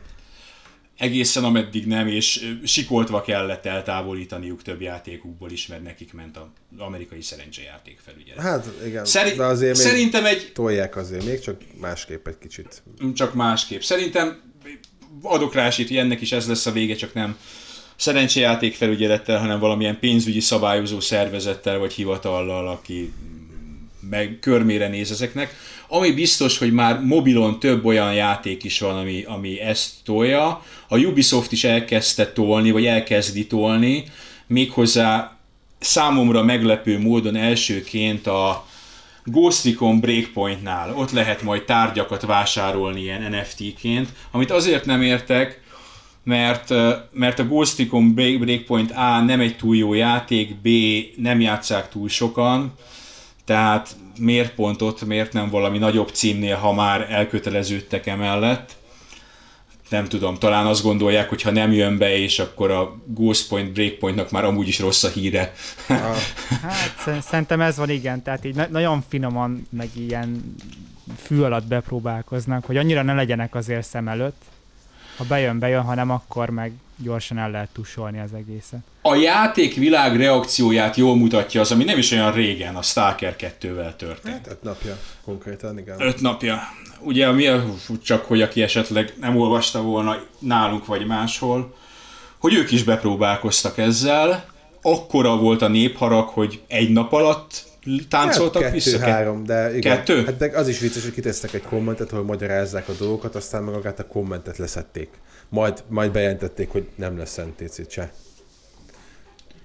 Egészen 1.00 1.44
ameddig 1.44 1.86
nem, 1.86 2.06
és 2.06 2.54
sikoltva 2.64 3.20
kellett 3.20 3.66
eltávolítaniuk 3.66 4.62
több 4.62 4.80
játékukból 4.80 5.50
is, 5.50 5.66
mert 5.66 5.82
nekik 5.82 6.12
ment 6.12 6.36
az 6.36 6.78
amerikai 6.78 7.22
szerencsejáték 7.22 7.98
felügyelet. 8.04 8.42
Hát 8.42 8.66
igen, 8.86 9.04
Szeri- 9.04 9.36
de 9.36 9.44
azért 9.44 9.76
még 9.76 9.86
szerintem 9.86 10.24
egy, 10.24 10.50
tolják 10.54 10.96
azért 10.96 11.24
még, 11.24 11.40
csak 11.40 11.60
másképp 11.80 12.26
egy 12.26 12.38
kicsit. 12.38 12.82
csak 13.14 13.34
másképp. 13.34 13.80
Szerintem 13.80 14.40
adok 15.22 15.54
rá 15.54 15.66
esélyt, 15.66 15.88
hogy 15.88 15.96
ennek 15.96 16.20
is 16.20 16.32
ez 16.32 16.48
lesz 16.48 16.66
a 16.66 16.72
vége, 16.72 16.94
csak 16.94 17.14
nem 17.14 17.36
szerencsejáték 17.96 18.74
felügyelettel, 18.74 19.38
hanem 19.38 19.58
valamilyen 19.58 19.98
pénzügyi 19.98 20.40
szabályozó 20.40 21.00
szervezettel 21.00 21.78
vagy 21.78 21.92
hivatallal, 21.92 22.68
aki 22.68 23.12
meg 24.10 24.38
körmére 24.40 24.88
néz 24.88 25.10
ezeknek. 25.10 25.54
Ami 25.88 26.12
biztos, 26.12 26.58
hogy 26.58 26.72
már 26.72 27.00
mobilon 27.00 27.58
több 27.58 27.84
olyan 27.84 28.14
játék 28.14 28.64
is 28.64 28.80
van, 28.80 28.98
ami, 28.98 29.22
ami 29.22 29.60
ezt 29.60 29.90
tolja. 30.04 30.64
A 30.88 30.98
Ubisoft 30.98 31.52
is 31.52 31.64
elkezdte 31.64 32.32
tolni, 32.32 32.70
vagy 32.70 32.86
elkezdi 32.86 33.46
tolni, 33.46 34.04
méghozzá 34.46 35.38
számomra 35.78 36.42
meglepő 36.42 36.98
módon 36.98 37.36
elsőként 37.36 38.26
a, 38.26 38.68
Ghost 39.24 39.64
Recon 39.64 40.00
Breakpointnál 40.00 40.94
ott 40.94 41.10
lehet 41.10 41.42
majd 41.42 41.62
tárgyakat 41.62 42.22
vásárolni 42.22 43.00
ilyen 43.00 43.30
NFT-ként, 43.30 44.08
amit 44.30 44.50
azért 44.50 44.84
nem 44.84 45.02
értek, 45.02 45.60
mert, 46.24 46.74
mert 47.12 47.38
a 47.38 47.44
Ghost 47.44 47.78
Recon 47.78 48.14
Breakpoint 48.14 48.90
A 48.90 49.20
nem 49.20 49.40
egy 49.40 49.56
túl 49.56 49.76
jó 49.76 49.94
játék, 49.94 50.54
B 50.54 50.68
nem 51.16 51.40
játszák 51.40 51.88
túl 51.88 52.08
sokan, 52.08 52.72
tehát 53.44 53.96
miért 54.18 54.54
pont 54.54 54.82
ott, 54.82 55.04
miért 55.04 55.32
nem 55.32 55.50
valami 55.50 55.78
nagyobb 55.78 56.08
címnél, 56.08 56.56
ha 56.56 56.72
már 56.72 57.06
elköteleződtek 57.10 58.06
emellett. 58.06 58.78
Nem 59.88 60.04
tudom, 60.04 60.38
talán 60.38 60.66
azt 60.66 60.82
gondolják, 60.82 61.28
hogy 61.28 61.42
ha 61.42 61.50
nem 61.50 61.72
jön 61.72 61.98
be, 61.98 62.16
és 62.18 62.38
akkor 62.38 62.70
a 62.70 62.96
Ghost 63.06 63.48
Point 63.48 63.72
Breakpointnak 63.72 64.30
már 64.30 64.44
amúgy 64.44 64.68
is 64.68 64.78
rossz 64.78 65.02
a 65.02 65.08
híre. 65.08 65.52
hát 66.62 67.22
szerintem 67.22 67.60
ez 67.60 67.76
van, 67.76 67.90
igen, 67.90 68.22
tehát 68.22 68.44
így 68.44 68.54
na- 68.54 68.68
nagyon 68.68 69.04
finoman, 69.08 69.66
meg 69.70 69.88
ilyen 69.94 70.54
fű 71.22 71.40
alatt 71.40 71.66
bepróbálkoznak, 71.66 72.64
hogy 72.64 72.76
annyira 72.76 73.02
ne 73.02 73.14
legyenek 73.14 73.54
azért 73.54 73.86
szem 73.86 74.08
előtt. 74.08 74.42
Ha 75.20 75.26
bejön, 75.28 75.58
bejön, 75.58 75.82
ha 75.82 75.94
nem, 75.94 76.10
akkor 76.10 76.50
meg 76.50 76.72
gyorsan 76.96 77.38
el 77.38 77.50
lehet 77.50 77.68
tusolni 77.72 78.20
az 78.20 78.32
egészet. 78.34 78.80
A 79.02 79.14
játékvilág 79.14 80.16
reakcióját 80.16 80.96
jól 80.96 81.16
mutatja 81.16 81.60
az, 81.60 81.72
ami 81.72 81.84
nem 81.84 81.98
is 81.98 82.12
olyan 82.12 82.32
régen 82.32 82.76
a 82.76 82.82
Stalker 82.82 83.36
2-vel 83.38 83.96
történt. 83.96 84.34
Hát 84.34 84.46
öt 84.46 84.62
napja 84.62 84.98
konkrétan, 85.24 85.78
igen. 85.78 86.00
Öt 86.00 86.20
napja. 86.20 86.58
Ugye 87.00 87.30
mi 87.30 87.46
a, 87.46 87.64
csak, 88.02 88.24
hogy 88.24 88.42
aki 88.42 88.62
esetleg 88.62 89.14
nem 89.20 89.36
olvasta 89.36 89.82
volna 89.82 90.16
nálunk 90.38 90.86
vagy 90.86 91.06
máshol, 91.06 91.74
hogy 92.38 92.54
ők 92.54 92.70
is 92.70 92.84
bepróbálkoztak 92.84 93.78
ezzel, 93.78 94.44
akkora 94.82 95.36
volt 95.36 95.62
a 95.62 95.68
népharag, 95.68 96.28
hogy 96.28 96.60
egy 96.66 96.90
nap 96.90 97.12
alatt 97.12 97.64
táncoltak 98.08 98.62
hát, 98.62 98.72
kettő, 98.72 98.90
vissza? 98.90 98.98
három, 98.98 99.44
de 99.44 99.76
igen. 99.76 99.96
Kettő? 99.96 100.24
Hát 100.24 100.36
de 100.36 100.58
az 100.58 100.68
is 100.68 100.78
vicces, 100.78 101.02
hogy 101.02 101.12
kitesztek 101.12 101.52
egy 101.52 101.62
kommentet, 101.62 102.10
hogy 102.10 102.24
magyarázzák 102.24 102.88
a 102.88 102.92
dolgokat, 102.92 103.34
aztán 103.34 103.62
meg 103.62 103.74
magát 103.74 103.98
a 103.98 104.06
kommentet 104.06 104.58
leszették. 104.58 105.08
Majd, 105.48 105.82
majd 105.88 106.12
bejelentették, 106.12 106.68
hogy 106.68 106.88
nem 106.94 107.18
lesz 107.18 107.36
NTC 107.36 107.92
se. 107.92 108.12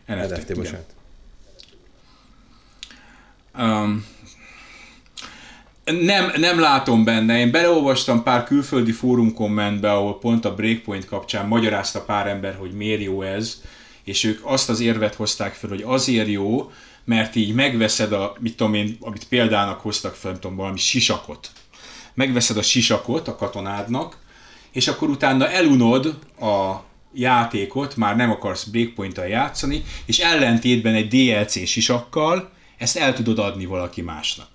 NFT, 0.08 0.38
NFT 0.38 0.56
bocsánat. 0.56 0.96
Um, 3.58 4.06
nem, 5.86 6.32
nem 6.36 6.60
látom 6.60 7.04
benne. 7.04 7.40
Én 7.40 7.52
beleolvastam 7.52 8.24
pár 8.24 8.44
külföldi 8.44 8.92
fórum 8.92 9.34
kommentbe, 9.34 9.92
ahol 9.92 10.20
pont 10.20 10.46
a 10.46 10.56
Breakpoint 10.56 11.06
kapcsán 11.06 11.48
magyarázta 11.48 12.02
pár 12.02 12.28
ember, 12.28 12.56
hogy 12.56 12.72
miért 12.72 13.02
jó 13.02 13.22
ez, 13.22 13.62
és 14.04 14.24
ők 14.24 14.40
azt 14.44 14.70
az 14.70 14.80
érvet 14.80 15.16
hozták 15.16 15.54
fel, 15.54 15.70
hogy 15.70 15.84
azért 15.86 16.28
jó, 16.28 16.72
mert 17.06 17.36
így 17.36 17.53
megveszed 17.53 18.11
a, 18.11 18.36
mit 18.40 18.56
tudom 18.56 18.73
én, 18.73 18.98
amit 18.99 19.27
példának 19.27 19.80
hoztak 19.80 20.15
fel, 20.15 20.34
tudom, 20.40 20.56
valami 20.56 20.77
sisakot. 20.77 21.52
Megveszed 22.14 22.57
a 22.57 22.61
sisakot 22.61 23.27
a 23.27 23.36
katonádnak, 23.36 24.18
és 24.72 24.88
akkor 24.88 25.10
utána 25.10 25.49
elunod 25.49 26.06
a 26.40 26.84
játékot, 27.14 27.95
már 27.95 28.15
nem 28.15 28.32
akarsz 28.32 28.64
breakpoint 28.64 29.18
játszani, 29.18 29.84
és 30.06 30.19
ellentétben 30.19 30.94
egy 30.94 31.07
DLC 31.07 31.68
sisakkal 31.68 32.53
ezt 32.77 32.98
el 32.98 33.14
tudod 33.14 33.40
adni 33.40 33.65
valaki 33.65 34.02
másnak. 34.02 34.48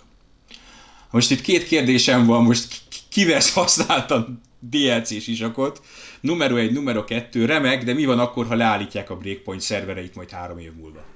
Most 1.11 1.31
itt 1.31 1.41
két 1.41 1.67
kérdésem 1.67 2.27
van, 2.27 2.45
most 2.45 2.81
ki 3.09 3.25
vesz 3.25 3.53
használtan 3.53 4.41
DLC 4.59 5.23
sisakot, 5.23 5.83
numero 6.21 6.57
egy, 6.57 6.73
numero 6.73 7.05
kettő, 7.05 7.45
remek, 7.45 7.85
de 7.85 7.95
mi 7.95 8.05
van 8.05 8.19
akkor, 8.19 8.47
ha 8.47 8.55
leállítják 8.55 9.11
a 9.11 9.17
Breakpoint 9.17 9.61
szervereit 9.61 10.15
majd 10.15 10.31
három 10.31 10.59
év 10.59 10.73
múlva? 10.73 11.10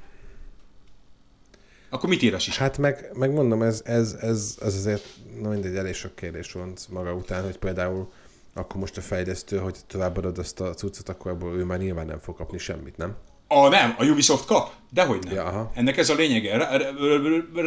Akkor 1.94 2.08
mit 2.08 2.22
ír 2.22 2.34
a 2.34 2.38
sisak? 2.38 2.58
Hát 2.58 2.78
meg, 2.78 3.10
meg 3.12 3.32
mondom, 3.32 3.62
ez, 3.62 3.82
ez, 3.84 4.16
ez, 4.20 4.56
ez 4.60 4.74
azért, 4.74 5.04
na 5.40 5.48
mindegy, 5.48 5.76
elég 5.76 5.94
sok 5.94 6.16
kérdés 6.16 6.52
van 6.52 6.72
maga 6.88 7.12
után, 7.12 7.42
hogy 7.44 7.56
például 7.56 8.12
akkor 8.54 8.80
most 8.80 8.96
a 8.96 9.00
fejlesztő, 9.00 9.58
hogy 9.58 9.76
továbbadod 9.86 10.38
azt 10.38 10.60
a 10.60 10.74
cuccot, 10.74 11.08
akkor 11.08 11.30
abból 11.30 11.56
ő 11.56 11.64
már 11.64 11.78
nyilván 11.78 12.06
nem 12.06 12.18
fog 12.18 12.36
kapni 12.36 12.58
semmit, 12.58 12.96
nem? 12.96 13.16
A 13.48 13.68
nem, 13.68 13.94
a 13.98 14.04
Ubisoft 14.04 14.46
kap? 14.46 14.72
Dehogy 14.90 15.24
nem. 15.24 15.34
Ja, 15.34 15.44
aha. 15.44 15.70
Ennek 15.74 15.96
ez 15.96 16.08
a 16.08 16.14
lényege. 16.14 16.56
Rá, 16.56 16.78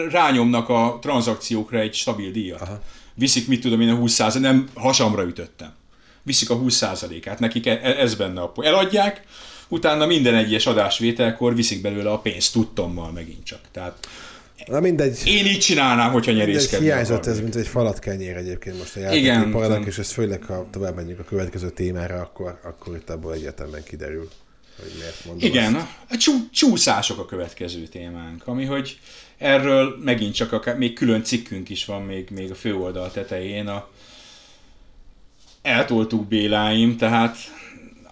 rányomnak 0.09 0.69
a 0.69 0.97
tranzakciókra 1.01 1.79
egy 1.79 1.93
stabil 1.93 2.31
díjat. 2.31 2.61
Aha. 2.61 2.79
Viszik, 3.13 3.47
mit 3.47 3.61
tudom 3.61 3.81
én, 3.81 3.89
a 3.89 3.97
20%, 3.97 4.39
nem 4.39 4.69
hasamra 4.73 5.23
ütöttem. 5.23 5.73
Viszik 6.23 6.49
a 6.49 6.57
20%-át, 6.57 7.39
nekik 7.39 7.65
e- 7.65 7.79
ez 7.83 8.15
benne 8.15 8.41
a 8.41 8.53
Eladják, 8.55 9.23
utána 9.67 10.05
minden 10.05 10.35
egyes 10.35 10.65
adásvételkor 10.65 11.55
viszik 11.55 11.81
belőle 11.81 12.11
a 12.11 12.19
pénzt 12.19 12.53
tudtommal 12.53 13.11
megint 13.11 13.43
csak. 13.43 13.59
Tehát 13.71 14.07
Na 14.65 14.79
mindegy. 14.79 15.21
Én 15.25 15.45
így 15.45 15.59
csinálnám, 15.59 16.11
hogyha 16.11 16.31
nyerészkedni 16.31 16.85
Hiányzott 16.85 17.25
ez, 17.25 17.39
mint 17.39 17.55
egy 17.55 17.67
falat 17.67 17.99
kenyér 17.99 18.35
egyébként 18.35 18.77
most 18.77 18.95
a 18.95 18.99
játékiparnak, 18.99 19.85
és 19.85 19.97
ez 19.97 20.11
főleg, 20.11 20.43
ha 20.43 20.67
tovább 20.71 20.95
menjünk 20.95 21.19
a 21.19 21.23
következő 21.23 21.69
témára, 21.69 22.15
akkor, 22.21 22.59
akkor 22.63 22.95
itt 22.95 23.09
abból 23.09 23.33
egyetemben 23.33 23.83
kiderül, 23.83 24.29
hogy 24.79 24.91
miért 24.97 25.25
mondom 25.25 25.49
Igen, 25.49 25.75
azt. 25.75 25.87
a 26.09 26.17
csú, 26.17 26.31
csúszások 26.51 27.19
a 27.19 27.25
következő 27.25 27.81
témánk, 27.81 28.47
ami 28.47 28.65
hogy 28.65 28.99
erről 29.37 29.95
megint 30.03 30.33
csak 30.33 30.51
akár, 30.51 30.77
még 30.77 30.93
külön 30.93 31.23
cikkünk 31.23 31.69
is 31.69 31.85
van 31.85 32.01
még, 32.01 32.29
még 32.29 32.51
a 32.51 32.55
főoldal 32.55 33.11
tetején, 33.11 33.67
a 33.67 33.87
eltoltuk 35.61 36.27
Béláim, 36.27 36.97
tehát 36.97 37.37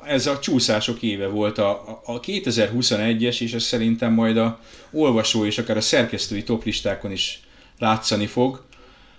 ez 0.07 0.27
a 0.27 0.39
csúszások 0.39 1.01
éve 1.01 1.27
volt 1.27 1.57
a, 1.57 2.01
a 2.05 2.19
2021-es, 2.19 3.41
és 3.41 3.53
ez 3.53 3.63
szerintem 3.63 4.13
majd 4.13 4.37
a 4.37 4.59
olvasó 4.91 5.45
és 5.45 5.57
akár 5.57 5.77
a 5.77 5.81
szerkesztői 5.81 6.43
toplistákon 6.43 7.11
is 7.11 7.39
látszani 7.79 8.25
fog. 8.25 8.63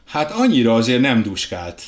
Hát 0.04 0.30
annyira 0.30 0.74
azért 0.74 1.00
nem 1.00 1.22
duskált 1.22 1.82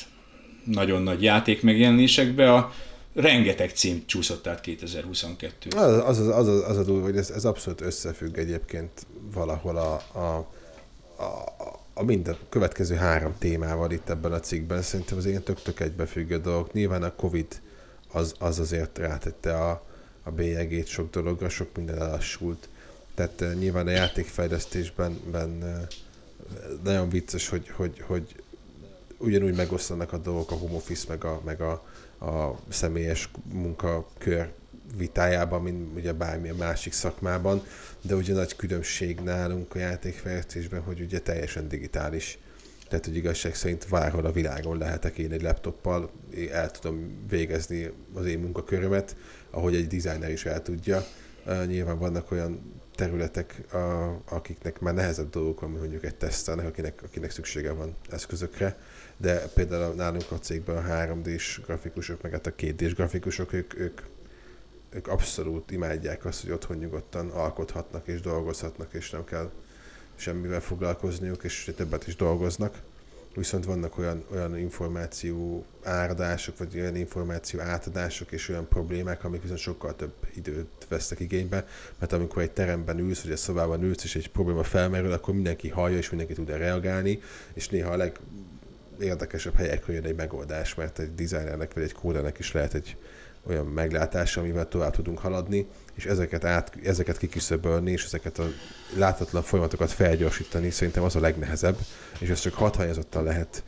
nagyon 0.65 1.01
nagy 1.01 1.23
játék 1.23 1.61
megjelenésekbe, 1.61 2.53
a 2.53 2.73
rengeteg 3.13 3.69
cím 3.69 4.03
csúszott 4.05 4.47
át 4.47 4.61
2022. 4.61 5.77
Az 5.77 6.19
az, 6.19 6.27
az, 6.27 6.47
az, 6.47 6.63
az, 6.63 6.77
a 6.77 6.83
durva, 6.83 7.03
hogy 7.03 7.17
ez, 7.17 7.29
ez 7.29 7.45
abszolút 7.45 7.81
összefügg 7.81 8.37
egyébként 8.37 9.05
valahol 9.33 9.77
a, 9.77 10.19
a, 10.19 10.47
a, 11.23 11.53
a 11.93 12.03
minden 12.03 12.35
következő 12.49 12.95
három 12.95 13.35
témával 13.39 13.91
itt 13.91 14.09
ebben 14.09 14.31
a 14.31 14.39
cikkben. 14.39 14.81
Szerintem 14.81 15.17
az 15.17 15.25
ilyen 15.25 15.43
tök-tök 15.43 15.79
egybefüggő 15.79 16.37
dolgok. 16.37 16.73
Nyilván 16.73 17.03
a 17.03 17.15
Covid 17.15 17.47
az, 18.11 18.35
az 18.39 18.59
azért 18.59 18.97
rátette 18.97 19.57
a, 19.57 19.83
a 20.23 20.31
bélyegét 20.31 20.87
sok 20.87 21.09
dologra, 21.09 21.49
sok 21.49 21.75
minden 21.75 22.01
elassult. 22.01 22.69
Tehát 23.15 23.41
uh, 23.41 23.53
nyilván 23.53 23.87
a 23.87 23.91
játékfejlesztésben 23.91 25.19
ben, 25.31 25.49
uh, 25.61 25.87
nagyon 26.83 27.09
vicces, 27.09 27.49
hogy, 27.49 27.69
hogy, 27.69 28.03
hogy 28.07 28.35
ugyanúgy 29.17 29.55
megoszlanak 29.55 30.13
a 30.13 30.17
dolgok 30.17 30.51
a 30.51 30.55
home 30.55 30.75
office 30.75 31.05
meg 31.07 31.23
a, 31.23 31.41
meg 31.45 31.61
a, 31.61 31.71
a 32.25 32.59
személyes 32.69 33.29
munkakör 33.51 34.51
vitájában, 34.97 35.61
mint 35.61 35.95
ugye 35.95 36.13
bármilyen 36.13 36.55
másik 36.55 36.93
szakmában, 36.93 37.63
de 38.01 38.15
ugye 38.15 38.33
nagy 38.33 38.55
különbség 38.55 39.19
nálunk 39.19 39.75
a 39.75 39.79
játékfejlesztésben, 39.79 40.81
hogy 40.81 41.01
ugye 41.01 41.19
teljesen 41.19 41.67
digitális 41.67 42.37
tehát, 42.89 43.05
hogy 43.05 43.15
igazság 43.15 43.55
szerint 43.55 43.87
bárhol 43.89 44.25
a 44.25 44.31
világon 44.31 44.77
lehetek 44.77 45.17
én 45.17 45.31
egy 45.31 45.41
laptoppal, 45.41 46.11
el 46.51 46.71
tudom 46.71 47.25
végezni 47.29 47.91
az 48.13 48.25
én 48.25 48.39
munkakörömet, 48.39 49.15
ahogy 49.49 49.75
egy 49.75 49.87
designer 49.87 50.31
is 50.31 50.45
el 50.45 50.61
tudja. 50.61 51.05
Nyilván 51.65 51.99
vannak 51.99 52.31
olyan 52.31 52.79
területek, 52.95 53.61
akiknek 54.29 54.79
már 54.79 54.93
nehezebb 54.93 55.29
dolgok 55.29 55.59
van, 55.59 55.69
mondjuk 55.69 56.03
egy 56.03 56.15
tesztelnek, 56.15 56.65
akinek, 56.65 57.03
akinek 57.03 57.31
szüksége 57.31 57.71
van 57.71 57.95
eszközökre, 58.09 58.77
de 59.17 59.47
például 59.53 59.93
nálunk 59.93 60.31
a 60.31 60.39
cégben 60.39 60.77
a 60.77 60.81
3D-s 60.81 61.61
grafikusok, 61.65 62.21
meg 62.21 62.31
hát 62.31 62.47
a 62.47 62.53
2D-s 62.53 62.93
grafikusok, 62.93 63.53
ők, 63.53 63.79
ők, 63.79 64.01
ők 64.89 65.07
abszolút 65.07 65.71
imádják 65.71 66.25
azt, 66.25 66.41
hogy 66.41 66.51
otthon 66.51 66.77
nyugodtan 66.77 67.29
alkothatnak 67.29 68.07
és 68.07 68.21
dolgozhatnak, 68.21 68.93
és 68.93 69.09
nem 69.09 69.23
kell 69.23 69.51
semmivel 70.19 70.61
foglalkozniuk, 70.61 71.43
és 71.43 71.71
többet 71.75 72.07
is 72.07 72.15
dolgoznak. 72.15 72.81
Viszont 73.35 73.65
vannak 73.65 73.97
olyan, 73.97 74.23
olyan 74.31 74.57
információ 74.57 75.65
áradások, 75.83 76.57
vagy 76.57 76.79
olyan 76.79 76.95
információ 76.95 77.59
átadások 77.59 78.31
és 78.31 78.49
olyan 78.49 78.67
problémák, 78.67 79.23
amik 79.23 79.41
viszont 79.41 79.59
sokkal 79.59 79.95
több 79.95 80.13
időt 80.35 80.85
vesznek 80.87 81.19
igénybe, 81.19 81.67
mert 81.99 82.13
amikor 82.13 82.41
egy 82.41 82.51
teremben 82.51 82.99
ülsz, 82.99 83.21
vagy 83.21 83.31
egy 83.31 83.37
szobában 83.37 83.83
ülsz, 83.83 84.03
és 84.03 84.15
egy 84.15 84.29
probléma 84.29 84.63
felmerül, 84.63 85.11
akkor 85.11 85.33
mindenki 85.33 85.69
hallja, 85.69 85.97
és 85.97 86.09
mindenki 86.09 86.33
tud 86.33 86.49
reagálni, 86.49 87.19
és 87.53 87.69
néha 87.69 87.91
a 87.91 88.11
legérdekesebb 88.97 89.55
helyekről 89.55 89.95
jön 89.95 90.05
egy 90.05 90.15
megoldás, 90.15 90.75
mert 90.75 90.99
egy 90.99 91.15
designernek 91.15 91.73
vagy 91.73 91.83
egy 91.83 91.93
kódernek 91.93 92.39
is 92.39 92.51
lehet 92.51 92.73
egy 92.73 92.97
olyan 93.49 93.65
meglátása, 93.65 94.41
amivel 94.41 94.67
tovább 94.67 94.95
tudunk 94.95 95.19
haladni, 95.19 95.67
és 95.93 96.05
ezeket, 96.05 96.43
át, 96.43 96.71
ezeket 96.83 97.17
kiküszöbölni, 97.17 97.91
és 97.91 98.03
ezeket 98.03 98.39
a 98.39 98.45
láthatatlan 98.97 99.43
folyamatokat 99.43 99.91
felgyorsítani, 99.91 100.69
szerintem 100.69 101.03
az 101.03 101.15
a 101.15 101.19
legnehezebb, 101.19 101.77
és 102.19 102.29
ez 102.29 102.39
csak 102.39 102.53
hatványozottan 102.53 103.23
lehet, 103.23 103.63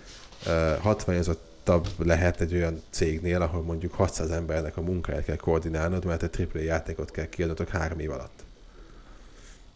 uh, 0.46 0.78
hatványozottabb 0.78 1.88
lehet 1.98 2.42
egy 2.42 2.54
olyan 2.54 2.82
cégnél, 2.90 3.42
ahol 3.42 3.62
mondjuk 3.62 3.94
600 3.94 4.30
embernek 4.30 4.78
a 4.78 4.82
munkáját 4.82 5.26
kell 5.26 5.36
koordinálnod, 5.36 6.06
mert 6.06 6.24
egy 6.24 6.50
AAA 6.54 6.64
játékot 6.64 7.12
kell 7.12 7.30
kiadnotok 7.30 7.70
három 7.70 8.00
év 8.00 8.12
alatt. 8.12 8.44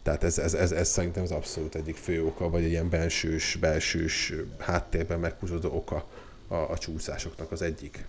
Tehát 0.06 0.24
ez, 0.24 0.38
ez, 0.38 0.54
ez, 0.54 0.72
ez 0.72 0.88
szerintem 0.88 1.22
az 1.22 1.30
abszolút 1.30 1.74
egyik 1.74 1.96
fő 1.96 2.24
oka, 2.24 2.50
vagy 2.50 2.64
egy 2.64 2.70
ilyen 2.70 2.88
belsős, 2.88 3.56
belsős 3.60 4.32
háttérben 4.58 5.20
meghúzódó 5.20 5.70
oka 5.76 6.04
a, 6.48 6.54
a 6.54 6.78
csúszásoknak 6.78 7.52
az 7.52 7.62
egyik. 7.62 8.04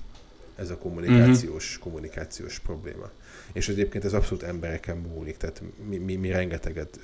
Ez 0.57 0.69
a 0.69 0.77
kommunikációs, 0.77 1.69
uh-huh. 1.69 1.83
kommunikációs 1.83 2.59
probléma. 2.59 3.09
És 3.53 3.69
egyébként 3.69 4.05
ez 4.05 4.13
abszolút 4.13 4.43
embereken 4.43 4.97
múlik, 4.97 5.37
tehát 5.37 5.61
mi, 5.87 5.97
mi, 5.97 6.15
mi 6.15 6.29
rengeteget 6.29 6.99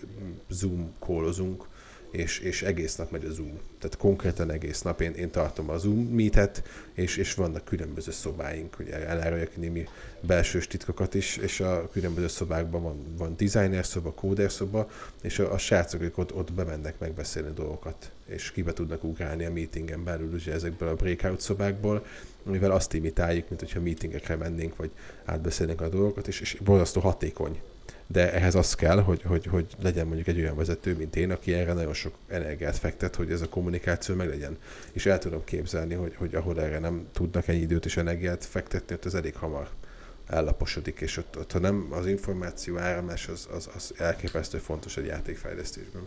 zoom 0.49 0.93
kólozunk, 0.99 1.65
és, 2.13 2.39
és 2.39 2.61
egész 2.61 2.95
nap 2.95 3.11
megy 3.11 3.25
a 3.25 3.31
Zoom. 3.31 3.59
Tehát 3.79 3.97
konkrétan 3.97 4.51
egész 4.51 4.81
nap 4.81 5.01
én, 5.01 5.11
én 5.13 5.29
tartom 5.31 5.69
a 5.69 5.77
Zoom 5.77 5.97
meetet, 5.97 6.63
és, 6.93 7.17
és 7.17 7.33
vannak 7.33 7.65
különböző 7.65 8.11
szobáink, 8.11 8.79
ugye 8.79 9.07
elárulják 9.07 9.57
némi 9.57 9.87
belsős 10.19 10.67
titkokat 10.67 11.13
is, 11.13 11.37
és 11.37 11.59
a 11.59 11.89
különböző 11.91 12.27
szobákban 12.27 12.81
van, 12.81 13.15
van 13.17 13.35
designer 13.37 13.85
szoba, 13.85 14.11
kóder 14.11 14.51
szoba, 14.51 14.89
és 15.21 15.39
a, 15.39 15.53
a 15.53 15.57
srácok 15.57 16.01
ők 16.01 16.17
ott, 16.17 16.33
ott 16.33 16.53
bemennek 16.53 16.99
megbeszélni 16.99 17.53
dolgokat, 17.53 18.11
és 18.25 18.51
kibe 18.51 18.73
tudnak 18.73 19.03
ugrálni 19.03 19.45
a 19.45 19.51
meetingen 19.51 20.03
belül, 20.03 20.33
ugye 20.33 20.53
ezekből 20.53 20.89
a 20.89 20.95
breakout 20.95 21.41
szobákból, 21.41 22.05
amivel 22.45 22.71
azt 22.71 22.93
imitáljuk, 22.93 23.49
mint 23.49 23.61
hogyha 23.61 23.81
meetingekre 23.81 24.35
mennénk, 24.35 24.75
vagy 24.75 24.91
átbeszélnénk 25.25 25.81
a 25.81 25.89
dolgokat, 25.89 26.27
és, 26.27 26.41
és 26.41 26.57
borzasztó 26.63 27.01
hatékony 27.01 27.61
de 28.13 28.33
ehhez 28.33 28.55
az 28.55 28.75
kell, 28.75 29.01
hogy, 29.01 29.21
hogy, 29.21 29.45
hogy 29.45 29.65
legyen 29.81 30.05
mondjuk 30.05 30.27
egy 30.27 30.39
olyan 30.39 30.55
vezető, 30.55 30.95
mint 30.95 31.15
én, 31.15 31.31
aki 31.31 31.53
erre 31.53 31.73
nagyon 31.73 31.93
sok 31.93 32.13
energiát 32.27 32.77
fektet, 32.77 33.15
hogy 33.15 33.31
ez 33.31 33.41
a 33.41 33.49
kommunikáció 33.49 34.15
meg 34.15 34.29
legyen. 34.29 34.57
És 34.91 35.05
el 35.05 35.19
tudom 35.19 35.43
képzelni, 35.43 35.93
hogy, 35.93 36.15
hogy 36.15 36.35
ahol 36.35 36.61
erre 36.61 36.79
nem 36.79 37.07
tudnak 37.13 37.47
ennyi 37.47 37.59
időt 37.59 37.85
és 37.85 37.97
energiát 37.97 38.45
fektetni, 38.45 38.95
ott 38.95 39.05
ez 39.05 39.13
elég 39.13 39.35
hamar 39.35 39.69
ellaposodik, 40.27 40.99
és 40.99 41.17
ott, 41.17 41.37
ott 41.37 41.51
ha 41.51 41.59
nem 41.59 41.87
az 41.89 42.07
információ 42.07 42.77
áramlás, 42.77 43.27
az, 43.27 43.47
az, 43.53 43.69
az 43.75 43.93
elképesztő 43.97 44.57
fontos 44.57 44.97
egy 44.97 45.05
játékfejlesztésben. 45.05 46.01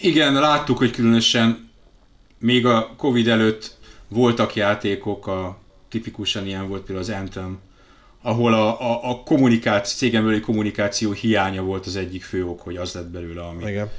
Igen, 0.00 0.32
láttuk, 0.32 0.78
hogy 0.78 0.90
különösen 0.90 1.70
még 2.38 2.66
a 2.66 2.94
Covid 2.96 3.28
előtt 3.28 3.78
voltak 4.08 4.54
játékok, 4.54 5.26
a 5.26 5.58
tipikusan 5.88 6.46
ilyen 6.46 6.68
volt 6.68 6.82
például 6.82 7.08
az 7.08 7.20
Anthem, 7.20 7.58
ahol 8.26 8.54
a, 8.54 8.80
a, 8.80 9.10
a 9.10 9.22
kommunikáció, 9.22 9.96
cégem 9.96 10.40
kommunikáció 10.40 11.12
hiánya 11.12 11.62
volt 11.62 11.86
az 11.86 11.96
egyik 11.96 12.22
fő 12.22 12.46
ok, 12.46 12.60
hogy 12.60 12.76
az 12.76 12.92
lett 12.92 13.06
belőle, 13.06 13.42
ami. 13.42 13.64
Igen. 13.64 13.90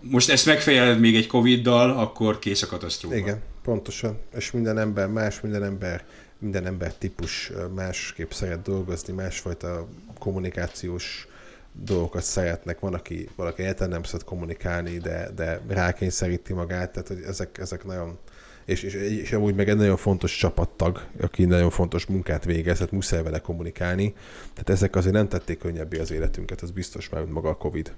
Most 0.00 0.30
ezt 0.30 0.46
megfejeled 0.46 1.00
még 1.00 1.16
egy 1.16 1.26
Covid-dal, 1.26 1.90
akkor 1.90 2.38
kész 2.38 2.62
a 2.62 2.66
katasztrófa. 2.66 3.16
Igen, 3.16 3.42
pontosan. 3.62 4.18
És 4.34 4.50
minden 4.50 4.78
ember 4.78 5.08
más, 5.08 5.40
minden 5.40 5.64
ember, 5.64 6.04
minden 6.38 6.66
ember 6.66 6.94
típus 6.94 7.52
másképp 7.74 8.30
szeret 8.30 8.62
dolgozni, 8.62 9.12
másfajta 9.12 9.88
kommunikációs 10.18 11.28
dolgokat 11.72 12.22
szeretnek. 12.22 12.80
Van, 12.80 12.94
aki, 12.94 13.28
valaki 13.36 13.62
egyáltalán 13.62 13.90
nem 13.90 14.02
szeret 14.02 14.24
kommunikálni, 14.24 14.98
de, 14.98 15.30
de 15.36 15.60
rákényszeríti 15.68 16.52
magát, 16.52 16.92
tehát 16.92 17.08
hogy 17.08 17.22
ezek, 17.26 17.58
ezek 17.58 17.84
nagyon 17.84 18.18
és, 18.64 18.82
és, 18.82 18.94
és 18.94 19.32
amúgy 19.32 19.54
meg 19.54 19.68
egy 19.68 19.76
nagyon 19.76 19.96
fontos 19.96 20.36
csapattag, 20.36 21.06
aki 21.20 21.44
nagyon 21.44 21.70
fontos 21.70 22.06
munkát 22.06 22.44
végez, 22.44 22.76
tehát 22.76 22.92
muszáj 22.92 23.22
vele 23.22 23.38
kommunikálni. 23.38 24.14
Tehát 24.52 24.70
ezek 24.70 24.96
azért 24.96 25.14
nem 25.14 25.28
tették 25.28 25.58
könnyebbé 25.58 25.98
az 25.98 26.10
életünket, 26.10 26.60
az 26.60 26.70
biztos 26.70 27.08
már, 27.08 27.24
maga 27.24 27.48
a 27.48 27.56
Covid. 27.56 27.92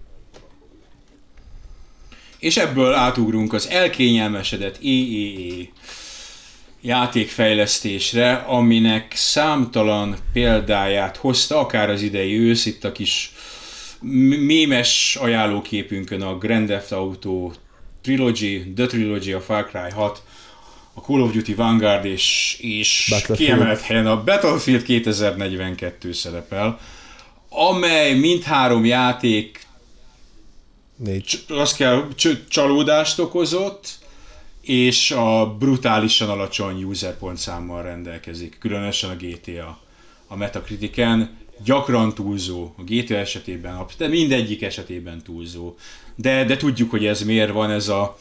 És 2.39 2.57
ebből 2.57 2.95
átugrunk 2.95 3.53
az 3.53 3.69
elkényelmesedett 3.69 4.79
EEE 4.83 5.69
játékfejlesztésre, 6.81 8.33
aminek 8.33 9.13
számtalan 9.15 10.17
példáját 10.33 11.17
hozta, 11.17 11.59
akár 11.59 11.91
az 11.91 12.03
idei 12.03 12.39
ősz, 12.39 12.67
itt 12.67 12.85
a 12.85 12.93
kis 12.93 13.33
mémes 14.47 15.17
ajánlóképünkön 15.21 16.23
a 16.23 16.39
Grand 16.39 16.67
Theft 16.67 16.93
Auto 16.93 17.51
Trilogy, 18.01 18.73
The 18.77 18.87
Trilogy, 18.87 19.33
a 19.33 19.41
Far 19.41 19.67
Cry 19.67 19.91
6, 19.91 20.23
a 20.95 21.01
Call 21.01 21.21
of 21.21 21.33
Duty 21.33 21.55
Vanguard 21.55 22.05
és, 22.05 22.57
és 22.61 23.15
kiemelt 23.35 23.81
helyen 23.81 24.07
a 24.07 24.25
Battlefield 24.25 24.83
2042 24.83 26.13
szerepel, 26.13 26.81
amely 27.49 28.15
mindhárom 28.15 28.85
játék 28.85 29.67
Négy. 30.97 31.45
azt 31.49 31.77
kell, 31.77 32.09
csalódást 32.49 33.19
okozott, 33.19 34.01
és 34.63 35.11
a 35.11 35.57
brutálisan 35.59 36.29
alacsony 36.29 36.83
user 36.83 37.17
számmal 37.35 37.83
rendelkezik, 37.83 38.57
különösen 38.59 39.11
a 39.11 39.17
GTA. 39.17 39.79
A 40.27 40.37
Metacritiken 40.37 41.37
gyakran 41.65 42.15
túlzó, 42.15 42.75
a 42.77 42.83
GTA 42.83 43.15
esetében, 43.15 43.87
de 43.99 44.09
mindegyik 44.09 44.63
esetében 44.63 45.23
túlzó. 45.23 45.75
De, 46.15 46.45
de 46.45 46.57
tudjuk, 46.57 46.91
hogy 46.91 47.07
ez 47.07 47.23
miért 47.23 47.53
van, 47.53 47.71
ez 47.71 47.89
a, 47.89 48.19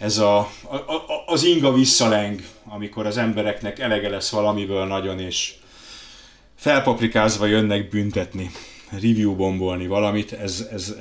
ez 0.00 0.18
a, 0.18 0.38
a, 0.62 0.74
a, 0.74 1.24
az 1.26 1.44
inga 1.44 1.72
visszaleng, 1.72 2.40
amikor 2.64 3.06
az 3.06 3.16
embereknek 3.16 3.78
elege 3.78 4.08
lesz 4.08 4.30
valamiből 4.30 4.86
nagyon, 4.86 5.20
és 5.20 5.54
felpaprikázva 6.56 7.46
jönnek 7.46 7.88
büntetni, 7.88 8.50
review 8.90 9.34
bombolni 9.34 9.86
valamit, 9.86 10.32
ez, 10.32 10.68
ez 10.72 10.94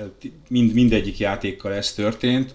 mind, 0.47 0.73
mindegyik 0.73 1.17
játékkal 1.17 1.73
ez 1.73 1.93
történt. 1.93 2.53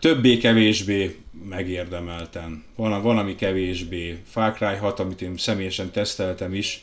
Többé-kevésbé 0.00 1.16
megérdemelten. 1.48 2.64
Van, 2.74 3.02
van, 3.02 3.18
ami 3.18 3.34
kevésbé. 3.34 4.22
Far 4.30 4.52
Cry 4.52 4.76
6, 4.76 5.00
amit 5.00 5.22
én 5.22 5.36
személyesen 5.36 5.90
teszteltem 5.90 6.54
is. 6.54 6.82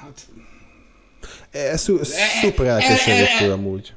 Hát... 0.00 0.26
Ez 1.50 1.90
szuper 2.42 2.66
elkeserítő 2.66 3.52
amúgy 3.52 3.92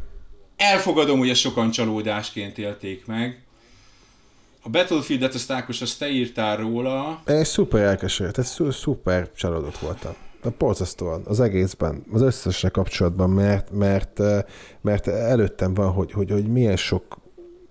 elfogadom, 0.58 1.18
hogy 1.18 1.30
ezt 1.30 1.40
sokan 1.40 1.72
csalódásként 1.72 2.58
élték 2.58 3.06
meg. 3.06 3.44
A 4.64 4.70
Battlefield-et, 4.70 5.34
azt 5.34 5.52
Ákos, 5.52 5.82
azt 5.82 6.00
te 6.00 6.10
írtál 6.10 6.58
róla. 6.58 7.22
Én 7.28 7.44
szuper 7.44 7.82
elkeserült, 7.82 8.38
ez 8.38 8.60
szuper 8.72 9.32
csalódott 9.36 9.78
voltam. 9.78 10.14
De 10.42 10.50
borzasztóan 10.58 11.22
az 11.26 11.40
egészben, 11.40 12.04
az 12.12 12.22
összesre 12.22 12.70
kapcsolatban, 12.70 13.30
mert, 13.30 13.72
mert, 13.72 14.20
mert 14.82 15.08
előttem 15.08 15.74
van, 15.74 15.92
hogy, 15.92 16.12
hogy, 16.12 16.32
hogy 16.32 16.48
milyen 16.48 16.76
sok 16.76 17.18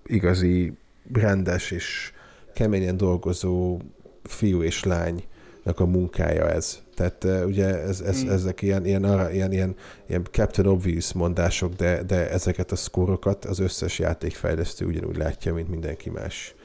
igazi, 0.05 0.73
rendes 1.13 1.71
és 1.71 2.11
keményen 2.53 2.97
dolgozó 2.97 3.79
fiú 4.23 4.61
és 4.61 4.83
lánynak 4.83 5.79
a 5.79 5.85
munkája 5.85 6.49
ez. 6.49 6.82
Tehát 6.95 7.23
uh, 7.23 7.45
ugye 7.45 7.81
ez, 7.81 8.01
ez, 8.01 8.23
mm. 8.23 8.29
ezek 8.29 8.61
ilyen, 8.61 8.85
ilyen, 8.85 9.03
arra, 9.03 9.31
ilyen, 9.31 9.51
ilyen, 9.51 9.75
ilyen 10.07 10.27
Captain 10.31 10.67
Obvious 10.67 11.13
mondások, 11.13 11.73
de, 11.73 12.03
de 12.03 12.29
ezeket 12.29 12.71
a 12.71 12.75
szkórokat 12.75 13.45
az 13.45 13.59
összes 13.59 13.99
játékfejlesztő 13.99 14.85
ugyanúgy 14.85 15.17
látja, 15.17 15.53
mint 15.53 15.69
mindenki 15.69 16.09
más. 16.09 16.55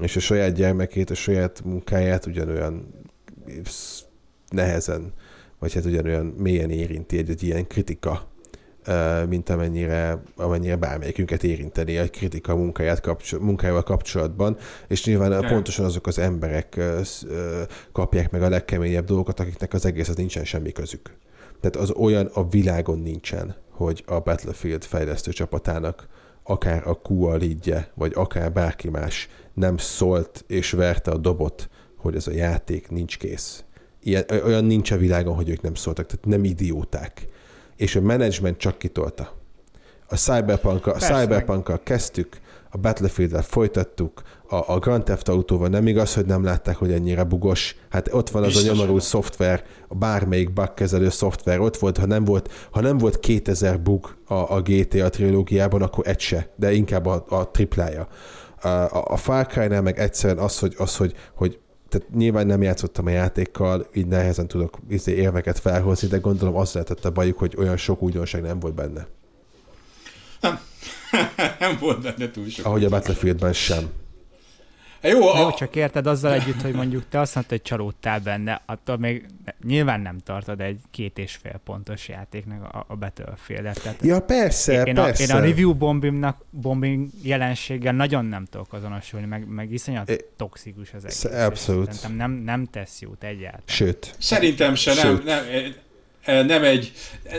És 0.00 0.16
a 0.16 0.20
saját 0.20 0.52
gyermekét, 0.52 1.10
a 1.10 1.14
saját 1.14 1.64
munkáját 1.64 2.26
ugyanolyan 2.26 2.94
nehezen, 4.48 5.12
vagy 5.58 5.74
hát 5.74 5.84
ugyanolyan 5.84 6.26
mélyen 6.26 6.70
érinti 6.70 7.18
egy, 7.18 7.30
egy 7.30 7.42
ilyen 7.42 7.66
kritika 7.66 8.32
mint 9.28 9.48
amennyire, 9.48 10.22
amennyire 10.36 10.76
bármelyikünket 10.76 11.44
érinteni 11.44 11.98
a 11.98 12.10
kritika 12.10 12.56
munkáját 12.56 13.00
kapcsol, 13.00 13.40
munkájával 13.40 13.82
kapcsolatban, 13.82 14.56
és 14.88 15.04
nyilván 15.04 15.30
De. 15.30 15.48
pontosan 15.48 15.84
azok 15.84 16.06
az 16.06 16.18
emberek 16.18 16.80
kapják 17.92 18.30
meg 18.30 18.42
a 18.42 18.48
legkeményebb 18.48 19.04
dolgokat, 19.04 19.40
akiknek 19.40 19.72
az 19.72 19.86
egészhez 19.86 20.16
nincsen 20.16 20.44
semmi 20.44 20.72
közük. 20.72 21.16
Tehát 21.60 21.76
az 21.76 21.90
olyan 21.90 22.30
a 22.32 22.48
világon 22.48 22.98
nincsen, 22.98 23.54
hogy 23.70 24.02
a 24.06 24.20
Battlefield 24.20 24.84
fejlesztő 24.84 25.30
csapatának 25.32 26.08
akár 26.42 26.88
a 26.88 27.00
QA 27.08 27.34
lidje, 27.34 27.90
vagy 27.94 28.12
akár 28.14 28.52
bárki 28.52 28.88
más 28.88 29.28
nem 29.54 29.76
szólt 29.76 30.44
és 30.46 30.70
verte 30.70 31.10
a 31.10 31.16
dobot, 31.16 31.68
hogy 31.96 32.14
ez 32.14 32.26
a 32.26 32.32
játék 32.32 32.90
nincs 32.90 33.18
kész. 33.18 33.64
Ilyen, 34.02 34.24
olyan 34.44 34.64
nincs 34.64 34.90
a 34.90 34.96
világon, 34.96 35.34
hogy 35.34 35.48
ők 35.48 35.60
nem 35.60 35.74
szóltak, 35.74 36.06
tehát 36.06 36.24
nem 36.24 36.44
idióták 36.44 37.28
és 37.76 37.96
a 37.96 38.00
menedzsment 38.00 38.56
csak 38.56 38.78
kitolta. 38.78 39.32
A 40.08 40.16
cyberpunk 40.16 40.86
a 40.86 40.92
cyberpunk 40.92 41.80
kezdtük, 41.82 42.40
a 42.70 42.78
Battlefield-el 42.78 43.42
folytattuk, 43.42 44.22
a, 44.48 44.72
a 44.72 44.78
Grand 44.78 45.02
Theft 45.02 45.28
Auto-val 45.28 45.68
nem 45.68 45.86
igaz, 45.86 46.14
hogy 46.14 46.26
nem 46.26 46.44
látták, 46.44 46.76
hogy 46.76 46.92
ennyire 46.92 47.24
bugos. 47.24 47.76
Hát 47.90 48.08
ott 48.12 48.30
van 48.30 48.42
az 48.42 48.48
Biztos 48.48 48.68
a 48.68 48.72
nyomorú 48.72 48.98
szoftver, 48.98 49.64
a 49.88 49.94
bármelyik 49.94 50.52
bugkezelő 50.52 51.08
szoftver 51.08 51.60
ott 51.60 51.76
volt, 51.76 51.98
ha 51.98 52.06
nem 52.06 52.24
volt, 52.24 52.50
ha 52.70 52.80
nem 52.80 52.98
volt 52.98 53.20
2000 53.20 53.80
bug 53.80 54.16
a, 54.26 54.34
a 54.34 54.60
GTA 54.60 55.08
trilógiában, 55.08 55.82
akkor 55.82 56.06
egy 56.06 56.20
se, 56.20 56.48
de 56.56 56.72
inkább 56.72 57.06
a, 57.06 57.24
a 57.28 57.50
triplája. 57.50 58.08
A, 58.60 58.68
a, 58.68 59.04
a 59.08 59.16
Far 59.16 59.46
Cry-nál 59.46 59.82
meg 59.82 59.98
egyszerűen 59.98 60.38
az, 60.38 60.58
hogy, 60.58 60.74
az, 60.78 60.96
hogy, 60.96 61.14
hogy 61.34 61.58
tehát 61.94 62.14
nyilván 62.14 62.46
nem 62.46 62.62
játszottam 62.62 63.06
a 63.06 63.10
játékkal, 63.10 63.86
így 63.94 64.06
nehezen 64.06 64.48
tudok 64.48 64.78
izé 64.88 65.12
érveket 65.12 65.58
felhozni, 65.58 66.08
de 66.08 66.18
gondolom 66.18 66.56
az 66.56 66.72
lehetett 66.72 67.04
a 67.04 67.10
bajuk, 67.10 67.38
hogy 67.38 67.54
olyan 67.58 67.76
sok 67.76 68.02
újdonság 68.02 68.42
nem 68.42 68.58
volt 68.58 68.74
benne. 68.74 69.06
Nem, 70.40 70.58
nem 71.58 71.76
volt 71.80 72.02
benne 72.02 72.30
túl 72.30 72.48
sok. 72.48 72.66
Ahogy 72.66 72.84
a 72.84 72.88
Battlefieldben 72.88 73.52
sem. 73.52 73.90
Jó, 75.08 75.18
Jó, 75.18 75.26
a, 75.26 75.54
csak 75.54 75.76
érted 75.76 76.06
azzal 76.06 76.32
együtt, 76.32 76.60
hogy 76.62 76.72
mondjuk 76.74 77.04
te 77.08 77.20
azt 77.20 77.34
mondtad, 77.34 77.58
hogy 77.58 77.68
csalódtál 77.68 78.20
benne, 78.20 78.62
attól 78.66 78.96
még 78.98 79.26
nyilván 79.64 80.00
nem 80.00 80.18
tartod 80.18 80.60
egy 80.60 80.80
két 80.90 81.18
és 81.18 81.34
fél 81.42 81.60
pontos 81.64 82.08
játéknak 82.08 82.74
a, 82.74 82.84
a 82.88 82.96
Battlefield-et. 82.96 83.82
Tehát 83.82 84.04
Ja, 84.04 84.20
persze, 84.20 84.82
én, 84.82 84.94
persze. 84.94 85.34
A, 85.34 85.36
én 85.36 85.42
a 85.42 85.46
review 85.46 85.74
bombingnak, 85.74 86.44
bombing 86.50 87.08
jelenséggel 87.22 87.92
nagyon 87.92 88.24
nem 88.24 88.44
tudok 88.44 88.72
azonosulni, 88.72 89.26
meg, 89.26 89.48
meg 89.48 89.72
iszonyat 89.72 90.08
É, 90.10 90.24
toxikus 90.36 90.92
az 90.92 91.04
egész. 91.04 91.16
sz- 91.18 91.32
abszolút. 91.32 91.92
Szerintem 91.92 92.30
nem, 92.30 92.42
nem 92.44 92.64
tesz 92.66 93.00
jót 93.00 93.24
egyáltalán. 93.24 93.62
Sőt, 93.66 94.14
Szerintem 94.18 94.74
se, 94.74 94.94
nem, 94.94 95.02
Sőt. 95.04 95.24
nem, 95.24 95.44
eh, 96.24 96.44
nem 96.46 96.62
egy, 96.62 96.92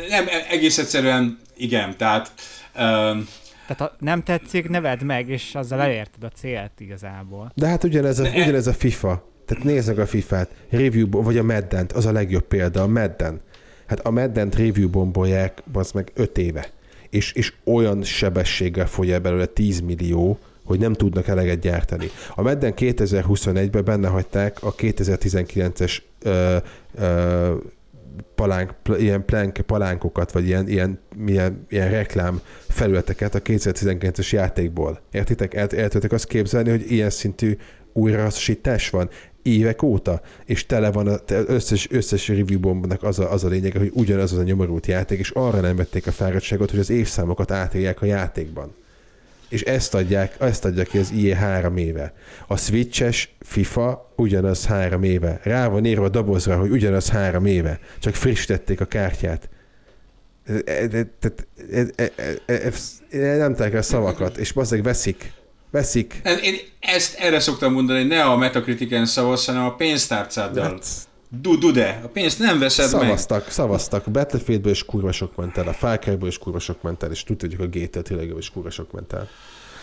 nem, 0.10 0.26
egész 0.50 0.78
egyszerűen 0.78 1.40
igen, 1.58 1.98
tehát 1.98 2.32
um, 2.80 3.28
Tehát 3.68 3.82
ha 3.82 3.96
nem 4.00 4.24
tetszik, 4.24 4.70
neved 4.70 5.04
meg, 5.04 5.30
és 5.30 5.56
azzal 5.56 5.82
elérted 5.82 6.24
a 6.24 6.30
célt 6.30 6.72
igazából. 6.78 7.52
de 7.56 7.68
hát 7.68 7.84
ugyanez 7.84 8.20
a, 8.20 8.24
Ne- 8.24 8.42
ugyanez 8.44 8.68
a 8.68 8.74
FIFA. 8.74 9.30
Tehát 9.46 9.64
nézd 9.64 9.88
meg 9.88 10.00
a 10.00 10.06
FIFA-t, 10.06 10.50
review, 10.70 11.10
vagy 11.10 11.38
a 11.38 11.44
Meddent, 11.44 11.92
az 11.92 12.06
a 12.06 12.12
legjobb 12.12 12.44
példa, 12.44 12.82
a 12.82 12.88
Medden. 12.88 13.42
Hát 13.88 14.00
a 14.00 14.10
Meddent 14.12 14.56
review 14.56 14.90
bombolják, 14.90 15.64
az 15.74 15.92
meg 15.92 16.12
5 16.14 16.38
éve. 16.38 16.68
És, 17.10 17.32
és 17.32 17.54
olyan 17.64 18.04
sebességgel 18.04 18.88
fogy 18.88 19.12
el 19.12 19.20
belőle 19.20 19.46
10 19.46 19.80
millió, 19.80 20.40
hogy 20.66 20.80
nem 20.80 20.94
tudnak 20.94 21.28
eleget 21.28 21.60
gyártani. 21.60 22.08
A 22.36 22.42
Medden 22.42 22.74
2021-ben 22.78 23.84
benne 23.84 24.08
hagyták 24.08 24.64
a 24.64 24.76
2019-es 24.76 25.98
ö, 26.22 26.58
ö, 26.96 27.54
palánk, 28.36 28.74
ilyen 28.98 29.26
plank, 29.26 29.54
palánkokat, 29.54 30.32
vagy 30.32 30.48
ilyen, 30.48 30.68
ilyen, 30.68 31.00
ilyen, 31.26 31.66
ilyen 31.70 31.90
reklám 31.90 32.42
felületeket 32.68 33.36
a 33.36 33.42
2019-es 33.42 34.30
játékból. 34.30 35.00
Értitek? 35.12 35.54
El, 35.54 35.68
el 35.68 35.68
tudjátok 35.68 36.12
azt 36.12 36.28
képzelni, 36.28 36.70
hogy 36.70 36.92
ilyen 36.92 37.10
szintű 37.10 37.58
újrahasznosítás 37.94 38.90
van 38.90 39.10
évek 39.42 39.84
óta, 39.84 40.22
és 40.46 40.66
tele 40.66 40.92
van 40.92 41.08
a 41.08 41.18
te- 41.18 41.44
összes, 41.48 41.92
összes 41.92 42.28
review 42.28 42.60
bombnak 42.60 43.04
az 43.04 43.20
a, 43.20 43.32
az 43.32 43.44
a 43.44 43.48
lényeg, 43.48 43.78
hogy 43.78 43.92
ugyanaz 43.94 44.32
az 44.32 44.38
a 44.38 44.44
nyomorult 44.44 44.88
játék, 44.88 45.20
és 45.20 45.30
arra 45.30 45.60
nem 45.60 45.76
vették 45.76 46.08
a 46.08 46.12
fáradtságot, 46.12 46.70
hogy 46.70 46.80
az 46.80 46.90
évszámokat 46.90 47.52
átírják 47.52 48.02
a 48.02 48.06
játékban. 48.06 48.74
És 49.56 49.62
ezt 49.62 49.94
adják, 49.94 50.36
ezt 50.40 50.66
adja 50.66 50.84
ki 50.84 50.98
az 50.98 51.12
IE 51.12 51.36
három 51.36 51.78
éve. 51.78 52.14
A 52.48 52.58
Switches 52.58 53.36
FIFA 53.40 54.14
ugyanaz 54.16 54.66
három 54.66 55.04
éve. 55.04 55.40
Rá 55.44 55.68
van 55.68 55.86
írva 55.86 56.06
a 56.06 56.10
dobozra, 56.10 56.58
hogy 56.58 56.70
ugyanaz 56.70 57.10
három 57.10 57.46
éve. 57.46 57.80
Csak 58.00 58.16
frissítették 58.16 58.82
a 58.82 58.86
kártyát. 58.86 59.50
Ez- 60.66 60.92
ez- 61.66 61.90
ez- 62.46 62.62
ez- 62.62 63.38
Nem 63.38 63.50
tudják 63.52 63.74
el 63.74 63.82
szavakat, 63.82 64.38
és 64.38 64.52
bazdeg 64.52 64.84
veszik. 64.84 65.32
Veszik. 65.72 66.22
én 66.42 66.56
ezt 66.80 67.20
erre 67.20 67.40
szoktam 67.40 67.74
mondani, 67.74 68.00
hogy 68.00 68.08
ne 68.08 68.24
a 68.24 68.38
Metacritiken 68.38 69.06
szavazz, 69.06 69.46
hanem 69.46 69.64
a 69.64 69.76
pénztárcáddal. 69.76 70.64
Hát, 70.64 70.86
Du, 71.42 71.58
du 71.58 71.72
de, 71.72 72.02
a 72.04 72.08
pénzt 72.08 72.40
nem 72.40 72.60
veszed 72.60 72.92
meg. 72.92 73.02
Szavaztak, 73.02 73.50
szavaztak. 73.50 74.12
Battlefieldből 74.12 74.72
is 74.72 74.86
kurva 74.86 75.12
sok 75.12 75.36
ment 75.36 75.58
el, 75.58 75.68
a 75.68 75.74
Far 75.74 76.00
Cry-ből 76.00 76.28
is 76.28 76.38
kurva 76.38 76.60
sok 76.60 76.82
ment 76.82 77.04
el, 77.04 77.12
és 77.12 77.24
tudjuk, 77.24 77.60
hogy 77.60 77.70
a 77.74 77.80
GTA 77.80 78.02
tényleg 78.02 78.34
is 78.38 78.50
kurva 78.50 78.70
sok 78.70 78.92
ment 78.92 79.14
el. 79.14 79.28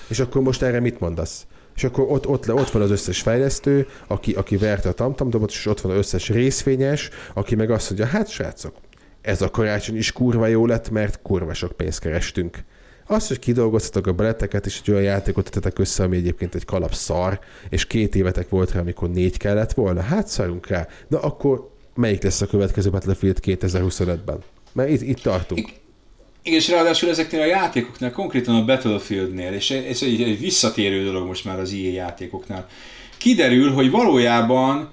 És 0.09 0.21
akkor 0.21 0.43
most 0.43 0.63
erre 0.63 0.81
mit 0.81 1.01
mondasz? 1.01 1.47
És 1.77 1.85
akkor 1.85 2.05
ott, 2.09 2.27
ott, 2.27 2.53
ott 2.53 2.71
van 2.71 2.83
az 2.83 2.91
összes 2.91 3.21
fejlesztő, 3.21 3.89
aki, 4.07 4.33
aki 4.33 4.57
verte 4.57 4.89
a 4.89 4.93
tamtamdobot, 4.93 5.51
és 5.51 5.67
ott 5.67 5.81
van 5.81 5.93
az 5.93 5.99
összes 5.99 6.29
részvényes, 6.29 7.11
aki 7.35 7.55
meg 7.55 7.71
azt 7.71 7.91
mondja, 7.91 8.07
hát 8.07 8.31
srácok, 8.31 8.75
ez 9.21 9.43
a 9.43 9.51
karácsony 9.51 9.97
is 9.97 10.13
kurva 10.13 10.47
jó 10.47 10.67
lett, 10.67 10.91
mert 10.91 11.23
kurva 11.23 11.55
sok 11.55 11.73
pénzt 11.73 12.01
kerestünk. 12.01 12.65
Az, 13.07 13.29
hogy 13.29 13.39
kidolgoztatok 13.39 14.07
a 14.07 14.13
beleteket, 14.13 14.67
és 14.67 14.81
egy 14.83 14.91
olyan 14.91 15.03
játékot 15.03 15.45
tettetek 15.45 15.79
össze, 15.79 16.03
ami 16.03 16.17
egyébként 16.17 16.55
egy 16.55 16.65
kalap 16.65 16.95
szar, 16.95 17.41
és 17.69 17.87
két 17.87 18.15
évetek 18.15 18.49
volt 18.49 18.73
rá, 18.73 18.81
amikor 18.81 19.11
négy 19.11 19.37
kellett 19.37 19.73
volna, 19.73 20.01
hát 20.01 20.29
szarunk 20.29 20.67
rá. 20.67 20.87
Na 21.09 21.21
akkor 21.21 21.71
melyik 21.95 22.23
lesz 22.23 22.41
a 22.41 22.47
következő 22.47 22.91
Battlefield 22.91 23.39
2025-ben? 23.43 24.39
Mert 24.73 24.91
itt, 24.91 25.03
itt 25.03 25.21
tartunk. 25.21 25.59
Igen, 26.43 26.59
és 26.59 26.69
ráadásul 26.69 27.09
ezeknél 27.09 27.41
a 27.41 27.47
játékoknál, 27.47 28.11
konkrétan 28.11 28.55
a 28.55 28.65
Battlefieldnél, 28.65 29.53
és 29.53 29.71
ez 29.71 30.03
egy, 30.03 30.23
egy 30.23 30.41
visszatérő 30.41 31.05
dolog 31.05 31.27
most 31.27 31.45
már 31.45 31.61
az 31.61 31.73
EA 31.73 31.93
játékoknál, 31.93 32.69
kiderül, 33.19 33.73
hogy 33.73 33.91
valójában 33.91 34.91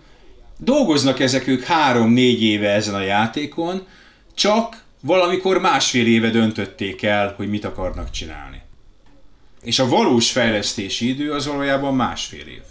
dolgoznak 0.57 1.19
ezek 1.19 1.47
ők 1.47 1.63
három-négy 1.63 2.43
éve 2.43 2.69
ezen 2.69 2.95
a 2.95 3.01
játékon, 3.01 3.87
csak 4.35 4.83
valamikor 5.01 5.59
másfél 5.59 6.07
éve 6.07 6.29
döntötték 6.29 7.03
el, 7.03 7.33
hogy 7.37 7.49
mit 7.49 7.65
akarnak 7.65 8.09
csinálni. 8.09 8.61
És 9.61 9.79
a 9.79 9.87
valós 9.87 10.31
fejlesztési 10.31 11.07
idő 11.07 11.31
az 11.31 11.47
valójában 11.47 11.95
másfél 11.95 12.47
év. 12.47 12.61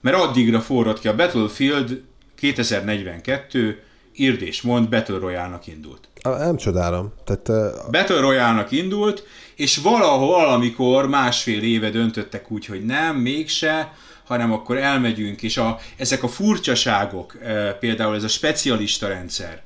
Mert 0.00 0.16
addigra 0.16 0.60
forrad 0.60 1.00
ki 1.00 1.08
a 1.08 1.14
Battlefield 1.14 2.02
2042, 2.34 3.82
írd 4.14 4.42
és 4.42 4.62
mond, 4.62 4.88
Battle 4.88 5.18
Royale-nak 5.18 5.66
indult. 5.66 6.08
Ah, 6.22 6.38
Nem 6.38 6.56
csodálom. 6.56 7.12
Tehát 7.24 7.48
uh, 7.48 7.90
Battle 7.90 8.20
Royale-nak 8.20 8.70
indult, 8.70 9.26
és 9.54 9.76
valahol 9.76 10.26
valamikor 10.28 11.08
másfél 11.08 11.62
éve 11.62 11.90
döntöttek 11.90 12.50
úgy, 12.50 12.66
hogy 12.66 12.84
nem, 12.84 13.16
mégse, 13.16 13.92
hanem 14.24 14.52
akkor 14.52 14.76
elmegyünk, 14.76 15.42
és 15.42 15.56
a, 15.56 15.78
ezek 15.96 16.22
a 16.22 16.28
furcsaságok, 16.28 17.36
e, 17.42 17.72
például 17.72 18.14
ez 18.14 18.22
a 18.24 18.28
specialista 18.28 19.08
rendszer, 19.08 19.62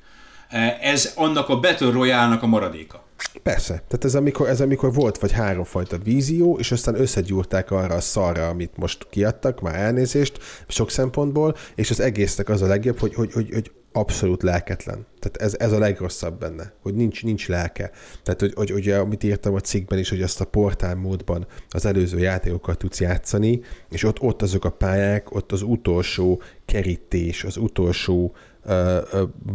ez 0.81 1.13
annak 1.17 1.49
a 1.49 1.61
Battle 1.61 1.91
Royale-nak 1.91 2.43
a 2.43 2.47
maradéka. 2.47 3.05
Persze. 3.43 3.73
Tehát 3.73 4.05
ez 4.05 4.15
amikor, 4.15 4.49
ez 4.49 4.61
amikor 4.61 4.93
volt 4.93 5.19
vagy 5.19 5.33
háromfajta 5.33 5.99
vízió, 5.99 6.59
és 6.59 6.73
aztán 6.73 7.01
összegyúrták 7.01 7.71
arra 7.71 7.95
a 7.95 8.01
szarra, 8.01 8.49
amit 8.49 8.77
most 8.77 9.07
kiadtak, 9.11 9.61
már 9.61 9.75
elnézést, 9.75 10.39
sok 10.69 10.91
szempontból, 10.91 11.57
és 11.75 11.91
az 11.91 12.01
egésznek 12.01 12.49
az 12.49 12.63
a 12.63 12.67
legjobb, 12.67 12.99
hogy, 12.99 13.15
hogy, 13.15 13.33
hogy, 13.33 13.49
hogy 13.53 13.71
abszolút 13.93 14.43
lelketlen. 14.43 15.07
Tehát 15.21 15.37
ez, 15.37 15.57
ez 15.59 15.73
a 15.73 15.79
legrosszabb 15.79 16.39
benne, 16.39 16.73
hogy 16.83 16.95
nincs, 16.95 17.25
nincs 17.25 17.49
lelke. 17.49 17.91
Tehát, 18.23 18.41
hogy, 18.41 18.53
hogy 18.55 18.73
ugye, 18.73 18.97
amit 18.97 19.25
írtam 19.25 19.55
a 19.55 19.61
cikkben 19.61 19.99
is, 19.99 20.09
hogy 20.09 20.23
azt 20.23 20.41
a 20.41 20.45
portál 20.45 20.95
módban 20.95 21.47
az 21.69 21.85
előző 21.87 22.19
játékokkal 22.19 22.75
tudsz 22.75 23.01
játszani, 23.01 23.61
és 23.91 24.05
ott, 24.05 24.21
ott 24.21 24.43
azok 24.43 24.65
a 24.65 24.71
pályák, 24.71 25.35
ott 25.35 25.53
az 25.53 25.63
utolsó 25.63 26.43
kerítés, 26.65 27.45
az 27.45 27.57
utolsó 27.57 28.35
ö, 28.35 28.41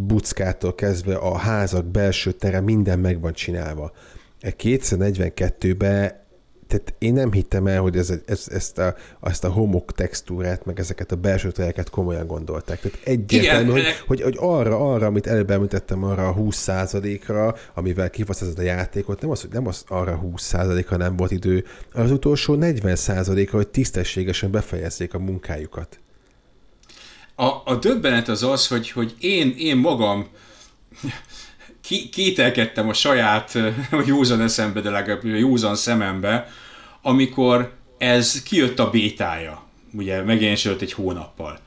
buckától 0.08 0.76
kezdve 0.76 1.16
a 1.16 1.38
házak 1.38 1.86
belső 1.86 2.32
tere, 2.32 2.62
minden 2.62 3.00
meg 3.00 3.22
van 3.22 3.34
csinálva. 3.34 3.92
242-ben 4.42 6.26
tehát 6.68 6.94
én 6.98 7.14
nem 7.14 7.32
hittem 7.32 7.68
el, 7.68 7.82
hogy 7.82 7.98
ez, 7.98 8.14
ez, 8.26 8.48
ezt, 8.52 8.78
a, 8.78 8.96
azt 9.20 9.44
a 9.44 9.50
homok 9.50 9.92
textúrát, 9.92 10.66
meg 10.66 10.80
ezeket 10.80 11.12
a 11.12 11.16
belső 11.16 11.52
tereket 11.52 11.90
komolyan 11.90 12.28
gondolták. 12.28 12.80
Tehát 12.80 13.00
egyértelmű, 13.04 13.72
hogy, 13.72 13.84
hogy, 14.08 14.22
hogy, 14.22 14.36
arra, 14.40 14.94
arra, 14.94 15.06
amit 15.06 15.28
előbb 15.28 15.52
említettem, 15.52 16.04
arra 16.04 16.28
a 16.28 16.36
20%-ra, 16.36 17.56
amivel 17.74 18.10
kifasztod 18.10 18.60
a 18.60 18.62
játékot, 18.62 19.22
nem 19.22 19.30
az, 19.30 19.42
hogy 19.42 19.50
nem 19.54 19.68
az 19.68 19.84
arra 19.88 20.22
20%-ra 20.24 20.98
nem 20.98 21.16
volt 21.16 21.32
idő, 21.32 21.66
az 21.94 22.12
utolsó 22.12 22.58
40%-ra, 22.60 23.58
hogy 23.58 23.68
tisztességesen 23.68 24.52
befejezzék 24.52 25.14
a 25.14 25.20
munkájukat. 25.20 26.00
A, 27.40 27.46
a 27.66 27.76
döbbenet 27.76 28.28
az 28.28 28.44
az, 28.44 28.68
hogy, 28.68 28.92
hogy 28.92 29.16
én, 29.20 29.56
én 29.58 29.78
magam 29.78 30.28
ki, 31.82 32.10
kételkedtem 32.10 32.90
a 32.90 32.94
saját 32.94 33.58
vagy 33.92 34.08
józan 34.08 34.42
eszembe, 34.42 34.82
de 34.82 34.90
legalább 34.90 35.26
józan 35.26 35.76
szemembe, 35.76 36.48
amikor 37.02 37.74
ez 37.98 38.44
kijött 38.44 38.80
a 38.80 38.90
bétája, 38.90 39.64
ugye 39.94 40.22
megjelenésült 40.22 40.82
egy 40.82 40.94
hónappal. 40.94 41.60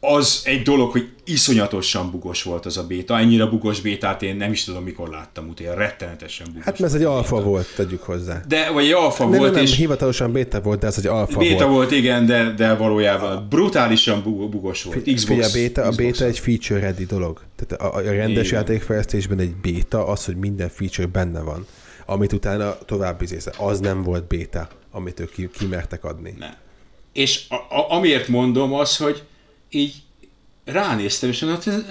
Az 0.00 0.42
egy 0.44 0.62
dolog, 0.62 0.90
hogy 0.90 1.08
iszonyatosan 1.24 2.10
bugos 2.10 2.42
volt 2.42 2.66
az 2.66 2.76
a 2.76 2.86
béta. 2.86 3.18
Ennyire 3.18 3.46
bugos 3.46 3.80
bétát 3.80 4.22
én 4.22 4.36
nem 4.36 4.52
is 4.52 4.64
tudom, 4.64 4.82
mikor 4.82 5.08
láttam 5.08 5.48
utána. 5.48 5.74
Rettenetesen 5.74 6.46
bugos. 6.46 6.64
Hát 6.64 6.78
mert 6.78 6.94
ez 6.94 7.00
egy 7.00 7.06
alfa 7.06 7.42
volt, 7.42 7.66
tegyük 7.76 8.02
hozzá. 8.02 8.40
De, 8.48 8.70
vagy 8.70 8.84
egy 8.84 8.92
alfa 8.92 9.22
Nem, 9.22 9.38
volt, 9.38 9.42
nem, 9.42 9.52
nem, 9.52 9.62
és 9.62 9.76
hivatalosan 9.76 10.32
béta 10.32 10.60
volt, 10.60 10.80
de 10.80 10.86
ez 10.86 10.98
egy 10.98 11.06
alfa 11.06 11.38
béta 11.38 11.64
volt. 11.64 11.76
volt, 11.76 11.90
igen, 11.90 12.26
de, 12.26 12.54
de 12.56 12.74
valójában 12.74 13.46
brutálisan 13.48 14.22
bu- 14.22 14.50
bugos 14.50 14.82
volt. 14.82 15.02
Xbox, 15.02 15.24
Figyelj, 15.24 15.50
a 15.50 15.52
béta, 15.52 15.82
a 15.82 15.90
béta 15.90 16.24
egy 16.24 16.38
feature 16.38 16.80
ready 16.80 17.04
dolog. 17.06 17.40
Tehát 17.56 17.94
a, 17.94 17.96
a 17.96 18.00
rendes 18.00 18.46
Igen. 18.46 18.58
játékfejlesztésben 18.60 19.38
egy 19.38 19.54
béta 19.54 20.06
az, 20.06 20.24
hogy 20.24 20.36
minden 20.36 20.68
feature 20.68 21.08
benne 21.08 21.40
van. 21.40 21.66
Amit 22.06 22.32
utána 22.32 22.78
tovább 22.86 23.22
izésze. 23.22 23.52
Az 23.58 23.80
nem 23.80 24.02
volt 24.02 24.26
béta, 24.26 24.68
amit 24.90 25.20
ők 25.20 25.32
ki, 25.32 25.50
kimertek 25.58 26.04
adni. 26.04 26.34
Nem. 26.38 26.54
És 27.12 27.44
a, 27.48 27.54
a, 27.54 27.86
amiért 27.96 28.28
mondom 28.28 28.72
az, 28.72 28.96
hogy 28.96 29.22
így 29.70 29.94
ránéztem, 30.64 31.30
és 31.30 31.40
mondtam, 31.40 31.72
hát 31.72 31.84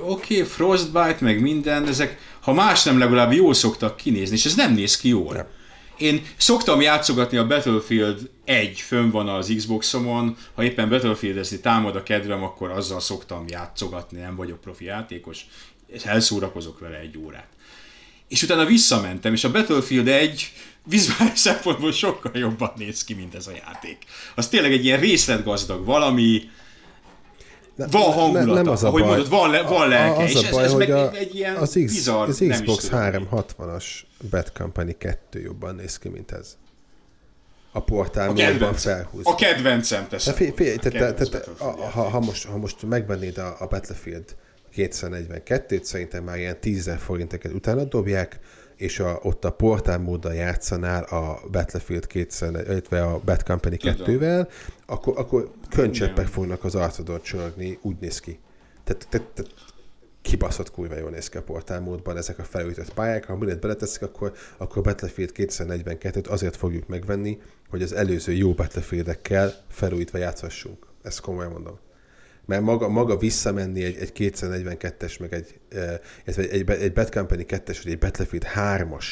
oké, 0.00 0.34
okay, 0.34 0.46
Frostbite, 0.46 1.16
meg 1.20 1.40
minden, 1.40 1.86
ezek, 1.86 2.18
ha 2.40 2.52
más 2.52 2.82
nem, 2.82 2.98
legalább 2.98 3.32
jól 3.32 3.54
szoktak 3.54 3.96
kinézni, 3.96 4.36
és 4.36 4.44
ez 4.44 4.54
nem 4.54 4.74
néz 4.74 4.96
ki 4.96 5.08
jól. 5.08 5.34
Nem. 5.34 5.46
Én 5.98 6.26
szoktam 6.36 6.80
játszogatni 6.80 7.36
a 7.36 7.46
Battlefield 7.46 8.30
1, 8.44 8.80
fönn 8.80 9.10
van 9.10 9.28
az 9.28 9.52
Xboxomon, 9.56 10.36
ha 10.54 10.64
éppen 10.64 10.88
Battlefield-ezni 10.88 11.60
támad 11.60 11.96
a 11.96 12.02
kedvem, 12.02 12.42
akkor 12.42 12.70
azzal 12.70 13.00
szoktam 13.00 13.44
játszogatni, 13.48 14.20
nem 14.20 14.36
vagyok 14.36 14.60
profi 14.60 14.84
játékos, 14.84 15.46
és 15.86 16.02
elszórakozok 16.02 16.78
vele 16.78 16.98
egy 16.98 17.18
órát. 17.18 17.48
és 18.28 18.42
utána 18.42 18.64
visszamentem, 18.64 19.32
és 19.32 19.44
a 19.44 19.50
Battlefield 19.50 20.08
1 20.08 20.52
vizuális 20.84 21.38
szempontból 21.48 21.92
sokkal 21.92 22.32
jobban 22.34 22.72
néz 22.76 23.04
ki, 23.04 23.14
mint 23.14 23.34
ez 23.34 23.46
a 23.46 23.52
játék. 23.52 24.04
Az 24.34 24.48
tényleg 24.48 24.72
egy 24.72 24.84
ilyen 24.84 25.00
részletgazdag 25.00 25.84
valami, 25.84 26.50
ne, 27.76 27.86
van 27.90 28.12
hangulata, 28.12 28.46
ne, 28.46 28.52
nem 28.52 28.68
az 28.68 28.84
a 28.84 28.86
ahogy 28.86 29.00
baj. 29.00 29.10
mondod, 29.10 29.28
van, 29.28 29.50
le, 29.50 29.62
van 29.62 29.88
lelke, 29.88 30.22
az 30.22 30.30
és 30.30 30.36
a 30.36 30.50
baj, 30.50 30.64
ez, 30.64 30.70
ez 30.70 30.76
meg 30.76 30.90
a, 30.90 31.12
egy 31.12 31.34
ilyen 31.34 31.56
az, 31.56 31.68
X, 31.68 31.92
bizarr, 31.92 32.28
az 32.28 32.44
Xbox 32.48 32.88
360-as 32.92 33.84
Bad 34.30 34.52
Company 34.52 34.98
2 34.98 35.40
jobban 35.40 35.74
néz 35.74 35.98
ki, 35.98 36.08
mint 36.08 36.30
ez. 36.30 36.56
A 37.72 37.80
portál 37.80 38.30
a 38.60 38.72
felhúz. 38.72 39.26
A 39.26 39.34
kedvencem 39.34 40.08
teszem. 40.08 40.34
Te, 40.34 40.52
fél, 40.54 40.78
te, 40.78 40.90
te, 40.90 41.12
te, 41.12 41.26
te, 41.26 41.42
ha, 41.58 42.02
ha, 42.02 42.20
most, 42.20 42.46
ha 42.46 42.56
most 42.56 42.82
megvennéd 42.82 43.38
a, 43.38 43.56
a 43.58 43.66
Battlefield 43.66 44.36
242-t, 44.76 45.82
szerintem 45.82 46.24
már 46.24 46.38
ilyen 46.38 46.60
10 46.60 46.90
forinteket 46.98 47.52
utána 47.52 47.84
dobják, 47.84 48.38
és 48.76 48.98
a, 48.98 49.18
ott 49.22 49.44
a 49.44 49.50
portál 49.50 49.98
móddal 49.98 50.34
játszanál 50.34 51.02
a 51.02 51.40
Battlefield 51.50 52.06
200, 52.06 52.50
illetve 52.50 53.02
a 53.02 53.20
Bad 53.24 53.42
Company 53.42 53.76
2-vel, 53.82 54.48
akkor, 54.86 55.18
akkor 55.18 55.50
könycseppek 55.68 56.26
fognak 56.26 56.64
az 56.64 56.74
arcodon 56.74 57.22
csörögni, 57.22 57.78
úgy 57.82 57.96
néz 58.00 58.20
ki. 58.20 58.38
Tehát, 58.84 59.06
tehát, 59.08 59.26
tehát 59.26 59.52
kibaszott 60.22 60.70
kurva 60.70 60.96
jól 60.96 61.10
néz 61.10 61.28
ki 61.28 61.36
a 61.36 61.42
portál 61.42 61.80
módban 61.80 62.16
ezek 62.16 62.38
a 62.38 62.44
felújított 62.44 62.94
pályák, 62.94 63.24
ha 63.24 63.36
mindent 63.36 63.60
beleteszik, 63.60 64.02
akkor, 64.02 64.32
akkor 64.56 64.82
Battlefield 64.82 65.30
242-t 65.34 66.28
azért 66.28 66.56
fogjuk 66.56 66.86
megvenni, 66.86 67.38
hogy 67.68 67.82
az 67.82 67.92
előző 67.92 68.32
jó 68.32 68.52
Battlefield-ekkel 68.52 69.52
felújítva 69.68 70.18
játszhassunk. 70.18 70.86
Ezt 71.02 71.20
komolyan 71.20 71.50
mondom. 71.50 71.78
Mert 72.44 72.62
maga, 72.62 72.88
maga 72.88 73.16
visszamenni 73.16 73.84
egy, 73.84 73.96
egy 73.96 74.12
242-es, 74.14 75.20
meg 75.20 75.32
egy, 75.32 75.60
egy, 76.24 76.38
egy, 76.38 76.70
egy 76.70 76.92
Bad 76.92 77.10
Company 77.10 77.44
2-es, 77.48 77.80
vagy 77.82 77.92
egy 77.92 77.98
Battlefield 77.98 78.46
3-as 78.54 79.04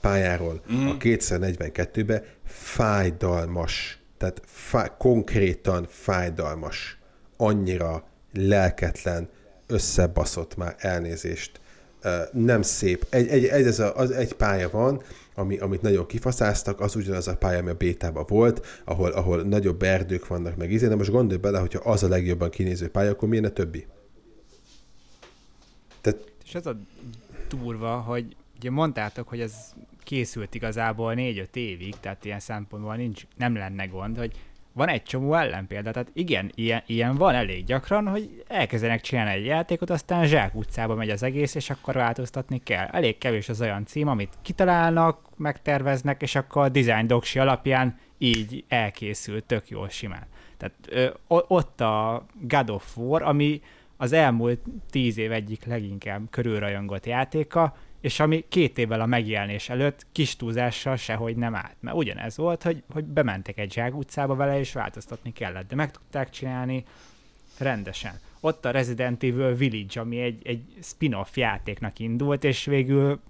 pályáról 0.00 0.62
mm. 0.72 0.86
a 0.86 0.96
242-be 0.96 2.24
fájdalmas. 2.44 3.97
Tehát 4.18 4.42
fá, 4.44 4.96
konkrétan 4.96 5.86
fájdalmas. 5.90 6.98
Annyira 7.36 8.04
lelketlen, 8.32 9.28
összebaszott 9.66 10.56
már 10.56 10.74
elnézést. 10.78 11.60
Nem 12.32 12.62
szép. 12.62 13.06
Egy, 13.10 13.28
egy, 13.28 13.44
egy, 13.44 13.66
ez 13.66 13.78
a, 13.78 13.96
az 13.96 14.10
egy 14.10 14.32
pálya 14.32 14.70
van, 14.70 15.02
ami, 15.34 15.58
amit 15.58 15.82
nagyon 15.82 16.06
kifaszáztak, 16.06 16.80
az 16.80 16.96
ugyanaz 16.96 17.28
a 17.28 17.36
pálya, 17.36 17.58
ami 17.58 17.70
a 17.70 17.74
bétában 17.74 18.24
volt, 18.28 18.66
ahol, 18.84 19.10
ahol 19.10 19.42
nagyobb 19.42 19.82
erdők 19.82 20.26
vannak 20.26 20.56
meg 20.56 20.72
izé, 20.72 20.88
de 20.88 20.96
most 20.96 21.10
gondolj 21.10 21.40
bele, 21.40 21.58
hogyha 21.58 21.90
az 21.90 22.02
a 22.02 22.08
legjobban 22.08 22.50
kinéző 22.50 22.88
pálya, 22.88 23.10
akkor 23.10 23.28
milyen 23.28 23.44
a 23.44 23.48
többi? 23.48 23.86
Tehát... 26.00 26.18
És 26.44 26.54
az 26.54 26.66
a 26.66 26.76
durva, 27.48 27.96
hogy 27.96 28.36
ugye 28.56 28.70
mondtátok, 28.70 29.28
hogy 29.28 29.40
ez 29.40 29.54
készült 30.08 30.54
igazából 30.54 31.14
4-5 31.16 31.54
évig, 31.54 31.94
tehát 32.00 32.24
ilyen 32.24 32.40
szempontból 32.40 32.96
nincs, 32.96 33.22
nem 33.36 33.56
lenne 33.56 33.86
gond, 33.86 34.18
hogy 34.18 34.32
van 34.72 34.88
egy 34.88 35.02
csomó 35.02 35.34
ellenpélda, 35.34 35.90
tehát 35.90 36.10
igen, 36.12 36.50
ilyen, 36.54 36.82
ilyen 36.86 37.16
van 37.16 37.34
elég 37.34 37.64
gyakran, 37.64 38.08
hogy 38.08 38.44
elkezdenek 38.46 39.00
csinálni 39.00 39.30
egy 39.30 39.44
játékot, 39.44 39.90
aztán 39.90 40.26
zsák 40.26 40.54
utcába 40.54 40.94
megy 40.94 41.10
az 41.10 41.22
egész, 41.22 41.54
és 41.54 41.70
akkor 41.70 41.94
változtatni 41.94 42.58
kell. 42.62 42.86
Elég 42.86 43.18
kevés 43.18 43.48
az 43.48 43.60
olyan 43.60 43.86
cím, 43.86 44.08
amit 44.08 44.38
kitalálnak, 44.42 45.20
megterveznek, 45.36 46.22
és 46.22 46.34
akkor 46.34 46.62
a 46.62 46.68
design 46.68 47.06
doksi 47.06 47.38
alapján 47.38 47.98
így 48.18 48.64
elkészül 48.68 49.46
tök 49.46 49.68
jól 49.68 49.88
simán. 49.88 50.26
Tehát 50.56 50.74
ö, 50.88 51.08
ott 51.26 51.80
a 51.80 52.26
God 52.40 52.70
of 52.70 52.96
War, 52.96 53.22
ami 53.22 53.60
az 53.96 54.12
elmúlt 54.12 54.60
tíz 54.90 55.18
év 55.18 55.32
egyik 55.32 55.64
leginkább 55.64 56.22
körülrajongott 56.30 57.06
játéka, 57.06 57.76
és 58.00 58.20
ami 58.20 58.44
két 58.48 58.78
évvel 58.78 59.00
a 59.00 59.06
megjelenés 59.06 59.68
előtt 59.68 60.06
kis 60.12 60.36
túlzással 60.36 60.96
sehogy 60.96 61.36
nem 61.36 61.54
állt. 61.54 61.76
Mert 61.80 61.96
ugyanez 61.96 62.36
volt, 62.36 62.62
hogy, 62.62 62.82
hogy 62.90 63.04
bementek 63.04 63.58
egy 63.58 63.72
zsák 63.72 63.96
utcába 63.96 64.34
vele, 64.34 64.58
és 64.58 64.72
változtatni 64.72 65.32
kellett, 65.32 65.68
de 65.68 65.74
meg 65.74 65.90
tudták 65.90 66.30
csinálni 66.30 66.84
rendesen. 67.58 68.12
Ott 68.40 68.64
a 68.64 68.70
Resident 68.70 69.22
Evil 69.22 69.54
Village, 69.54 70.00
ami 70.00 70.20
egy, 70.20 70.46
egy 70.46 70.62
spin-off 70.82 71.36
játéknak 71.36 71.98
indult, 71.98 72.44
és 72.44 72.64
végül 72.64 73.20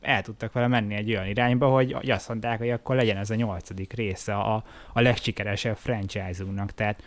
el 0.00 0.22
tudtak 0.22 0.52
vele 0.52 0.66
menni 0.66 0.94
egy 0.94 1.10
olyan 1.10 1.26
irányba, 1.26 1.68
hogy 1.68 2.10
azt 2.10 2.28
mondták, 2.28 2.58
hogy 2.58 2.70
akkor 2.70 2.96
legyen 2.96 3.16
ez 3.16 3.30
a 3.30 3.34
nyolcadik 3.34 3.92
része 3.92 4.34
a, 4.34 4.64
a 4.92 5.00
legsikeresebb 5.00 5.76
franchise-unknak. 5.76 6.72
Tehát, 6.72 7.02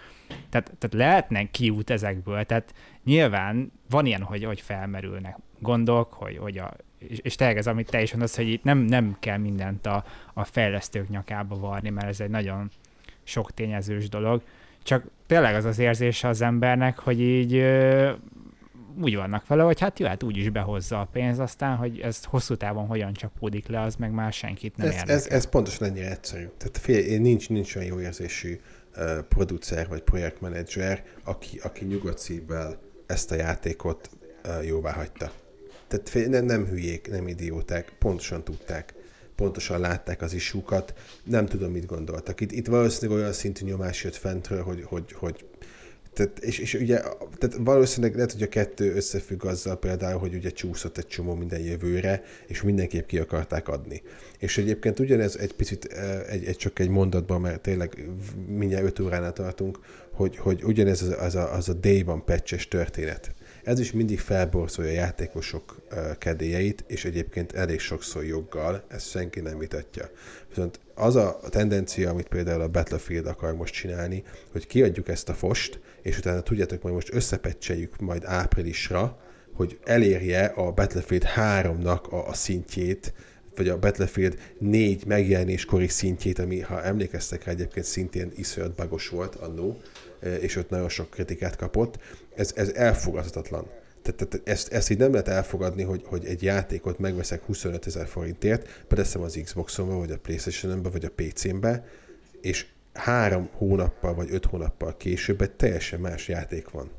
tehát, 0.50 0.72
tehát 0.78 0.94
lehetnek 0.94 1.52
kiút 1.52 1.90
ezekből, 1.90 2.46
tehát 2.46 2.74
nyilván 3.04 3.72
van 3.90 4.06
ilyen, 4.06 4.22
hogy, 4.22 4.44
hogy 4.44 4.62
felmerülnek 4.62 5.38
gondok, 5.60 6.14
hogy, 6.14 6.38
hogy 6.38 6.58
a 6.58 6.74
és, 7.08 7.20
és 7.22 7.36
tényleg 7.36 7.58
ez, 7.58 7.68
amit 7.68 7.90
te 7.90 8.02
is 8.02 8.12
mondasz, 8.12 8.36
hogy 8.36 8.48
itt 8.48 8.64
nem, 8.64 8.78
nem 8.78 9.16
kell 9.20 9.38
mindent 9.38 9.86
a, 9.86 10.06
a 10.34 10.44
fejlesztők 10.44 11.10
nyakába 11.10 11.56
varni, 11.56 11.90
mert 11.90 12.08
ez 12.08 12.20
egy 12.20 12.30
nagyon 12.30 12.72
sok 13.24 13.54
tényezős 13.54 14.10
dolog. 14.10 14.42
Csak 14.84 15.04
tényleg 15.28 15.56
az 15.56 15.66
az 15.66 15.80
érzése 15.80 16.28
az 16.28 16.42
embernek, 16.42 17.00
hogy 17.00 17.22
így 17.22 17.56
ö, 17.56 18.12
úgy 19.02 19.16
vannak 19.16 19.48
vele, 19.48 19.64
hogy 19.64 19.80
hát 19.80 20.00
jó, 20.00 20.08
hát 20.08 20.24
úgy 20.24 20.38
is 20.38 20.50
behozza 20.50 21.00
a 21.00 21.08
pénz, 21.12 21.40
aztán, 21.40 21.76
hogy 21.76 22.00
ez 22.00 22.24
hosszú 22.24 22.56
távon 22.56 22.88
hogyan 22.88 23.14
csapódik 23.14 23.68
le, 23.68 23.82
az 23.82 23.96
meg 23.96 24.12
már 24.12 24.34
senkit 24.34 24.78
nem 24.78 24.88
ez, 24.88 24.94
érdekel. 24.94 25.16
Ez, 25.16 25.28
ez 25.28 25.50
pontosan 25.50 25.88
ennyire 25.88 26.12
egyszerű. 26.12 26.46
Tehát 26.58 26.78
fél, 26.78 27.20
nincs, 27.20 27.50
nincs 27.50 27.76
olyan 27.76 27.88
jó 27.88 28.00
érzésű 28.00 28.60
uh, 28.96 29.20
producer 29.30 29.88
vagy 29.88 30.02
projektmenedzser, 30.02 31.04
aki, 31.24 31.60
aki 31.64 31.86
nyugodt 31.86 32.18
szívvel 32.18 32.80
ezt 33.06 33.32
a 33.32 33.36
játékot 33.36 34.10
uh, 34.46 34.66
jóvá 34.66 34.92
hagyta. 34.92 35.32
Tehát 35.92 36.30
nem, 36.30 36.46
nem 36.46 36.66
hülyék, 36.66 37.10
nem 37.10 37.28
idióták, 37.28 37.94
pontosan 38.00 38.44
tudták, 38.44 38.94
pontosan 39.36 39.80
látták 39.80 40.22
az 40.22 40.34
isúkat, 40.34 40.94
nem 41.24 41.46
tudom, 41.46 41.72
mit 41.72 41.86
gondoltak. 41.86 42.42
Itt, 42.42 42.52
itt 42.52 42.68
valószínűleg 42.68 43.22
olyan 43.22 43.34
szintű 43.34 43.66
nyomás 43.66 44.04
jött 44.04 44.16
fentről, 44.16 44.64
hogy, 44.64 44.84
hogy, 44.84 45.12
hogy 45.12 45.46
tehát, 46.14 46.40
és, 46.40 46.60
és 46.60 46.74
ugye 46.74 47.00
tehát 47.38 47.56
valószínűleg 47.60 48.16
lehet, 48.16 48.32
hogy 48.32 48.42
a 48.42 48.48
kettő 48.48 48.96
összefügg 48.96 49.46
azzal 49.46 49.80
például, 49.80 50.20
hogy 50.20 50.34
ugye 50.36 50.50
csúszott 50.50 50.98
egy 50.98 51.08
csomó 51.08 51.34
minden 51.34 51.60
jövőre, 51.60 52.24
és 52.48 52.62
mindenképp 52.62 53.08
ki 53.08 53.20
akarták 53.20 53.68
adni. 53.68 54.02
És 54.40 54.58
egyébként 54.58 55.00
ugyanez 55.00 55.36
egy 55.36 55.54
picit, 55.54 55.86
egy, 56.30 56.46
egy 56.46 56.58
csak 56.58 56.80
egy 56.80 56.90
mondatban, 56.90 57.42
mert 57.42 57.62
tényleg 57.62 58.10
mindjárt 58.48 58.86
5 58.86 59.00
óránál 59.00 59.34
tartunk, 59.34 59.80
hogy, 60.12 60.38
hogy 60.38 60.64
ugyanez 60.64 61.02
az, 61.02 61.16
az, 61.20 61.36
a, 61.36 61.54
az 61.54 61.70
a 61.70 61.74
day 61.74 62.04
one 62.06 62.22
patches 62.26 62.68
történet. 62.68 63.34
Ez 63.64 63.80
is 63.80 63.92
mindig 63.92 64.20
felborzolja 64.20 64.92
a 64.92 64.94
játékosok 64.94 65.76
kedélyeit, 66.18 66.84
és 66.88 67.06
egyébként 67.06 67.52
elég 67.52 67.80
sokszor 67.80 68.24
joggal, 68.24 68.84
ezt 68.88 69.10
senki 69.10 69.40
nem 69.40 69.58
vitatja. 69.58 70.10
Viszont 70.50 70.80
az 70.96 71.16
a 71.16 71.40
tendencia, 71.50 72.10
amit 72.10 72.28
például 72.28 72.62
a 72.62 72.68
Battlefield 72.68 73.26
akar 73.26 73.56
most 73.56 73.74
csinálni, 73.74 74.24
hogy 74.52 74.68
kiadjuk 74.68 75.08
ezt 75.08 75.30
a 75.30 75.34
fost, 75.34 75.80
és 76.02 76.18
utána 76.18 76.42
tudjátok, 76.42 76.82
majd 76.82 76.96
most 76.96 77.14
összepecseljük 77.14 78.00
majd 78.00 78.24
áprilisra, 78.26 79.20
hogy 79.54 79.80
elérje 79.84 80.46
a 80.46 80.72
Battlefield 80.72 81.26
3-nak 81.36 82.10
a, 82.10 82.16
a 82.16 82.34
szintjét, 82.34 83.14
vagy 83.56 83.70
a 83.70 83.80
Battlefield 83.80 84.40
4 84.60 85.06
megjelenéskori 85.06 85.88
szintjét, 85.88 86.40
ami, 86.40 86.60
ha 86.60 86.84
emlékeztek 86.84 87.44
rá, 87.44 87.52
egyébként 87.52 87.86
szintén 87.86 88.32
iszonyat 88.36 88.76
bagos 88.76 89.08
volt 89.08 89.36
annó, 89.36 89.78
és 90.40 90.56
ott 90.56 90.70
nagyon 90.70 90.90
sok 90.90 91.10
kritikát 91.10 91.56
kapott, 91.56 92.00
ez, 92.36 92.52
ez 92.56 92.70
elfogadhatatlan. 92.70 93.68
Tehát, 94.02 94.28
tehát 94.28 94.48
ezt, 94.48 94.74
ezt 94.74 94.90
így 94.90 94.98
nem 94.98 95.12
lehet 95.12 95.28
elfogadni, 95.28 95.84
hogy, 95.84 96.04
hogy 96.06 96.26
egy 96.26 96.44
játékot 96.44 97.00
megveszek 97.00 97.44
25 97.44 97.88
ezer 97.88 98.08
forintért, 98.08 98.86
beteszem 98.88 99.22
az 99.22 99.40
Xboxomba, 99.44 99.98
vagy 99.98 100.12
a 100.12 100.18
Playstation-be, 100.18 100.90
vagy 100.90 101.06
a 101.06 101.12
PC-mbe, 101.16 101.86
és 102.42 102.66
három 102.94 103.50
hónappal 103.54 104.14
vagy 104.14 104.32
öt 104.32 104.46
hónappal 104.46 104.98
később 104.98 105.42
egy 105.42 105.52
teljesen 105.52 106.00
más 106.00 106.28
játék 106.28 106.70
van 106.70 106.92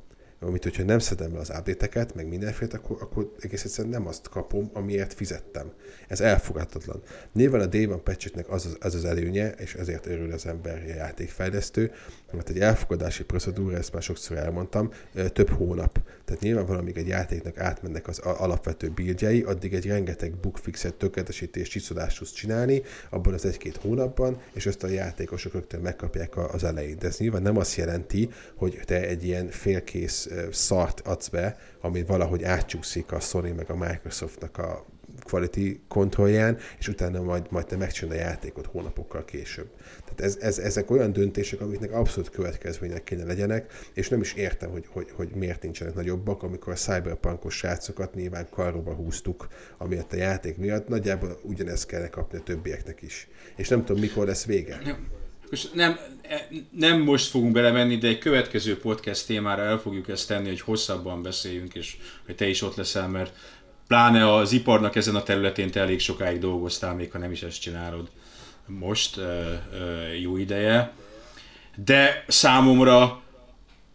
amit 0.43 0.63
hogyha 0.63 0.83
nem 0.85 0.99
szedem 0.99 1.33
le 1.33 1.39
az 1.39 1.53
update 1.59 2.07
meg 2.15 2.29
mindenféle, 2.29 2.71
akkor, 2.75 2.97
akkor 3.01 3.33
egész 3.41 3.65
egyszerűen 3.65 3.93
nem 3.93 4.07
azt 4.07 4.29
kapom, 4.29 4.71
amiért 4.73 5.13
fizettem. 5.13 5.73
Ez 6.09 6.21
elfogadhatatlan. 6.21 7.03
Nyilván 7.33 7.61
a 7.61 7.67
Day 7.67 7.87
One 7.87 7.97
patch 7.97 8.31
az, 8.49 8.67
az, 8.67 8.77
az 8.81 8.95
az 8.95 9.05
előnye, 9.05 9.51
és 9.51 9.75
ezért 9.75 10.07
örül 10.07 10.33
az 10.33 10.47
ember 10.47 10.83
a 10.87 10.95
játékfejlesztő, 10.95 11.93
mert 12.33 12.49
egy 12.49 12.59
elfogadási 12.59 13.25
procedúra, 13.25 13.77
ezt 13.77 13.93
már 13.93 14.03
sokszor 14.03 14.37
elmondtam, 14.37 14.91
több 15.33 15.51
hónap. 15.51 15.99
Tehát 16.25 16.43
nyilván 16.43 16.67
valamíg 16.67 16.97
egy 16.97 17.07
játéknak 17.07 17.59
átmennek 17.59 18.09
az 18.09 18.19
alapvető 18.19 18.89
buildjei, 18.89 19.43
addig 19.43 19.75
egy 19.75 19.87
rengeteg 19.87 20.35
bugfixet, 20.35 20.95
tökéletesítés, 20.95 21.69
csiszodást 21.69 22.19
tudsz 22.19 22.33
csinálni, 22.33 22.83
abban 23.11 23.35
az 23.35 23.45
egy-két 23.45 23.77
hónapban, 23.77 24.41
és 24.53 24.67
ezt 24.67 24.83
a 24.83 24.89
játékosok 24.89 25.53
rögtön 25.53 25.81
megkapják 25.81 26.37
az 26.55 26.65
elején. 26.65 26.99
De 26.99 27.07
ez 27.07 27.19
nyilván 27.19 27.43
nem 27.43 27.57
azt 27.57 27.77
jelenti, 27.77 28.31
hogy 28.55 28.81
te 28.85 29.01
egy 29.01 29.25
ilyen 29.25 29.49
félkész 29.49 30.29
szart 30.51 31.01
adsz 31.01 31.29
be, 31.29 31.57
ami 31.81 32.03
valahogy 32.03 32.43
átcsúszik 32.43 33.13
a 33.13 33.21
Sony 33.21 33.55
meg 33.55 33.71
a 33.71 33.77
Microsoftnak 33.77 34.59
a 34.59 34.87
quality 35.23 35.81
kontrollján, 35.89 36.59
és 36.78 36.89
utána 36.89 37.23
majd, 37.23 37.47
majd 37.51 37.66
te 37.66 37.77
megcsinálod 37.77 38.20
a 38.20 38.23
játékot 38.23 38.66
hónapokkal 38.66 39.24
később. 39.24 39.69
Tehát 40.05 40.20
ez, 40.20 40.36
ez, 40.40 40.59
ezek 40.59 40.90
olyan 40.90 41.12
döntések, 41.12 41.61
amiknek 41.61 41.93
abszolút 41.93 42.31
következmények 42.31 43.05
kéne 43.05 43.24
legyenek, 43.24 43.73
és 43.94 44.09
nem 44.09 44.20
is 44.20 44.32
értem, 44.32 44.70
hogy, 44.70 44.85
hogy, 44.89 45.11
hogy 45.16 45.28
miért 45.35 45.62
nincsenek 45.62 45.94
nagyobbak, 45.94 46.43
amikor 46.43 46.73
a 46.73 46.77
cyberpunkos 46.77 47.55
srácokat 47.57 48.15
nyilván 48.15 48.47
karróba 48.51 48.94
húztuk, 48.94 49.49
amiatt 49.78 50.12
a 50.12 50.16
játék 50.16 50.57
miatt, 50.57 50.89
nagyjából 50.89 51.40
ugyanezt 51.43 51.86
kellene 51.86 52.09
kapni 52.09 52.39
a 52.39 52.43
többieknek 52.43 53.03
is. 53.03 53.28
És 53.57 53.69
nem 53.69 53.85
tudom, 53.85 54.01
mikor 54.01 54.27
lesz 54.27 54.44
vége. 54.44 54.81
Most 55.51 55.74
nem, 55.74 55.99
e, 56.23 56.49
nem 56.70 57.01
most 57.01 57.31
fogunk 57.31 57.53
belemenni, 57.53 57.97
de 57.97 58.09
egy 58.09 58.19
következő 58.19 58.78
podcast 58.78 59.27
témára 59.27 59.62
el 59.62 59.78
fogjuk 59.78 60.09
ezt 60.09 60.28
tenni, 60.28 60.49
hogy 60.49 60.61
hosszabban 60.61 61.23
beszéljünk, 61.23 61.74
és 61.74 61.97
hogy 62.27 62.35
te 62.35 62.47
is 62.47 62.62
ott 62.62 62.77
leszel, 62.77 63.09
mert 63.09 63.36
pláne 63.93 64.35
az 64.35 64.52
iparnak 64.52 64.97
ezen 64.97 65.14
a 65.14 65.23
területén 65.23 65.70
te 65.70 65.81
elég 65.81 66.01
sokáig 66.01 66.39
dolgoztál, 66.39 66.94
még 66.94 67.10
ha 67.10 67.19
nem 67.19 67.32
is 67.32 67.43
ezt 67.43 67.60
csinálod 67.60 68.09
most, 68.66 69.20
jó 70.20 70.36
ideje. 70.36 70.93
De 71.85 72.24
számomra 72.28 73.20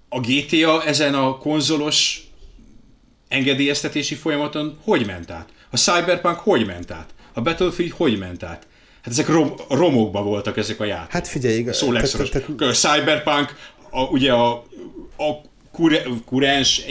a 0.10 0.20
GTA 0.20 0.84
ezen 0.84 1.14
a 1.14 1.38
konzolos 1.38 2.28
engedélyeztetési 3.28 4.16
folyamaton 4.16 4.78
hogy 4.84 5.06
ment 5.06 5.32
át? 5.32 5.50
A 5.70 5.78
Cyberpunk 5.78 6.38
hogy 6.38 6.66
ment 6.66 6.92
át? 6.92 7.14
A 7.34 7.42
Battlefield 7.42 7.92
hogy 7.92 8.18
ment 8.18 8.44
át? 8.44 8.68
Hát 9.02 9.14
ezek 9.14 9.28
rom, 9.28 9.54
romokba 9.70 10.22
voltak 10.22 10.58
ezek 10.58 10.80
a 10.80 10.86
játékok. 10.86 11.12
Hát 11.12 11.28
figyelj, 11.28 11.58
igaz. 11.58 11.78
Szó 11.78 11.92
legszoros. 11.92 12.30
A 12.58 12.72
Cyberpunk, 12.72 13.56
a, 13.90 14.02
ugye 14.02 14.34
a, 14.34 14.52
a 15.18 15.42
kurens 16.26 16.82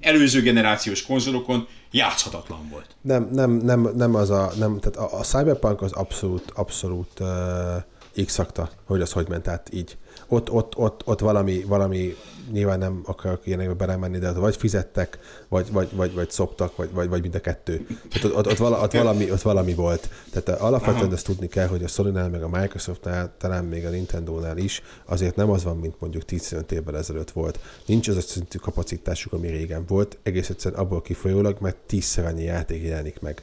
előző 0.00 0.42
generációs 0.42 1.02
konzolokon 1.02 1.68
játszhatatlan 1.90 2.68
volt. 2.70 2.86
Nem, 3.00 3.28
nem, 3.32 3.50
nem, 3.50 3.90
nem 3.94 4.14
az 4.14 4.30
a, 4.30 4.52
nem, 4.58 4.78
tehát 4.80 5.12
a, 5.12 5.18
a 5.18 5.22
Cyberpunk 5.22 5.82
az 5.82 5.92
abszolút, 5.92 6.50
abszolút 6.54 7.20
uh, 7.20 8.24
x 8.24 8.40
hogy 8.84 9.00
az 9.00 9.12
hogy 9.12 9.28
ment 9.28 9.48
át 9.48 9.68
így. 9.72 9.96
Ott, 10.28 10.50
ott, 10.50 10.76
ott, 10.76 11.02
ott 11.04 11.20
valami, 11.20 11.64
valami 11.64 12.16
nyilván 12.50 12.78
nem 12.78 13.02
akarok 13.04 13.46
ilyenekbe 13.46 13.74
belemenni, 13.74 14.18
de 14.18 14.30
ott 14.30 14.36
vagy 14.36 14.56
fizettek, 14.56 15.18
vagy, 15.48 15.72
vagy, 15.72 15.88
vagy, 15.92 16.14
vagy 16.14 16.30
szoptak, 16.30 16.76
vagy, 16.76 16.92
vagy, 16.92 17.08
vagy 17.08 17.20
mind 17.20 17.34
a 17.34 17.40
kettő. 17.40 17.86
Tehát 17.86 18.24
ott, 18.24 18.36
ott, 18.36 18.46
ott, 18.46 18.56
vala, 18.56 18.80
ott, 18.82 18.92
valami, 18.92 19.30
ott 19.30 19.42
valami 19.42 19.74
volt. 19.74 20.08
Tehát 20.30 20.60
alapvetően 20.60 21.04
Aha. 21.04 21.14
ezt 21.14 21.24
tudni 21.24 21.46
kell, 21.46 21.66
hogy 21.66 21.84
a 21.84 21.88
Sony-nál, 21.88 22.28
meg 22.28 22.42
a 22.42 22.48
Microsoftnál, 22.48 23.34
talán 23.38 23.64
még 23.64 23.86
a 23.86 23.90
Nintendo-nál 23.90 24.56
is, 24.56 24.82
azért 25.04 25.36
nem 25.36 25.50
az 25.50 25.64
van, 25.64 25.78
mint 25.78 26.00
mondjuk 26.00 26.24
15 26.24 26.72
évvel 26.72 26.96
ezelőtt 26.96 27.30
volt. 27.30 27.58
Nincs 27.86 28.08
az 28.08 28.16
a 28.16 28.20
szintű 28.20 28.58
kapacitásuk, 28.58 29.32
ami 29.32 29.48
régen 29.48 29.84
volt, 29.86 30.18
egész 30.22 30.50
egyszerűen 30.50 30.80
abból 30.80 31.02
kifolyólag, 31.02 31.56
mert 31.60 31.76
tízszer 31.76 32.26
annyi 32.26 32.44
játék 32.44 32.82
jelenik 32.82 33.20
meg 33.20 33.42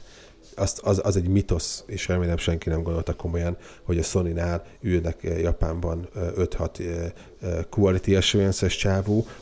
az, 0.56 0.80
az, 0.82 1.00
az 1.04 1.16
egy 1.16 1.28
mitosz, 1.28 1.84
és 1.86 2.08
remélem 2.08 2.36
senki 2.36 2.68
nem 2.68 2.82
gondolta 2.82 3.14
komolyan, 3.14 3.56
hogy 3.82 3.98
a 3.98 4.02
Sony-nál 4.02 4.64
ülnek 4.80 5.24
eh, 5.24 5.40
Japánban 5.40 6.08
5-6 6.16 6.78
eh, 6.78 7.12
eh, 7.40 7.64
quality 7.70 8.14
assurance-es 8.14 8.86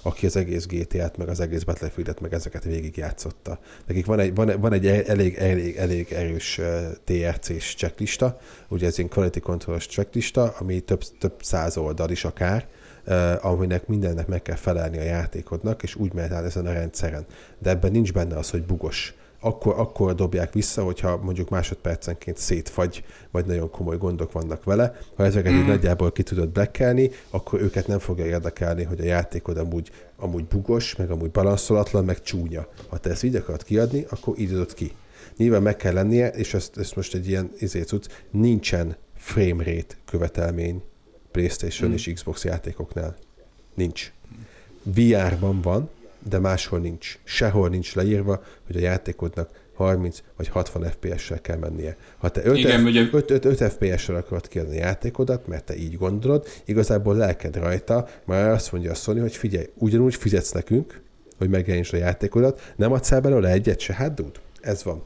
aki 0.02 0.26
az 0.26 0.36
egész 0.36 0.66
GTA-t, 0.66 1.16
meg 1.16 1.28
az 1.28 1.40
egész 1.40 1.62
Battlefield-et, 1.62 2.20
meg 2.20 2.32
ezeket 2.32 2.64
végigjátszotta. 2.64 3.58
Nekik 3.86 4.06
van 4.06 4.18
egy, 4.18 4.34
van, 4.34 4.72
egy 4.72 4.86
elég, 4.86 5.34
elég, 5.34 5.76
elég 5.76 6.12
erős 6.12 6.60
TRC-s 7.04 7.74
checklista, 7.74 8.40
ugye 8.68 8.86
ez 8.86 8.98
egy 8.98 9.08
quality 9.08 9.38
control 9.38 9.78
checklista, 9.78 10.54
ami 10.58 10.80
több, 10.80 11.02
több 11.18 11.34
száz 11.40 11.76
oldal 11.76 12.10
is 12.10 12.24
akár, 12.24 12.66
uh, 13.06 13.44
aminek 13.44 13.86
mindennek 13.86 14.26
meg 14.26 14.42
kell 14.42 14.56
felelni 14.56 14.98
a 14.98 15.02
játékodnak, 15.02 15.82
és 15.82 15.94
úgy 15.94 16.12
mehet 16.12 16.32
át 16.32 16.44
ezen 16.44 16.66
a 16.66 16.72
rendszeren. 16.72 17.26
De 17.58 17.70
ebben 17.70 17.90
nincs 17.90 18.12
benne 18.12 18.36
az, 18.36 18.50
hogy 18.50 18.62
bugos 18.62 19.14
akkor, 19.40 19.74
akkor 19.78 20.14
dobják 20.14 20.52
vissza, 20.52 20.84
hogyha 20.84 21.16
mondjuk 21.16 21.48
másodpercenként 21.48 22.36
szétfagy, 22.36 23.04
vagy 23.30 23.46
nagyon 23.46 23.70
komoly 23.70 23.96
gondok 23.96 24.32
vannak 24.32 24.64
vele. 24.64 24.98
Ha 25.16 25.24
ezeket 25.24 25.52
mm. 25.52 25.56
így 25.56 25.66
nagyjából 25.66 26.12
ki 26.12 26.22
tudod 26.22 26.48
blekkelni, 26.48 27.10
akkor 27.30 27.60
őket 27.60 27.86
nem 27.86 27.98
fogja 27.98 28.26
érdekelni, 28.26 28.82
hogy 28.82 29.00
a 29.00 29.04
játékod 29.04 29.56
amúgy, 29.56 29.90
amúgy 30.16 30.44
bugos, 30.44 30.96
meg 30.96 31.10
amúgy 31.10 31.30
balanszolatlan, 31.30 32.04
meg 32.04 32.22
csúnya. 32.22 32.68
Ha 32.88 32.98
te 32.98 33.10
ezt 33.10 33.22
így 33.22 33.36
akarod 33.36 33.62
kiadni, 33.64 34.04
akkor 34.10 34.38
így 34.38 34.52
adod 34.52 34.74
ki. 34.74 34.92
Nyilván 35.36 35.62
meg 35.62 35.76
kell 35.76 35.92
lennie, 35.92 36.28
és 36.28 36.54
ezt, 36.54 36.78
ezt 36.78 36.96
most 36.96 37.14
egy 37.14 37.28
ilyen 37.28 37.50
izé 37.58 37.82
tudsz, 37.82 38.08
nincsen 38.30 38.96
frame 39.16 39.64
rate 39.64 39.94
követelmény 40.04 40.82
PlayStation 41.30 41.90
mm. 41.90 41.92
és 41.92 42.10
Xbox 42.14 42.44
játékoknál. 42.44 43.16
Nincs. 43.74 44.12
VR-ban 44.82 45.60
van, 45.60 45.90
de 46.28 46.38
máshol 46.38 46.78
nincs. 46.78 47.18
Sehol 47.24 47.68
nincs 47.68 47.94
leírva, 47.94 48.42
hogy 48.66 48.76
a 48.76 48.80
játékodnak 48.80 49.50
30 49.78 50.22
vagy 50.36 50.48
60 50.48 50.90
FPS-sel 50.90 51.40
kell 51.40 51.56
mennie. 51.56 51.96
Ha 52.18 52.28
te 52.28 52.44
5, 52.44 52.56
Igen, 52.56 52.80
F, 52.80 52.84
ugye... 52.84 53.08
5, 53.12 53.30
5, 53.30 53.44
5 53.44 53.72
FPS-sel 53.72 54.16
akarod 54.16 54.48
kiadni 54.48 54.76
a 54.76 54.84
játékodat, 54.84 55.46
mert 55.46 55.64
te 55.64 55.76
így 55.76 55.96
gondolod, 55.96 56.46
igazából 56.64 57.16
lelked 57.16 57.56
rajta, 57.56 58.08
már 58.24 58.50
azt 58.50 58.72
mondja 58.72 58.90
a 58.90 58.94
Sony, 58.94 59.20
hogy 59.20 59.36
figyelj, 59.36 59.66
ugyanúgy 59.74 60.14
fizetsz 60.14 60.52
nekünk, 60.52 61.00
hogy 61.38 61.48
megjeleníts 61.48 61.92
a 61.92 61.96
játékodat, 61.96 62.72
nem 62.76 62.92
adsz 62.92 63.12
el 63.12 63.20
belőle 63.20 63.50
egyet 63.50 63.80
se, 63.80 63.94
hát 63.94 64.14
dúd, 64.14 64.40
ez 64.60 64.84
van. 64.84 65.02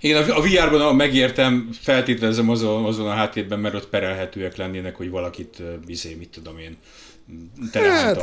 Igen, 0.00 0.30
a 0.30 0.40
VR-ban 0.40 0.96
megértem, 0.96 1.68
feltételezem 1.80 2.50
azon, 2.50 2.84
azon 2.84 3.06
a 3.06 3.12
háttérben, 3.12 3.58
mert 3.58 3.74
ott 3.74 3.88
perelhetőek 3.88 4.56
lennének, 4.56 4.96
hogy 4.96 5.10
valakit, 5.10 5.62
bizé, 5.86 6.14
mit 6.14 6.28
tudom 6.28 6.58
én, 6.58 6.76
Hát, 7.72 8.22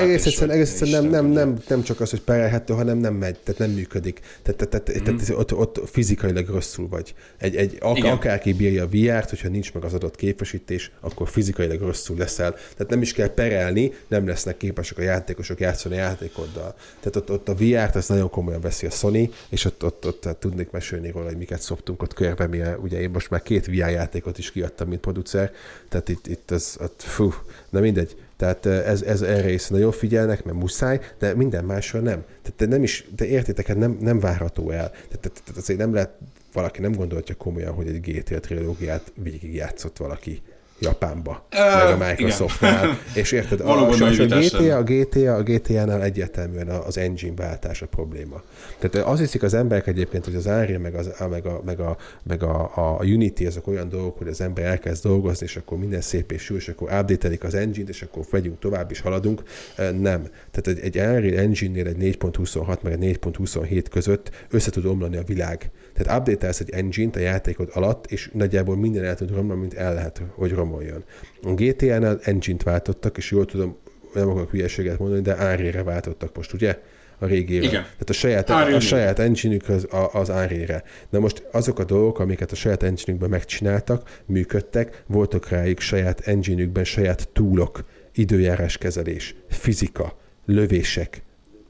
egész 0.00 0.26
egyszerűen, 0.26 0.56
egész 0.56 0.70
egyszerűen 0.70 1.04
nem, 1.04 1.10
nem, 1.10 1.26
nem, 1.26 1.58
nem, 1.68 1.82
csak 1.82 2.00
az, 2.00 2.10
hogy 2.10 2.20
perelhető, 2.20 2.74
hanem 2.74 2.98
nem 2.98 3.14
megy, 3.14 3.38
tehát 3.38 3.60
nem 3.60 3.70
működik. 3.70 4.20
Tehát, 4.42 4.68
tehát, 4.68 4.84
tehát, 4.84 5.12
mm. 5.12 5.16
tehát 5.16 5.30
ott, 5.30 5.54
ott, 5.54 5.88
fizikailag 5.88 6.48
rosszul 6.48 6.88
vagy. 6.88 7.14
Egy, 7.38 7.56
egy 7.56 7.76
ak- 7.80 8.04
akárki 8.04 8.52
bírja 8.52 8.82
a 8.82 8.88
VR-t, 8.88 9.30
hogyha 9.30 9.48
nincs 9.48 9.72
meg 9.72 9.84
az 9.84 9.94
adott 9.94 10.16
képesítés, 10.16 10.90
akkor 11.00 11.28
fizikailag 11.28 11.80
rosszul 11.80 12.16
leszel. 12.16 12.52
Tehát 12.52 12.88
nem 12.88 13.02
is 13.02 13.12
kell 13.12 13.34
perelni, 13.34 13.92
nem 14.08 14.26
lesznek 14.26 14.56
képesek 14.56 14.98
a 14.98 15.02
játékosok 15.02 15.60
játszani 15.60 15.94
a 15.94 15.98
játékoddal. 15.98 16.74
Tehát 17.00 17.16
ott, 17.16 17.30
ott 17.30 17.48
a 17.48 17.54
VR-t 17.54 17.96
ezt 17.96 18.08
nagyon 18.08 18.30
komolyan 18.30 18.60
veszi 18.60 18.86
a 18.86 18.90
Sony, 18.90 19.32
és 19.48 19.64
ott, 19.64 19.84
ott, 19.84 20.06
ott, 20.06 20.26
ott 20.26 20.40
tudnék 20.40 20.70
mesélni 20.70 21.10
róla, 21.10 21.26
hogy 21.26 21.36
miket 21.36 21.60
szoptunk 21.60 22.02
ott 22.02 22.14
körbe, 22.14 22.46
mi 22.46 22.60
ugye 22.82 23.00
én 23.00 23.10
most 23.10 23.30
már 23.30 23.42
két 23.42 23.66
VR 23.66 23.90
játékot 23.90 24.38
is 24.38 24.52
kiadtam, 24.52 24.88
mint 24.88 25.00
producer, 25.00 25.52
tehát 25.88 26.08
itt, 26.08 26.26
itt 26.26 26.50
az, 26.50 26.76
ott, 26.80 27.02
fú, 27.02 27.34
na 27.70 27.80
mindegy. 27.80 28.16
Tehát 28.36 28.66
ez, 28.66 29.02
ez 29.02 29.22
erre 29.22 29.50
is 29.50 29.68
nagyon 29.68 29.92
figyelnek, 29.92 30.44
mert 30.44 30.58
muszáj, 30.58 31.00
de 31.18 31.34
minden 31.34 31.64
másra 31.64 32.00
nem. 32.00 32.24
Tehát 32.42 32.72
nem 32.72 32.82
is, 32.82 33.06
de 33.16 33.24
értétek, 33.24 33.66
hát 33.66 33.76
nem, 33.76 33.96
nem 34.00 34.20
várható 34.20 34.70
el. 34.70 34.90
Tehát, 34.90 35.20
tehát 35.20 35.56
azért 35.56 35.78
nem 35.78 35.94
lehet, 35.94 36.10
valaki 36.52 36.80
nem 36.80 36.92
gondolja 36.92 37.34
komolyan, 37.34 37.74
hogy 37.74 37.86
egy 37.86 38.00
GTA 38.00 38.40
trilógiát 38.40 39.12
végigjátszott 39.14 39.96
valaki 39.96 40.42
Japánba, 40.78 41.46
uh, 41.52 41.84
meg 41.84 42.00
a 42.00 42.06
Microsoftnál, 42.06 42.98
és 43.14 43.32
érted, 43.32 43.60
a, 43.60 43.64
a, 43.64 43.88
a, 43.88 44.10
GTA, 44.14 44.76
a 44.76 44.82
GTA, 44.82 45.34
a 45.34 45.42
GTA-nál 45.42 46.02
egyértelműen 46.02 46.68
az 46.68 46.98
engine 46.98 47.34
váltás 47.36 47.82
a 47.82 47.86
probléma. 47.86 48.42
Tehát 48.78 49.08
az 49.08 49.18
hiszik 49.18 49.42
az 49.42 49.54
emberek 49.54 49.86
egyébként, 49.86 50.24
hogy 50.24 50.34
az 50.34 50.46
Unreal 50.46 50.78
meg, 50.78 50.94
az, 50.94 51.10
meg, 51.30 51.46
a, 51.46 51.60
meg, 51.64 51.80
a, 51.80 51.96
meg 52.22 52.42
a, 52.42 52.70
a 52.74 53.04
Unity 53.04 53.40
ezek 53.40 53.66
olyan 53.66 53.88
dolgok, 53.88 54.18
hogy 54.18 54.28
az 54.28 54.40
ember 54.40 54.64
elkezd 54.64 55.02
dolgozni, 55.02 55.46
és 55.46 55.56
akkor 55.56 55.78
minden 55.78 56.00
szép 56.00 56.32
és 56.32 56.48
jó, 56.48 56.56
és 56.56 56.68
akkor 56.68 56.92
update 56.92 57.46
az 57.46 57.54
engine 57.54 57.88
és 57.88 58.02
akkor 58.02 58.24
vegyünk 58.30 58.58
tovább, 58.58 58.90
és 58.90 59.00
haladunk. 59.00 59.42
Nem. 59.76 60.28
Tehát 60.50 60.66
egy, 60.66 60.78
egy 60.78 60.96
Unreal 60.96 61.38
Engine-nél 61.38 61.86
egy 61.86 62.16
4.26 62.20 62.80
meg 62.80 62.92
egy 62.92 63.18
4.27 63.22 63.84
között 63.90 64.30
össze 64.50 64.70
tud 64.70 64.84
omlani 64.84 65.16
a 65.16 65.22
világ. 65.22 65.70
Tehát 65.94 66.18
update 66.18 66.54
egy 66.58 66.70
engine-t 66.70 67.16
a 67.16 67.20
játékod 67.20 67.70
alatt, 67.72 68.06
és 68.06 68.30
nagyjából 68.32 68.76
minden 68.76 69.04
el 69.04 69.14
tud 69.14 69.34
romlani, 69.34 69.60
mint 69.60 69.74
el 69.74 69.94
lehet, 69.94 70.22
hogy 70.34 70.52
romoljon. 70.66 71.04
A 71.42 71.54
GTA-nál 71.54 72.18
engine-t 72.22 72.62
váltottak, 72.62 73.16
és 73.16 73.30
jól 73.30 73.44
tudom, 73.44 73.76
nem 74.14 74.28
akarok 74.28 74.50
hülyeséget 74.50 74.98
mondani, 74.98 75.22
de 75.22 75.36
árére 75.36 75.82
váltottak 75.82 76.36
most, 76.36 76.52
ugye? 76.52 76.78
a 77.18 77.26
régére. 77.26 77.64
Igen. 77.64 77.82
Tehát 77.82 78.08
a 78.08 78.12
saját, 78.12 78.50
a, 78.50 78.74
a 78.74 78.80
saját 78.80 79.18
engine 79.18 79.56
az, 79.68 79.86
az 80.12 80.30
árére. 80.30 80.82
Na 81.10 81.18
most 81.18 81.42
azok 81.52 81.78
a 81.78 81.84
dolgok, 81.84 82.18
amiket 82.18 82.52
a 82.52 82.54
saját 82.54 82.82
engine 82.82 83.26
megcsináltak, 83.26 84.22
működtek, 84.26 85.02
voltak 85.06 85.48
rájuk 85.48 85.80
saját 85.80 86.20
engine 86.20 86.84
saját 86.84 87.28
túlok, 87.32 87.84
időjárás 88.14 88.78
kezelés, 88.78 89.34
fizika, 89.48 90.16
lövések, 90.46 91.22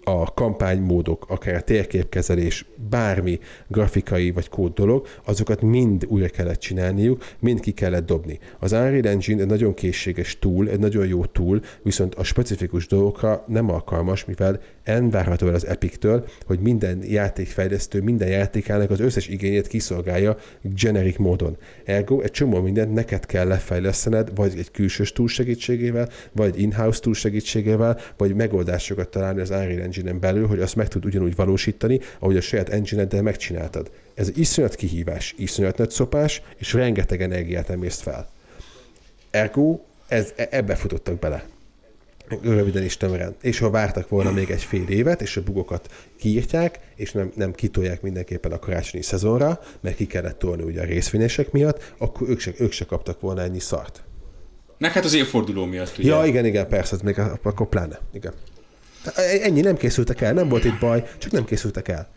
a 0.09 0.35
kampánymódok, 0.35 1.25
akár 1.29 1.55
a 1.55 1.61
térképkezelés, 1.61 2.67
bármi 2.91 3.39
grafikai 3.69 4.31
vagy 4.31 4.49
kód 4.49 4.73
dolog, 4.75 5.07
azokat 5.25 5.63
mind 5.63 6.05
újra 6.09 6.29
kellett 6.29 6.59
csinálniuk, 6.59 7.25
mind 7.39 7.61
ki 7.61 7.71
kellett 7.71 8.07
dobni. 8.07 8.39
Az 8.59 8.73
Unreal 8.73 9.07
Engine 9.07 9.41
egy 9.41 9.47
nagyon 9.47 9.75
készséges 9.75 10.39
tool, 10.39 10.69
egy 10.69 10.79
nagyon 10.79 11.07
jó 11.07 11.25
tool, 11.25 11.63
viszont 11.83 12.15
a 12.15 12.25
specifikus 12.25 12.87
dolgokra 12.87 13.45
nem 13.47 13.71
alkalmas, 13.71 14.25
mivel 14.25 14.61
elvárható 14.85 15.47
el 15.47 15.55
az 15.55 15.67
Epic-től, 15.67 16.25
hogy 16.47 16.61
minden 16.61 17.03
játékfejlesztő, 17.05 18.03
minden 18.03 18.29
játékának 18.29 18.91
az 18.91 19.01
összes 19.01 19.29
igényét 19.29 19.67
kiszolgálja 19.67 20.37
generic 20.63 21.17
módon. 21.17 21.57
Ergo 21.85 22.21
egy 22.21 22.31
csomó 22.31 22.61
mindent 22.61 22.93
neked 22.93 23.27
kell 23.27 23.47
lefejlesztened, 23.47 24.31
vagy 24.35 24.59
egy 24.59 24.71
külsős 24.71 25.13
túl 25.13 25.29
segítségével, 25.29 26.09
vagy 26.33 26.61
in-house 26.61 27.01
túl 27.01 27.15
segítségével, 27.15 27.99
vagy 28.17 28.35
megoldásokat 28.35 29.09
találni 29.09 29.41
az 29.41 29.51
Unreal 29.51 29.81
Engine 29.81 29.95
engine-en 29.97 30.21
belül, 30.21 30.47
hogy 30.47 30.61
azt 30.61 30.77
meg 30.77 30.89
tud 30.89 31.05
ugyanúgy 31.05 31.35
valósítani, 31.35 32.01
ahogy 32.19 32.37
a 32.37 32.41
saját 32.41 32.69
engine 32.69 33.21
megcsináltad. 33.21 33.91
Ez 34.15 34.31
iszonyat 34.35 34.75
kihívás, 34.75 35.35
iszonyat 35.37 35.79
nagy 35.79 35.91
szopás, 35.91 36.43
és 36.57 36.73
rengeteg 36.73 37.23
energiát 37.23 37.71
emészt 37.71 38.01
fel. 38.01 38.29
Ergo, 39.31 39.81
ez, 40.09 40.33
e, 40.37 40.49
ebbe 40.51 40.75
futottak 40.75 41.19
bele. 41.19 41.47
Röviden 42.43 42.85
is 42.85 42.97
tömören. 42.97 43.35
És 43.41 43.59
ha 43.59 43.71
vártak 43.71 44.09
volna 44.09 44.33
még 44.33 44.51
egy 44.51 44.63
fél 44.63 44.89
évet, 44.89 45.23
és 45.23 45.37
a 45.37 45.43
bugokat 45.43 45.91
kiírtják, 46.19 46.79
és 46.95 47.13
nem, 47.13 47.33
nem 47.35 47.53
kitolják 47.53 48.03
mindenképpen 48.03 48.53
a 48.53 48.59
karácsonyi 48.59 49.03
szezonra, 49.03 49.61
mert 49.81 49.97
ki 49.97 50.07
kellett 50.07 50.39
tolni 50.39 50.63
ugye 50.63 50.81
a 50.81 50.85
részvényesek 50.85 51.51
miatt, 51.51 51.93
akkor 51.99 52.29
ők 52.29 52.41
se, 52.41 52.53
ők 52.59 52.73
se 52.73 52.85
kaptak 52.85 53.21
volna 53.21 53.43
ennyi 53.43 53.61
szart. 53.61 54.03
Meg 54.79 54.93
hát 54.93 55.05
az 55.05 55.15
évforduló 55.15 55.65
miatt, 55.65 55.99
ugye? 55.99 56.09
Ja, 56.09 56.25
igen, 56.25 56.45
igen, 56.45 56.69
persze, 56.69 56.97
még 57.03 57.19
akkor 57.43 57.69
pláne. 57.69 58.01
Igen. 58.13 58.33
Ennyi, 59.15 59.61
nem 59.61 59.77
készültek 59.77 60.21
el, 60.21 60.33
nem 60.33 60.49
volt 60.49 60.65
itt 60.65 60.79
baj, 60.79 61.05
csak 61.19 61.31
nem 61.31 61.45
készültek 61.45 61.89
el. 61.89 62.15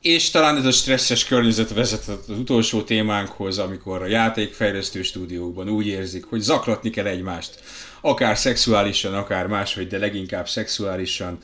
És 0.00 0.30
talán 0.30 0.56
ez 0.56 0.64
a 0.64 0.70
stresszes 0.70 1.24
környezet 1.24 1.74
vezetett 1.74 2.28
az 2.28 2.38
utolsó 2.38 2.82
témánkhoz, 2.82 3.58
amikor 3.58 4.02
a 4.02 4.06
játékfejlesztő 4.06 5.02
stúdiókban 5.02 5.68
úgy 5.68 5.86
érzik, 5.86 6.24
hogy 6.24 6.40
zaklatni 6.40 6.90
kell 6.90 7.06
egymást. 7.06 7.60
Akár 8.00 8.38
szexuálisan, 8.38 9.14
akár 9.14 9.46
máshogy, 9.46 9.86
de 9.86 9.98
leginkább 9.98 10.48
szexuálisan. 10.48 11.38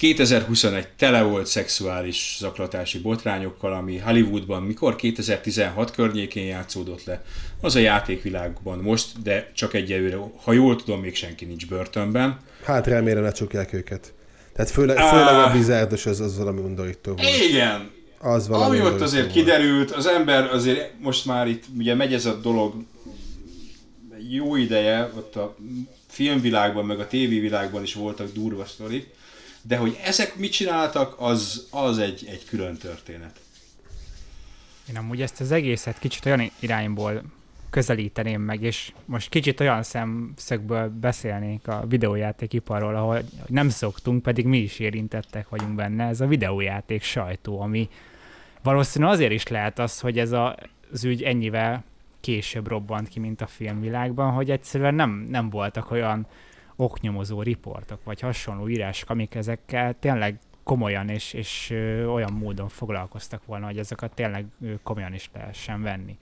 2021 0.00 0.88
tele 0.96 1.22
volt 1.22 1.46
szexuális 1.46 2.36
zaklatási 2.38 2.98
botrányokkal, 2.98 3.72
ami 3.72 3.98
Hollywoodban 3.98 4.62
mikor 4.62 4.96
2016 4.96 5.90
környékén 5.90 6.46
játszódott 6.46 7.04
le. 7.04 7.24
Az 7.60 7.74
a 7.74 7.78
játékvilágban 7.78 8.78
most, 8.78 9.22
de 9.22 9.50
csak 9.54 9.74
egyelőre, 9.74 10.16
ha 10.42 10.52
jól 10.52 10.76
tudom, 10.76 11.00
még 11.00 11.14
senki 11.14 11.44
nincs 11.44 11.66
börtönben. 11.66 12.38
Hát 12.64 12.86
remélem 12.86 13.22
ne 13.22 13.32
csukják 13.32 13.72
őket. 13.72 14.12
Tehát 14.52 14.70
főleg, 14.70 14.96
főleg 14.96 15.34
a 15.34 15.52
bizárdos 15.52 16.06
az, 16.06 16.20
az 16.20 16.38
valami 16.38 16.60
undorító 16.60 17.12
volt. 17.14 17.28
Igen. 17.48 17.90
Az 18.18 18.48
valami 18.48 18.78
Ami 18.78 18.88
ott 18.88 19.00
azért 19.00 19.22
volt. 19.22 19.34
kiderült, 19.34 19.90
az 19.90 20.06
ember 20.06 20.54
azért 20.54 20.92
most 21.00 21.26
már 21.26 21.48
itt 21.48 21.64
ugye 21.78 21.94
megy 21.94 22.12
ez 22.14 22.26
a 22.26 22.34
dolog 22.34 22.74
jó 24.30 24.56
ideje, 24.56 25.10
ott 25.16 25.36
a 25.36 25.56
filmvilágban, 26.08 26.84
meg 26.84 26.98
a 27.00 27.06
tévévilágban 27.06 27.82
is 27.82 27.94
voltak 27.94 28.32
durva 28.32 28.64
sztorik, 28.64 29.18
de 29.62 29.76
hogy 29.76 29.98
ezek 30.04 30.36
mit 30.36 30.52
csináltak, 30.52 31.14
az, 31.18 31.66
az 31.70 31.98
egy, 31.98 32.24
egy 32.28 32.44
külön 32.44 32.76
történet. 32.76 33.40
Én 34.88 34.96
amúgy 34.96 35.22
ezt 35.22 35.40
az 35.40 35.52
egészet 35.52 35.98
kicsit 35.98 36.26
olyan 36.26 36.50
irányból 36.58 37.22
közelíteném 37.70 38.40
meg, 38.40 38.62
és 38.62 38.92
most 39.04 39.28
kicsit 39.28 39.60
olyan 39.60 39.82
szemszögből 39.82 40.88
beszélnék 40.88 41.68
a 41.68 41.84
videójátékiparról, 41.88 42.94
ahol 42.94 43.22
nem 43.46 43.68
szoktunk, 43.68 44.22
pedig 44.22 44.46
mi 44.46 44.58
is 44.58 44.78
érintettek 44.78 45.48
vagyunk 45.48 45.74
benne, 45.74 46.06
ez 46.06 46.20
a 46.20 46.26
videójáték 46.26 47.02
sajtó, 47.02 47.60
ami 47.60 47.88
valószínűleg 48.62 49.14
azért 49.14 49.32
is 49.32 49.46
lehet 49.46 49.78
az, 49.78 50.00
hogy 50.00 50.18
ez 50.18 50.32
a, 50.32 50.56
az 50.92 51.04
ügy 51.04 51.22
ennyivel 51.22 51.84
később 52.20 52.68
robbant 52.68 53.08
ki, 53.08 53.18
mint 53.18 53.40
a 53.40 53.46
filmvilágban, 53.46 54.32
hogy 54.32 54.50
egyszerűen 54.50 54.94
nem, 54.94 55.26
nem 55.28 55.50
voltak 55.50 55.90
olyan 55.90 56.26
oknyomozó 56.80 57.42
riportok, 57.42 58.04
vagy 58.04 58.20
hasonló 58.20 58.68
írások, 58.68 59.10
amik 59.10 59.34
ezekkel 59.34 59.94
tényleg 59.98 60.38
komolyan 60.62 61.08
és, 61.08 61.32
és 61.32 61.70
olyan 62.06 62.32
módon 62.32 62.68
foglalkoztak 62.68 63.44
volna, 63.46 63.66
hogy 63.66 63.78
ezeket 63.78 64.12
tényleg 64.14 64.46
komolyan 64.82 65.14
is 65.14 65.30
lehessen 65.34 65.82
venni. 65.82 66.18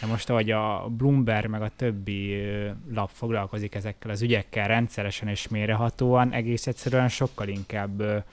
De 0.00 0.06
most, 0.06 0.30
ahogy 0.30 0.50
a 0.50 0.88
Bloomberg 0.96 1.48
meg 1.48 1.62
a 1.62 1.70
többi 1.76 2.50
lap 2.94 3.10
foglalkozik 3.12 3.74
ezekkel 3.74 4.10
az 4.10 4.22
ügyekkel 4.22 4.66
rendszeresen 4.66 5.28
és 5.28 5.48
mérehatóan, 5.48 6.32
egész 6.32 6.66
egyszerűen 6.66 7.08
sokkal 7.08 7.48
inkább 7.48 8.24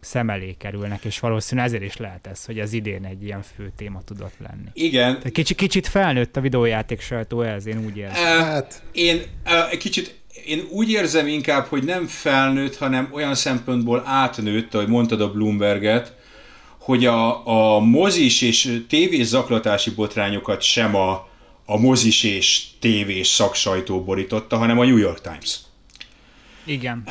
szem 0.00 0.30
elé 0.30 0.54
kerülnek, 0.58 1.04
és 1.04 1.18
valószínűleg 1.18 1.68
ezért 1.68 1.82
is 1.82 1.96
lehet 1.96 2.26
ez, 2.26 2.44
hogy 2.44 2.60
az 2.60 2.72
idén 2.72 3.04
egy 3.04 3.24
ilyen 3.24 3.42
fő 3.42 3.72
téma 3.76 4.02
tudott 4.04 4.34
lenni. 4.38 4.68
Igen. 4.72 5.16
Tehát 5.16 5.32
kicsit, 5.32 5.56
kicsit 5.56 5.86
felnőtt 5.86 6.36
a 6.36 6.40
videójáték 6.40 7.00
sajtó 7.00 7.42
ez, 7.42 7.66
én 7.66 7.84
úgy 7.84 7.96
érzem. 7.96 8.42
Hát. 8.42 8.82
Én 8.92 9.22
uh, 9.44 9.76
kicsit 9.78 10.21
én 10.46 10.66
úgy 10.70 10.90
érzem 10.90 11.26
inkább, 11.26 11.66
hogy 11.66 11.84
nem 11.84 12.06
felnőtt, 12.06 12.76
hanem 12.76 13.08
olyan 13.12 13.34
szempontból 13.34 14.02
átnőtt, 14.06 14.74
ahogy 14.74 14.88
mondtad 14.88 15.20
a 15.20 15.32
Bloomberget, 15.32 16.14
hogy 16.78 17.06
a, 17.06 17.46
a 17.46 17.80
mozis 17.80 18.42
és 18.42 18.82
tévés 18.88 19.26
zaklatási 19.26 19.90
botrányokat 19.90 20.62
sem 20.62 20.94
a, 20.94 21.28
a 21.66 21.78
mozis 21.78 22.22
és 22.22 22.64
tévés 22.78 23.26
szaksajtó 23.26 24.04
borította, 24.04 24.56
hanem 24.56 24.78
a 24.78 24.84
New 24.84 24.96
York 24.96 25.20
Times. 25.20 25.58
Igen. 26.64 27.02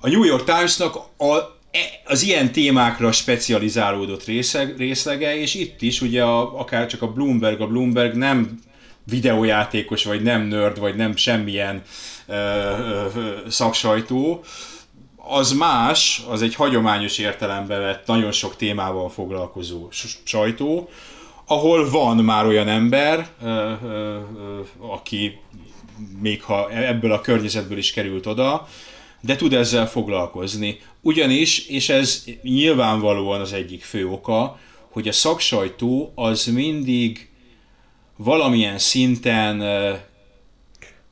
A 0.00 0.08
New 0.08 0.24
York 0.24 0.44
Timesnak 0.44 0.96
a, 1.16 1.36
e, 1.70 1.78
az 2.04 2.22
ilyen 2.22 2.52
témákra 2.52 3.12
specializálódott 3.12 4.24
részeg, 4.24 4.76
részlege, 4.76 5.36
és 5.40 5.54
itt 5.54 5.82
is 5.82 6.00
ugye 6.00 6.22
a, 6.22 6.58
akár 6.58 6.86
csak 6.86 7.02
a 7.02 7.12
Bloomberg, 7.12 7.60
a 7.60 7.66
Bloomberg 7.66 8.16
nem 8.16 8.60
videójátékos, 9.04 10.04
vagy 10.04 10.22
nem 10.22 10.42
nerd, 10.42 10.78
vagy 10.78 10.96
nem 10.96 11.16
semmilyen 11.16 11.82
szaksajtó, 13.48 14.44
az 15.16 15.52
más, 15.52 16.22
az 16.28 16.42
egy 16.42 16.54
hagyományos 16.54 17.18
értelemben 17.18 17.80
vett, 17.80 18.06
nagyon 18.06 18.32
sok 18.32 18.56
témával 18.56 19.10
foglalkozó 19.10 19.88
sajtó, 20.24 20.88
ahol 21.46 21.90
van 21.90 22.16
már 22.16 22.46
olyan 22.46 22.68
ember, 22.68 23.28
aki 24.78 25.40
még 26.20 26.42
ha 26.42 26.70
ebből 26.70 27.12
a 27.12 27.20
környezetből 27.20 27.78
is 27.78 27.92
került 27.92 28.26
oda, 28.26 28.68
de 29.20 29.36
tud 29.36 29.52
ezzel 29.52 29.88
foglalkozni. 29.88 30.80
Ugyanis, 31.00 31.66
és 31.66 31.88
ez 31.88 32.24
nyilvánvalóan 32.42 33.40
az 33.40 33.52
egyik 33.52 33.82
fő 33.82 34.08
oka, 34.08 34.58
hogy 34.90 35.08
a 35.08 35.12
szaksajtó 35.12 36.12
az 36.14 36.44
mindig 36.44 37.28
valamilyen 38.16 38.78
szinten 38.78 39.62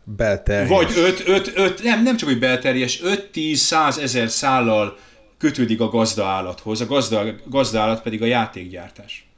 belterjes. 0.05 0.69
Vagy 0.69 0.93
5, 0.97 1.29
5, 1.29 1.53
5, 1.57 1.83
nem, 1.83 2.03
nem 2.03 2.17
csak, 2.17 2.29
hogy 2.29 2.39
belterjes, 2.39 3.01
5-10-100 3.05 3.99
ezer 3.99 4.29
szállal 4.29 4.99
kötődik 5.39 5.81
a 5.81 5.89
gazdaállathoz, 5.89 6.81
a 6.81 6.87
gazda, 6.87 7.25
gazdaállat 7.45 8.03
pedig 8.03 8.23
a 8.23 8.27
játékgyártás. 8.27 9.30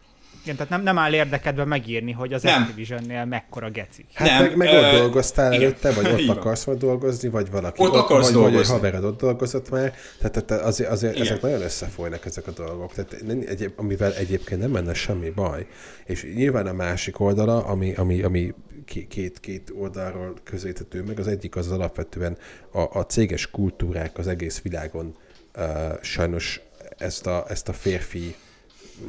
Igen, 0.42 0.56
tehát 0.56 0.70
nem, 0.70 0.82
nem 0.82 0.98
áll 0.98 1.12
érdekedve 1.12 1.64
megírni, 1.64 2.12
hogy 2.12 2.32
az 2.32 2.42
nem. 2.42 2.62
Activision-nél 2.62 3.24
mekkora 3.24 3.70
geci. 3.70 4.04
Hát 4.14 4.28
nem, 4.28 4.42
meg, 4.42 4.56
meg 4.56 4.68
ö, 4.68 4.86
ott 4.86 4.98
dolgoztál 4.98 5.52
igen. 5.52 5.64
előtte, 5.64 5.92
vagy 5.92 6.12
ott 6.12 6.28
akarsz 6.36 6.64
majd 6.64 6.78
dolgozni, 6.78 7.28
vagy 7.28 7.50
valaki 7.50 7.82
ott, 7.82 7.92
ott 7.92 7.96
akarsz 7.96 8.24
vagy, 8.24 8.32
dolgozni. 8.34 8.56
vagy 8.56 8.64
egy 8.64 8.70
havered 8.70 9.04
ott 9.04 9.20
dolgozott 9.20 9.70
már. 9.70 9.94
Tehát, 10.18 10.44
tehát 10.44 10.64
azért, 10.64 10.90
azért 10.90 11.18
ezek 11.18 11.40
nagyon 11.40 11.62
összefolynak 11.62 12.24
ezek 12.24 12.46
a 12.46 12.50
dolgok. 12.50 12.92
Tehát, 12.94 13.24
egyéb, 13.46 13.72
amivel 13.76 14.14
egyébként 14.14 14.60
nem 14.60 14.70
menne 14.70 14.94
semmi 14.94 15.30
baj. 15.30 15.66
És 16.04 16.26
nyilván 16.34 16.66
a 16.66 16.72
másik 16.72 17.20
oldala, 17.20 17.64
ami, 17.64 17.94
ami, 17.94 18.22
ami 18.22 18.54
két, 19.08 19.40
két 19.40 19.72
oldalról 19.78 20.34
közelíthető 20.44 21.02
meg, 21.02 21.18
az 21.18 21.26
egyik 21.26 21.56
az 21.56 21.70
alapvetően 21.70 22.36
a, 22.72 22.98
a 22.98 23.06
céges 23.06 23.50
kultúrák 23.50 24.18
az 24.18 24.26
egész 24.26 24.60
világon 24.62 25.16
uh, 25.56 25.64
sajnos 26.00 26.60
ezt 26.98 27.26
a, 27.26 27.44
ezt 27.48 27.68
a 27.68 27.72
férfi 27.72 28.34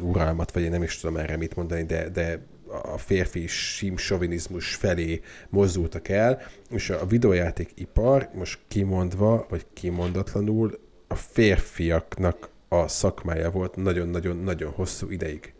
uralmat, 0.02 0.52
vagy 0.52 0.64
én 0.64 0.70
nem 0.70 0.84
is 0.84 1.00
tudom 1.00 1.18
erre 1.18 1.38
mit 1.38 1.56
mondani, 1.56 1.84
de, 1.84 2.10
de 2.10 2.42
a 2.68 2.98
férfi 2.98 3.48
simsovinizmus 3.48 4.76
felé 4.76 5.22
mozdultak 5.50 6.08
el, 6.08 6.42
és 6.70 6.90
a 6.90 7.06
videójátékipar 7.06 8.30
most 8.34 8.60
kimondva, 8.68 9.46
vagy 9.50 9.66
kimondatlanul 9.74 10.80
a 11.08 11.16
férfiaknak 11.16 12.50
a 12.68 12.88
szakmája 12.88 13.52
volt 13.52 13.76
nagyon-nagyon-nagyon 13.76 14.72
hosszú 14.72 15.10
ideig. 15.10 15.54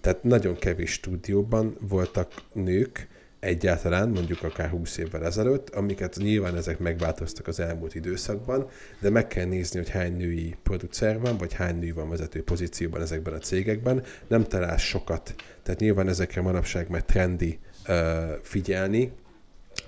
Tehát 0.00 0.22
nagyon 0.22 0.58
kevés 0.58 0.92
stúdióban 0.92 1.76
voltak 1.80 2.32
nők, 2.52 3.08
egyáltalán, 3.40 4.08
mondjuk 4.08 4.42
akár 4.42 4.68
20 4.68 4.96
évvel 4.96 5.24
ezelőtt, 5.24 5.68
amiket 5.68 6.16
nyilván 6.16 6.56
ezek 6.56 6.78
megváltoztak 6.78 7.46
az 7.46 7.60
elmúlt 7.60 7.94
időszakban, 7.94 8.68
de 9.00 9.10
meg 9.10 9.26
kell 9.26 9.44
nézni, 9.44 9.78
hogy 9.78 9.88
hány 9.88 10.16
női 10.16 10.56
producer 10.62 11.20
van, 11.20 11.36
vagy 11.36 11.52
hány 11.52 11.78
nő 11.78 11.92
van 11.94 12.08
vezető 12.08 12.42
pozícióban 12.42 13.00
ezekben 13.00 13.34
a 13.34 13.38
cégekben. 13.38 14.02
Nem 14.28 14.44
találsz 14.44 14.82
sokat, 14.82 15.34
tehát 15.62 15.80
nyilván 15.80 16.08
ezekre 16.08 16.40
manapság 16.40 16.88
mert 16.88 17.06
trendi 17.06 17.58
figyelni, 18.42 19.12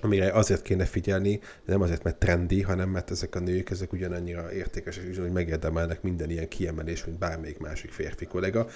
amire 0.03 0.31
azért 0.31 0.61
kéne 0.61 0.85
figyelni, 0.85 1.39
nem 1.65 1.81
azért, 1.81 2.03
mert 2.03 2.17
trendi, 2.17 2.61
hanem 2.61 2.89
mert 2.89 3.11
ezek 3.11 3.35
a 3.35 3.39
nők, 3.39 3.69
ezek 3.69 3.93
ugyanannyira 3.93 4.53
értékesek, 4.53 5.03
és 5.03 5.17
hogy 5.17 5.31
megérdemelnek 5.31 6.01
minden 6.01 6.29
ilyen 6.29 6.47
kiemelés, 6.47 7.05
mint 7.05 7.17
bármelyik 7.17 7.57
másik 7.57 7.91
férfi 7.91 8.25
kollega. 8.25 8.67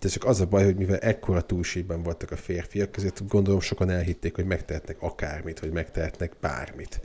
De 0.00 0.08
csak 0.08 0.24
az 0.24 0.40
a 0.40 0.46
baj, 0.46 0.64
hogy 0.64 0.76
mivel 0.76 0.98
ekkora 0.98 1.40
túlségben 1.40 2.02
voltak 2.02 2.30
a 2.30 2.36
férfiak, 2.36 2.96
ezért 2.96 3.28
gondolom 3.28 3.60
sokan 3.60 3.90
elhitték, 3.90 4.34
hogy 4.34 4.46
megtehetnek 4.46 4.96
akármit, 5.00 5.58
hogy 5.58 5.70
megtehetnek 5.70 6.32
bármit. 6.40 7.00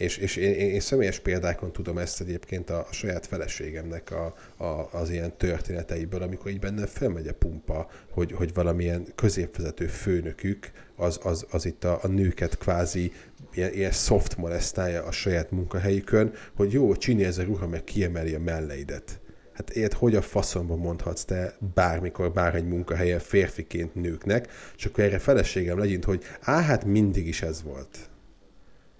És, 0.00 0.16
és 0.16 0.36
én, 0.36 0.52
én, 0.52 0.70
én 0.70 0.80
személyes 0.80 1.18
példákon 1.18 1.72
tudom 1.72 1.98
ezt 1.98 2.20
egyébként 2.20 2.70
a, 2.70 2.78
a 2.90 2.92
saját 2.92 3.26
feleségemnek 3.26 4.10
a, 4.10 4.34
a, 4.64 4.88
az 4.92 5.10
ilyen 5.10 5.36
történeteiből, 5.36 6.22
amikor 6.22 6.50
így 6.50 6.58
benne 6.58 6.86
felmegy 6.86 7.28
a 7.28 7.34
pumpa, 7.34 7.90
hogy, 8.10 8.32
hogy 8.32 8.54
valamilyen 8.54 9.06
középvezető 9.14 9.86
főnökük 9.86 10.70
az, 10.96 11.20
az, 11.22 11.46
az 11.50 11.64
itt 11.64 11.84
a, 11.84 11.98
a 12.02 12.06
nőket 12.06 12.58
kvázi 12.58 13.12
ilyen, 13.52 13.72
ilyen 13.72 13.92
soft 13.92 14.36
molesztálja 14.36 15.04
a 15.04 15.12
saját 15.12 15.50
munkahelyükön, 15.50 16.32
hogy 16.54 16.72
jó, 16.72 16.96
csinálj 16.96 17.26
ez 17.26 17.38
a 17.38 17.42
ruha, 17.42 17.66
meg 17.66 17.84
kiemeli 17.84 18.34
a 18.34 18.40
melleidet. 18.40 19.20
Hát 19.52 19.76
ilyet 19.76 19.92
hogy 19.92 20.16
a 20.16 20.22
faszomban 20.22 20.78
mondhatsz 20.78 21.24
te 21.24 21.56
bármikor, 21.74 22.32
báregy 22.32 22.68
munkahelyen 22.68 23.18
férfiként 23.18 23.94
nőknek, 23.94 24.48
és 24.76 24.84
akkor 24.84 25.04
erre 25.04 25.18
feleségem 25.18 25.78
legyint, 25.78 26.04
hogy 26.04 26.22
á, 26.40 26.62
hát 26.62 26.84
mindig 26.84 27.26
is 27.26 27.42
ez 27.42 27.62
volt. 27.62 28.09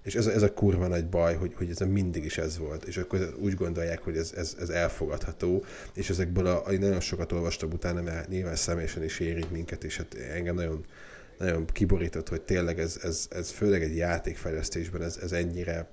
És 0.03 0.15
ez, 0.15 0.27
a- 0.27 0.33
ez 0.33 0.43
a 0.43 0.53
kurva 0.53 0.87
nagy 0.87 1.09
baj, 1.09 1.35
hogy, 1.35 1.55
hogy 1.55 1.71
ez 1.71 1.81
a 1.81 1.87
mindig 1.87 2.25
is 2.25 2.39
ez 2.39 2.59
volt, 2.59 2.85
és 2.85 2.97
akkor 2.97 3.35
úgy 3.39 3.55
gondolják, 3.55 4.03
hogy 4.03 4.17
ez, 4.17 4.33
ez, 4.37 4.57
ez 4.61 4.69
elfogadható, 4.69 5.65
és 5.95 6.11
ezekből 6.11 6.47
a, 6.47 6.67
a, 6.67 6.73
nagyon 6.73 7.01
sokat 7.01 7.33
olvastam 7.33 7.71
utána, 7.73 8.03
mert 8.03 8.29
nyilván 8.29 8.57
személyesen 8.57 9.05
is 9.05 9.21
érint 9.21 9.51
minket, 9.51 9.85
és 9.85 9.97
hát 9.97 10.15
engem 10.15 10.55
nagyon, 10.55 10.85
nagyon 11.39 11.67
kiborított, 11.67 12.29
hogy 12.29 12.43
tényleg 12.43 12.79
ez, 12.79 12.99
ez, 13.03 13.27
ez 13.31 13.51
főleg 13.51 13.83
egy 13.83 13.97
játékfejlesztésben 13.97 15.03
ez, 15.03 15.19
ez 15.23 15.33
ennyire, 15.33 15.89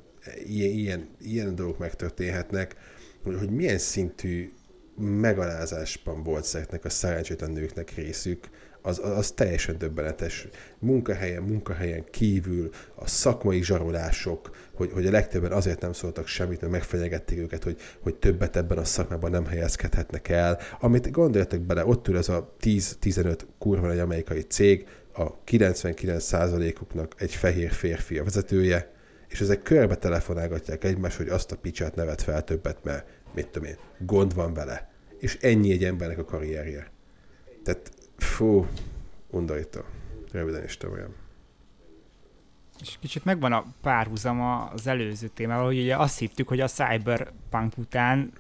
ilyen, 0.45 0.71
ilyen, 0.71 1.07
ilyen 1.21 1.55
dolgok 1.55 1.77
megtörténhetnek, 1.77 2.75
hogy, 3.23 3.37
hogy 3.37 3.49
milyen 3.49 3.77
szintű 3.77 4.51
megalázásban 4.97 6.23
volt 6.23 6.43
ezeknek 6.43 6.85
a 6.85 6.89
szerencsétlen 6.89 7.51
nőknek 7.51 7.95
részük, 7.95 8.49
az, 8.87 9.01
az, 9.03 9.31
teljesen 9.31 9.77
döbbenetes. 9.77 10.47
Munkahelyen, 10.79 11.43
munkahelyen 11.43 12.03
kívül, 12.11 12.69
a 12.95 13.07
szakmai 13.07 13.63
zsarolások, 13.63 14.55
hogy, 14.73 14.91
hogy 14.91 15.05
a 15.05 15.11
legtöbben 15.11 15.51
azért 15.51 15.81
nem 15.81 15.93
szóltak 15.93 16.27
semmit, 16.27 16.61
mert 16.61 16.71
megfenyegették 16.71 17.39
őket, 17.39 17.63
hogy, 17.63 17.77
hogy 17.99 18.15
többet 18.15 18.55
ebben 18.55 18.77
a 18.77 18.83
szakmában 18.83 19.31
nem 19.31 19.45
helyezkedhetnek 19.45 20.27
el. 20.29 20.59
Amit 20.79 21.11
gondoljatok 21.11 21.61
bele, 21.61 21.85
ott 21.85 22.07
ül 22.07 22.17
ez 22.17 22.29
a 22.29 22.55
10-15 22.61 23.39
kurva 23.57 23.87
nagy 23.87 23.99
amerikai 23.99 24.41
cég, 24.41 24.87
a 25.13 25.43
99%-uknak 25.43 27.15
egy 27.17 27.33
fehér 27.33 27.71
férfi 27.71 28.17
a 28.17 28.23
vezetője, 28.23 28.91
és 29.27 29.41
ezek 29.41 29.61
körbe 29.61 29.95
telefonálgatják 29.95 30.83
egymást, 30.83 31.17
hogy 31.17 31.27
azt 31.27 31.51
a 31.51 31.55
picsát 31.57 31.95
nevet 31.95 32.21
fel 32.21 32.43
többet, 32.43 32.83
mert 32.83 33.07
mit 33.33 33.47
tudom 33.47 33.67
én, 33.67 33.77
gond 33.99 34.35
van 34.35 34.53
vele. 34.53 34.89
És 35.19 35.37
ennyi 35.41 35.71
egy 35.71 35.83
embernek 35.83 36.17
a 36.17 36.25
karrierje. 36.25 36.91
Tehát, 37.63 37.91
fú, 38.17 38.67
undorító. 39.29 39.79
Röviden 40.31 40.63
is 40.63 40.77
olyan. 40.83 41.15
És 42.81 42.97
kicsit 42.99 43.25
megvan 43.25 43.53
a 43.53 43.65
párhuzama 43.81 44.65
az 44.65 44.87
előző 44.87 45.27
témával, 45.27 45.65
hogy 45.65 45.79
ugye 45.79 45.95
azt 45.95 46.19
hittük, 46.19 46.47
hogy 46.47 46.59
a 46.59 46.67
Cyberpunk 46.67 47.77
után 47.77 48.31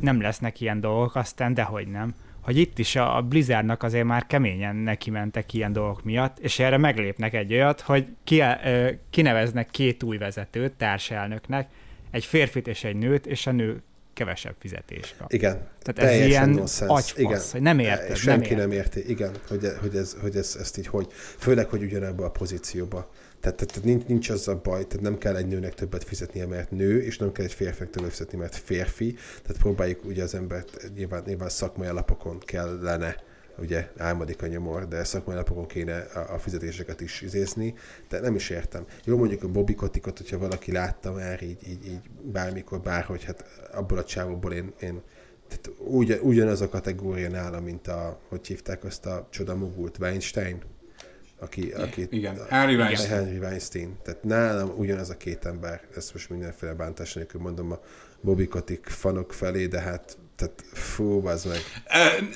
nem 0.00 0.20
lesznek 0.20 0.60
ilyen 0.60 0.80
dolgok, 0.80 1.14
aztán 1.14 1.54
dehogy 1.54 1.88
nem. 1.88 2.14
Hogy 2.40 2.56
itt 2.56 2.78
is 2.78 2.96
a 2.96 3.22
Blizzardnak 3.22 3.82
azért 3.82 4.04
már 4.04 4.26
keményen 4.26 4.76
neki 4.76 5.10
mentek 5.10 5.52
ilyen 5.52 5.72
dolgok 5.72 6.04
miatt, 6.04 6.38
és 6.38 6.58
erre 6.58 6.76
meglépnek 6.76 7.34
egy 7.34 7.52
olyat, 7.52 7.80
hogy 7.80 8.06
ki, 8.24 8.40
ö, 8.40 8.90
kineveznek 9.10 9.70
két 9.70 10.02
új 10.02 10.16
vezetőt 10.16 10.72
társelnöknek, 10.72 11.68
egy 12.10 12.24
férfit 12.24 12.66
és 12.66 12.84
egy 12.84 12.96
nőt, 12.96 13.26
és 13.26 13.46
a 13.46 13.52
nő 13.52 13.82
kevesebb 14.14 14.54
fizetés 14.58 15.14
kap. 15.18 15.32
Igen. 15.32 15.66
Tehát 15.82 16.12
ez 16.12 16.26
ilyen 16.26 16.48
nonsense. 16.48 16.94
agyfasz, 16.94 17.50
Igen. 17.52 17.62
nem 17.62 17.78
érted, 17.78 18.06
nem 18.06 18.16
Senki 18.16 18.44
érted. 18.50 18.58
nem 18.58 18.72
érti, 18.72 19.10
igen, 19.10 19.30
hogy, 19.48 19.66
hogy, 19.80 19.96
ez, 19.96 20.16
hogy 20.20 20.36
ez, 20.36 20.56
ezt 20.60 20.78
így 20.78 20.86
hogy. 20.86 21.06
Főleg, 21.38 21.68
hogy 21.68 21.82
ugyanebben 21.82 22.26
a 22.26 22.30
pozícióba. 22.30 23.10
Tehát, 23.40 23.58
tehát 23.58 23.72
tehát 23.72 23.84
nincs, 23.84 24.04
nincs 24.06 24.30
az 24.30 24.48
a 24.48 24.60
baj, 24.62 24.86
tehát 24.86 25.00
nem 25.00 25.18
kell 25.18 25.36
egy 25.36 25.46
nőnek 25.46 25.74
többet 25.74 26.04
fizetnie, 26.04 26.46
mert 26.46 26.70
nő, 26.70 27.02
és 27.02 27.18
nem 27.18 27.32
kell 27.32 27.44
egy 27.44 27.52
férfinek 27.52 27.90
többet 27.90 28.10
fizetni, 28.10 28.38
mert 28.38 28.56
férfi. 28.56 29.16
Tehát 29.42 29.62
próbáljuk 29.62 30.04
ugye 30.04 30.22
az 30.22 30.34
embert, 30.34 30.90
nyilván, 30.96 31.22
nyilván 31.26 31.48
szakmai 31.48 31.88
alapokon 31.88 32.38
kellene 32.38 33.16
ugye 33.58 33.90
álmodik 33.96 34.42
a 34.42 34.46
nyomor, 34.46 34.88
de 34.88 35.04
szakmai 35.04 35.34
alapokon 35.34 35.66
kéne 35.66 35.98
a, 35.98 36.34
a 36.34 36.38
fizetéseket 36.38 37.00
is 37.00 37.20
izézni, 37.20 37.74
de 38.08 38.20
nem 38.20 38.34
is 38.34 38.50
értem. 38.50 38.86
Jó 39.04 39.16
mondjuk 39.16 39.42
a 39.42 39.48
Bobby 39.48 39.74
Kotikot, 39.74 40.18
hogyha 40.18 40.38
valaki 40.38 40.72
látta 40.72 41.12
már 41.12 41.42
így, 41.42 41.68
így, 41.68 41.86
így 41.86 42.00
bármikor, 42.22 42.80
bárhogy, 42.80 43.24
hát 43.24 43.44
abból 43.72 43.98
a 43.98 44.04
csávóból 44.04 44.52
én, 44.52 44.72
én 44.80 45.02
tehát 45.48 45.70
ugy, 45.78 46.18
ugyanaz 46.22 46.60
a 46.60 46.68
kategória 46.68 47.28
nála, 47.28 47.60
mint 47.60 47.88
a, 47.88 48.20
hogy 48.28 48.46
hívták 48.46 48.84
azt 48.84 49.06
a 49.06 49.26
csoda 49.30 49.54
mogult, 49.56 49.98
Weinstein, 49.98 50.62
aki, 51.38 51.70
aki 51.70 52.06
Igen, 52.10 52.36
Harry 52.48 52.74
Weinstein. 52.74 53.10
Henry 53.10 53.38
Weinstein. 53.38 53.96
Tehát 54.02 54.22
nálam 54.22 54.72
ugyanaz 54.76 55.10
a 55.10 55.16
két 55.16 55.44
ember, 55.44 55.80
ezt 55.96 56.12
most 56.12 56.30
mindenféle 56.30 56.74
bántás 56.74 57.14
nélkül 57.14 57.40
mondom 57.40 57.72
a 57.72 57.80
Bobby 58.20 58.46
Kotik 58.46 58.86
fanok 58.86 59.32
felé, 59.32 59.66
de 59.66 59.80
hát 59.80 60.18
tehát 60.36 60.64
fú, 60.72 61.26
az 61.26 61.44
meg. 61.44 61.82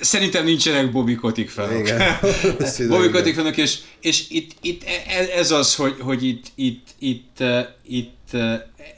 Szerintem 0.01 0.45
nincsenek 0.45 0.91
Bobby 0.91 1.15
Kotick 1.15 1.49
fanok. 1.49 1.79
Igen. 1.79 2.17
Bobby. 2.89 3.09
Kotick 3.09 3.35
fanok, 3.35 3.57
és, 3.57 3.77
és 4.01 4.29
itt, 4.29 4.51
itt 4.61 4.83
e- 4.83 5.37
ez 5.37 5.51
az, 5.51 5.75
hogy, 5.75 5.95
hogy 5.99 6.23
itt, 6.27 6.45
itt, 6.55 6.87
itt, 6.99 7.43
itt 7.83 8.33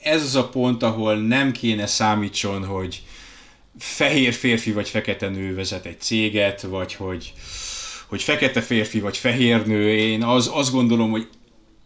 ez 0.03 0.23
az 0.23 0.35
a 0.35 0.47
pont, 0.49 0.83
ahol 0.83 1.15
nem 1.15 1.51
kéne 1.51 1.85
számítson, 1.85 2.65
hogy 2.65 3.01
fehér 3.79 4.33
férfi 4.33 4.71
vagy 4.71 4.89
fekete 4.89 5.29
nő 5.29 5.55
vezet 5.55 5.85
egy 5.85 5.99
céget, 5.99 6.61
vagy 6.61 6.93
hogy, 6.93 7.33
hogy 8.07 8.21
fekete 8.21 8.61
férfi 8.61 8.99
vagy 8.99 9.17
fehér 9.17 9.65
nő. 9.65 9.95
Én 9.95 10.23
az, 10.23 10.49
azt 10.53 10.71
gondolom, 10.71 11.11
hogy 11.11 11.27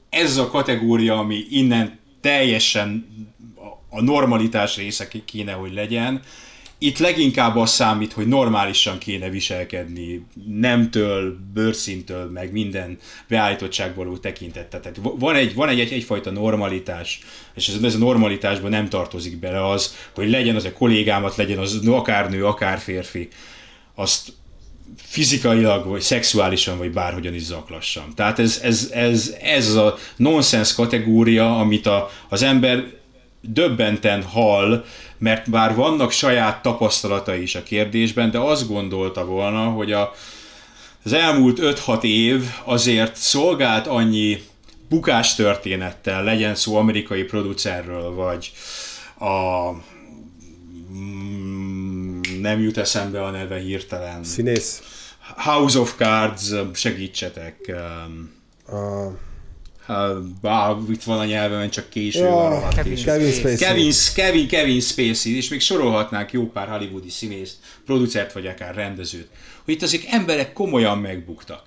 ez 0.10 0.38
a 0.38 0.48
kategória, 0.48 1.18
ami 1.20 1.46
innen 1.50 2.00
teljesen 2.22 3.06
a- 3.90 4.02
normalitás 4.02 4.76
része 4.76 5.08
kéne, 5.26 5.52
hogy 5.52 5.74
legyen. 5.74 6.22
Itt 6.77 6.97
leginkább 6.97 7.56
az 7.56 7.69
számít, 7.69 8.14
hogy 8.14 8.27
normálisan 8.27 8.97
kéne 8.97 9.30
viselkedni, 9.30 10.26
nemtől, 10.47 11.38
bőrszintől, 11.53 12.30
meg 12.30 12.52
minden 12.52 12.97
beállítottságvaló 13.27 14.18
tekintettel. 14.18 14.80
Tehát 14.80 14.99
van, 15.02 15.35
egy, 15.35 15.53
van 15.53 15.69
egy, 15.69 15.80
egy, 15.80 15.91
egyfajta 15.91 16.31
normalitás, 16.31 17.19
és 17.53 17.68
ez, 17.68 17.84
ez 17.84 17.95
a 17.95 17.97
normalitásban 17.97 18.69
nem 18.69 18.89
tartozik 18.89 19.39
bele 19.39 19.69
az, 19.69 19.95
hogy 20.15 20.30
legyen 20.30 20.56
az 20.56 20.65
a 20.65 20.73
kollégámat, 20.73 21.35
legyen 21.35 21.57
az 21.57 21.81
akár 21.88 22.30
nő, 22.30 22.45
akár 22.45 22.80
férfi, 22.80 23.27
azt 23.95 24.34
fizikailag, 24.97 25.88
vagy 25.88 26.02
szexuálisan, 26.02 26.77
vagy 26.77 26.91
bárhogyan 26.91 27.34
is 27.34 27.43
zaklassam. 27.43 28.14
Tehát 28.15 28.39
ez, 28.39 28.60
ez, 28.64 28.89
ez, 28.93 29.35
ez 29.41 29.73
a 29.73 29.97
nonsens 30.15 30.73
kategória, 30.73 31.60
amit 31.60 31.85
a, 31.85 32.10
az 32.30 32.41
ember 32.41 32.84
döbbenten 33.47 34.23
hall, 34.23 34.85
mert 35.17 35.49
bár 35.49 35.76
vannak 35.76 36.11
saját 36.11 36.61
tapasztalatai 36.61 37.41
is 37.41 37.55
a 37.55 37.63
kérdésben, 37.63 38.31
de 38.31 38.38
azt 38.38 38.67
gondolta 38.67 39.26
volna, 39.26 39.63
hogy 39.63 39.91
a, 39.91 40.13
az 41.03 41.13
elmúlt 41.13 41.59
5-6 41.61 42.03
év 42.03 42.43
azért 42.63 43.15
szolgált 43.15 43.88
annyi 43.88 44.41
bukás 44.89 45.35
történettel, 45.35 46.23
legyen 46.23 46.55
szó 46.55 46.76
amerikai 46.76 47.23
producerről, 47.23 48.13
vagy 48.13 48.51
a 49.19 49.72
mm, 50.93 52.22
nem 52.41 52.61
jut 52.61 52.77
eszembe 52.77 53.23
a 53.23 53.30
neve 53.30 53.59
hirtelen. 53.59 54.23
Színész. 54.23 54.81
House 55.35 55.80
of 55.80 55.95
Cards, 55.95 56.53
segítsetek. 56.73 57.55
Um, 57.67 58.34
A 58.77 59.11
bá, 60.41 60.78
itt 60.90 61.03
van 61.03 61.20
a 61.20 61.26
nyelvemen, 61.26 61.70
csak 61.70 61.90
késő 61.90 62.24
Ja, 62.24 62.30
van. 62.30 62.70
Kevin 62.70 62.95
Spacey. 63.32 63.56
Kevin, 63.56 63.91
Kevin, 64.16 64.48
Kevin 64.48 64.82
Spacey, 64.82 65.36
és 65.36 65.49
még 65.49 65.62
sorolhatnánk 65.62 66.32
jó 66.32 66.48
pár 66.48 66.68
hollywoodi 66.68 67.10
színészt, 67.10 67.56
producert 67.86 68.34
vagy 68.34 68.48
akár 68.48 68.76
rendezőt, 68.76 69.28
hogy 69.66 69.74
itt 69.74 69.82
azért 69.82 70.03
emberek 70.10 70.53
komolyan 70.53 70.98
megbuktak. 70.98 71.64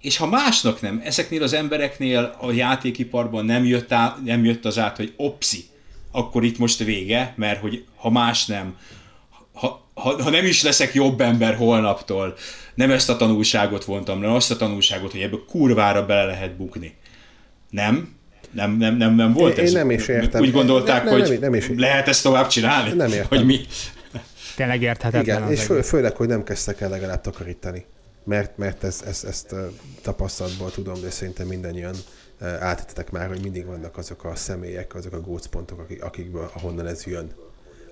És 0.00 0.16
ha 0.16 0.26
másnak 0.26 0.80
nem, 0.80 1.00
ezeknél 1.04 1.42
az 1.42 1.52
embereknél 1.52 2.36
a 2.40 2.52
játékiparban 2.52 3.44
nem 3.44 3.64
jött, 3.64 3.92
át, 3.92 4.24
nem 4.24 4.44
jött 4.44 4.64
az 4.64 4.78
át, 4.78 4.96
hogy 4.96 5.12
opsi, 5.16 5.64
akkor 6.12 6.44
itt 6.44 6.58
most 6.58 6.84
vége, 6.84 7.34
mert 7.36 7.60
hogy 7.60 7.84
ha 7.96 8.10
más 8.10 8.46
nem, 8.46 8.76
ha, 9.52 9.88
ha, 9.94 10.22
ha 10.22 10.30
nem 10.30 10.44
is 10.44 10.62
leszek 10.62 10.94
jobb 10.94 11.20
ember 11.20 11.56
holnaptól, 11.56 12.36
nem 12.74 12.90
ezt 12.90 13.08
a 13.08 13.16
tanulságot 13.16 13.84
vontam, 13.84 14.18
hanem 14.18 14.34
azt 14.34 14.50
a 14.50 14.56
tanulságot, 14.56 15.10
hogy 15.10 15.20
ebből 15.20 15.44
kurvára 15.44 16.06
bele 16.06 16.24
lehet 16.24 16.56
bukni. 16.56 16.96
Nem? 17.70 18.18
Nem, 18.50 18.76
nem, 18.76 18.96
nem, 18.96 19.14
nem 19.14 19.32
volt 19.32 19.58
Én- 19.58 19.64
ez? 19.64 19.70
én 19.70 19.76
nem 19.76 19.90
is 19.90 20.08
értem. 20.08 20.40
Úgy 20.40 20.52
gondolták, 20.52 21.04
Nem, 21.04 21.12
nem, 21.16 21.20
hogy 21.20 21.30
nem, 21.30 21.40
nem 21.40 21.54
is- 21.54 21.70
lehet 21.76 22.08
ezt 22.08 22.22
tovább 22.22 22.46
csinálni? 22.46 22.92
Nem 22.92 23.08
értem. 23.08 23.26
Hogy 23.28 23.44
mi? 23.46 23.60
Tényleg 24.56 24.82
érthetetlen 24.82 25.36
Igen, 25.36 25.50
és 25.50 25.62
fő, 25.62 25.82
főleg, 25.82 26.16
hogy 26.16 26.28
nem 26.28 26.42
kezdtek 26.44 26.80
el 26.80 26.88
legalább 26.88 27.20
takarítani. 27.20 27.84
Mert, 28.24 28.56
mert 28.58 28.84
ez, 28.84 29.02
ez, 29.06 29.24
ezt 29.24 29.54
tapasztalatból 30.02 30.70
tudom, 30.70 31.00
de 31.00 31.10
szerintem 31.10 31.46
mindannyian 31.46 31.94
ö, 32.40 32.46
áttettek 32.46 33.10
már, 33.10 33.28
hogy 33.28 33.42
mindig 33.42 33.64
vannak 33.66 33.96
azok 33.96 34.24
a 34.24 34.34
személyek, 34.34 34.94
azok 34.94 35.12
a 35.12 35.20
gócpontok, 35.20 35.78
akik, 35.78 36.02
akikből, 36.04 36.50
ahonnan 36.54 36.86
ez 36.86 37.04
jön. 37.06 37.30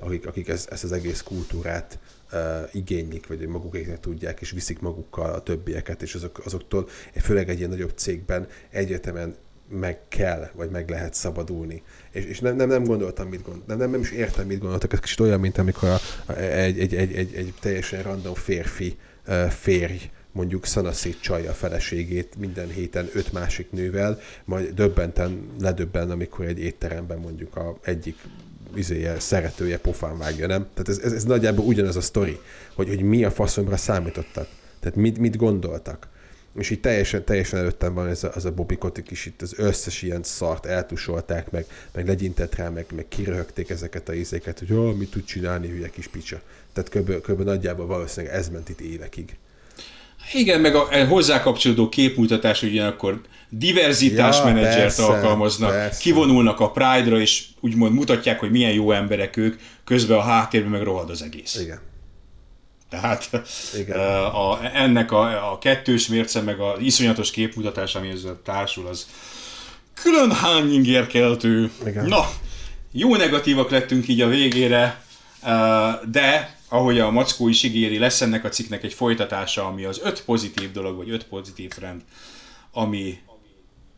Akik, 0.01 0.27
akik 0.27 0.49
ez, 0.49 0.67
ezt 0.71 0.85
az 0.85 0.93
egész 0.93 1.23
kultúrát 1.23 1.99
uh, 2.33 2.39
igénylik, 2.73 3.27
vagy 3.27 3.39
hogy 3.39 3.47
magukéknek 3.49 4.01
tudják, 4.01 4.41
és 4.41 4.51
viszik 4.51 4.81
magukkal 4.81 5.33
a 5.33 5.43
többieket, 5.43 6.03
és 6.03 6.15
azok, 6.15 6.41
azoktól, 6.45 6.89
főleg 7.21 7.49
egy 7.49 7.59
ilyen 7.59 7.71
nagyobb 7.71 7.93
cégben 7.97 8.47
egyértelműen 8.71 9.35
meg 9.71 9.99
kell, 10.09 10.51
vagy 10.55 10.71
meg 10.71 10.91
lehet 10.91 11.15
szabadulni. 11.15 11.83
És, 12.11 12.25
és 12.25 12.41
nem, 12.41 12.57
nem, 12.57 12.69
nem 12.69 12.85
gondoltam, 12.85 13.29
mit 13.29 13.43
gond, 13.43 13.63
nem, 13.67 13.79
nem, 13.79 13.91
nem 13.91 14.01
is 14.01 14.11
értem, 14.11 14.47
mit 14.47 14.59
gondoltak. 14.59 14.93
Ez 14.93 14.99
kicsit 14.99 15.21
olyan, 15.21 15.41
mint 15.41 15.59
amikor 15.59 15.89
a, 15.89 15.99
a, 16.27 16.33
egy, 16.37 16.79
egy, 16.79 16.95
egy, 16.95 17.13
egy, 17.13 17.35
egy 17.35 17.55
teljesen 17.61 18.03
random 18.03 18.35
férfi 18.35 18.97
uh, 19.27 19.47
férj 19.47 20.11
mondjuk 20.33 20.67
szanaszét 20.67 21.21
csalja 21.21 21.51
a 21.51 21.55
feleségét 21.55 22.37
minden 22.39 22.69
héten 22.69 23.09
öt 23.13 23.33
másik 23.33 23.71
nővel, 23.71 24.21
majd 24.45 24.75
döbbenten 24.75 25.49
ledöbben, 25.61 26.11
amikor 26.11 26.45
egy 26.45 26.59
étteremben 26.59 27.19
mondjuk 27.19 27.57
a 27.57 27.79
egyik 27.83 28.17
izéje, 28.75 29.21
szeretője 29.21 29.79
pofán 29.79 30.19
vágja, 30.19 30.47
nem? 30.47 30.67
Tehát 30.75 30.89
ez, 30.89 30.99
ez, 30.99 31.13
ez 31.13 31.25
nagyjából 31.25 31.65
ugyanaz 31.65 31.97
a 31.97 32.01
sztori, 32.01 32.39
hogy, 32.75 32.89
hogy 32.89 33.03
mi 33.03 33.25
a 33.25 33.31
faszomra 33.31 33.77
számítottak. 33.77 34.49
Tehát 34.81 34.97
mit, 34.97 35.19
mit 35.19 35.37
gondoltak. 35.37 36.09
És 36.59 36.71
így 36.71 36.81
teljesen, 36.81 37.25
teljesen 37.25 37.59
előttem 37.59 37.95
van 37.95 38.09
ez 38.09 38.25
a, 38.25 38.31
az 38.35 38.45
a 38.45 38.53
Bobby 38.53 38.77
Kotick 38.77 39.11
is, 39.11 39.27
itt 39.27 39.43
az 39.43 39.55
összes 39.57 40.03
ilyen 40.03 40.23
szart 40.23 40.67
eltusolták, 40.67 41.51
meg, 41.51 41.67
meg 41.93 42.07
legyintett 42.07 42.55
rá, 42.55 42.69
meg, 42.69 42.87
meg 42.97 43.07
kiröhögték 43.09 43.71
ezeket 43.71 44.09
a 44.09 44.15
ízéket, 44.15 44.59
hogy 44.59 44.73
oh, 44.73 44.95
mit 44.95 45.11
tud 45.11 45.25
csinálni, 45.25 45.69
hülye 45.69 45.91
kis 45.91 46.07
picsa. 46.07 46.41
Tehát 46.73 46.91
kb. 46.91 47.21
kb. 47.21 47.43
nagyjából 47.43 47.87
valószínűleg 47.87 48.37
ez 48.37 48.49
ment 48.49 48.69
itt 48.69 48.81
évekig. 48.81 49.37
Igen, 50.33 50.61
meg 50.61 50.75
a 50.75 51.07
hozzá 51.07 51.43
kapcsolódó 51.43 51.89
képmutatás 51.89 52.63
ugyanakkor 52.63 53.21
diverzitás 53.49 54.39
ja, 54.39 54.45
menedzsert 54.45 54.79
persze, 54.79 55.05
alkalmaznak, 55.05 55.71
persze. 55.71 56.01
kivonulnak 56.01 56.61
a 56.61 56.71
Pride-ra, 56.71 57.21
és 57.21 57.45
úgymond 57.61 57.95
mutatják, 57.95 58.41
hogy 58.41 58.51
milyen 58.51 58.73
jó 58.73 58.93
emberek 58.93 59.37
ők, 59.37 59.61
közben 59.85 60.19
a 60.19 60.23
háttérben 60.23 60.71
meg 60.71 60.83
rohad 60.83 61.11
az 61.11 61.23
egész. 61.23 61.59
Igen. 61.61 61.81
Tehát 62.89 63.31
Igen. 63.75 63.99
A, 64.25 64.75
ennek 64.75 65.13
a, 65.13 65.53
a 65.53 65.59
kettős 65.59 66.07
mérce, 66.07 66.41
meg 66.41 66.61
a 66.61 66.77
iszonyatos 66.81 67.31
képmutatás, 67.31 67.95
ami 67.95 68.09
ezzel 68.09 68.41
társul, 68.45 68.87
az 68.87 69.07
külön 69.95 70.33
hány 70.33 70.73
ingerkeltő. 70.73 71.71
Igen. 71.87 72.07
Na, 72.07 72.29
jó 72.93 73.17
negatívak 73.17 73.71
lettünk 73.71 74.09
így 74.09 74.21
a 74.21 74.29
végére, 74.29 75.03
de 76.11 76.57
ahogy 76.69 76.99
a 76.99 77.11
Mackó 77.11 77.49
is 77.49 77.63
ígéri, 77.63 77.99
lesz 77.99 78.21
ennek 78.21 78.45
a 78.45 78.49
cikknek 78.49 78.85
egy 78.85 78.93
folytatása, 78.93 79.67
ami 79.67 79.85
az 79.85 80.01
öt 80.03 80.25
pozitív 80.25 80.73
dolog, 80.73 80.97
vagy 80.97 81.11
öt 81.11 81.25
pozitív 81.25 81.71
trend, 81.71 82.03
ami 82.73 83.19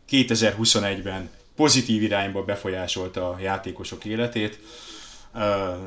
2021-ben 0.09 1.29
pozitív 1.55 2.01
irányba 2.01 2.43
befolyásolta 2.43 3.29
a 3.29 3.37
játékosok 3.41 4.05
életét. 4.05 4.59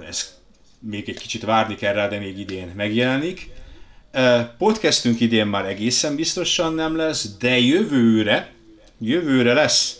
Ez 0.08 0.34
még 0.90 1.08
egy 1.08 1.18
kicsit 1.18 1.44
várni 1.44 1.74
kell 1.74 1.92
rá, 1.92 2.08
de 2.08 2.18
még 2.18 2.38
idén 2.38 2.72
megjelenik. 2.76 3.48
Podcastünk 4.58 5.20
idén 5.20 5.46
már 5.46 5.64
egészen 5.64 6.16
biztosan 6.16 6.74
nem 6.74 6.96
lesz, 6.96 7.36
de 7.38 7.58
jövőre, 7.58 8.52
jövőre 9.00 9.52
lesz. 9.52 9.98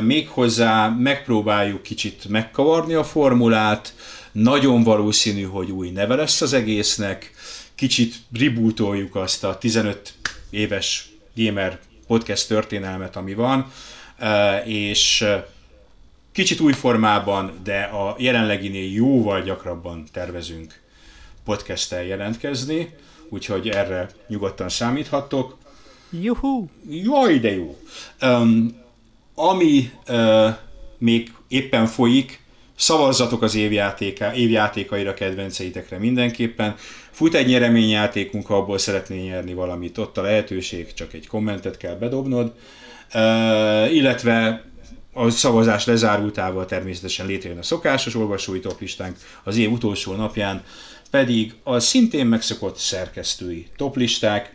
Méghozzá 0.00 0.88
megpróbáljuk 0.88 1.82
kicsit 1.82 2.28
megkavarni 2.28 2.94
a 2.94 3.04
formulát, 3.04 3.94
nagyon 4.32 4.82
valószínű, 4.82 5.42
hogy 5.42 5.70
új 5.70 5.90
neve 5.90 6.14
lesz 6.14 6.40
az 6.40 6.52
egésznek, 6.52 7.30
kicsit 7.74 8.14
rebootoljuk 8.38 9.14
azt 9.14 9.44
a 9.44 9.58
15 9.58 10.14
éves 10.50 11.08
gamer 11.36 11.78
podcast 12.06 12.48
történelmet, 12.48 13.16
ami 13.16 13.34
van, 13.34 13.72
és 14.64 15.24
Kicsit 16.36 16.60
új 16.60 16.72
formában, 16.72 17.52
de 17.64 17.80
a 17.80 18.14
jelenleginél 18.18 18.92
jóval 18.92 19.42
gyakrabban 19.42 20.04
tervezünk 20.12 20.80
podcasttel 21.44 22.04
jelentkezni, 22.04 22.94
úgyhogy 23.28 23.68
erre 23.68 24.08
nyugodtan 24.28 24.68
számíthattok. 24.68 25.56
Juhu! 26.10 26.66
Jaj, 26.88 27.38
de 27.38 27.54
jó! 27.54 27.76
Um, 28.22 28.76
ami 29.34 29.90
uh, 30.08 30.48
még 30.98 31.32
éppen 31.48 31.86
folyik, 31.86 32.40
szavazzatok 32.74 33.42
az 33.42 33.54
évjátéka, 33.54 34.34
évjátékaira, 34.34 35.14
kedvenceitekre 35.14 35.98
mindenképpen. 35.98 36.74
Fut 37.10 37.34
egy 37.34 37.46
nyereményjátékunk, 37.46 38.46
ha 38.46 38.56
abból 38.56 38.78
szeretnél 38.78 39.22
nyerni 39.22 39.54
valamit, 39.54 39.98
ott 39.98 40.18
a 40.18 40.22
lehetőség, 40.22 40.94
csak 40.94 41.12
egy 41.12 41.26
kommentet 41.26 41.76
kell 41.76 41.94
bedobnod. 41.94 42.52
Uh, 43.14 43.94
illetve 43.94 44.64
a 45.16 45.30
szavazás 45.30 45.86
lezárultával 45.86 46.66
természetesen 46.66 47.26
létrejön 47.26 47.58
a 47.58 47.62
szokásos 47.62 48.14
olvasói 48.14 48.60
toplistánk, 48.60 49.16
az 49.44 49.56
év 49.56 49.72
utolsó 49.72 50.12
napján 50.12 50.62
pedig 51.10 51.54
a 51.62 51.78
szintén 51.78 52.26
megszokott 52.26 52.76
szerkesztői 52.76 53.66
toplisták. 53.76 54.54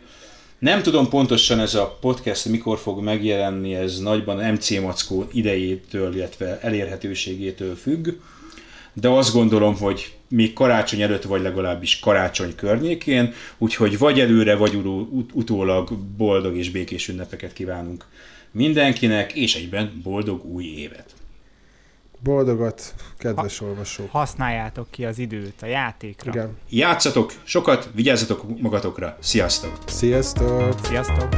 Nem 0.58 0.82
tudom 0.82 1.08
pontosan 1.08 1.60
ez 1.60 1.74
a 1.74 1.98
podcast 2.00 2.44
mikor 2.44 2.78
fog 2.78 3.02
megjelenni, 3.02 3.74
ez 3.74 3.98
nagyban 3.98 4.52
MC 4.52 4.70
Mackó 4.70 5.28
idejétől, 5.32 6.14
illetve 6.14 6.60
elérhetőségétől 6.60 7.76
függ, 7.76 8.08
de 8.92 9.08
azt 9.08 9.32
gondolom, 9.32 9.76
hogy 9.76 10.12
még 10.28 10.52
karácsony 10.52 11.02
előtt, 11.02 11.22
vagy 11.22 11.42
legalábbis 11.42 11.98
karácsony 11.98 12.54
környékén, 12.54 13.32
úgyhogy 13.58 13.98
vagy 13.98 14.20
előre, 14.20 14.54
vagy 14.54 14.74
utólag 15.32 15.92
boldog 15.98 16.56
és 16.56 16.70
békés 16.70 17.08
ünnepeket 17.08 17.52
kívánunk 17.52 18.04
mindenkinek, 18.52 19.32
és 19.32 19.54
egyben 19.54 20.00
boldog 20.02 20.44
új 20.44 20.64
évet! 20.64 21.14
Boldogat, 22.22 22.94
kedves 23.18 23.58
ha, 23.58 23.66
olvasók! 23.66 24.10
Használjátok 24.10 24.90
ki 24.90 25.04
az 25.04 25.18
időt 25.18 25.62
a 25.62 25.66
játékra. 25.66 26.30
Igen. 26.30 26.56
Játszatok 26.68 27.32
sokat, 27.44 27.90
vigyázzatok 27.94 28.60
magatokra. 28.60 29.16
Sziasztok! 29.20 29.78
Sziasztok! 29.86 30.84
Sziasztok! 30.84 31.28